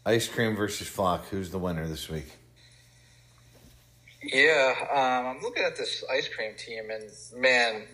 Ice 0.06 0.28
cream 0.28 0.54
versus 0.54 0.86
flock. 0.86 1.28
Who's 1.28 1.50
the 1.50 1.58
winner 1.58 1.86
this 1.88 2.10
week? 2.10 2.30
Yeah, 4.22 4.74
um, 4.90 5.36
I'm 5.36 5.42
looking 5.42 5.64
at 5.64 5.76
this 5.76 6.04
ice 6.10 6.28
cream 6.28 6.52
team, 6.58 6.90
and 6.90 7.10
man, 7.40 7.84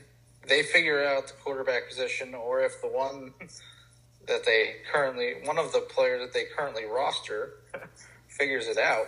they 0.48 0.62
figure 0.64 1.04
out 1.04 1.28
the 1.28 1.34
quarterback 1.34 1.88
position, 1.88 2.34
or 2.34 2.62
if 2.62 2.80
the 2.80 2.88
one 2.88 3.32
that 4.26 4.44
they 4.44 4.76
currently, 4.92 5.34
one 5.44 5.58
of 5.58 5.72
the 5.72 5.80
players 5.80 6.20
that 6.20 6.32
they 6.32 6.44
currently 6.56 6.84
roster, 6.84 7.54
figures 8.28 8.66
it 8.66 8.78
out. 8.78 9.06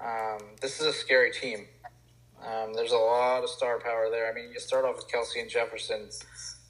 Um, 0.00 0.48
this 0.60 0.80
is 0.80 0.86
a 0.86 0.92
scary 0.92 1.30
team. 1.30 1.66
Um, 2.42 2.72
there's 2.74 2.92
a 2.92 2.96
lot 2.96 3.44
of 3.44 3.50
star 3.50 3.78
power 3.80 4.08
there. 4.10 4.30
I 4.30 4.34
mean, 4.34 4.50
you 4.50 4.60
start 4.60 4.84
off 4.84 4.96
with 4.96 5.08
Kelce 5.08 5.40
and 5.40 5.48
Jefferson, 5.48 6.08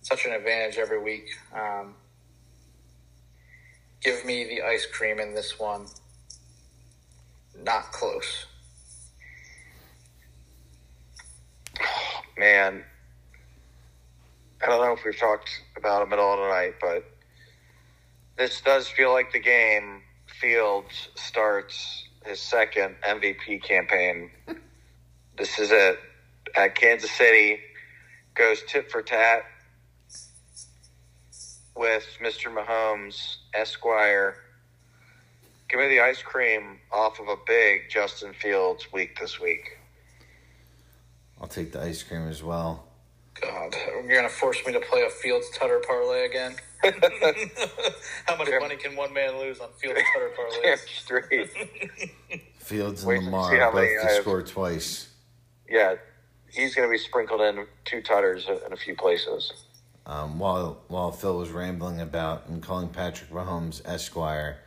such 0.03 0.27
an 0.27 0.33
advantage 0.33 0.79
every 0.79 1.01
week. 1.01 1.31
Um, 1.55 1.95
give 4.03 4.25
me 4.25 4.45
the 4.45 4.63
ice 4.63 4.87
cream 4.87 5.21
in 5.21 5.35
this 5.35 5.59
one. 5.59 5.87
Not 7.63 7.93
close. 7.93 8.47
Man, 12.37 12.83
I 14.63 14.67
don't 14.67 14.85
know 14.85 14.93
if 14.93 15.05
we've 15.05 15.19
talked 15.19 15.51
about 15.77 16.07
him 16.07 16.13
at 16.13 16.19
all 16.19 16.37
tonight, 16.37 16.75
but 16.81 17.05
this 18.37 18.61
does 18.61 18.89
feel 18.89 19.13
like 19.13 19.33
the 19.33 19.41
game 19.41 20.03
Fields 20.27 21.09
starts 21.15 22.09
his 22.25 22.41
second 22.41 22.97
MVP 23.07 23.63
campaign. 23.63 24.31
this 25.37 25.59
is 25.59 25.71
it. 25.71 25.99
At 26.57 26.75
Kansas 26.75 27.11
City, 27.11 27.61
goes 28.35 28.63
tit 28.67 28.91
for 28.91 29.03
tat 29.03 29.45
with 31.77 32.07
Mr. 32.23 32.53
Mahomes, 32.53 33.37
Esquire. 33.55 34.37
Give 35.69 35.81
me 35.81 35.89
the 35.89 36.01
ice 36.01 36.23
cream 36.23 36.79
off 36.91 37.19
of 37.19 37.29
a 37.29 37.37
big 37.47 37.83
Justin 37.91 38.35
Fields 38.35 38.93
week 38.93 39.19
this 39.19 39.41
week. 39.41 39.79
I'll 41.41 41.49
take 41.49 41.73
the 41.73 41.83
ice 41.83 42.03
cream 42.03 42.29
as 42.29 42.43
well. 42.43 42.85
God, 43.41 43.75
you're 44.07 44.17
gonna 44.17 44.29
force 44.29 44.59
me 44.67 44.73
to 44.75 44.81
play 44.81 45.03
a 45.03 45.09
Fields 45.11 45.51
Tutter 45.59 45.81
parlay 45.87 46.27
again. 46.27 46.55
How 48.27 48.37
much 48.37 48.49
money 48.61 48.77
can 48.77 48.95
one 48.97 49.13
man 49.13 49.39
lose 49.39 49.61
on 49.61 49.71
Fields 49.79 50.01
Tutter 50.15 50.31
Damn 50.63 50.77
parlays? 50.77 50.89
straight. 50.89 51.51
Fields 52.59 53.03
and 53.03 53.09
Wait 53.09 53.17
till 53.17 53.25
Lamar 53.27 53.51
see 53.51 53.59
both 53.59 54.03
to 54.03 54.09
have. 54.15 54.23
score 54.23 54.43
twice. 54.43 55.09
Yeah, 55.69 55.95
he's 56.51 56.75
going 56.75 56.87
to 56.87 56.93
be 56.93 56.99
sprinkled 56.99 57.41
in 57.41 57.67
two 57.85 58.03
tutters 58.03 58.47
in 58.49 58.73
a 58.73 58.77
few 58.77 58.95
places. 58.95 59.53
Um, 60.05 60.39
while 60.39 60.83
while 60.89 61.13
Phil 61.13 61.37
was 61.39 61.51
rambling 61.51 62.01
about 62.01 62.49
and 62.49 62.63
calling 62.63 62.89
Patrick 62.89 63.31
Mahomes 63.31 63.81
Esquire, 63.85 64.59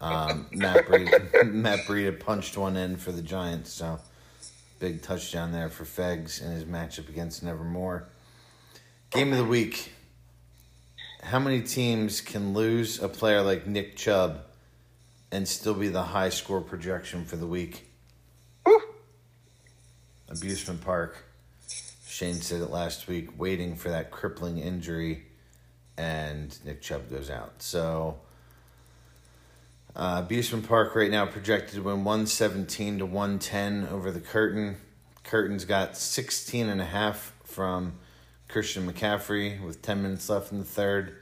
um, 0.00 0.46
Matt 0.50 0.86
Breida, 0.86 1.44
Matt 1.52 1.80
Breida 1.80 2.18
punched 2.18 2.56
one 2.56 2.76
in 2.76 2.96
for 2.96 3.12
the 3.12 3.22
Giants. 3.22 3.72
So 3.72 4.00
big 4.80 5.02
touchdown 5.02 5.52
there 5.52 5.68
for 5.68 5.84
Fegs 5.84 6.42
in 6.42 6.50
his 6.52 6.64
matchup 6.64 7.08
against 7.08 7.42
Nevermore. 7.42 8.08
Game 9.10 9.32
of 9.32 9.38
the 9.38 9.44
week. 9.44 9.92
How 11.22 11.38
many 11.38 11.60
teams 11.60 12.20
can 12.20 12.54
lose 12.54 13.00
a 13.02 13.08
player 13.08 13.42
like 13.42 13.66
Nick 13.66 13.94
Chubb 13.96 14.40
and 15.30 15.46
still 15.46 15.74
be 15.74 15.88
the 15.88 16.02
high 16.02 16.30
score 16.30 16.62
projection 16.62 17.24
for 17.26 17.36
the 17.36 17.46
week? 17.46 17.86
Abusement 20.30 20.80
Park. 20.80 21.16
Shane 22.20 22.42
said 22.42 22.60
it 22.60 22.68
last 22.68 23.08
week, 23.08 23.38
waiting 23.38 23.76
for 23.76 23.88
that 23.88 24.10
crippling 24.10 24.58
injury, 24.58 25.24
and 25.96 26.54
Nick 26.66 26.82
Chubb 26.82 27.08
goes 27.08 27.30
out. 27.30 27.62
So, 27.62 28.18
uh, 29.96 30.26
Park 30.68 30.94
right 30.94 31.10
now 31.10 31.24
projected 31.24 31.76
to 31.76 31.82
win 31.82 32.04
117 32.04 32.98
to 32.98 33.06
110 33.06 33.88
over 33.88 34.10
the 34.10 34.20
curtain. 34.20 34.76
Curtain's 35.24 35.64
got 35.64 35.96
16 35.96 36.68
and 36.68 36.82
a 36.82 36.84
half 36.84 37.32
from 37.44 37.94
Christian 38.48 38.86
McCaffrey 38.86 39.58
with 39.64 39.80
10 39.80 40.02
minutes 40.02 40.28
left 40.28 40.52
in 40.52 40.58
the 40.58 40.64
third, 40.66 41.16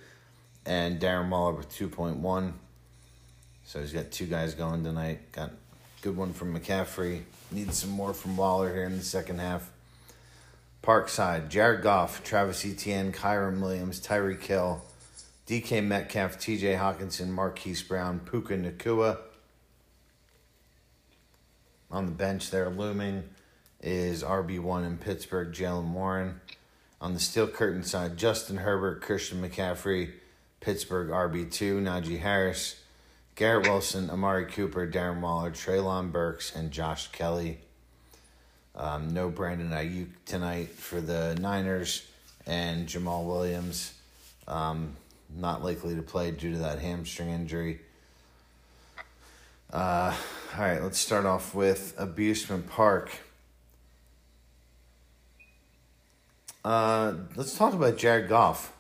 and 0.67 0.99
Darren 0.99 1.29
Waller 1.29 1.53
with 1.53 1.71
2.1. 1.71 2.55
So 3.63 3.79
he's 3.79 3.93
got 3.93 4.11
two 4.11 4.27
guys 4.27 4.55
going 4.55 4.83
tonight. 4.83 5.31
Got 5.31 5.53
good 6.03 6.17
one 6.17 6.33
from 6.33 6.59
McCaffrey. 6.59 7.23
Needs 7.53 7.79
some 7.79 7.91
more 7.91 8.13
from 8.13 8.37
Waller 8.37 8.75
here 8.75 8.87
in 8.87 8.99
the 8.99 9.05
second 9.05 9.39
half. 9.39 9.71
Parkside, 10.89 11.51
Jared 11.51 11.83
Goff, 11.83 12.25
Travis 12.25 12.65
Etienne, 12.65 13.13
Kyren 13.13 13.61
Williams, 13.61 14.01
Tyreek 14.01 14.43
Hill, 14.43 14.83
DK 15.47 15.85
Metcalf, 15.85 16.39
TJ 16.39 16.79
Hockenson, 16.79 17.29
Marquise 17.29 17.83
Brown, 17.83 18.21
Puka 18.21 18.55
Nacua. 18.55 19.19
On 21.91 22.07
the 22.07 22.13
bench 22.13 22.51
there, 22.51 22.71
looming 22.71 23.25
is 23.83 24.23
RB1 24.23 24.87
in 24.87 24.97
Pittsburgh, 24.97 25.53
Jaylen 25.53 25.93
Warren. 25.93 26.41
On 27.03 27.13
the 27.13 27.21
steel 27.21 27.49
curtain 27.49 27.83
side, 27.83 28.17
Justin 28.17 28.57
Herbert, 28.57 29.03
Christian 29.03 29.43
McCaffrey, 29.43 30.13
Pittsburgh 30.61 31.11
RB2, 31.11 31.83
Najee 31.83 32.21
Harris, 32.21 32.81
Garrett 33.35 33.69
Wilson, 33.69 34.09
Amari 34.09 34.47
Cooper, 34.47 34.91
Darren 34.91 35.21
Waller, 35.21 35.51
Treylon 35.51 36.11
Burks, 36.11 36.57
and 36.57 36.71
Josh 36.71 37.09
Kelley. 37.09 37.59
Um, 38.79 39.13
no 39.13 39.29
Brandon 39.29 39.71
Aiyuk 39.71 40.09
tonight 40.25 40.69
for 40.71 41.01
the 41.01 41.37
Niners, 41.41 42.07
and 42.47 42.87
Jamaal 42.87 43.27
Williams 43.27 43.93
um, 44.47 44.97
not 45.37 45.63
likely 45.63 45.95
to 45.97 46.03
play 46.03 46.31
due 46.31 46.53
to 46.53 46.59
that 46.59 46.79
hamstring 46.79 47.31
injury. 47.31 47.81
Uh, 49.73 50.15
all 50.57 50.61
right, 50.61 50.83
let's 50.83 50.99
start 50.99 51.27
off 51.27 51.55
with 51.55 51.95
Abusement 51.99 52.69
Park. 52.71 53.11
Uh, 56.65 57.15
let's 57.37 57.57
talk 57.57 57.75
about 57.75 57.99
Jared 57.99 58.29
Goff. 58.29 58.73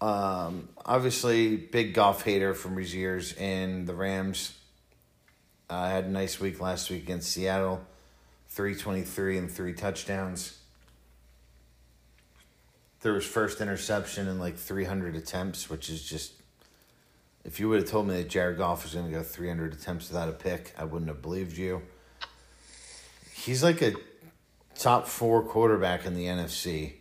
Um, 0.00 0.68
obviously, 0.86 1.56
big 1.56 1.94
Goff 1.94 2.22
hater 2.22 2.54
from 2.54 2.76
his 2.76 2.94
years 2.94 3.32
in 3.34 3.84
the 3.84 3.94
Rams. 3.94 4.56
Uh, 5.68 5.88
had 5.88 6.04
a 6.04 6.10
nice 6.10 6.40
week 6.40 6.60
last 6.60 6.88
week 6.88 7.02
against 7.02 7.30
Seattle, 7.30 7.84
three 8.58 8.74
twenty 8.74 9.02
three 9.02 9.38
and 9.38 9.48
three 9.48 9.72
touchdowns. 9.72 10.58
There 13.02 13.12
was 13.12 13.24
first 13.24 13.60
interception 13.60 14.26
in 14.26 14.40
like 14.40 14.56
300 14.56 15.14
attempts, 15.14 15.70
which 15.70 15.88
is 15.88 16.02
just. 16.02 16.32
If 17.44 17.60
you 17.60 17.68
would 17.68 17.82
have 17.82 17.88
told 17.88 18.08
me 18.08 18.16
that 18.16 18.28
Jared 18.28 18.58
Goff 18.58 18.82
was 18.82 18.94
going 18.94 19.06
to 19.06 19.12
go 19.12 19.22
300 19.22 19.74
attempts 19.74 20.08
without 20.08 20.28
a 20.28 20.32
pick, 20.32 20.74
I 20.76 20.82
wouldn't 20.82 21.08
have 21.08 21.22
believed 21.22 21.56
you. 21.56 21.82
He's 23.32 23.62
like 23.62 23.80
a 23.80 23.92
top 24.74 25.06
four 25.06 25.44
quarterback 25.44 26.04
in 26.04 26.16
the 26.16 26.24
NFC. 26.24 26.94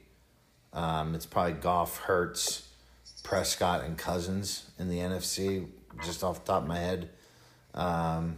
Um, 0.74 1.16
it's 1.16 1.26
probably 1.26 1.54
Goff, 1.54 1.98
Hurts, 2.02 2.68
Prescott, 3.24 3.84
and 3.84 3.98
Cousins 3.98 4.70
in 4.78 4.90
the 4.90 5.00
NFC, 5.00 5.66
just 6.06 6.24
off 6.24 6.46
the 6.46 6.52
top 6.54 6.62
of 6.62 6.68
my 6.68 6.78
head. 6.78 7.10
Um, 7.74 8.38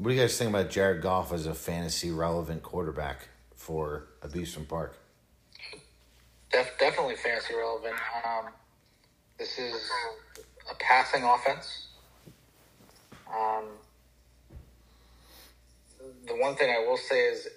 what 0.00 0.08
do 0.08 0.14
you 0.14 0.20
guys 0.22 0.38
think 0.38 0.48
about 0.48 0.70
Jared 0.70 1.02
Goff 1.02 1.30
as 1.30 1.44
a 1.44 1.52
fantasy 1.52 2.10
relevant 2.10 2.62
quarterback 2.62 3.28
for 3.54 4.06
Abusement 4.22 4.66
Park? 4.66 4.96
Def- 6.50 6.78
definitely 6.80 7.16
fantasy 7.16 7.54
relevant. 7.54 7.96
Um, 8.24 8.46
this 9.38 9.58
is 9.58 9.90
a 10.70 10.74
passing 10.76 11.22
offense. 11.22 11.88
Um, 13.28 13.64
the 16.26 16.34
one 16.34 16.56
thing 16.56 16.74
I 16.74 16.78
will 16.88 16.96
say 16.96 17.26
is 17.26 17.48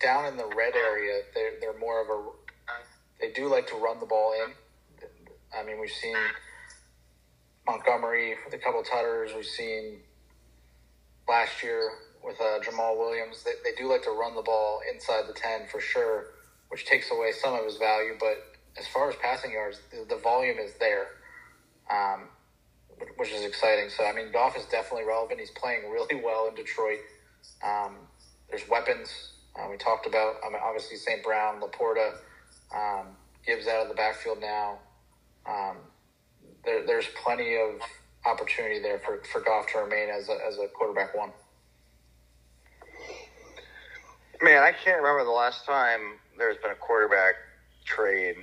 down 0.00 0.26
in 0.26 0.36
the 0.36 0.46
red 0.46 0.76
area, 0.76 1.22
they're, 1.34 1.54
they're 1.60 1.78
more 1.80 2.00
of 2.00 2.08
a. 2.10 2.30
They 3.20 3.32
do 3.32 3.48
like 3.48 3.66
to 3.70 3.74
run 3.74 3.98
the 3.98 4.06
ball 4.06 4.34
in. 4.44 4.52
I 5.52 5.64
mean, 5.64 5.80
we've 5.80 5.90
seen 5.90 6.14
Montgomery 7.66 8.36
with 8.44 8.54
a 8.54 8.58
couple 8.58 8.84
tutters. 8.84 9.32
We've 9.34 9.44
seen 9.44 9.98
last 11.28 11.62
year 11.62 11.90
with 12.24 12.40
uh, 12.40 12.60
Jamaal 12.60 12.96
Williams. 12.98 13.44
They, 13.44 13.52
they 13.64 13.76
do 13.76 13.88
like 13.88 14.02
to 14.04 14.10
run 14.10 14.34
the 14.34 14.42
ball 14.42 14.80
inside 14.92 15.24
the 15.28 15.34
10 15.34 15.68
for 15.70 15.80
sure, 15.80 16.26
which 16.68 16.86
takes 16.86 17.10
away 17.10 17.32
some 17.32 17.54
of 17.54 17.64
his 17.64 17.76
value. 17.76 18.14
But 18.18 18.58
as 18.78 18.86
far 18.88 19.08
as 19.08 19.16
passing 19.16 19.52
yards, 19.52 19.80
the, 19.90 20.04
the 20.08 20.20
volume 20.20 20.58
is 20.58 20.72
there, 20.78 21.06
um, 21.90 22.28
which 23.16 23.32
is 23.32 23.44
exciting. 23.44 23.88
So, 23.90 24.04
I 24.04 24.12
mean, 24.12 24.32
Goff 24.32 24.56
is 24.56 24.64
definitely 24.66 25.06
relevant. 25.06 25.40
He's 25.40 25.50
playing 25.50 25.90
really 25.90 26.20
well 26.24 26.48
in 26.48 26.54
Detroit. 26.54 26.98
Um, 27.64 27.96
there's 28.50 28.68
weapons. 28.68 29.32
Uh, 29.56 29.68
we 29.70 29.76
talked 29.76 30.06
about, 30.06 30.36
I 30.46 30.50
mean, 30.50 30.60
obviously, 30.64 30.96
St. 30.96 31.22
Brown, 31.22 31.60
LaPorta, 31.60 32.14
um, 32.74 33.06
Gibbs 33.44 33.66
out 33.66 33.82
of 33.82 33.88
the 33.88 33.94
backfield 33.94 34.40
now. 34.40 34.78
Um, 35.46 35.76
there, 36.64 36.86
there's 36.86 37.06
plenty 37.24 37.56
of 37.56 37.80
opportunity 38.26 38.80
there 38.80 38.98
for, 38.98 39.22
for 39.32 39.40
Goff 39.40 39.66
to 39.72 39.78
remain 39.78 40.08
as 40.10 40.28
a, 40.28 40.36
as 40.46 40.58
a 40.58 40.68
quarterback 40.68 41.16
one. 41.16 41.30
Man, 44.40 44.62
I 44.62 44.72
can't 44.72 44.98
remember 45.02 45.24
the 45.24 45.30
last 45.30 45.64
time 45.64 46.00
there's 46.36 46.56
been 46.58 46.70
a 46.70 46.76
quarterback 46.76 47.34
trade. 47.84 48.36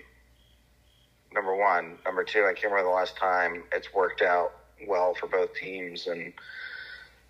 Number 1.34 1.56
one. 1.56 1.98
Number 2.06 2.24
two, 2.24 2.46
I 2.46 2.54
can't 2.54 2.72
remember 2.72 2.90
the 2.90 2.96
last 2.96 3.16
time 3.18 3.64
it's 3.72 3.94
worked 3.94 4.22
out 4.22 4.52
well 4.88 5.14
for 5.14 5.28
both 5.28 5.54
teams. 5.56 6.08
And 6.08 6.34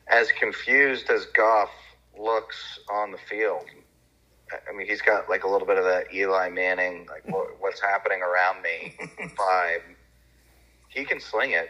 as 0.07 0.31
confused 0.31 1.09
as 1.09 1.25
Goff 1.27 1.69
looks 2.17 2.79
on 2.91 3.11
the 3.11 3.17
field, 3.17 3.65
I 4.51 4.75
mean, 4.75 4.87
he's 4.87 5.01
got 5.01 5.29
like 5.29 5.43
a 5.43 5.47
little 5.47 5.67
bit 5.67 5.77
of 5.77 5.85
that 5.85 6.13
Eli 6.13 6.49
Manning, 6.49 7.07
like 7.09 7.27
what, 7.27 7.59
what's 7.59 7.81
happening 7.81 8.21
around 8.21 8.61
me 8.61 8.95
vibe. 9.37 9.81
He 10.89 11.03
can 11.03 11.19
sling 11.19 11.51
it, 11.51 11.69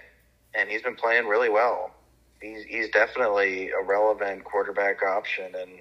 and 0.58 0.70
he's 0.70 0.82
been 0.82 0.96
playing 0.96 1.28
really 1.28 1.50
well. 1.50 1.92
He's 2.42 2.64
he's 2.64 2.90
definitely 2.90 3.70
a 3.72 3.82
relevant 3.82 4.44
quarterback 4.44 5.04
option, 5.04 5.54
and 5.56 5.72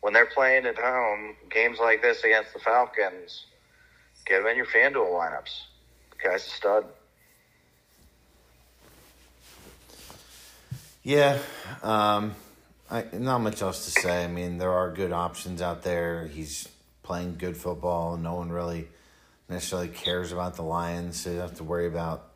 when 0.00 0.12
they're 0.12 0.26
playing 0.26 0.66
at 0.66 0.76
home, 0.76 1.36
games 1.50 1.78
like 1.78 2.02
this 2.02 2.24
against 2.24 2.52
the 2.52 2.58
Falcons, 2.58 3.46
get 4.26 4.40
him 4.40 4.46
in 4.46 4.56
your 4.56 4.66
FanDuel 4.66 5.10
lineups. 5.10 5.62
The 6.10 6.28
guy's 6.28 6.46
a 6.46 6.50
stud. 6.50 6.84
Yeah, 11.02 11.38
um, 11.82 12.34
I, 12.90 13.04
not 13.12 13.38
much 13.38 13.60
else 13.60 13.84
to 13.84 14.00
say. 14.00 14.24
I 14.24 14.26
mean, 14.26 14.58
there 14.58 14.72
are 14.72 14.90
good 14.90 15.12
options 15.12 15.60
out 15.60 15.82
there. 15.82 16.26
He's 16.26 16.66
playing 17.02 17.36
good 17.36 17.56
football. 17.56 18.16
No 18.16 18.36
one 18.36 18.50
really 18.50 18.88
necessarily 19.48 19.88
cares 19.88 20.32
about 20.32 20.56
the 20.56 20.62
Lions, 20.62 21.20
so 21.20 21.30
you 21.30 21.36
don't 21.36 21.48
have 21.48 21.58
to 21.58 21.64
worry 21.64 21.86
about 21.86 22.30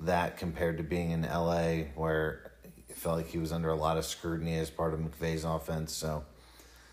that 0.00 0.36
compared 0.36 0.78
to 0.78 0.82
being 0.82 1.10
in 1.10 1.22
LA, 1.22 1.84
where 1.94 2.52
it 2.88 2.96
felt 2.96 3.16
like 3.16 3.28
he 3.28 3.38
was 3.38 3.52
under 3.52 3.70
a 3.70 3.76
lot 3.76 3.96
of 3.96 4.04
scrutiny 4.04 4.56
as 4.58 4.70
part 4.70 4.94
of 4.94 5.00
McVay's 5.00 5.44
offense. 5.44 5.92
So 5.92 6.24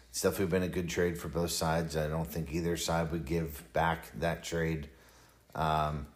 it's 0.10 0.22
definitely 0.22 0.48
been 0.48 0.64
a 0.64 0.68
good 0.68 0.90
trade 0.90 1.18
for 1.18 1.28
both 1.28 1.52
sides. 1.52 1.96
I 1.96 2.08
don't 2.08 2.30
think 2.30 2.54
either 2.54 2.78
side 2.78 3.12
would 3.12 3.26
give 3.26 3.72
back 3.74 4.18
that 4.20 4.44
trade. 4.44 4.90
Um, 5.54 6.08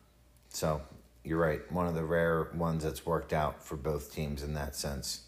so 0.49 0.81
you're 1.23 1.37
right, 1.37 1.69
one 1.71 1.85
of 1.85 1.95
the 1.95 2.03
rare 2.03 2.47
ones 2.53 2.83
that's 2.83 3.05
worked 3.05 3.33
out 3.33 3.63
for 3.63 3.75
both 3.75 4.13
teams 4.13 4.41
in 4.41 4.53
that 4.55 4.75
sense. 4.75 5.21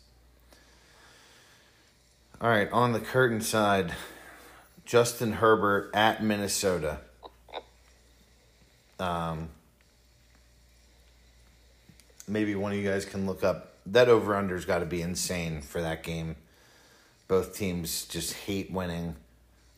All 2.40 2.50
right, 2.50 2.72
on 2.72 2.94
the 2.94 3.00
curtain 3.00 3.42
side, 3.42 3.94
Justin 4.86 5.34
Herbert 5.34 5.92
at 5.94 6.24
Minnesota. 6.24 7.02
Um, 9.00 9.50
maybe 12.32 12.56
one 12.56 12.72
of 12.72 12.78
you 12.78 12.90
guys 12.90 13.06
can 13.06 13.26
look 13.26 13.44
up 13.44 13.72
that 13.86 14.10
over 14.10 14.36
under's 14.36 14.66
got 14.66 14.80
to 14.80 14.86
be 14.86 15.02
insane 15.02 15.62
for 15.62 15.82
that 15.82 16.04
game. 16.04 16.36
Both 17.28 17.56
teams 17.56 18.06
just 18.06 18.34
hate 18.34 18.72
winning. 18.72 19.16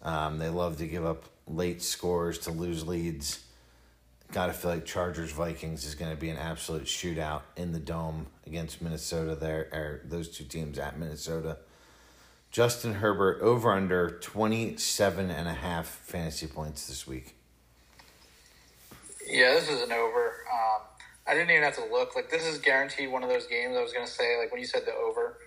Um, 0.01 0.37
they 0.37 0.49
love 0.49 0.77
to 0.77 0.87
give 0.87 1.05
up 1.05 1.25
late 1.47 1.81
scores 1.81 2.37
to 2.39 2.51
lose 2.51 2.85
leads. 2.85 3.43
Got 4.31 4.47
to 4.47 4.53
feel 4.53 4.71
like 4.71 4.85
Chargers 4.85 5.31
Vikings 5.31 5.85
is 5.85 5.95
going 5.95 6.11
to 6.11 6.17
be 6.17 6.29
an 6.29 6.37
absolute 6.37 6.85
shootout 6.85 7.41
in 7.55 7.71
the 7.71 7.79
dome 7.79 8.27
against 8.47 8.81
Minnesota. 8.81 9.35
There, 9.35 9.69
or 9.71 10.01
those 10.05 10.29
two 10.29 10.43
teams 10.43 10.79
at 10.79 10.97
Minnesota. 10.97 11.57
Justin 12.51 12.95
Herbert 12.95 13.41
over 13.41 13.71
under 13.71 14.19
27 14.19 15.31
and 15.31 15.47
a 15.47 15.53
half 15.53 15.87
fantasy 15.87 16.47
points 16.47 16.87
this 16.87 17.07
week. 17.07 17.35
Yeah, 19.27 19.53
this 19.53 19.69
is 19.69 19.81
an 19.81 19.91
over. 19.91 20.35
Um, 20.51 20.81
I 21.25 21.33
didn't 21.33 21.51
even 21.51 21.63
have 21.63 21.75
to 21.75 21.85
look. 21.85 22.15
Like 22.15 22.29
this 22.29 22.45
is 22.45 22.57
guaranteed 22.57 23.11
one 23.11 23.23
of 23.23 23.29
those 23.29 23.47
games. 23.47 23.75
I 23.77 23.81
was 23.81 23.93
gonna 23.93 24.07
say 24.07 24.37
like 24.37 24.51
when 24.51 24.59
you 24.59 24.67
said 24.67 24.83
the 24.85 24.93
over, 24.93 25.37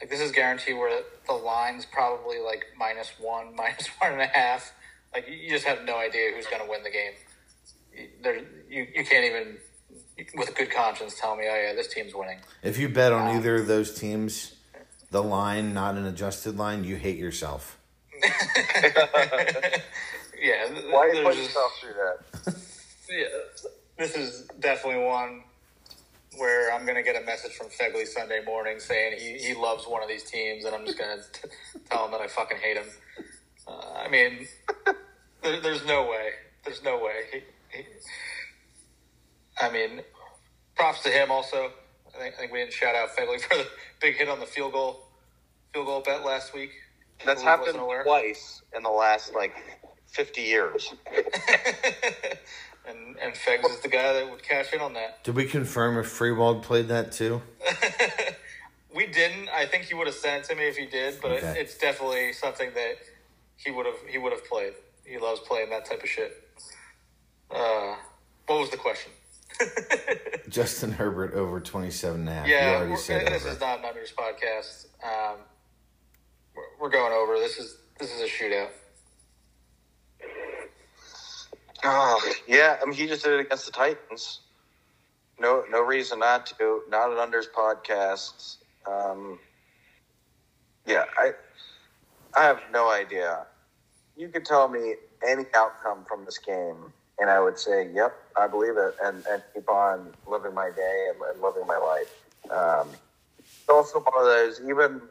like 0.00 0.08
this 0.10 0.20
is 0.20 0.32
guaranteed 0.32 0.76
where 0.76 1.02
the 1.26 1.32
line's 1.32 1.84
probably 1.84 2.38
like 2.38 2.64
minus 2.78 3.12
one, 3.18 3.54
minus 3.56 3.88
one 3.98 4.12
and 4.12 4.22
a 4.22 4.26
half. 4.26 4.72
Like 5.14 5.28
you 5.28 5.50
just 5.50 5.66
have 5.66 5.84
no 5.84 5.98
idea 5.98 6.30
who's 6.34 6.46
gonna 6.46 6.68
win 6.68 6.82
the 6.82 6.90
game. 6.90 7.12
There, 8.22 8.36
you 8.68 8.86
you 8.94 9.04
can't 9.04 9.24
even 9.24 9.58
with 10.34 10.48
a 10.48 10.52
good 10.52 10.70
conscience 10.70 11.18
tell 11.20 11.36
me, 11.36 11.44
oh 11.48 11.54
yeah, 11.54 11.74
this 11.74 11.88
team's 11.92 12.14
winning. 12.14 12.38
If 12.62 12.78
you 12.78 12.88
bet 12.88 13.12
on 13.12 13.28
um, 13.28 13.36
either 13.36 13.56
of 13.56 13.66
those 13.66 13.94
teams, 13.94 14.54
the 15.10 15.22
line, 15.22 15.74
not 15.74 15.96
an 15.96 16.06
adjusted 16.06 16.56
line, 16.56 16.84
you 16.84 16.96
hate 16.96 17.18
yourself. 17.18 17.78
yeah. 18.22 18.30
Why 20.90 21.10
you 21.12 21.22
put 21.22 21.36
yourself 21.36 21.72
through 21.80 21.92
that? 21.92 22.56
yeah 23.10 23.26
this 23.98 24.14
is 24.14 24.48
definitely 24.60 25.04
one 25.04 25.42
where 26.38 26.72
I'm 26.72 26.84
going 26.84 26.96
to 26.96 27.02
get 27.02 27.20
a 27.20 27.24
message 27.24 27.52
from 27.52 27.68
Fegley 27.68 28.06
Sunday 28.06 28.42
morning 28.44 28.78
saying 28.78 29.18
he, 29.18 29.38
he 29.38 29.54
loves 29.54 29.86
one 29.86 30.02
of 30.02 30.08
these 30.08 30.24
teams, 30.24 30.64
and 30.64 30.74
I'm 30.74 30.84
just 30.84 30.98
going 30.98 31.18
to 31.18 31.48
tell 31.90 32.04
him 32.04 32.12
that 32.12 32.20
I 32.20 32.26
fucking 32.28 32.58
hate 32.58 32.76
him. 32.76 32.86
Uh, 33.66 33.92
I 34.04 34.08
mean, 34.08 34.46
there, 35.42 35.60
there's 35.60 35.84
no 35.86 36.02
way. 36.02 36.30
There's 36.64 36.82
no 36.82 36.98
way. 36.98 37.22
He, 37.32 37.38
he, 37.70 37.84
I 39.60 39.70
mean, 39.70 40.02
props 40.74 41.02
to 41.04 41.08
him 41.08 41.30
also. 41.30 41.70
I 42.14 42.18
think, 42.18 42.34
I 42.34 42.38
think 42.38 42.52
we 42.52 42.58
didn't 42.58 42.74
shout 42.74 42.94
out 42.94 43.10
Fegley 43.16 43.40
for 43.48 43.56
the 43.56 43.66
big 44.00 44.16
hit 44.16 44.28
on 44.28 44.40
the 44.40 44.46
field 44.46 44.72
goal 44.72 45.06
field 45.72 45.86
goal 45.86 46.02
bet 46.02 46.24
last 46.24 46.54
week. 46.54 46.70
That's 47.24 47.42
happened 47.42 47.78
twice 48.04 48.62
in 48.76 48.82
the 48.82 48.90
last 48.90 49.34
like 49.34 49.54
50 50.08 50.42
years. 50.42 50.94
and 52.88 53.16
and 53.18 53.34
Fegs 53.34 53.68
is 53.70 53.80
the 53.80 53.88
guy 53.88 54.12
that 54.12 54.30
would 54.30 54.42
cash 54.42 54.72
in 54.72 54.80
on 54.80 54.94
that. 54.94 55.24
Did 55.24 55.34
we 55.34 55.46
confirm 55.46 55.98
if 55.98 56.06
Freewald 56.06 56.62
played 56.62 56.88
that 56.88 57.12
too? 57.12 57.42
we 58.94 59.06
didn't. 59.06 59.48
I 59.48 59.66
think 59.66 59.84
he 59.84 59.94
would 59.94 60.06
have 60.06 60.16
sent 60.16 60.44
it 60.44 60.48
to 60.48 60.54
me 60.54 60.68
if 60.68 60.76
he 60.76 60.86
did, 60.86 61.20
but 61.20 61.32
okay. 61.32 61.56
it's 61.58 61.76
definitely 61.76 62.32
something 62.32 62.70
that 62.74 62.96
he 63.56 63.70
would 63.70 63.86
have 63.86 63.96
he 64.08 64.18
would 64.18 64.32
have 64.32 64.44
played. 64.46 64.74
He 65.04 65.18
loves 65.18 65.40
playing 65.40 65.70
that 65.70 65.84
type 65.84 66.02
of 66.02 66.08
shit. 66.08 66.42
Uh, 67.50 67.94
what 68.46 68.60
was 68.60 68.70
the 68.70 68.76
question? 68.76 69.12
Justin 70.48 70.92
Herbert 70.92 71.34
over 71.34 71.60
27 71.60 72.20
and 72.20 72.28
a 72.28 72.32
half. 72.32 72.46
Yeah, 72.46 72.84
this 72.84 73.08
over. 73.08 73.48
is 73.48 73.60
not 73.60 73.78
an 73.78 73.84
unders 73.84 74.12
podcast. 74.14 74.86
Um, 75.02 75.38
we're, 76.54 76.64
we're 76.80 76.90
going 76.90 77.12
over. 77.12 77.38
This 77.38 77.58
is 77.58 77.76
this 77.98 78.12
is 78.12 78.20
a 78.20 78.26
shootout. 78.26 78.70
Oh, 81.84 82.32
yeah. 82.46 82.78
I 82.80 82.84
mean, 82.84 82.94
he 82.94 83.06
just 83.06 83.24
did 83.24 83.34
it 83.34 83.40
against 83.40 83.66
the 83.66 83.72
Titans. 83.72 84.40
No, 85.38 85.64
no 85.70 85.82
reason 85.82 86.18
not 86.20 86.46
to. 86.46 86.82
Not 86.88 87.10
an 87.10 87.16
unders 87.18 87.46
podcast. 87.54 88.56
Um, 88.86 89.38
yeah, 90.86 91.04
I, 91.18 91.32
I 92.36 92.44
have 92.44 92.60
no 92.72 92.90
idea. 92.90 93.46
You 94.16 94.28
could 94.28 94.44
tell 94.44 94.68
me 94.68 94.94
any 95.26 95.44
outcome 95.54 96.04
from 96.08 96.24
this 96.24 96.38
game, 96.38 96.76
and 97.18 97.28
I 97.28 97.40
would 97.40 97.58
say, 97.58 97.90
"Yep, 97.92 98.14
I 98.38 98.46
believe 98.46 98.76
it," 98.76 98.94
and, 99.02 99.24
and 99.30 99.42
keep 99.52 99.68
on 99.68 100.12
living 100.26 100.54
my 100.54 100.70
day 100.74 101.08
and, 101.10 101.20
and 101.30 101.42
living 101.42 101.66
my 101.66 101.76
life. 101.76 102.14
Um, 102.50 102.88
it's 103.44 103.68
also 103.68 104.00
one 104.00 104.14
of 104.18 104.24
those, 104.24 104.60
even 104.66 105.02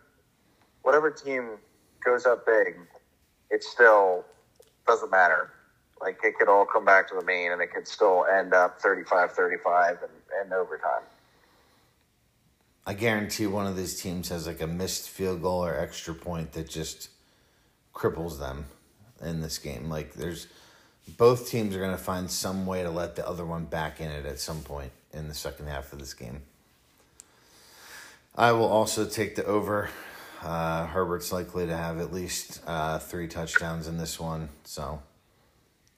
whatever 0.81 1.11
team 1.11 1.57
goes 2.03 2.25
up 2.25 2.45
big, 2.45 2.77
it 3.51 3.63
still 3.63 4.25
doesn't 4.87 5.11
matter. 5.11 5.51
Like 6.05 6.19
it 6.23 6.37
could 6.37 6.47
all 6.47 6.67
come 6.67 6.85
back 6.85 7.07
to 7.09 7.15
the 7.15 7.25
main, 7.25 7.51
and 7.51 7.59
it 7.63 7.73
could 7.73 7.87
still 7.87 8.27
end 8.31 8.53
up 8.53 8.79
35-35 8.79 9.89
and, 9.89 9.99
and 10.39 10.53
overtime. 10.53 11.01
I 12.85 12.93
guarantee 12.93 13.47
one 13.47 13.65
of 13.65 13.75
these 13.75 13.99
teams 13.99 14.29
has 14.29 14.45
like 14.45 14.61
a 14.61 14.67
missed 14.67 15.09
field 15.09 15.41
goal 15.41 15.65
or 15.65 15.75
extra 15.75 16.13
point 16.13 16.51
that 16.51 16.69
just 16.69 17.09
cripples 17.95 18.37
them 18.37 18.65
in 19.19 19.41
this 19.41 19.57
game. 19.57 19.89
Like 19.89 20.13
there's 20.13 20.45
both 21.17 21.49
teams 21.49 21.75
are 21.75 21.79
going 21.79 21.89
to 21.89 21.97
find 21.97 22.29
some 22.29 22.67
way 22.67 22.83
to 22.83 22.91
let 22.91 23.15
the 23.15 23.27
other 23.27 23.43
one 23.43 23.65
back 23.65 23.99
in 23.99 24.11
it 24.11 24.27
at 24.27 24.39
some 24.39 24.61
point 24.61 24.91
in 25.11 25.27
the 25.27 25.33
second 25.33 25.65
half 25.65 25.91
of 25.91 25.97
this 25.97 26.13
game. 26.13 26.43
I 28.35 28.51
will 28.51 28.67
also 28.67 29.07
take 29.07 29.35
the 29.35 29.45
over. 29.45 29.89
Uh, 30.43 30.85
Herbert's 30.85 31.31
likely 31.31 31.65
to 31.65 31.75
have 31.75 31.99
at 31.99 32.13
least 32.13 32.61
uh, 32.67 32.99
three 32.99 33.27
touchdowns 33.27 33.87
in 33.87 33.97
this 33.97 34.19
one, 34.19 34.49
so 34.63 35.01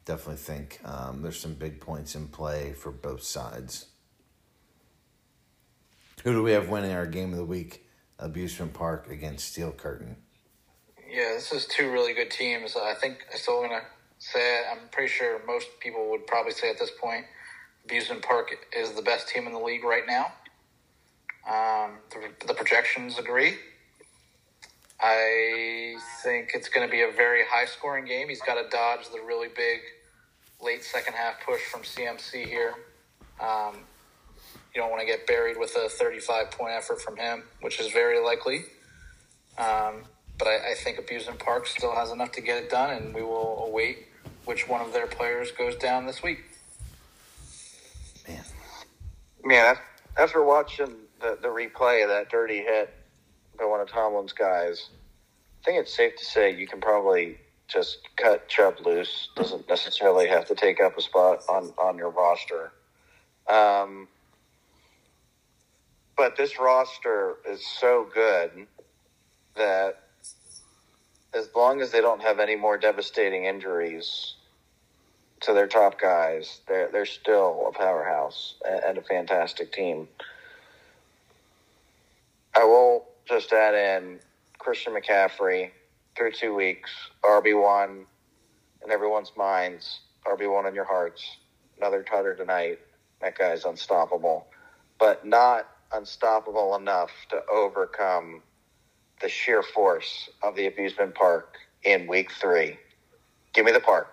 definitely 0.08 0.38
think 0.38 0.80
um, 0.86 1.22
there's 1.22 1.40
some 1.40 1.54
big 1.54 1.82
points 1.82 2.16
in 2.16 2.30
play 2.30 2.72
for 2.72 2.92
both 2.92 3.24
sides. 3.24 3.88
Who 6.24 6.32
do 6.32 6.42
we 6.42 6.54
have 6.54 6.70
winning 6.70 6.94
our 6.94 7.06
game 7.06 7.32
of 7.32 7.38
the 7.38 7.46
week? 7.46 7.86
Abusement 8.18 8.74
Park 8.74 9.12
against 9.12 9.52
Steel 9.52 9.72
Curtain. 9.72 10.16
Yeah, 11.08 11.34
this 11.34 11.52
is 11.52 11.68
two 11.68 11.92
really 11.92 12.14
good 12.14 12.32
teams. 12.32 12.76
I 12.76 12.94
think 12.96 13.18
I'm 13.32 13.38
still 13.38 13.62
gonna 13.62 13.84
say 14.18 14.60
it. 14.60 14.66
I'm 14.72 14.88
pretty 14.92 15.10
sure 15.10 15.42
most 15.46 15.68
people 15.82 16.10
would 16.10 16.26
probably 16.26 16.54
say 16.54 16.70
at 16.70 16.80
this 16.80 16.92
point, 17.00 17.26
Abusement 17.86 18.24
Park 18.24 18.56
is 18.76 18.94
the 18.94 19.02
best 19.02 19.28
team 19.28 19.46
in 19.46 19.54
the 19.54 19.60
league 19.60 19.84
right 19.84 20.04
now. 20.08 20.32
Um, 21.48 21.98
the, 22.10 22.48
the 22.48 22.54
projections 22.54 23.20
agree. 23.20 23.56
I 25.00 25.96
think 26.24 26.52
it's 26.56 26.70
going 26.70 26.88
to 26.88 26.92
be 26.92 27.04
a 27.04 27.12
very 27.12 27.44
high 27.48 27.66
scoring 27.66 28.06
game. 28.06 28.30
He's 28.30 28.42
got 28.42 28.56
to 28.56 28.68
dodge 28.70 29.10
the 29.10 29.22
really 29.22 29.48
big 29.48 29.80
late 30.62 30.84
second 30.84 31.14
half 31.14 31.36
push 31.46 31.62
from 31.72 31.82
CMC 31.82 32.46
here. 32.46 32.74
Um, 33.40 33.76
you 34.74 34.82
don't 34.82 34.90
want 34.90 35.02
to 35.02 35.08
get 35.08 35.26
buried 35.28 35.58
with 35.58 35.76
a 35.76 35.90
35 35.90 36.52
point 36.52 36.74
effort 36.74 37.02
from 37.02 37.18
him, 37.18 37.44
which 37.62 37.80
is 37.80 37.92
very 37.92 38.24
likely. 38.24 38.66
Um, 39.58 40.04
but 40.38 40.48
I, 40.48 40.72
I 40.72 40.74
think 40.76 41.00
Abusement 41.00 41.40
Park 41.40 41.68
still 41.68 41.96
has 41.96 42.12
enough 42.12 42.32
to 42.34 42.42
get 42.42 42.64
it 42.64 42.70
done, 42.70 42.92
and 42.92 43.14
we 43.14 43.22
will 43.22 43.66
await 43.68 44.08
which 44.46 44.68
one 44.68 44.82
of 44.82 44.94
their 44.94 45.08
players 45.08 45.52
goes 45.52 45.76
down 45.76 46.06
this 46.06 46.22
week. 46.22 46.44
Man, 48.28 48.44
Man, 49.44 49.76
after 50.18 50.44
watching 50.44 50.96
the, 51.22 51.38
the 51.42 51.48
replay 51.48 52.04
of 52.04 52.10
that 52.10 52.30
dirty 52.30 52.58
hit 52.58 52.94
by 53.58 53.66
one 53.66 53.82
of 53.82 53.90
Tomlin's 53.90 54.34
guys, 54.34 54.90
I 55.62 55.66
think 55.66 55.80
it's 55.82 55.96
safe 55.96 56.16
to 56.18 56.26
say 56.26 56.56
you 56.56 56.68
can 56.68 56.80
probably 56.80 57.38
just 57.68 58.00
cut 58.16 58.48
Chubb 58.48 58.76
loose. 58.86 59.30
Doesn't 59.36 59.68
necessarily 59.70 60.28
have 60.28 60.46
to 60.48 60.56
take 60.56 60.82
up 60.82 60.98
a 60.98 61.02
spot 61.02 61.44
on, 61.50 61.74
on 61.78 61.98
your 61.98 62.10
roster. 62.10 62.72
Um, 63.48 64.08
but 66.16 66.36
this 66.36 66.60
roster 66.60 67.36
is 67.48 67.66
so 67.66 68.08
good 68.14 68.68
that 69.56 70.00
as 71.34 71.50
long 71.56 71.82
as 71.82 71.92
they 71.92 72.02
don't 72.02 72.22
have 72.22 72.40
any 72.40 72.56
more 72.56 72.78
devastating 72.78 73.46
injuries 73.46 74.36
to 75.42 75.54
their 75.54 75.68
top 75.68 76.00
guys, 76.00 76.62
they're 76.68 76.90
they're 76.92 77.06
still 77.06 77.68
a 77.70 77.78
powerhouse 77.78 78.56
and 78.66 78.98
a 78.98 79.02
fantastic 79.02 79.72
team. 79.72 80.08
I 82.56 82.64
will 82.64 83.06
just 83.28 83.54
add 83.54 83.76
in 83.76 84.20
Christian 84.58 84.94
McCaffrey 84.94 85.72
through 86.18 86.32
two 86.32 86.56
weeks, 86.56 86.90
RB 87.24 87.62
one 87.62 88.06
in 88.84 88.92
everyone's 88.92 89.32
minds, 89.38 90.02
RB 90.26 90.52
one 90.52 90.66
in 90.66 90.74
your 90.74 90.86
hearts. 90.86 91.38
Another 91.78 92.04
tutter 92.04 92.36
tonight. 92.36 92.80
That 93.22 93.38
guy's 93.38 93.66
unstoppable, 93.66 94.48
but 95.00 95.26
not 95.26 95.68
unstoppable 95.94 96.76
enough 96.76 97.12
to 97.30 97.42
overcome 97.52 98.42
the 99.22 99.30
sheer 99.30 99.64
force 99.64 100.30
of 100.44 100.56
the 100.56 100.68
abusement 100.68 101.16
park 101.16 101.56
in 101.84 102.08
week 102.08 102.32
three. 102.32 102.78
Give 103.54 103.66
me 103.66 103.72
the 103.72 103.80
park. 103.80 104.08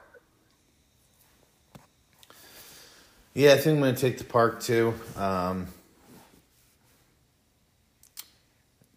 Yeah, 3.35 3.53
I 3.53 3.57
think 3.57 3.77
I'm 3.77 3.81
going 3.81 3.95
to 3.95 4.01
take 4.01 4.19
the 4.19 4.25
park 4.25 4.61
too. 4.61 4.95
Um, 5.17 5.67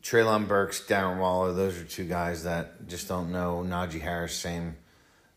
Treylon 0.07 0.47
Burks, 0.47 0.81
Darren 0.87 1.19
Waller, 1.19 1.51
those 1.51 1.77
are 1.77 1.83
two 1.83 2.05
guys 2.05 2.45
that 2.45 2.87
just 2.87 3.09
don't 3.09 3.29
know. 3.29 3.61
Najee 3.67 3.99
Harris, 3.99 4.33
same. 4.33 4.77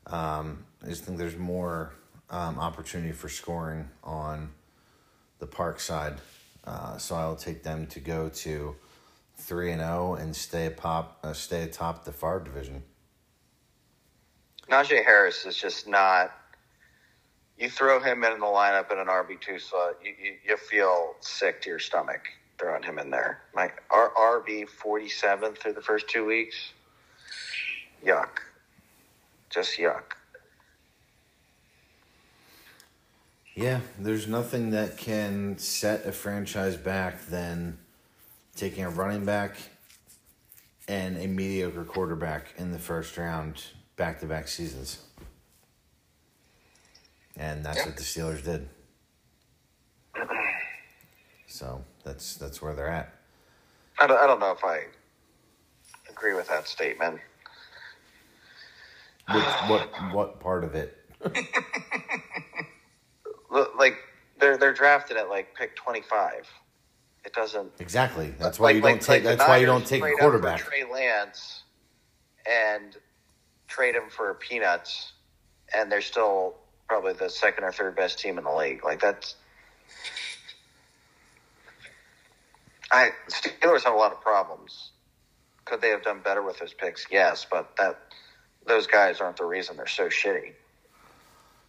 Um, 0.07 0.65
I 0.81 0.91
just 0.91 1.03
think 1.03 1.19
there's 1.19 1.37
more 1.37 1.93
um, 2.31 2.57
opportunity 2.57 3.11
for 3.11 3.29
scoring 3.29 3.89
on 4.05 4.51
the 5.41 5.49
park 5.49 5.81
side. 5.81 6.21
Uh, 6.65 6.99
so 6.99 7.17
I'll 7.17 7.35
take 7.35 7.65
them 7.65 7.89
to 7.89 7.99
go 7.99 8.29
to 8.29 8.77
three 9.35 9.73
and 9.73 9.81
zero 9.81 10.15
and 10.15 10.37
stay 10.37 10.71
pop 10.71 11.19
uh, 11.25 11.33
stay 11.33 11.65
atop 11.65 12.05
the 12.05 12.13
far 12.13 12.39
division. 12.39 12.85
Najee 14.71 15.05
Harris 15.05 15.47
is 15.47 15.57
just 15.57 15.89
not. 15.89 16.31
You 17.59 17.69
throw 17.69 17.99
him 17.99 18.23
in 18.23 18.39
the 18.39 18.47
lineup 18.47 18.93
in 18.93 18.99
an 18.99 19.09
RB 19.09 19.41
two 19.41 19.59
slot, 19.59 19.97
you, 20.05 20.15
you, 20.23 20.35
you 20.47 20.57
feel 20.57 21.17
sick 21.19 21.61
to 21.63 21.71
your 21.71 21.81
stomach 21.81 22.23
throwing 22.61 22.83
him 22.83 22.99
in 22.99 23.11
there. 23.11 23.41
Like 23.55 23.83
our 23.91 24.11
RB 24.11 24.69
forty 24.69 25.09
seventh 25.09 25.59
through 25.59 25.73
the 25.73 25.81
first 25.81 26.09
two 26.09 26.27
weeks, 26.27 26.73
yuck, 28.05 28.29
just 29.49 29.79
yuck. 29.79 30.03
Yeah, 33.55 33.81
there's 33.99 34.29
nothing 34.29 34.71
that 34.71 34.97
can 34.97 35.59
set 35.59 36.07
a 36.07 36.13
franchise 36.13 36.77
back 36.77 37.27
than 37.27 37.79
taking 38.55 38.85
a 38.85 38.91
running 38.91 39.25
back 39.25 39.57
and 40.87 41.17
a 41.19 41.27
mediocre 41.27 41.85
quarterback 41.85 42.55
in 42.59 42.73
the 42.73 42.79
first 42.79 43.17
round 43.17 43.63
back 43.97 44.21
to 44.21 44.27
back 44.27 44.49
seasons. 44.49 45.03
And 47.37 47.65
that's 47.65 47.85
what 47.87 47.97
the 47.97 48.03
Steelers 48.03 48.45
did. 48.45 48.69
So 51.47 51.85
that's 52.05 52.37
that's 52.37 52.61
where 52.63 52.75
they're 52.75 52.89
at. 52.89 53.15
I 53.99 54.07
don't, 54.07 54.19
I 54.21 54.27
don't 54.27 54.41
know 54.41 54.53
if 54.53 54.65
I 54.65 54.85
agree 56.09 56.35
with 56.35 56.49
that 56.49 56.67
statement. 56.69 57.21
Which, 59.33 59.45
what 59.69 59.89
what 60.13 60.41
part 60.41 60.65
of 60.65 60.75
it? 60.75 60.97
Like 63.77 63.97
they're 64.39 64.57
they're 64.57 64.73
drafted 64.73 65.17
at 65.17 65.29
like 65.29 65.55
pick 65.57 65.75
twenty 65.75 66.03
five. 66.03 66.47
It 67.25 67.33
doesn't 67.33 67.73
Exactly. 67.81 68.33
That's 68.39 68.59
why 68.61 68.69
like- 68.69 68.77
you 68.77 68.81
don't 68.83 68.91
like- 68.93 69.01
take. 69.01 69.25
like 69.25 69.39
that's 69.39 69.49
why 69.49 69.57
you 69.59 69.67
don't 69.67 69.85
take 69.87 70.01
a 70.03 70.05
trade 70.07 70.13
up 70.15 70.19
for 70.19 70.23
quarterback. 70.23 70.61
Trey 70.61 70.85
Lance 70.91 71.65
and 72.47 72.97
trade 73.69 73.95
him 73.95 74.09
for 74.09 74.35
peanuts, 74.35 75.13
and 75.75 75.91
they're 75.91 76.01
still 76.01 76.55
probably 76.89 77.13
the 77.13 77.29
second 77.29 77.65
or 77.65 77.73
third 77.73 77.97
best 77.97 78.19
team 78.19 78.39
in 78.39 78.45
the 78.45 78.53
league. 78.55 78.85
Like 78.85 79.01
that's. 79.01 79.35
I 82.91 83.11
Steelers 83.29 83.85
have 83.85 83.95
a 83.95 83.97
lot 83.97 84.13
of 84.13 84.21
problems. 84.21 84.93
Could 85.65 85.81
they 85.81 85.91
have 85.91 86.03
done 86.03 86.21
better 86.25 86.43
with 86.43 86.59
those 86.59 86.73
picks? 86.73 87.07
Yes, 87.11 87.47
but 87.51 87.77
that 87.77 88.01
those 88.67 88.87
guys 88.87 89.21
aren't 89.21 89.37
the 89.37 89.45
reason 89.45 89.77
they're 89.77 89.87
so 89.87 90.09
shitty. 90.09 90.53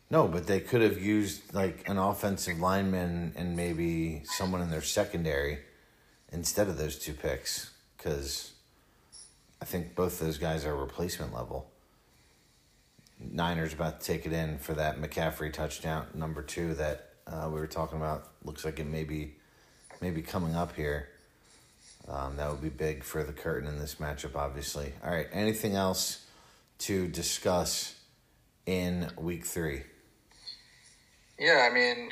No, 0.10 0.28
but 0.28 0.48
they 0.48 0.60
could 0.60 0.82
have 0.82 1.02
used 1.02 1.54
like 1.54 1.88
an 1.88 1.98
offensive 1.98 2.60
lineman 2.60 3.34
and 3.36 3.56
maybe 3.56 4.24
someone 4.26 4.62
in 4.62 4.70
their 4.70 4.82
secondary 4.82 5.60
instead 6.32 6.68
of 6.68 6.78
those 6.78 6.98
two 6.98 7.14
picks 7.14 7.72
because 7.96 8.52
I 9.62 9.66
think 9.66 9.96
both 9.96 10.20
those 10.20 10.38
guys 10.38 10.66
are 10.66 10.76
replacement 10.76 11.34
level. 11.34 11.72
Niners 13.20 13.74
about 13.74 14.02
to 14.02 14.06
take 14.06 14.26
it 14.26 14.34
in 14.34 14.58
for 14.58 14.74
that 14.74 15.00
McCaffrey 15.00 15.54
touchdown 15.54 16.08
number 16.14 16.42
two 16.42 16.74
that 16.74 17.10
uh, 17.28 17.46
we 17.46 17.60
were 17.60 17.68
talking 17.68 17.98
about. 17.98 18.28
Looks 18.44 18.66
like 18.66 18.80
it 18.80 18.88
may 18.88 19.04
be 19.04 19.36
maybe 20.02 20.22
coming 20.22 20.56
up 20.56 20.76
here. 20.76 21.10
Um, 22.08 22.36
that 22.38 22.50
would 22.50 22.62
be 22.62 22.70
big 22.70 23.04
for 23.04 23.24
the 23.24 23.32
curtain 23.32 23.70
in 23.70 23.80
this 23.80 23.96
matchup, 23.96 24.36
obviously. 24.36 24.94
All 25.04 25.12
right, 25.12 25.28
anything 25.32 25.76
else 25.76 26.26
to 26.80 27.08
discuss 27.08 27.96
in 28.66 29.12
week 29.18 29.46
three? 29.46 29.84
Yeah, 31.40 31.68
I 31.70 31.74
mean, 31.74 32.10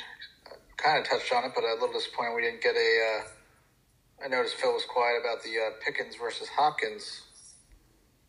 kind 0.78 1.00
of 1.00 1.10
touched 1.10 1.34
on 1.34 1.44
it, 1.44 1.52
but 1.56 1.64
a 1.64 1.74
little 1.74 1.92
disappointed 1.92 2.36
we 2.36 2.42
didn't 2.44 2.62
get 2.62 2.76
a. 2.76 3.20
Uh, 3.20 4.26
I 4.26 4.28
noticed 4.28 4.56
Phil 4.56 4.74
was 4.74 4.86
quiet 4.86 5.18
about 5.22 5.44
the 5.44 5.50
uh, 5.50 5.72
Pickens 5.84 6.16
versus 6.16 6.48
Hopkins. 6.50 7.24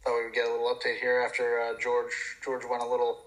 Thought 0.05 0.19
we 0.19 0.25
would 0.25 0.35
get 0.35 0.47
a 0.47 0.51
little 0.51 0.75
update 0.75 0.99
here 1.01 1.23
after 1.27 1.61
uh, 1.61 1.79
George 1.79 2.13
George 2.43 2.65
went 2.65 2.83
a 2.83 2.87
little 2.87 3.19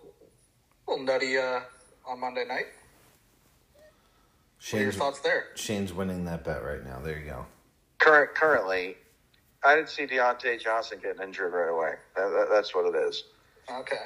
A 0.87 0.91
little 0.91 1.05
nutty 1.05 1.37
uh, 1.37 1.61
on 2.05 2.19
Monday 2.19 2.45
night. 2.45 2.67
What 4.71 4.79
are 4.79 4.83
your 4.83 4.91
Shane's, 4.91 4.99
thoughts 4.99 5.19
there? 5.19 5.47
Shane's 5.55 5.93
winning 5.93 6.23
that 6.25 6.45
bet 6.45 6.63
right 6.63 6.83
now. 6.85 6.99
There 7.03 7.19
you 7.19 7.25
go. 7.25 7.45
Current, 7.99 8.33
currently, 8.33 8.95
I 9.63 9.75
didn't 9.75 9.89
see 9.89 10.05
Diontae 10.05 10.61
Johnson 10.61 10.99
getting 11.01 11.21
injured 11.21 11.51
right 11.51 11.69
away. 11.69 11.95
That, 12.15 12.29
that, 12.29 12.47
that's 12.49 12.73
what 12.73 12.85
it 12.85 12.97
is. 12.97 13.25
Okay. 13.69 13.97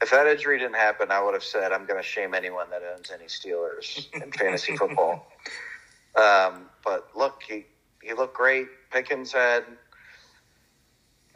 If 0.00 0.10
that 0.12 0.28
injury 0.28 0.58
didn't 0.60 0.76
happen, 0.76 1.10
I 1.10 1.20
would 1.20 1.34
have 1.34 1.42
said 1.42 1.72
I'm 1.72 1.84
going 1.84 2.00
to 2.00 2.06
shame 2.06 2.32
anyone 2.32 2.70
that 2.70 2.82
owns 2.94 3.10
any 3.10 3.24
Steelers 3.24 4.06
in 4.14 4.30
fantasy 4.30 4.76
football. 4.78 5.26
Um, 6.14 6.66
but 6.84 7.08
look, 7.16 7.42
he 7.46 7.66
he 8.00 8.12
looked 8.12 8.36
great. 8.36 8.68
Pickens 8.92 9.32
had 9.32 9.64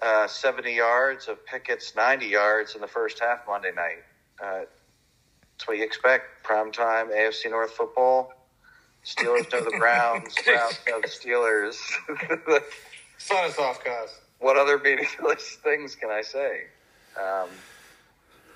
uh, 0.00 0.28
70 0.28 0.72
yards 0.72 1.26
of 1.26 1.44
Pickett's 1.44 1.96
90 1.96 2.26
yards 2.26 2.76
in 2.76 2.80
the 2.80 2.86
first 2.86 3.18
half 3.18 3.40
Monday 3.48 3.72
night. 3.74 4.04
Uh, 4.40 4.60
that's 5.52 5.66
what 5.66 5.76
you 5.76 5.84
expect. 5.84 6.44
Prime 6.44 6.70
time 6.70 7.08
AFC 7.08 7.50
North 7.50 7.72
football. 7.72 8.32
Steelers 9.04 9.50
know 9.52 9.64
the 9.64 9.76
Browns. 9.78 10.34
Browns 10.44 10.78
know 10.88 11.00
the 11.00 11.08
Steelers. 11.08 11.74
Sign 13.18 13.44
us 13.50 13.58
off, 13.58 13.84
guys. 13.84 14.20
what 14.38 14.56
other 14.56 14.78
meaningless 14.78 15.56
things 15.64 15.94
can 15.94 16.10
I 16.10 16.22
say? 16.22 16.64
Um, 17.20 17.48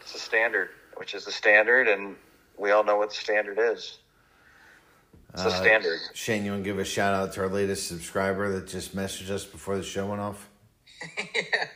it's 0.00 0.14
a 0.14 0.18
standard, 0.18 0.70
which 0.96 1.14
is 1.14 1.24
the 1.24 1.32
standard, 1.32 1.88
and 1.88 2.16
we 2.58 2.70
all 2.70 2.84
know 2.84 2.96
what 2.96 3.10
the 3.10 3.14
standard 3.16 3.58
is. 3.58 3.98
It's 5.34 5.42
a 5.44 5.48
Uh, 5.48 5.50
standard. 5.50 5.98
Shane, 6.14 6.44
you 6.44 6.52
want 6.52 6.64
to 6.64 6.70
give 6.70 6.78
a 6.78 6.84
shout 6.84 7.12
out 7.14 7.32
to 7.34 7.40
our 7.42 7.48
latest 7.48 7.88
subscriber 7.88 8.50
that 8.52 8.66
just 8.68 8.96
messaged 8.96 9.30
us 9.30 9.44
before 9.44 9.76
the 9.76 9.82
show 9.82 10.06
went 10.06 10.20
off? 10.20 10.48
yeah. 11.34 11.66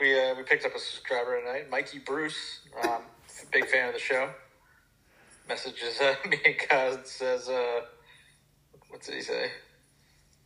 We 0.00 0.20
uh, 0.20 0.34
we 0.36 0.42
picked 0.42 0.64
up 0.64 0.74
a 0.74 0.78
subscriber 0.78 1.40
tonight, 1.40 1.70
Mikey 1.70 2.00
Bruce. 2.00 2.60
Um, 2.84 3.02
big 3.52 3.66
fan 3.66 3.88
of 3.88 3.94
the 3.94 4.00
show. 4.00 4.30
Messages 5.48 5.98
uh, 6.00 6.14
me 6.28 6.38
and 6.44 6.54
Kaz 6.56 6.94
and 6.96 7.06
says, 7.06 7.48
uh, 7.48 7.80
"What 8.88 9.02
did 9.02 9.14
he 9.14 9.20
say? 9.20 9.50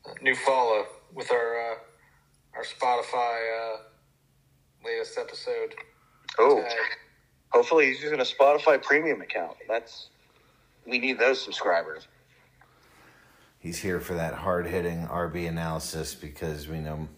Uh, 0.04 0.12
new 0.20 0.34
follow 0.34 0.86
with 1.14 1.30
our 1.30 1.72
uh, 1.72 1.74
our 2.56 2.64
Spotify 2.64 3.74
uh, 3.74 3.76
latest 4.84 5.18
episode." 5.18 5.74
Oh, 6.38 6.62
tag. 6.62 6.76
hopefully 7.50 7.86
he's 7.86 8.02
using 8.02 8.20
a 8.20 8.24
Spotify 8.24 8.82
premium 8.82 9.20
account. 9.20 9.56
That's 9.68 10.08
we 10.86 10.98
need 10.98 11.18
those 11.18 11.40
subscribers. 11.40 12.08
He's 13.58 13.78
here 13.78 14.00
for 14.00 14.14
that 14.14 14.34
hard 14.34 14.66
hitting 14.66 15.06
RB 15.06 15.48
analysis 15.48 16.14
because 16.14 16.66
we 16.66 16.80
know 16.80 17.08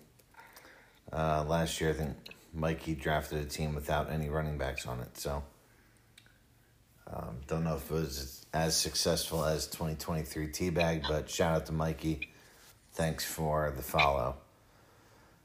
uh, 1.12 1.44
last 1.48 1.80
year 1.80 1.90
I 1.90 1.94
think 1.94 2.16
Mikey 2.52 2.94
drafted 2.94 3.38
a 3.38 3.46
team 3.46 3.74
without 3.74 4.10
any 4.10 4.28
running 4.28 4.58
backs 4.58 4.86
on 4.86 5.00
it. 5.00 5.16
So 5.16 5.42
um, 7.12 7.40
don't 7.46 7.64
know 7.64 7.76
if 7.76 7.90
it 7.90 7.94
was 7.94 8.43
as 8.54 8.76
successful 8.76 9.44
as 9.44 9.66
2023 9.66 10.46
Teabag, 10.46 11.06
but 11.08 11.28
shout 11.28 11.56
out 11.56 11.66
to 11.66 11.72
Mikey. 11.72 12.30
Thanks 12.92 13.24
for 13.24 13.72
the 13.76 13.82
follow. 13.82 14.36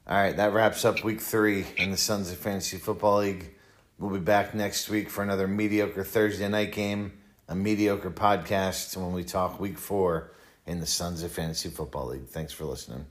All 0.08 0.18
right, 0.18 0.38
that 0.38 0.54
wraps 0.54 0.86
up 0.86 1.04
week 1.04 1.20
three 1.20 1.66
in 1.78 1.90
the 1.90 1.98
Sons 1.98 2.32
of 2.32 2.38
Fantasy 2.38 2.78
Football 2.78 3.20
League. 3.20 3.56
We'll 3.98 4.12
be 4.12 4.20
back 4.20 4.54
next 4.54 4.90
week 4.90 5.10
for 5.10 5.24
another 5.24 5.48
mediocre 5.48 6.04
Thursday 6.04 6.48
night 6.48 6.72
game, 6.72 7.14
a 7.48 7.56
mediocre 7.56 8.12
podcast 8.12 8.96
when 8.96 9.12
we 9.12 9.24
talk 9.24 9.60
week 9.60 9.78
four 9.78 10.32
in 10.68 10.80
the 10.80 10.86
Sons 10.86 11.24
of 11.24 11.32
Fantasy 11.32 11.70
Football 11.70 12.10
League. 12.10 12.28
Thanks 12.28 12.54
for 12.54 12.66
listening. 12.66 13.06